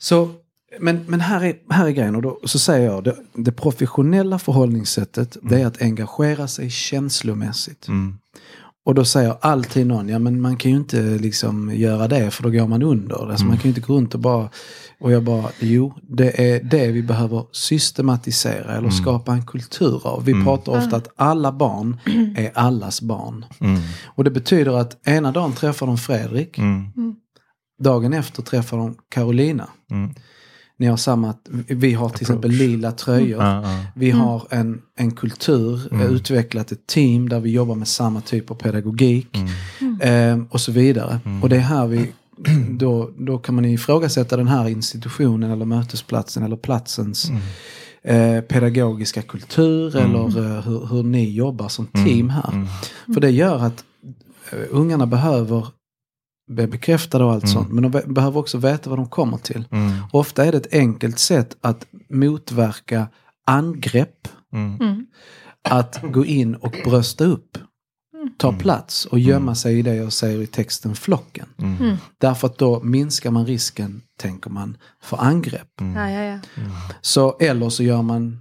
Så, 0.01 0.30
men 0.80 1.06
men 1.08 1.22
här, 1.22 1.43
är, 1.43 1.56
här 1.70 1.86
är 1.86 1.89
grejen 1.91 2.16
och 2.16 2.22
då, 2.22 2.39
så 2.45 2.60
säger 2.60 2.86
jag 2.86 3.04
det, 3.04 3.16
det 3.34 3.51
professionella 3.51 4.39
förhållningssättet 4.39 5.38
det 5.41 5.62
är 5.62 5.66
att 5.66 5.82
engagera 5.82 6.47
sig 6.47 6.70
känslomässigt. 6.70 7.88
Mm. 7.88 8.18
Och 8.86 8.95
då 8.95 9.05
säger 9.05 9.36
alltid 9.41 9.88
någon, 9.88 10.09
ja 10.09 10.19
men 10.19 10.41
man 10.41 10.57
kan 10.57 10.71
ju 10.71 10.77
inte 10.77 11.01
liksom 11.01 11.75
göra 11.75 12.07
det 12.07 12.31
för 12.31 12.43
då 12.43 12.49
går 12.49 12.67
man 12.67 12.84
under. 12.84 13.31
Alltså 13.31 13.45
man 13.45 13.57
kan 13.57 13.63
ju 13.63 13.69
inte 13.69 13.81
gå 13.81 13.93
runt 13.93 14.13
och 14.13 14.19
bara, 14.19 14.49
och 14.99 15.11
jag 15.11 15.23
bara, 15.23 15.49
jo 15.59 15.93
det 16.01 16.53
är 16.53 16.63
det 16.63 16.91
vi 16.91 17.03
behöver 17.03 17.45
systematisera 17.51 18.77
eller 18.77 18.89
skapa 18.89 19.34
en 19.34 19.45
kultur 19.45 20.07
av. 20.07 20.25
Vi 20.25 20.43
pratar 20.43 20.77
ofta 20.77 20.95
att 20.95 21.07
alla 21.15 21.51
barn 21.51 21.99
är 22.38 22.51
allas 22.57 23.01
barn. 23.01 23.45
Mm. 23.59 23.81
Och 24.05 24.23
det 24.23 24.31
betyder 24.31 24.71
att 24.71 25.07
ena 25.07 25.31
dagen 25.31 25.53
träffar 25.53 25.88
de 25.88 25.97
Fredrik, 25.97 26.57
Mm. 26.57 26.91
dagen 27.84 28.13
efter 28.13 28.41
träffar 28.41 28.77
de 28.77 28.95
Carolina. 29.09 29.67
Mm. 30.84 30.88
ni 30.88 30.89
har 30.89 30.97
samma, 30.97 31.34
vi 31.67 31.93
har 31.93 32.09
till 32.09 32.21
exempel 32.21 32.51
lila 32.51 32.91
tröjor. 32.91 33.43
Ja. 33.43 33.63
Vi 33.95 34.11
har 34.11 34.47
en, 34.49 34.81
en 34.95 35.11
kultur, 35.11 35.93
eh, 35.93 36.05
utvecklat 36.05 36.71
ett 36.71 36.88
team 36.88 37.29
där 37.29 37.39
vi 37.39 37.51
jobbar 37.51 37.75
med 37.75 37.88
samma 37.88 38.21
typ 38.21 38.51
av 38.51 38.55
pedagogik. 38.55 39.38
Eh, 40.01 40.39
och 40.49 40.61
så 40.61 40.71
vidare. 40.71 41.19
Och 41.41 41.49
det 41.49 41.55
är 41.55 41.59
här 41.59 41.88
vi, 41.88 42.11
då, 42.69 43.09
då 43.17 43.38
kan 43.38 43.55
man 43.55 43.65
ifrågasätta 43.65 44.38
den 44.38 44.47
här 44.47 44.67
institutionen 44.69 45.51
eller 45.51 45.65
mötesplatsen 45.65 46.43
eller 46.43 46.55
platsens 46.55 47.31
eh, 48.03 48.41
pedagogiska 48.41 49.21
kultur 49.21 49.95
eller 49.95 50.38
eh, 50.57 50.61
hur, 50.61 50.88
hur 50.88 51.03
ni 51.03 51.29
jobbar 51.29 51.67
som 51.67 51.88
team 51.88 52.29
här. 52.29 52.67
För 53.13 53.21
det 53.21 53.29
gör 53.29 53.59
att 53.65 53.84
eh, 54.51 54.59
ungarna 54.69 55.05
behöver 55.07 55.67
bli 56.47 56.67
bekräftade 56.67 57.23
och 57.23 57.31
allt 57.31 57.49
sånt. 57.49 57.71
Men 57.71 57.83
de 57.83 57.91
be- 57.91 58.03
behöver 58.07 58.39
också 58.39 58.57
veta 58.57 58.89
vad 58.89 58.99
de 58.99 59.09
kommer 59.09 59.37
till. 59.37 59.67
Mm. 59.71 59.91
Ofta 60.11 60.45
är 60.45 60.51
det 60.51 60.57
ett 60.57 60.73
enkelt 60.73 61.19
sätt 61.19 61.57
att 61.61 61.85
motverka 62.09 63.07
angrepp. 63.45 64.27
Mm. 64.53 65.05
Att 65.69 66.01
gå 66.13 66.25
in 66.25 66.55
och 66.55 66.75
brösta 66.85 67.25
upp. 67.25 67.57
Ta 68.37 68.53
plats 68.53 69.05
och 69.05 69.19
gömma 69.19 69.55
sig 69.55 69.79
i 69.79 69.81
det 69.81 69.95
jag 69.95 70.13
säger 70.13 70.41
i 70.41 70.47
texten 70.47 70.95
flocken. 70.95 71.45
Mm. 71.57 71.95
Därför 72.17 72.47
att 72.47 72.57
då 72.57 72.83
minskar 72.83 73.31
man 73.31 73.45
risken, 73.45 74.01
tänker 74.19 74.49
man, 74.49 74.77
för 75.03 75.17
angrepp. 75.17 75.69
Ja, 75.95 76.09
ja, 76.09 76.21
ja. 76.21 76.39
Så, 77.01 77.37
eller 77.39 77.69
så 77.69 77.83
gör 77.83 78.01
man 78.01 78.39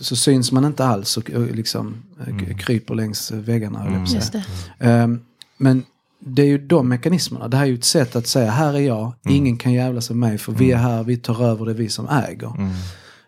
så 0.00 0.16
syns 0.16 0.52
man 0.52 0.64
inte 0.64 0.84
alls 0.84 1.16
och, 1.16 1.30
och 1.30 1.46
liksom 1.46 1.96
eh, 2.26 2.56
kryper 2.56 2.94
längs 2.94 3.30
väggarna. 3.30 4.06
det. 4.32 4.44
Ehm, 4.78 5.20
men 5.56 5.84
det 6.20 6.42
är 6.42 6.46
ju 6.46 6.58
de 6.58 6.88
mekanismerna. 6.88 7.48
Det 7.48 7.56
här 7.56 7.64
är 7.64 7.68
ju 7.68 7.74
ett 7.74 7.84
sätt 7.84 8.16
att 8.16 8.26
säga 8.26 8.50
här 8.50 8.74
är 8.74 8.78
jag, 8.80 9.12
ingen 9.28 9.56
kan 9.56 9.72
jävla 9.72 10.00
sig 10.00 10.16
med 10.16 10.40
för 10.40 10.52
vi 10.52 10.72
är 10.72 10.76
här, 10.76 11.02
vi 11.04 11.16
tar 11.16 11.44
över, 11.44 11.66
det 11.66 11.74
vi 11.74 11.88
som 11.88 12.08
äger. 12.08 12.52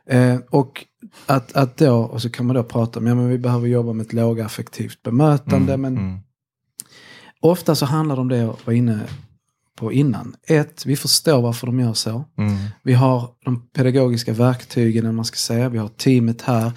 Eh, 0.07 0.39
och 0.51 0.87
att, 1.27 1.53
att 1.53 1.77
då, 1.77 1.97
och 1.97 2.23
så 2.23 2.31
kan 2.31 2.47
man 2.47 2.57
då 2.57 2.63
prata 2.63 2.99
om, 2.99 3.07
ja 3.07 3.15
men 3.15 3.29
vi 3.29 3.39
behöver 3.39 3.69
jobba 3.69 3.93
med 3.93 4.07
ett 4.07 4.13
lågaffektivt 4.13 5.03
bemötande. 5.03 5.77
Men 5.77 6.21
ofta 7.41 7.75
så 7.75 7.87
handlar 7.87 8.17
det 8.17 8.21
om 8.21 8.29
det 8.29 8.37
jag 8.37 8.57
var 8.65 8.73
inne 8.73 9.01
på 9.77 9.93
innan. 9.93 10.37
Ett, 10.47 10.87
vi 10.87 10.97
förstår 10.97 11.43
varför 11.43 11.67
de 11.67 11.81
gör 11.81 11.93
så. 11.93 12.25
Mm. 12.39 12.57
Vi 12.83 12.93
har 12.93 13.29
de 13.45 13.69
pedagogiska 13.69 14.33
verktygen, 14.33 15.05
eller 15.05 15.13
man 15.13 15.25
ska 15.25 15.37
säga. 15.37 15.69
Vi 15.69 15.79
har 15.79 15.89
teamet 15.89 16.43
här. 16.43 16.73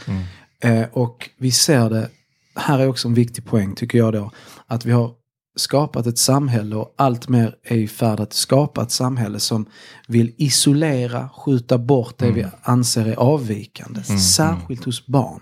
Eh, 0.59 0.85
och 0.91 1.29
vi 1.37 1.51
ser 1.51 1.89
det, 1.89 2.09
här 2.55 2.79
är 2.79 2.87
också 2.87 3.07
en 3.07 3.13
viktig 3.13 3.45
poäng 3.45 3.75
tycker 3.75 3.97
jag 3.97 4.13
då, 4.13 4.31
att 4.67 4.85
vi 4.85 4.91
har 4.91 5.11
skapat 5.55 6.07
ett 6.07 6.17
samhälle 6.17 6.75
och 6.75 6.93
allt 6.97 7.29
mer 7.29 7.55
är 7.63 7.77
i 7.77 7.87
färd 7.87 8.19
att 8.19 8.33
skapa 8.33 8.81
ett 8.81 8.91
samhälle 8.91 9.39
som 9.39 9.65
vill 10.07 10.33
isolera, 10.37 11.29
skjuta 11.29 11.77
bort 11.77 12.17
det 12.17 12.31
vi 12.31 12.45
anser 12.61 13.05
är 13.05 13.15
avvikande. 13.15 14.03
Särskilt 14.03 14.83
hos 14.85 15.07
barn. 15.07 15.41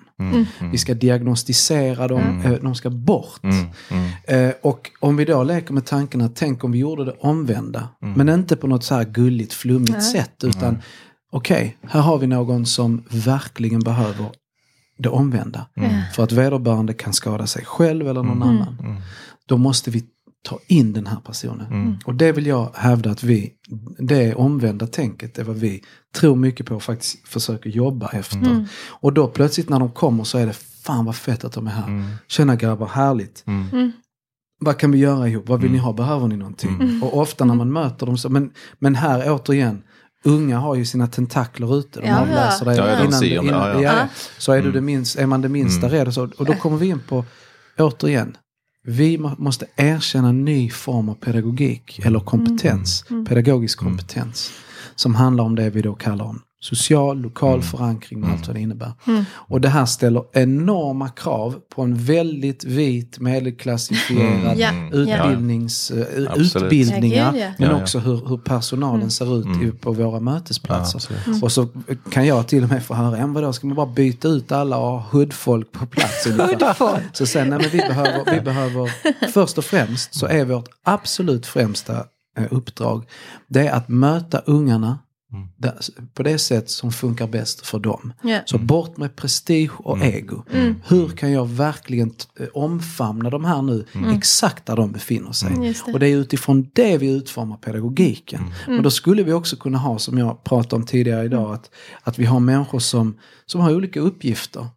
Vi 0.71 0.77
ska 0.77 0.93
diagnostisera 0.93 2.07
dem, 2.07 2.41
eh, 2.45 2.51
de 2.51 2.75
ska 2.75 2.89
bort. 2.89 3.41
Eh, 4.23 4.51
och 4.61 4.91
om 4.99 5.17
vi 5.17 5.25
då 5.25 5.43
leker 5.43 5.73
med 5.73 5.85
tanken 5.85 6.21
att 6.21 6.35
tänk 6.35 6.63
om 6.63 6.71
vi 6.71 6.79
gjorde 6.79 7.05
det 7.05 7.15
omvända. 7.19 7.89
Men 7.99 8.29
inte 8.29 8.55
på 8.55 8.67
något 8.67 8.83
så 8.83 8.95
här 8.95 9.03
gulligt, 9.03 9.53
flummigt 9.53 10.03
sätt. 10.03 10.43
Utan 10.43 10.81
okej, 11.31 11.77
här 11.87 12.01
har 12.01 12.17
vi 12.17 12.27
någon 12.27 12.65
som 12.65 13.03
verkligen 13.09 13.79
behöver 13.79 14.25
det 14.97 15.09
omvända. 15.09 15.65
För 16.13 16.23
att 16.23 16.31
vederbörande 16.31 16.93
kan 16.93 17.13
skada 17.13 17.47
sig 17.47 17.65
själv 17.65 18.07
eller 18.07 18.23
någon 18.23 18.43
annan. 18.43 19.01
Då 19.51 19.57
måste 19.57 19.91
vi 19.91 20.03
ta 20.43 20.59
in 20.67 20.93
den 20.93 21.07
här 21.07 21.19
personen. 21.25 21.97
Och 22.05 22.15
det 22.15 22.31
vill 22.31 22.45
jag 22.47 22.71
hävda 22.75 23.11
att 23.11 23.23
vi, 23.23 23.53
det 23.99 24.35
omvända 24.35 24.87
tänket 24.87 25.37
är 25.39 25.43
vad 25.43 25.55
vi 25.55 25.83
tror 26.15 26.35
mycket 26.35 26.65
på 26.65 26.75
och 26.75 26.83
faktiskt 26.83 27.27
försöker 27.27 27.69
jobba 27.69 28.09
efter. 28.09 28.39
Och 28.89 29.13
då 29.13 29.27
plötsligt 29.27 29.69
när 29.69 29.79
de 29.79 29.91
kommer 29.91 30.23
så 30.23 30.37
är 30.37 30.45
det 30.45 30.53
fan 30.83 31.05
vad 31.05 31.15
fett 31.15 31.43
att 31.43 31.53
de 31.53 31.67
är 31.67 31.71
här. 31.71 32.05
Tjena 32.27 32.55
grabbar, 32.55 32.87
härligt. 32.87 33.43
Vad 34.59 34.77
kan 34.77 34.91
vi 34.91 34.97
göra 34.97 35.27
ihop? 35.27 35.49
Vad 35.49 35.61
vill 35.61 35.71
ni 35.71 35.77
ha? 35.77 35.93
Behöver 35.93 36.27
ni 36.27 36.37
någonting? 36.37 36.99
Och 37.03 37.17
ofta 37.17 37.45
när 37.45 37.55
man 37.55 37.71
möter 37.73 38.05
dem 38.05 38.17
så, 38.17 38.29
men, 38.29 38.51
men 38.79 38.95
här 38.95 39.31
återigen, 39.31 39.83
unga 40.23 40.59
har 40.59 40.75
ju 40.75 40.85
sina 40.85 41.07
tentakler 41.07 41.79
ute. 41.79 41.99
De 42.01 42.07
Ja, 42.07 42.19
avläser 42.19 42.65
dig 42.65 42.77
Ja, 42.77 43.05
innan, 43.41 43.81
ja, 43.81 43.81
ja. 43.81 44.07
Så 44.37 44.51
är, 44.51 44.61
du 44.61 44.71
det 44.71 44.81
minst, 44.81 45.19
är 45.19 45.25
man 45.25 45.41
det 45.41 45.49
minsta 45.49 45.89
rädd. 45.89 46.13
Så, 46.13 46.29
och 46.37 46.45
då 46.45 46.53
kommer 46.53 46.77
vi 46.77 46.87
in 46.87 46.99
på, 47.07 47.25
återigen, 47.77 48.37
vi 48.83 49.17
må- 49.17 49.35
måste 49.37 49.65
erkänna 49.75 50.29
en 50.29 50.45
ny 50.45 50.69
form 50.69 51.09
av 51.09 51.13
pedagogik 51.15 51.99
eller 52.03 52.19
kompetens, 52.19 53.03
pedagogisk 53.27 53.79
kompetens. 53.79 54.51
Som 54.95 55.15
handlar 55.15 55.43
om 55.43 55.55
det 55.55 55.69
vi 55.69 55.81
då 55.81 55.93
kallar 55.95 56.25
om 56.25 56.41
social, 56.63 57.21
lokal 57.21 57.61
förankring 57.61 58.23
och 58.23 58.29
allt 58.29 58.47
vad 58.47 58.55
det 58.55 58.59
innebär. 58.59 58.91
Och 59.31 59.61
det 59.61 59.69
här 59.69 59.85
ställer 59.85 60.23
enorma 60.33 61.09
krav 61.09 61.55
på 61.75 61.81
en 61.81 61.95
väldigt 61.95 62.63
vit 62.63 63.19
medelklassifierad 63.19 64.57
Ja, 64.57 64.71
utbildnings, 64.91 65.91
eh, 65.91 66.31
Absolut. 66.31 66.55
utbildningar. 66.63 67.33
Ja, 67.35 67.39
ja. 67.39 67.51
Men 67.59 67.69
Ja, 67.69 67.75
ja. 67.77 67.81
också 67.81 67.99
hur, 67.99 68.25
hur 68.27 68.37
personalen 68.37 69.11
ser 69.11 69.37
ut 69.63 69.81
på 69.81 69.91
våra 69.91 70.19
mötesplatser. 70.19 71.01
Ja, 71.27 71.33
och 71.41 71.51
så 71.51 71.67
kan 72.11 72.25
jag 72.27 72.47
till 72.47 72.63
och 72.63 72.69
med 72.69 72.83
få 72.83 72.93
höra, 72.93 73.17
"Ja, 73.17 73.27
vadå, 73.27 73.53
ska 73.53 73.67
man 73.67 73.75
bara 73.75 73.85
byta 73.93 74.27
ut 74.27 74.51
alla 74.51 74.77
och 74.77 74.83
ha 74.83 75.05
hoodfolk 75.11 75.71
på 75.71 75.85
plats? 75.85 76.27
ungefär?" 76.27 77.09
så 77.13 77.25
sen, 77.25 77.49
nej, 77.49 77.59
men 77.59 77.69
vi 77.71 77.77
behöver, 77.77 78.31
vi 78.35 78.41
behöver, 78.41 78.91
först 79.31 79.57
och 79.57 79.65
främst 79.65 80.13
så 80.15 80.25
är 80.27 80.45
vårt 80.45 80.69
absolut 80.83 81.45
främsta 81.45 81.93
eh, 82.37 82.45
uppdrag, 82.51 83.05
det 83.47 83.67
är 83.67 83.71
att 83.73 83.89
möta 83.89 84.37
ungarna 84.45 84.99
där, 85.57 85.79
på 86.13 86.23
det 86.23 86.37
sätt 86.37 86.69
som 86.69 86.91
funkar 86.91 87.27
bäst 87.27 87.67
för 87.67 87.79
dem. 87.79 88.13
Ja. 88.23 88.39
Så 88.45 88.57
bort 88.57 88.97
med 88.97 89.15
prestige 89.15 89.71
och 89.77 90.01
ego. 90.01 90.43
Hur 90.87 91.09
kan 91.09 91.31
jag 91.31 91.49
verkligen 91.49 92.13
eh, 92.39 92.47
omfamna 92.53 93.29
de 93.29 93.45
här 93.45 93.61
nu 93.61 93.85
exakt 94.15 94.65
där 94.65 94.75
de 94.75 94.91
befinner 94.91 95.31
sig? 95.31 95.65
Just 95.67 95.85
det. 95.85 95.93
Och 95.93 95.99
det 95.99 96.07
är 96.07 96.17
utifrån 96.17 96.69
det 96.73 96.97
vi 96.97 97.11
utformar 97.11 97.57
pedagogiken. 97.57 98.41
Men 98.67 98.83
då 98.83 98.91
skulle 98.91 99.23
vi 99.23 99.33
också 99.33 99.55
kunna 99.55 99.77
ha, 99.77 99.99
som 99.99 100.17
jag 100.17 100.43
pratade 100.43 100.75
om 100.75 100.85
tidigare 100.85 101.25
idag, 101.25 101.53
att, 101.53 101.69
att 102.01 102.19
vi 102.19 102.25
har 102.25 102.39
människor 102.39 102.79
som, 102.79 103.17
som 103.45 103.61
har 103.61 103.75
olika 103.75 103.99
uppgifter. 103.99 104.67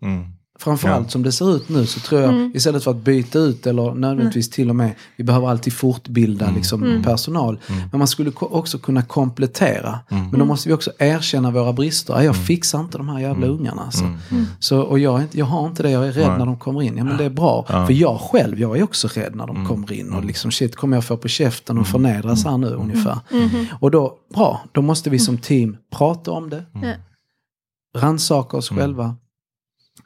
Mm. 0.57 0.63
Framförallt 0.65 1.11
som 1.11 1.23
det 1.23 1.33
ser 1.33 1.57
ut 1.57 1.69
nu 1.69 1.87
så 1.87 2.01
tror 2.01 2.21
jag 2.21 2.57
istället 2.57 2.85
för 2.85 2.91
att 2.91 2.97
byta 2.97 3.39
ut 3.39 3.67
eller 3.67 3.95
nödvändigtvis 3.95 4.51
till 4.51 4.71
och 4.71 4.77
med, 4.77 4.95
vi 5.17 5.25
behöver 5.25 5.49
alltid 5.49 5.73
fortbilda 5.73 6.51
liksom, 6.57 7.03
personal. 7.05 7.59
Men 7.91 7.99
man 7.99 8.09
skulle 8.09 8.33
också 8.35 8.79
kunna 8.79 9.03
komplettera. 9.03 9.99
Men 10.09 10.39
då 10.39 10.45
måste 10.45 10.69
vi 10.69 10.75
också 10.75 10.91
erkänna 10.99 11.51
våra 11.51 11.73
brister. 11.73 12.15
"Ja, 12.15 12.23
Jag 12.25 12.37
fixar 12.37 12.81
inte 12.81 12.99
de 12.99 13.09
här 13.09 13.21
jävla 13.21 13.47
ungarna. 13.47 13.83
Alltså. 13.83 14.05
Så, 14.59 14.81
och 14.81 14.99
jag, 14.99 15.23
inte, 15.23 15.39
jag 15.39 15.47
har 15.47 15.67
inte 15.67 15.83
det, 15.83 15.91
jag 15.91 16.09
är 16.09 16.13
rädd 16.13 16.39
när 16.39 16.47
de 16.47 16.59
kommer 16.59 16.83
in. 16.83 16.97
Ja 16.97 17.05
men 17.05 17.17
det 17.17 17.25
är 17.25 17.31
bra. 17.31 17.65
För 17.87 17.93
jag 17.93 18.21
själv, 18.21 18.61
jag 18.61 18.79
är 18.79 18.83
också 18.83 19.09
rädd 19.09 19.35
när 19.35 19.47
de 19.47 19.67
kommer 19.67 19.93
in. 19.93 20.13
Och 20.13 20.25
liksom 20.25 20.51
shit, 20.51 20.77
kommer 20.77 20.97
jag 20.97 21.05
få 21.05 21.17
på 21.17 21.29
käften 21.29 21.79
och 21.79 21.87
förnedras 21.87 22.45
här 22.45 22.59
nu 22.59 22.67
ungefär. 22.69 23.19
Och 23.81 23.91
då, 23.91 24.15
bra, 24.35 24.61
då 24.73 24.83
måste 24.83 25.11
vi 25.11 25.19
som 25.19 25.39
team 25.39 25.77
prata 25.97 26.31
om 26.31 26.51
det. 26.51 26.63
Ja. 26.83 26.93
rannsaka 28.01 28.57
oss 28.57 28.69
själva, 28.69 29.17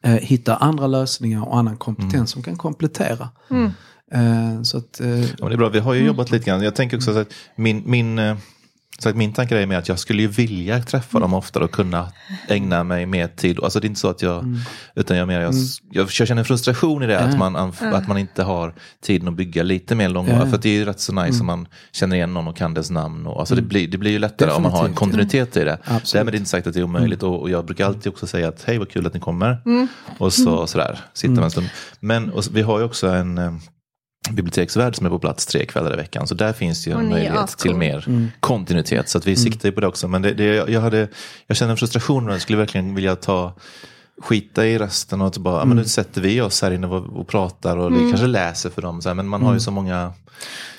eh, 0.03 0.13
hitta 0.13 0.57
andra 0.57 0.87
lösningar 0.87 1.49
och 1.49 1.59
annan 1.59 1.77
kompetens 1.77 2.31
som 2.31 2.43
kan 2.43 2.57
komplettera. 2.57 3.29
Mm. 3.51 3.71
Eh, 4.13 4.63
så 4.63 4.79
att, 4.79 5.01
eh, 5.01 5.21
Ja, 5.21 5.27
men 5.41 5.49
det 5.49 5.55
är 5.55 5.57
bra, 5.57 5.69
vi 5.69 5.79
har 5.79 5.95
ju 5.95 6.07
jobbat 6.07 6.31
lite 6.31 6.45
grann. 6.45 6.63
Jag 6.63 6.75
tänker 6.75 6.97
också 6.97 7.13
så 7.13 7.19
att 7.19 7.33
min, 7.57 7.83
min, 7.87 8.19
eh, 8.19 8.37
så 8.99 9.09
att 9.09 9.17
min 9.17 9.33
tanke 9.33 9.59
är 9.59 9.67
med 9.67 9.79
att 9.79 9.89
jag 9.89 9.99
skulle 9.99 10.23
ju 10.23 10.29
vilja 10.29 10.83
träffa 10.83 11.21
dem 11.21 11.35
oftare 11.35 11.65
och 11.65 11.71
kunna 11.71 12.13
ägna 12.49 12.85
mig 12.85 13.07
mer 13.07 13.29
tid. 13.29 13.61
Alltså 13.63 13.81
det 13.81 13.87
är 13.87 13.89
inte 13.89 14.01
så 14.01 14.09
att 14.09 14.23
jag, 14.23 14.57
utan 14.95 15.17
jag, 15.17 15.27
menar, 15.27 15.43
jag, 15.43 15.55
jag, 15.91 16.09
jag 16.19 16.29
känner 16.29 16.45
frustration 16.45 17.03
i 17.03 17.07
det, 17.07 17.19
att, 17.19 17.39
man, 17.39 17.57
att 17.81 18.09
man 18.09 18.19
inte 18.19 18.43
har 18.43 18.75
tiden 19.03 19.29
att 19.29 19.35
bygga 19.35 19.63
lite 19.63 19.95
mer 19.95 20.09
långvarigt. 20.09 20.41
Ja. 20.45 20.49
För 20.51 20.57
att 20.57 20.63
det 20.63 20.69
är 20.69 20.79
ju 20.79 20.85
rätt 20.85 21.01
så 21.01 21.13
nice 21.13 21.41
om 21.41 21.47
man 21.47 21.69
känner 21.93 22.17
igen 22.17 22.35
någon 22.35 22.49
och 22.49 22.57
kan 22.57 22.75
dess 22.75 22.91
namn. 22.91 23.27
Och, 23.27 23.41
alltså 23.41 23.55
det, 23.55 23.63
blir, 23.63 23.89
det 23.89 23.99
blir 23.99 24.11
ju 24.11 24.19
lättare 24.19 24.51
om 24.51 24.63
man 24.63 24.73
har 24.73 24.79
en 24.79 24.85
Definitivt. 24.85 24.99
kontinuitet 24.99 25.57
i 25.57 25.65
det. 25.65 25.79
Absolut. 25.85 26.13
Därmed 26.13 26.29
är 26.29 26.33
det 26.33 26.39
inte 26.39 26.51
sagt 26.51 26.67
att 26.67 26.75
det 26.75 26.81
är 26.81 26.85
omöjligt. 26.85 27.23
Och, 27.23 27.41
och 27.41 27.51
jag 27.51 27.65
brukar 27.65 27.87
alltid 27.87 28.13
också 28.13 28.27
säga 28.27 28.49
att 28.49 28.65
hej 28.67 28.79
vad 28.79 28.91
kul 28.91 29.07
att 29.07 29.15
ni 29.15 29.21
kommer. 29.21 29.59
Och 30.19 30.33
så 30.33 30.67
sådär, 30.67 30.99
sitta 31.13 31.35
med 31.35 31.45
en 31.45 31.51
stund. 31.51 31.69
Men 32.01 32.31
och, 32.31 32.45
vi 32.53 32.63
har 32.63 32.79
ju 32.79 32.85
också 32.85 33.09
en 33.09 33.61
biblioteksvärld 34.33 34.97
som 34.97 35.07
är 35.07 35.11
på 35.11 35.19
plats 35.19 35.47
tre 35.47 35.67
kvällar 35.67 35.93
i 35.93 35.97
veckan. 35.97 36.27
Så 36.27 36.35
där 36.35 36.53
finns 36.53 36.87
ju 36.89 36.93
en 36.93 37.09
möjlighet 37.09 37.59
till 37.59 37.75
mer 37.75 38.29
kontinuitet. 38.41 39.09
Så 39.09 39.19
att 39.19 39.27
vi 39.27 39.37
siktar 39.37 39.69
ju 39.69 39.73
på 39.73 39.81
det 39.81 39.87
också. 39.87 40.09
Men 40.09 40.23
det, 40.23 40.35
det, 40.35 40.45
jag, 40.45 40.81
hade, 40.81 41.09
jag 41.47 41.57
känner 41.57 41.71
en 41.71 41.77
frustration 41.77 42.29
och 42.29 42.35
jag 42.35 42.41
skulle 42.43 42.59
verkligen 42.59 42.95
vilja 42.95 43.17
ta 43.17 43.55
skita 44.23 44.67
i 44.67 44.79
resten 44.79 45.21
och 45.21 45.27
att 45.27 45.39
bara, 45.39 45.59
ja, 45.59 45.65
men 45.65 45.77
nu 45.77 45.85
sätter 45.85 46.21
vi 46.21 46.41
oss 46.41 46.63
här 46.63 46.71
inne 46.71 46.87
och, 46.87 47.21
och 47.21 47.29
pratar 47.29 47.77
och 47.77 47.93
det 47.93 47.99
kanske 47.99 48.27
läser 48.27 48.71
för 48.71 48.83
dem. 48.83 49.03
Så 49.03 49.09
här, 49.09 49.15
men 49.15 49.29
man 49.29 49.43
har 49.43 49.55
ju 49.55 49.61
så 49.61 49.71
många 49.71 50.13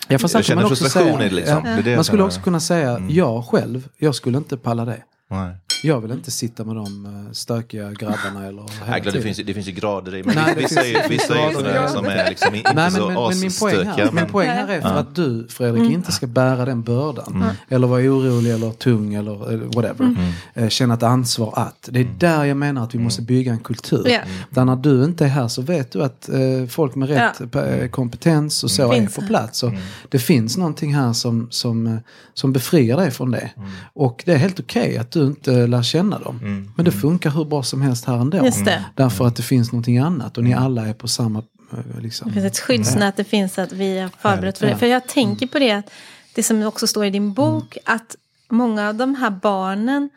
ja, 0.08 0.20
fast 0.20 0.34
här 0.34 0.40
jag 0.48 0.56
man 0.56 0.64
känner 0.64 0.76
frustration 0.76 1.18
säga, 1.18 1.26
i 1.26 1.30
det 1.30 1.36
liksom. 1.36 1.62
ja, 1.66 1.76
Det 1.76 1.82
det 1.82 1.90
jag 1.90 1.98
man 1.98 2.04
skulle 2.04 2.18
känner. 2.20 2.28
också 2.28 2.42
kunna 2.42 2.60
säga, 2.60 3.00
jag 3.10 3.46
själv, 3.46 3.88
jag 3.98 4.16
skulle 4.16 4.38
inte 4.38 4.58
palla 4.58 4.86
det. 4.86 5.04
Nej. 5.30 5.56
Jag 5.82 6.02
vill 6.02 6.12
inte 6.12 6.32
sitta 6.32 6.64
med 6.64 6.76
de 6.76 7.06
eh, 7.06 7.32
stökiga 7.32 7.92
grabbarna 7.92 8.48
eller 8.48 8.64
hela 8.86 9.12
det, 9.12 9.22
finns, 9.22 9.38
det 9.38 9.54
finns 9.54 9.68
ju 9.68 9.72
grader 9.72 10.16
i, 10.16 10.24
men 10.24 10.36
Nej, 10.36 10.56
vissa, 10.58 10.82
är, 10.82 11.10
vissa 11.10 11.40
är 11.40 11.48
ju 11.50 11.56
sådana 11.56 11.88
som 11.88 12.06
är 12.06 12.30
liksom 12.30 12.56
inte 12.56 12.74
Nej, 12.74 12.92
så 12.92 13.06
men, 13.06 13.14
men, 13.14 13.30
men 13.30 13.40
min 13.40 13.52
poäng 13.60 13.88
här, 13.88 14.06
min 14.06 14.16
Men, 14.16 14.28
poäng 14.28 14.50
här 14.50 14.68
är 14.68 14.82
för 14.82 14.96
att 14.96 15.16
du 15.16 15.48
Fredrik 15.50 15.92
inte 15.92 16.12
ska 16.12 16.28
bära 16.28 16.66
den 16.66 16.82
bördan. 16.84 17.46
Eller 17.70 17.88
vara 17.88 18.02
orolig 18.02 18.52
eller 18.52 18.72
tung 18.72 19.14
eller 19.14 19.54
eh, 19.54 19.60
whatever. 19.60 20.16
Eh, 20.54 20.70
Känna 20.70 20.94
ett 20.94 21.04
ansvar 21.04 21.54
att. 21.56 21.90
Det 21.92 22.00
är 22.00 22.08
där 22.18 22.46
jag 22.46 22.58
menar 22.58 22.84
att 22.84 22.96
vi 22.96 23.00
måste 23.00 23.22
bygga 23.22 23.52
en 23.52 23.60
kultur. 23.60 24.08
Ja. 24.08 24.20
Där 24.50 24.66
när 24.66 24.76
du 24.76 25.04
inte 25.04 25.26
är 25.26 25.30
här 25.30 25.48
så 25.48 25.62
vet 25.62 25.92
du 25.92 26.04
att 26.04 26.30
folk 26.70 26.96
med 26.96 27.10
rätt 27.10 27.56
eh, 27.56 27.88
kompetens 27.90 28.64
och 28.64 28.72
så 28.72 28.92
Finns 28.92 29.18
är 29.18 29.22
på 29.22 29.28
plats. 29.28 29.64
Och 29.64 29.72
Det 30.10 30.20
finns 30.20 30.58
någonting 30.58 30.96
här 30.96 31.14
som, 31.14 31.48
som, 31.52 32.00
som 32.34 32.54
befriar 32.54 32.98
dig 32.98 33.12
från 33.12 33.32
det. 33.32 33.52
Och 33.94 34.24
det 34.26 34.34
är 34.34 34.38
helt 34.38 34.60
okej 34.60 34.98
att 34.98 35.12
du 35.12 35.26
inte 35.26 35.68
lär 35.70 35.84
känna 35.84 36.20
dem. 36.20 36.72
Men 36.76 36.86
det 36.86 36.92
funkar 36.92 37.30
hur 37.30 37.46
bra 37.46 37.64
som 37.64 37.82
helst 37.82 38.06
här 38.06 38.18
ändå. 38.18 38.46
Just 38.46 38.66
det. 38.66 38.86
Därför 38.96 39.28
att 39.28 39.36
det 39.36 39.44
finns 39.44 39.72
någonting 39.72 39.98
annat 39.98 40.38
och 40.38 40.44
ni 40.44 40.54
alla 40.54 40.88
är 40.88 40.94
på 40.94 41.08
samma... 41.08 41.40
eh, 41.72 42.02
Liksom. 42.02 42.28
Det 42.28 42.34
finns 42.34 42.46
ett 42.46 42.60
skyddsnät, 42.60 43.18
det 43.18 43.24
finns 43.24 43.60
att 43.60 43.72
vi 43.72 44.00
har 44.00 44.10
förberett 44.20 44.58
för 44.58 44.68
det. 44.68 44.78
För 44.78 44.86
jag 44.86 45.08
tänker 45.08 45.48
på 45.48 45.60
det, 45.60 45.72
att 45.72 45.92
det 46.36 46.44
som 46.44 46.64
också 46.64 46.88
står 46.88 47.06
i 47.06 47.10
din 47.10 47.34
bok, 47.34 47.78
att 47.86 48.16
många 48.50 48.90
av 48.90 48.96
de 48.96 49.16
här 49.16 49.30
barnen 49.30 50.10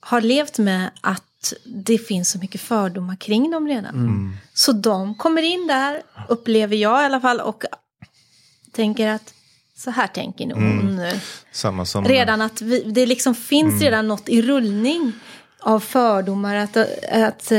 har 0.00 0.20
levt 0.20 0.58
med 0.58 0.90
att 1.00 1.52
det 1.64 1.98
finns 1.98 2.30
så 2.30 2.38
mycket 2.38 2.60
fördomar 2.60 3.16
kring 3.16 3.50
dem 3.50 3.68
redan. 3.68 4.36
Så 4.54 4.72
de 4.72 5.14
kommer 5.14 5.42
in 5.42 5.66
där, 5.66 6.02
upplever 6.28 6.76
jag 6.76 7.02
i 7.02 7.04
alla 7.04 7.20
fall, 7.20 7.40
och 7.40 7.64
tänker 8.72 9.08
att 9.08 9.34
så 9.78 9.90
här 9.90 10.06
tänker 10.06 10.46
nog 10.46 10.58
hon 10.58 10.96
nu. 10.96 11.10
samma 11.52 11.84
som... 11.84 12.04
Redan 12.04 12.40
att 12.40 12.62
vi, 12.62 12.82
det 12.92 13.06
liksom 13.06 13.34
finns 13.34 13.82
redan 13.82 14.08
något 14.08 14.28
i 14.28 14.42
rullning 14.42 15.12
av 15.60 15.80
fördomar. 15.80 16.54
Att, 16.56 16.76
att, 17.12 17.52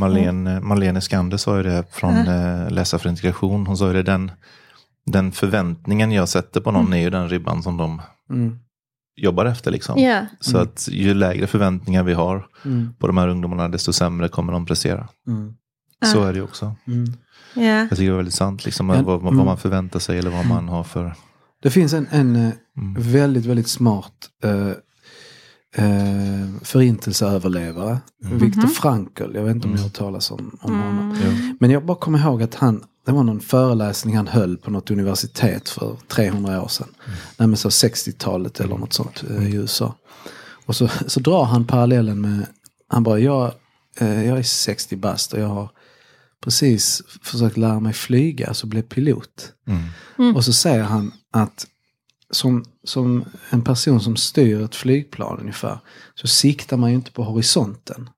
Marlene, 0.00 0.60
Marlene 0.60 1.00
Skander 1.00 1.36
sa 1.36 1.56
ju 1.56 1.62
det 1.62 1.84
från 1.92 2.14
eh, 2.16 2.70
Läsa 2.70 2.98
för 2.98 3.08
integration. 3.08 3.66
Hon 3.66 3.76
sa 3.76 3.86
ju 3.86 3.92
det, 3.92 4.02
den, 4.02 4.30
den 5.06 5.32
förväntningen 5.32 6.12
jag 6.12 6.28
sätter 6.28 6.60
på 6.60 6.70
någon 6.70 6.92
är 6.92 6.98
ju 7.00 7.10
den 7.10 7.28
ribban 7.28 7.62
som 7.62 7.76
de 7.76 8.02
Mm. 8.30 8.58
jobbar 9.16 9.46
efter. 9.46 9.70
Liksom. 9.70 10.02
Ja. 10.02 10.26
Så 10.40 10.58
att 10.58 10.88
ju 10.90 11.14
lägre 11.14 11.46
förväntningar 11.46 12.02
vi 12.02 12.12
har 12.12 12.46
Mm. 12.64 12.94
på 12.98 13.06
de 13.06 13.16
här 13.16 13.28
ungdomarna, 13.28 13.68
desto 13.68 13.92
sämre 13.92 14.28
kommer 14.28 14.52
de 14.52 14.66
prestera. 14.66 15.08
Mm. 15.26 15.54
Så 16.04 16.22
är 16.22 16.32
det 16.32 16.38
ju 16.38 16.44
också. 16.44 16.74
Mm. 17.54 17.68
ja. 17.68 17.78
Jag 17.78 17.90
tycker 17.90 18.02
det 18.02 18.10
är 18.10 18.16
väldigt 18.16 18.34
sant, 18.34 18.64
liksom, 18.64 18.86
Men- 18.86 19.04
vad, 19.04 19.20
vad 19.20 19.34
man 19.34 19.58
förväntar 19.58 19.98
sig 19.98 20.18
eller 20.18 20.30
vad 20.30 20.46
man 20.46 20.68
har 20.68 20.84
för... 20.84 21.14
Det 21.62 21.70
finns 21.70 21.92
en, 21.92 22.06
en 22.10 22.36
eh, 22.36 22.52
väldigt, 22.98 23.46
väldigt 23.46 23.68
smart 23.68 24.12
eh, 24.44 24.68
eh, 25.84 26.46
förintelseöverlevare. 26.62 27.98
Viktor 28.22 28.68
Frankl, 28.68 29.34
jag 29.34 29.42
vet 29.42 29.54
inte 29.54 29.66
om 29.68 29.72
ni 29.74 29.78
har 29.80 29.84
hört 29.84 29.96
talas 29.96 30.30
om, 30.30 30.58
om 30.62 30.78
honom. 30.80 31.16
Jo. 31.24 31.56
Men 31.60 31.70
jag 31.70 31.84
bara 31.86 31.96
kommer 31.96 32.18
ihåg 32.18 32.42
att 32.42 32.54
han, 32.54 32.84
det 33.06 33.12
var 33.12 33.22
någon 33.22 33.40
föreläsning 33.40 34.16
han 34.16 34.28
höll 34.28 34.56
på 34.56 34.70
något 34.70 34.90
universitet 34.90 35.68
för 35.68 35.96
300 36.08 36.62
år 36.62 36.68
sedan. 36.68 36.88
Nej 37.36 37.48
men 37.48 37.56
så 37.56 37.68
60-talet 37.68 38.60
eller 38.60 38.76
något 38.78 38.92
sånt 38.92 39.24
eh, 39.30 39.48
i 39.48 39.54
USA. 39.54 39.94
Och 40.66 40.76
så, 40.76 40.88
så 41.06 41.20
drar 41.20 41.44
han 41.44 41.66
parallellen 41.66 42.20
med, 42.20 42.46
han 42.88 43.02
bara, 43.02 43.18
jag, 43.18 43.52
eh, 43.98 44.26
jag 44.26 44.38
är 44.38 44.42
60 44.42 44.96
bast 44.96 45.32
och 45.32 45.40
jag 45.40 45.48
har 45.48 45.70
precis 46.44 47.02
försökt 47.22 47.56
lära 47.56 47.80
mig 47.80 47.92
flyga, 47.92 48.48
alltså 48.48 48.66
bli 48.66 48.82
pilot. 48.82 49.52
Och 50.34 50.44
så 50.44 50.52
säger 50.52 50.82
han 50.82 51.12
att 51.30 51.66
som, 52.30 52.64
som 52.84 53.24
en 53.50 53.62
person 53.62 54.00
som 54.00 54.16
styr 54.16 54.60
ett 54.62 54.74
flygplan 54.74 55.38
ungefär, 55.40 55.78
så 56.14 56.26
siktar 56.26 56.76
man 56.76 56.90
ju 56.90 56.96
inte 56.96 57.12
på 57.12 57.24
horisonten. 57.24 58.10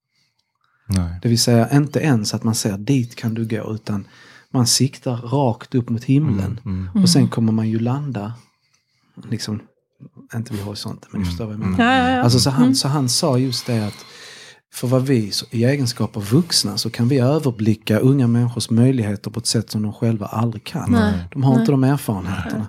Nej. 0.86 1.18
Det 1.22 1.28
vill 1.28 1.38
säga 1.38 1.70
inte 1.76 2.00
ens 2.00 2.34
att 2.34 2.44
man 2.44 2.54
säger 2.54 2.78
dit 2.78 3.14
kan 3.16 3.34
du 3.34 3.46
gå, 3.46 3.74
utan 3.74 4.04
man 4.50 4.66
siktar 4.66 5.16
rakt 5.16 5.74
upp 5.74 5.88
mot 5.88 6.04
himlen. 6.04 6.60
Och 6.94 7.08
sen 7.08 7.28
kommer 7.28 7.52
man 7.52 7.68
ju 7.68 7.78
landa, 7.78 8.32
liksom, 9.30 9.60
inte 10.34 10.52
vid 10.52 10.62
horisonten, 10.62 11.08
men 11.12 11.20
ni 11.20 11.26
förstår 11.26 11.44
vad 11.44 11.54
jag 11.54 11.60
menar. 11.60 11.84
Ja, 11.84 12.08
ja, 12.08 12.16
ja. 12.16 12.22
Alltså, 12.22 12.40
så, 12.40 12.50
han, 12.50 12.74
så 12.74 12.88
han 12.88 13.08
sa 13.08 13.38
just 13.38 13.66
det 13.66 13.86
att 13.86 14.04
för 14.72 14.88
vad 14.88 15.06
vi 15.06 15.32
i 15.50 15.64
egenskap 15.64 16.16
av 16.16 16.24
vuxna 16.24 16.78
så 16.78 16.90
kan 16.90 17.08
vi 17.08 17.18
överblicka 17.18 17.98
unga 17.98 18.26
människors 18.26 18.70
möjligheter 18.70 19.30
på 19.30 19.40
ett 19.40 19.46
sätt 19.46 19.70
som 19.70 19.82
de 19.82 19.92
själva 19.92 20.26
aldrig 20.26 20.64
kan. 20.64 20.90
Nej. 20.90 21.14
De 21.32 21.44
har 21.44 21.60
inte 21.60 21.72
de 21.72 21.84
erfarenheterna. 21.84 22.68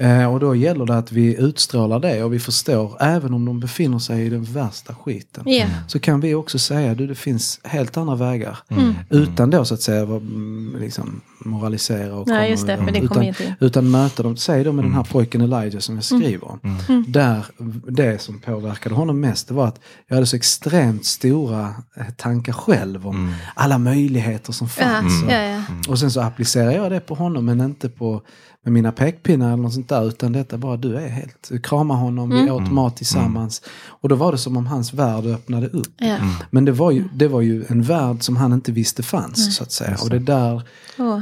Eh, 0.00 0.32
och 0.32 0.40
då 0.40 0.54
gäller 0.54 0.86
det 0.86 0.98
att 0.98 1.12
vi 1.12 1.36
utstrålar 1.36 2.00
det 2.00 2.22
och 2.22 2.32
vi 2.32 2.38
förstår, 2.38 2.96
även 3.00 3.34
om 3.34 3.44
de 3.44 3.60
befinner 3.60 3.98
sig 3.98 4.26
i 4.26 4.28
den 4.30 4.44
värsta 4.44 4.94
skiten. 4.94 5.42
Ja. 5.46 5.66
Så 5.88 5.98
kan 6.00 6.20
vi 6.20 6.34
också 6.34 6.58
säga, 6.58 6.94
du 6.94 7.06
det 7.06 7.14
finns 7.14 7.60
helt 7.64 7.96
andra 7.96 8.14
vägar. 8.14 8.58
Mm. 8.68 8.94
Utan 9.10 9.50
då 9.50 9.64
så 9.64 9.74
att 9.74 9.82
säga 9.82 10.02
mm, 10.02 10.76
liksom, 10.80 11.20
moralisera 11.44 12.14
och 12.14 12.26
Nej, 12.26 12.36
komma 12.36 12.48
just 12.48 12.66
det, 12.66 12.92
det 12.92 12.98
utan, 13.00 13.34
utan 13.60 13.90
möta 13.90 14.22
dem, 14.22 14.36
säg 14.36 14.64
då 14.64 14.72
med 14.72 14.84
den 14.84 14.94
här 14.94 15.02
pojken 15.02 15.40
Elijah 15.40 15.78
som 15.80 15.94
jag 15.94 16.04
skriver 16.04 16.50
om. 16.50 16.60
Där, 17.08 17.44
det 17.90 18.20
som 18.22 18.40
påverkade 18.40 18.94
honom 18.94 19.20
mest 19.20 19.48
det 19.48 19.54
var 19.54 19.66
att 19.66 19.80
jag 20.08 20.16
hade 20.16 20.26
så 20.26 20.36
extremt 20.36 21.04
stora 21.04 21.74
eh, 21.96 22.06
tankar 22.16 22.52
själv 22.52 23.06
om 23.06 23.34
alla 23.54 23.78
möjligheter 23.78 24.52
som 24.52 24.68
Ja, 24.78 24.84
fanns. 24.84 25.22
Och- 25.22 25.32
ja, 25.32 25.42
ja. 25.42 25.62
och 25.88 25.98
sen 25.98 26.10
så 26.10 26.20
applicerar 26.20 26.70
jag 26.72 26.90
det 26.92 27.00
på 27.00 27.14
honom 27.14 27.44
men 27.44 27.60
inte 27.60 27.88
på 27.88 28.22
med 28.68 28.72
mina 28.72 28.92
pekpinnar 28.92 29.52
eller 29.52 29.62
något 29.62 29.74
sånt 29.74 29.88
där 29.88 30.08
utan 30.08 30.32
detta 30.32 30.58
bara 30.58 30.76
du 30.76 30.96
är 30.96 31.08
helt, 31.08 31.50
krama 31.62 31.94
honom, 31.94 32.30
vi 32.30 32.50
åt 32.50 32.72
mat 32.72 32.96
tillsammans. 32.96 33.62
Och 33.86 34.08
då 34.08 34.14
var 34.14 34.32
det 34.32 34.38
som 34.38 34.56
om 34.56 34.66
hans 34.66 34.94
värld 34.94 35.26
öppnade 35.26 35.66
upp. 35.66 35.94
Ja. 35.96 36.16
Men 36.50 36.64
det 36.64 36.72
var, 36.72 36.90
ju, 36.90 37.04
det 37.14 37.28
var 37.28 37.40
ju 37.40 37.64
en 37.68 37.82
värld 37.82 38.22
som 38.22 38.36
han 38.36 38.52
inte 38.52 38.72
visste 38.72 39.02
fanns 39.02 39.56
så 39.56 39.62
att 39.62 39.72
säga. 39.72 39.96
Och 40.02 40.10
det 40.10 40.16
är 40.16 40.20
där, 40.20 40.62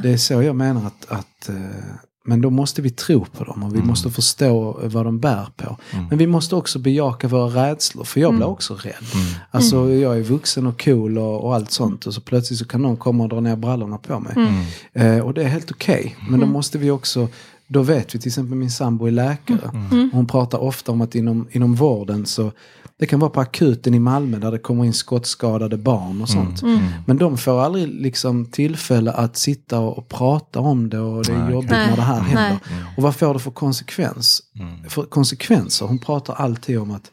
det 0.03 0.11
är 0.13 0.17
så 0.17 0.43
jag 0.43 0.57
menar 0.57 0.87
att, 0.87 1.07
att 1.09 1.49
eh, 1.49 1.55
men 2.27 2.41
då 2.41 2.51
måste 2.51 2.83
vi 2.83 2.91
tro 2.91 3.25
på 3.25 3.45
dem 3.45 3.63
och 3.63 3.75
vi 3.75 3.83
måste 3.83 4.11
förstå 4.11 4.81
vad 4.85 5.05
de 5.05 5.19
bär 5.19 5.49
på. 5.57 5.77
Men 6.09 6.19
vi 6.19 6.27
måste 6.27 6.57
också 6.57 6.79
bejaka 6.79 7.29
våra 7.29 7.69
rädslor, 7.69 8.05
för 8.05 8.21
jag 8.21 8.35
blir 8.37 8.47
också 8.47 8.75
rädd. 8.75 9.05
Alltså 9.51 9.91
jag 9.91 10.19
är 10.19 10.23
vuxen 10.23 10.67
och 10.67 10.85
cool 10.85 11.19
och, 11.19 11.45
och 11.45 11.55
allt 11.55 11.71
sånt 11.71 12.07
och 12.07 12.15
så 12.15 12.21
plötsligt 12.21 12.59
så 12.59 12.65
kan 12.65 12.83
någon 12.83 12.97
komma 12.97 13.23
och 13.23 13.29
dra 13.29 13.41
ner 13.41 13.57
brallorna 13.57 13.99
på 13.99 14.21
mig. 14.21 14.33
Eh, 14.93 15.19
och 15.19 15.35
det 15.35 15.43
är 15.43 15.49
helt 15.49 15.71
okej. 15.71 16.17
Men 16.31 16.41
då 16.41 16.47
måste 16.47 16.79
vi 16.79 16.91
också, 16.91 17.29
då 17.67 17.83
vet 17.83 18.15
vi 18.15 18.19
till 18.19 18.29
exempel 18.29 18.55
min 18.55 18.71
sambo 18.71 19.07
är 19.07 19.11
läkare. 19.11 19.71
Hon 20.13 20.27
pratar 20.27 20.59
ofta 20.59 20.93
om 20.93 21.01
att 21.01 21.15
inom, 21.15 21.47
inom 21.51 21.75
vården 21.75 22.27
så 22.27 22.53
det 22.99 23.07
kan 23.07 23.21
vara 23.21 23.31
på 23.31 23.41
akuten 23.41 23.95
i 23.95 23.99
Malmö 23.99 24.39
där 24.39 24.51
det 24.51 24.59
kommer 24.59 24.85
in 24.85 24.93
skottskadade 24.93 25.77
barn 25.77 26.23
och 26.23 26.29
sånt. 26.29 26.63
Men 27.07 27.17
de 27.17 27.39
får 27.39 27.61
aldrig 27.61 27.89
liksom 27.89 28.47
tillfälle 28.47 29.13
att 29.13 29.37
sitta 29.37 29.79
och, 29.79 30.09
prata 30.09 30.61
om 30.61 30.89
det 30.89 30.99
och 30.99 31.25
det 31.25 31.33
är 31.33 31.51
jobbigt 31.51 31.71
Nej. 31.71 31.91
när 31.91 31.97
det 31.97 32.03
här 32.03 32.21
händer. 32.21 32.59
Nej. 32.71 32.85
Och 32.97 33.03
vad 33.03 33.17
får 33.17 33.35
det 33.35 33.41
för 33.41 33.51
konsekvens? 33.51 34.43
För 34.89 35.03
konsekvenser? 35.03 35.87
Hon 35.87 35.99
pratar 35.99 36.35
alltid 36.35 36.79
om 36.79 36.91
att 36.91 37.11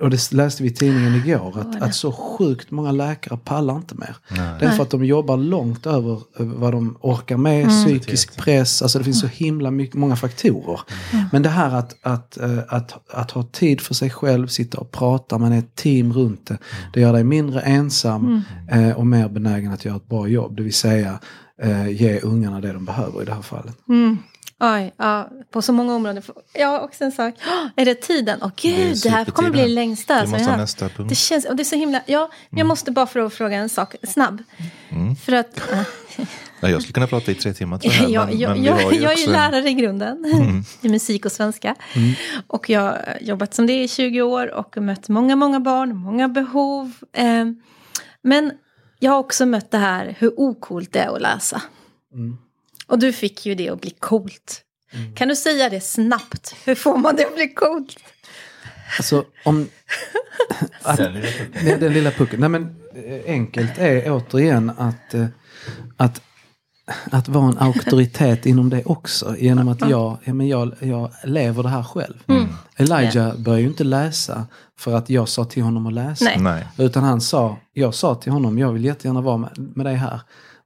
och 0.00 0.10
det 0.10 0.32
läste 0.32 0.62
vi 0.62 0.68
i 0.68 0.72
tidningen 0.72 1.14
igår, 1.14 1.58
att, 1.60 1.82
att 1.82 1.94
så 1.94 2.12
sjukt 2.12 2.70
många 2.70 2.92
läkare 2.92 3.38
pallar 3.44 3.76
inte 3.76 3.94
mer. 3.94 4.16
Det 4.60 4.66
är 4.66 4.70
för 4.70 4.82
att 4.82 4.90
de 4.90 5.04
jobbar 5.04 5.36
långt 5.36 5.86
över 5.86 6.20
vad 6.38 6.72
de 6.72 6.96
orkar 7.00 7.36
med, 7.36 7.68
psykisk 7.68 8.36
press, 8.36 8.82
alltså 8.82 8.98
det 8.98 9.04
finns 9.04 9.20
så 9.20 9.26
himla 9.26 9.70
mycket, 9.70 9.96
många 9.96 10.16
faktorer. 10.16 10.80
Men 11.32 11.42
det 11.42 11.48
här 11.48 11.74
att, 11.74 11.96
att, 12.02 12.38
eh, 12.38 12.58
att, 12.68 12.94
att 13.10 13.30
ha 13.30 13.42
tid 13.42 13.80
för 13.80 13.94
sig 13.94 14.10
själv, 14.10 14.46
sitta 14.46 14.78
och 14.78 14.90
prata, 14.90 15.38
man 15.38 15.52
är 15.52 15.58
ett 15.58 15.74
team 15.74 16.12
runt 16.12 16.46
det, 16.46 16.58
det 16.92 17.00
gör 17.00 17.12
dig 17.12 17.24
mindre 17.24 17.60
ensam 17.60 18.42
eh, 18.70 18.90
och 18.90 19.06
mer 19.06 19.28
benägen 19.28 19.72
att 19.72 19.84
göra 19.84 19.96
ett 19.96 20.08
bra 20.08 20.28
jobb. 20.28 20.56
Det 20.56 20.62
vill 20.62 20.74
säga 20.74 21.18
eh, 21.62 21.88
ge 21.88 22.20
ungarna 22.20 22.60
det 22.60 22.72
de 22.72 22.84
behöver 22.84 23.22
i 23.22 23.24
det 23.24 23.34
här 23.34 23.42
fallet. 23.42 23.76
Oj, 24.60 24.94
ja, 24.96 25.30
på 25.50 25.62
så 25.62 25.72
många 25.72 25.94
områden. 25.94 26.22
Ja, 26.54 26.80
också 26.80 27.04
en 27.04 27.12
sak. 27.12 27.34
Åh, 27.46 27.66
Är 27.76 27.84
det 27.84 27.94
tiden? 27.94 28.38
Åh 28.42 28.50
Det 28.62 28.82
är 28.82 28.88
gud, 28.88 28.98
det 29.02 29.08
här 29.10 29.24
kommer 29.24 29.50
bli 29.50 29.68
längsta. 29.68 30.14
Alltså, 30.14 30.36
måste 30.36 30.50
ha 30.50 30.56
nästa 30.56 30.88
punkt. 30.88 31.08
Det 31.08 31.14
känns, 31.14 31.44
och 31.44 31.56
det 31.56 31.62
är 31.62 31.64
så 31.64 31.76
himla, 31.76 32.02
ja, 32.06 32.30
jag 32.50 32.66
måste 32.66 32.90
bara 32.90 33.06
få 33.06 33.30
fråga 33.30 33.56
en 33.56 33.68
sak, 33.68 33.94
snabb. 34.02 34.42
För 35.24 35.32
att, 35.32 35.60
Nej, 36.60 36.72
jag 36.72 36.82
skulle 36.82 36.92
kunna 36.92 37.06
prata 37.06 37.30
i 37.30 37.34
tre 37.34 37.52
timmar 37.52 37.78
tror 37.78 37.92
jag. 37.98 38.10
jag, 38.10 38.26
men, 38.28 38.38
jag, 38.38 38.50
men 38.50 38.64
jag, 38.64 38.94
ju 38.94 39.00
jag 39.00 39.12
är 39.12 39.16
ju 39.16 39.32
lärare 39.32 39.68
i 39.68 39.74
grunden, 39.74 40.24
i 40.80 40.88
musik 40.88 41.24
och 41.24 41.32
svenska. 41.32 41.74
Och 42.46 42.70
jag 42.70 42.80
har 42.80 43.18
jobbat 43.20 43.54
som 43.54 43.66
det 43.66 43.82
i 43.82 43.88
20 43.88 44.22
år 44.22 44.54
och 44.54 44.76
mött 44.76 45.08
många, 45.08 45.36
många 45.36 45.60
barn, 45.60 45.96
många 45.96 46.28
behov. 46.28 46.92
Eh, 47.12 47.44
men 48.22 48.52
jag 48.98 49.12
har 49.12 49.18
också 49.18 49.46
mött 49.46 49.70
det 49.70 49.78
här 49.78 50.14
hur 50.18 50.40
ocoolt 50.40 50.92
det 50.92 50.98
är 50.98 51.14
att 51.16 51.22
läsa. 51.22 51.62
Och 52.88 52.98
du 52.98 53.12
fick 53.12 53.46
ju 53.46 53.54
det 53.54 53.68
att 53.68 53.80
bli 53.80 53.90
coolt. 53.90 54.62
Kan 55.14 55.28
du 55.28 55.36
säga 55.36 55.68
det 55.68 55.80
snabbt? 55.80 56.54
Hur 56.64 56.74
får 56.74 56.96
man 56.96 57.16
det 57.16 57.26
att 57.26 57.34
bli 57.34 57.48
coolt? 57.48 57.98
Alltså 58.98 59.24
om... 59.44 59.68
att, 60.82 60.96
den, 60.96 61.80
den 61.80 61.92
lilla 61.92 62.10
pucken. 62.10 62.40
Nej 62.40 62.48
men 62.48 62.62
eh, 62.94 63.20
enkelt 63.26 63.78
är 63.78 64.10
återigen 64.10 64.70
att, 64.70 65.14
eh, 65.14 65.26
att 65.96 66.22
att 67.10 67.28
vara 67.28 67.48
en 67.48 67.58
auktoritet 67.58 68.46
inom 68.46 68.70
det 68.70 68.84
också. 68.84 69.36
Genom 69.38 69.68
att 69.68 69.80
jag, 69.80 70.18
ja, 70.24 70.34
men 70.34 70.48
jag, 70.48 70.74
jag 70.80 71.10
lever 71.24 71.62
det 71.62 71.68
här 71.68 71.82
själv. 71.82 72.14
Mm. 72.26 72.48
Elijah 72.76 73.36
började 73.38 73.62
ju 73.62 73.68
inte 73.68 73.84
läsa 73.84 74.46
för 74.78 74.94
att 74.94 75.10
jag 75.10 75.28
sa 75.28 75.44
till 75.44 75.62
honom 75.62 75.86
att 75.86 75.92
läsa. 75.92 76.24
Nej. 76.24 76.38
Nej. 76.38 76.66
Utan 76.78 77.04
han 77.04 77.20
sa, 77.20 77.56
jag 77.72 77.94
sa 77.94 78.14
till 78.14 78.32
honom, 78.32 78.58
jag 78.58 78.72
vill 78.72 78.84
jättegärna 78.84 79.20
vara 79.20 79.36
med, 79.36 79.50
med 79.56 79.86
dig 79.86 79.94
här. 79.94 80.20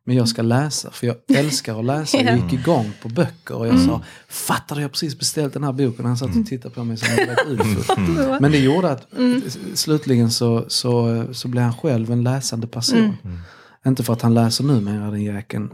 Men 0.05 0.16
jag 0.16 0.29
ska 0.29 0.43
läsa, 0.43 0.91
för 0.91 1.07
jag 1.07 1.16
älskar 1.37 1.79
att 1.79 1.85
läsa. 1.85 2.19
Jag 2.19 2.37
gick 2.37 2.53
igång 2.53 2.93
på 3.03 3.09
böcker 3.09 3.55
och 3.55 3.66
jag 3.69 3.81
sa, 3.81 4.03
fattar 4.29 4.77
du, 4.77 4.83
jag 4.83 4.89
har 4.89 4.93
precis 4.93 5.19
beställt 5.19 5.53
den 5.53 5.65
här 5.65 5.73
boken. 5.73 6.05
Han 6.05 6.16
satt 6.16 6.37
och 6.37 6.47
tittade 6.47 6.74
på 6.74 6.85
mig 6.85 6.97
som 6.97 7.09
en 7.19 7.61
ufo. 7.61 7.95
Men 8.41 8.53
det 8.53 8.59
gjorde 8.59 8.91
att 8.91 9.07
slutligen 9.74 10.31
så, 10.31 10.65
så, 10.69 11.24
så 11.33 11.49
blev 11.49 11.65
han 11.65 11.74
själv 11.74 12.12
en 12.12 12.23
läsande 12.23 12.66
person. 12.66 13.16
Inte 13.87 14.03
för 14.03 14.12
att 14.12 14.23
han 14.23 14.35
läser 14.35 14.65
numera 14.65 15.11
den 15.11 15.23
jäkeln. 15.23 15.70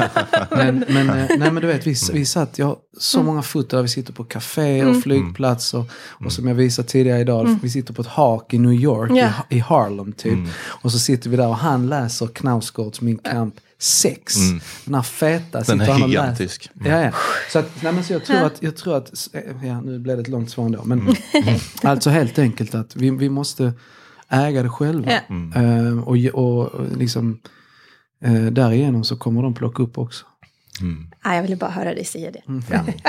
men, 0.50 0.84
men, 0.88 1.10
eh, 1.10 1.26
nej, 1.38 1.50
men 1.52 1.54
du 1.54 1.66
vet, 1.66 1.86
vi, 1.86 1.94
vi 2.12 2.24
satt, 2.24 2.58
jag 2.58 2.66
har 2.66 2.76
så 2.98 3.22
många 3.22 3.42
foton 3.42 3.76
där 3.76 3.82
vi 3.82 3.88
sitter 3.88 4.12
på 4.12 4.24
café 4.24 4.84
och 4.84 5.02
flygplats. 5.02 5.74
Och, 5.74 5.90
och 6.24 6.32
som 6.32 6.48
jag 6.48 6.54
visade 6.54 6.88
tidigare 6.88 7.20
idag, 7.20 7.58
vi 7.62 7.70
sitter 7.70 7.94
på 7.94 8.02
ett 8.02 8.08
hak 8.08 8.54
i 8.54 8.58
New 8.58 8.72
York, 8.72 9.10
Ja. 9.14 9.30
i, 9.50 9.56
i 9.56 9.58
Harlem 9.58 10.12
typ. 10.12 10.38
Och 10.64 10.92
så 10.92 10.98
sitter 10.98 11.30
vi 11.30 11.36
där 11.36 11.48
och 11.48 11.56
han 11.56 11.86
läser 11.88 12.26
Knausgårds 12.26 13.00
Min 13.00 13.18
kamp 13.18 13.54
6. 13.78 14.34
Den 14.84 14.94
här 14.94 15.02
feta. 15.02 15.58
Den 15.58 15.64
sitter 15.64 15.80
är 15.80 15.92
han 15.92 16.02
och 16.02 16.08
gigantisk. 16.08 16.70
Ja, 16.84 17.02
ja. 17.02 17.10
Så, 17.52 17.58
att, 17.58 17.82
nej, 17.82 17.92
men 17.92 18.04
så 18.04 18.12
jag 18.12 18.24
tror 18.24 18.36
att, 18.36 18.62
jag 18.62 18.76
tror 18.76 18.96
att, 18.96 19.10
ja 19.64 19.80
nu 19.80 19.98
blev 19.98 20.16
det 20.16 20.22
ett 20.22 20.28
långt 20.28 20.50
svar 20.50 20.66
ändå. 20.66 20.84
Men 20.84 21.16
alltså 21.82 22.10
helt 22.10 22.38
enkelt 22.38 22.74
att 22.74 22.96
vi, 22.96 23.10
vi 23.10 23.28
måste 23.28 23.72
äga 24.28 24.62
det 24.62 24.68
själva. 24.68 25.10
Ja. 25.10 25.62
Eh, 25.62 25.98
och, 25.98 26.16
och 26.44 26.86
liksom 26.96 27.40
eh, 28.24 28.32
därigenom 28.32 29.04
så 29.04 29.16
kommer 29.16 29.42
de 29.42 29.54
plocka 29.54 29.82
upp 29.82 29.98
också. 29.98 30.26
Ah, 31.22 31.34
jag 31.34 31.42
ville 31.42 31.56
bara 31.56 31.70
höra 31.70 31.94
dig 31.94 32.04
säga 32.04 32.30
det. 32.30 32.42
Ja, 32.70 32.84
snyggt. 32.84 33.06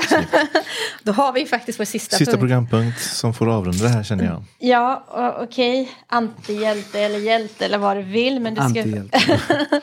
Då 1.04 1.12
har 1.12 1.34
vi 1.34 1.46
faktiskt 1.46 1.80
vår 1.80 1.86
sista, 1.86 2.18
Sista 2.18 2.32
punkt. 2.32 2.42
programpunkt 2.42 3.02
som 3.02 3.34
får 3.34 3.50
avrunda 3.50 3.84
det 3.84 3.90
här 3.90 4.04
känner 4.04 4.26
jag. 4.26 4.44
Ja, 4.60 5.06
okej. 5.40 5.92
Antihjälte 6.08 7.00
eller 7.00 7.20
hjälte 7.20 7.66
eller 7.66 7.78
vad 7.78 7.98
du 7.98 8.04
vill. 8.04 8.40
Men 8.40 8.56
du, 8.56 8.62
ska. 8.70 8.84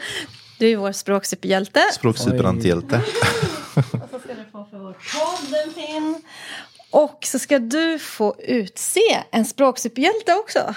du 0.58 0.70
är 0.72 0.76
vår 0.76 0.92
språksuperhjälte. 0.92 1.80
Språksuperantihjälte. 1.92 3.00
Och 3.76 3.82
så 4.10 4.18
ska 4.18 4.28
du 4.34 4.44
få 4.52 4.66
för 4.70 4.78
vår 4.78 4.92
podd 4.92 5.54
en 5.66 5.72
pin. 5.72 6.22
Och 6.90 7.18
så 7.24 7.38
ska 7.38 7.58
du 7.58 7.98
få 7.98 8.34
utse 8.38 9.24
en 9.32 9.44
språksuperhjälte 9.44 10.34
också. 10.34 10.74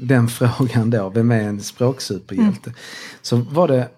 den 0.00 0.28
frågan 0.28 0.90
då, 0.90 1.08
vem 1.08 1.30
är 1.30 1.42
en 1.42 1.60
språksuperhjälte? 1.60 2.70
Mm. 2.70 2.78
Så 3.22 3.36
var 3.36 3.68
det, 3.68 3.88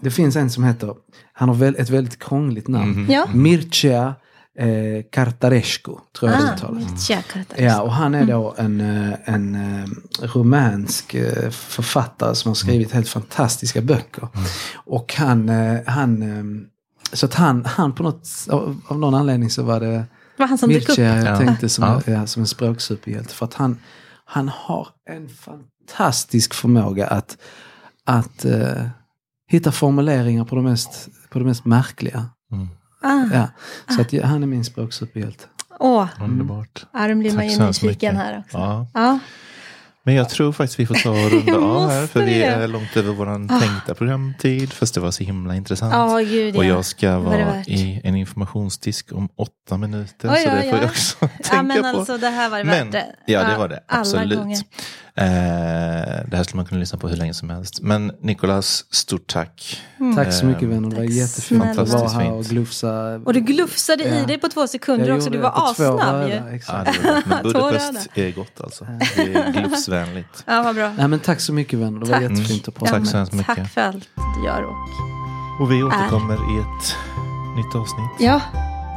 det 0.00 0.10
finns 0.10 0.36
en 0.36 0.50
som 0.50 0.64
heter, 0.64 0.94
han 1.32 1.48
har 1.48 1.56
väl, 1.56 1.76
ett 1.78 1.90
väldigt 1.90 2.18
krångligt 2.18 2.68
namn. 2.68 3.06
Ja. 3.10 3.26
Mircea 3.34 4.14
eh, 4.58 5.02
Cartarescu, 5.12 5.92
tror 6.18 6.30
jag 6.30 6.40
Ah, 6.42 6.54
uttalas. 6.54 7.08
Katarina. 7.08 7.68
Ja, 7.72 7.82
och 7.82 7.92
han 7.92 8.14
är 8.14 8.26
då 8.26 8.54
en, 8.58 8.80
eh, 8.80 9.14
en 9.24 9.54
eh, 9.54 9.88
rumänsk 10.22 11.14
eh, 11.14 11.50
författare 11.50 12.34
som 12.34 12.48
har 12.48 12.54
skrivit 12.54 12.92
helt 12.92 13.08
fantastiska 13.08 13.80
böcker. 13.80 14.28
Och 14.74 15.14
han, 15.14 15.48
han 15.86 16.22
eh, 16.22 16.44
så 17.12 17.26
att 17.26 17.34
han, 17.34 17.64
han 17.64 17.94
på 17.94 18.02
något, 18.02 18.28
av, 18.50 18.80
av 18.88 18.98
någon 18.98 19.14
anledning 19.14 19.50
så 19.50 19.62
var 19.62 19.80
det 19.80 20.04
var 20.36 20.46
han 20.46 20.58
som 20.58 20.68
dök 20.70 20.82
upp. 20.82 20.88
Mircea 20.88 21.16
jag 21.16 21.26
Ja. 21.26 21.36
tänkte 21.36 21.68
som, 21.68 21.84
Ja. 21.84 22.12
ja, 22.12 22.26
som 22.26 22.42
en 22.42 22.46
språksuperhjälte. 22.46 23.34
För 23.34 23.46
att 23.46 23.54
han, 23.54 23.78
han 24.24 24.48
har 24.54 24.88
en 25.10 25.28
fantastisk 25.28 26.54
förmåga 26.54 27.06
att, 27.06 27.36
att 28.04 28.44
eh, 28.44 28.84
hitta 29.50 29.72
formuleringar 29.72 30.44
på 30.44 30.54
de 30.54 30.64
mest, 30.64 31.08
på 31.30 31.38
de 31.38 31.44
mest 31.44 31.64
märkliga. 31.64 32.26
Ah. 33.00 33.24
Ja, 33.32 33.48
så 33.94 34.00
att, 34.00 34.12
ja, 34.12 34.26
han 34.26 34.42
är 34.42 34.46
min 34.46 34.64
språksuperhjälte. 34.64 35.44
Åh, 35.80 36.06
Underbart. 36.20 36.86
ja, 36.92 37.08
då 37.08 37.14
blir 37.14 37.32
man 37.32 37.48
Tack 37.48 37.58
ju 37.58 37.66
nyfiken 37.88 38.16
här 38.16 38.38
också. 38.38 38.58
Ja. 38.58 38.86
Ja. 38.94 39.18
Men 40.02 40.14
jag 40.14 40.28
tror 40.28 40.52
faktiskt 40.52 40.80
vi 40.80 40.86
får 40.86 40.94
ta 40.94 41.10
och 41.10 41.30
runda 41.30 41.56
av 41.66 41.90
här. 41.90 42.06
För 42.06 42.20
vi 42.24 42.38
det? 42.38 42.44
är 42.44 42.68
långt 42.68 42.96
över 42.96 43.12
vår 43.12 43.60
tänkta 43.60 43.94
programtid. 43.94 44.72
Fast 44.72 44.94
det 44.94 45.00
var 45.00 45.10
så 45.10 45.24
himla 45.24 45.56
intressant. 45.56 45.92
Ja, 45.94 46.18
gud 46.18 46.54
ja. 46.54 46.58
Och 46.58 46.64
jag 46.64 46.84
ska 46.84 47.18
vara 47.18 47.56
i 47.66 48.00
en 48.04 48.16
informationsdisk 48.16 49.12
om 49.12 49.28
åtta 49.36 49.76
minuter. 49.76 50.30
Oj, 50.32 50.36
så 50.44 50.50
det 50.50 50.60
oj, 50.64 50.70
får 50.70 50.78
jag 50.78 50.84
också 50.88 51.16
Ja, 51.20 51.28
tänka 51.42 51.62
men 51.62 51.82
på. 51.92 51.98
alltså 51.98 52.18
det 52.18 52.28
här 52.28 52.50
var 52.50 52.58
det 52.58 52.64
Men, 52.64 52.90
värt 52.90 52.92
det. 53.26 53.32
ja, 53.32 53.44
det 53.44 53.58
var 53.58 53.68
det. 53.68 53.80
Alla 53.86 54.00
Absolut. 54.00 54.64
Eh, 55.20 55.24
det 56.26 56.36
här 56.36 56.42
skulle 56.44 56.56
man 56.56 56.66
kunna 56.66 56.80
lyssna 56.80 56.98
på 56.98 57.08
hur 57.08 57.16
länge 57.16 57.34
som 57.34 57.50
helst. 57.50 57.80
Men 57.82 58.12
Nikolas, 58.20 58.84
stort 58.90 59.26
tack. 59.26 59.82
Tack 60.16 60.32
så 60.32 60.46
mycket 60.46 60.62
Eh, 60.62 60.68
vänner, 60.68 60.90
det 60.90 60.96
var 60.96 61.02
tack 61.04 61.14
jättefint 61.14 61.78
att 61.78 61.88
vara 61.88 62.08
här 62.08 62.32
och 62.32 62.44
glufsa. 62.44 63.14
Och 63.24 63.32
du 63.34 63.40
glufsade 63.40 64.04
i 64.04 64.18
Ja. 64.20 64.26
dig 64.26 64.38
på 64.38 64.48
två 64.48 64.66
sekunder 64.66 65.16
också. 65.16 65.30
Du 65.30 65.38
var 65.38 65.70
assnabb 65.70 66.28
ju. 66.28 66.34
Ja, 66.66 66.84
men. 67.28 67.42
Budapest 67.42 68.08
är 68.14 68.32
gott 68.32 68.60
alltså. 68.60 68.86
Det 69.16 69.34
är 69.34 69.52
glufsvänligt. 69.52 70.44
Ja, 70.46 70.62
vad 70.62 70.74
bra. 70.74 70.92
Nej 70.98 71.08
men 71.08 71.20
tack 71.20 71.40
så 71.40 71.52
mycket 71.52 71.78
vänner, 71.78 72.00
det 72.00 72.06
var 72.06 72.12
Tack. 72.20 72.22
jättefint 72.30 72.68
att 72.68 72.74
prata 72.74 72.92
Tack 72.92 73.00
med 73.00 73.08
så 73.08 73.16
er. 73.16 73.18
hemskt 73.18 73.32
mycket. 73.32 73.56
Tack 73.56 73.68
för 73.70 73.80
allt 73.80 74.08
du 74.40 74.44
gör. 74.46 74.62
Och... 74.64 74.76
Och 75.60 75.72
vi 75.72 75.82
återkommer 75.82 76.34
i 76.34 76.58
ett 76.60 76.96
nytt 77.56 77.74
avsnitt 77.74 78.10
Ja, 78.18 78.40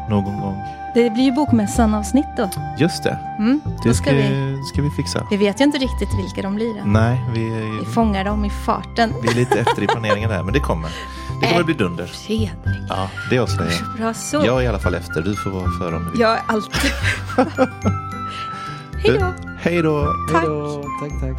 någon 0.10 0.40
gång. 0.42 0.58
Det 0.94 1.10
blir 1.10 1.24
ju 1.24 1.32
bokmässan-avsnitt 1.32 2.26
då. 2.38 2.50
Just 2.78 3.04
det. 3.04 3.18
Mm, 3.40 3.62
det 3.84 3.94
ska, 3.94 4.04
ska, 4.04 4.16
vi, 4.16 4.58
ska 4.74 4.82
vi 4.82 4.90
fixa. 4.90 5.28
Vi 5.30 5.38
vet 5.38 5.62
ju 5.62 5.66
inte 5.66 5.78
riktigt 5.78 6.10
vilka 6.18 6.42
de 6.42 6.56
blir 6.56 6.78
än. 6.78 6.94
Nej, 6.94 7.22
vi, 7.34 7.50
vi 7.80 7.86
fångar 7.86 8.24
dem 8.26 8.46
i 8.46 8.50
farten. 8.50 9.14
Vi 9.22 9.28
är 9.28 9.36
lite 9.36 9.60
efter 9.60 9.84
i 9.84 9.88
planeringen 9.88 10.30
där, 10.30 10.44
men 10.44 10.54
det 10.54 10.60
kommer. 10.60 10.90
Det 11.42 11.48
kommer 11.48 11.54
äh, 11.54 11.60
att 11.60 11.66
bli 11.66 11.76
dunder. 11.76 12.06
Fredrik. 12.06 12.52
Ja, 12.90 13.10
det 13.30 13.40
avslöjar 13.40 13.72
jag. 13.72 13.98
Bra 13.98 14.14
så. 14.14 14.42
Jag 14.46 14.60
är 14.60 14.62
i 14.62 14.68
alla 14.68 14.80
fall 14.80 14.96
efter. 14.96 15.22
Du 15.22 15.36
får 15.36 15.50
vara 15.50 15.72
före 15.80 15.96
om 15.96 16.06
du 16.06 16.12
vill. 16.12 16.20
Jag 16.20 16.32
är 16.32 16.42
alltid 16.48 16.92
Hej 19.04 19.18
då. 19.20 19.34
Hej 19.60 19.82
då. 19.82 20.14
Tack. 20.32 20.46
Tack, 21.02 21.22
tack. 21.22 21.38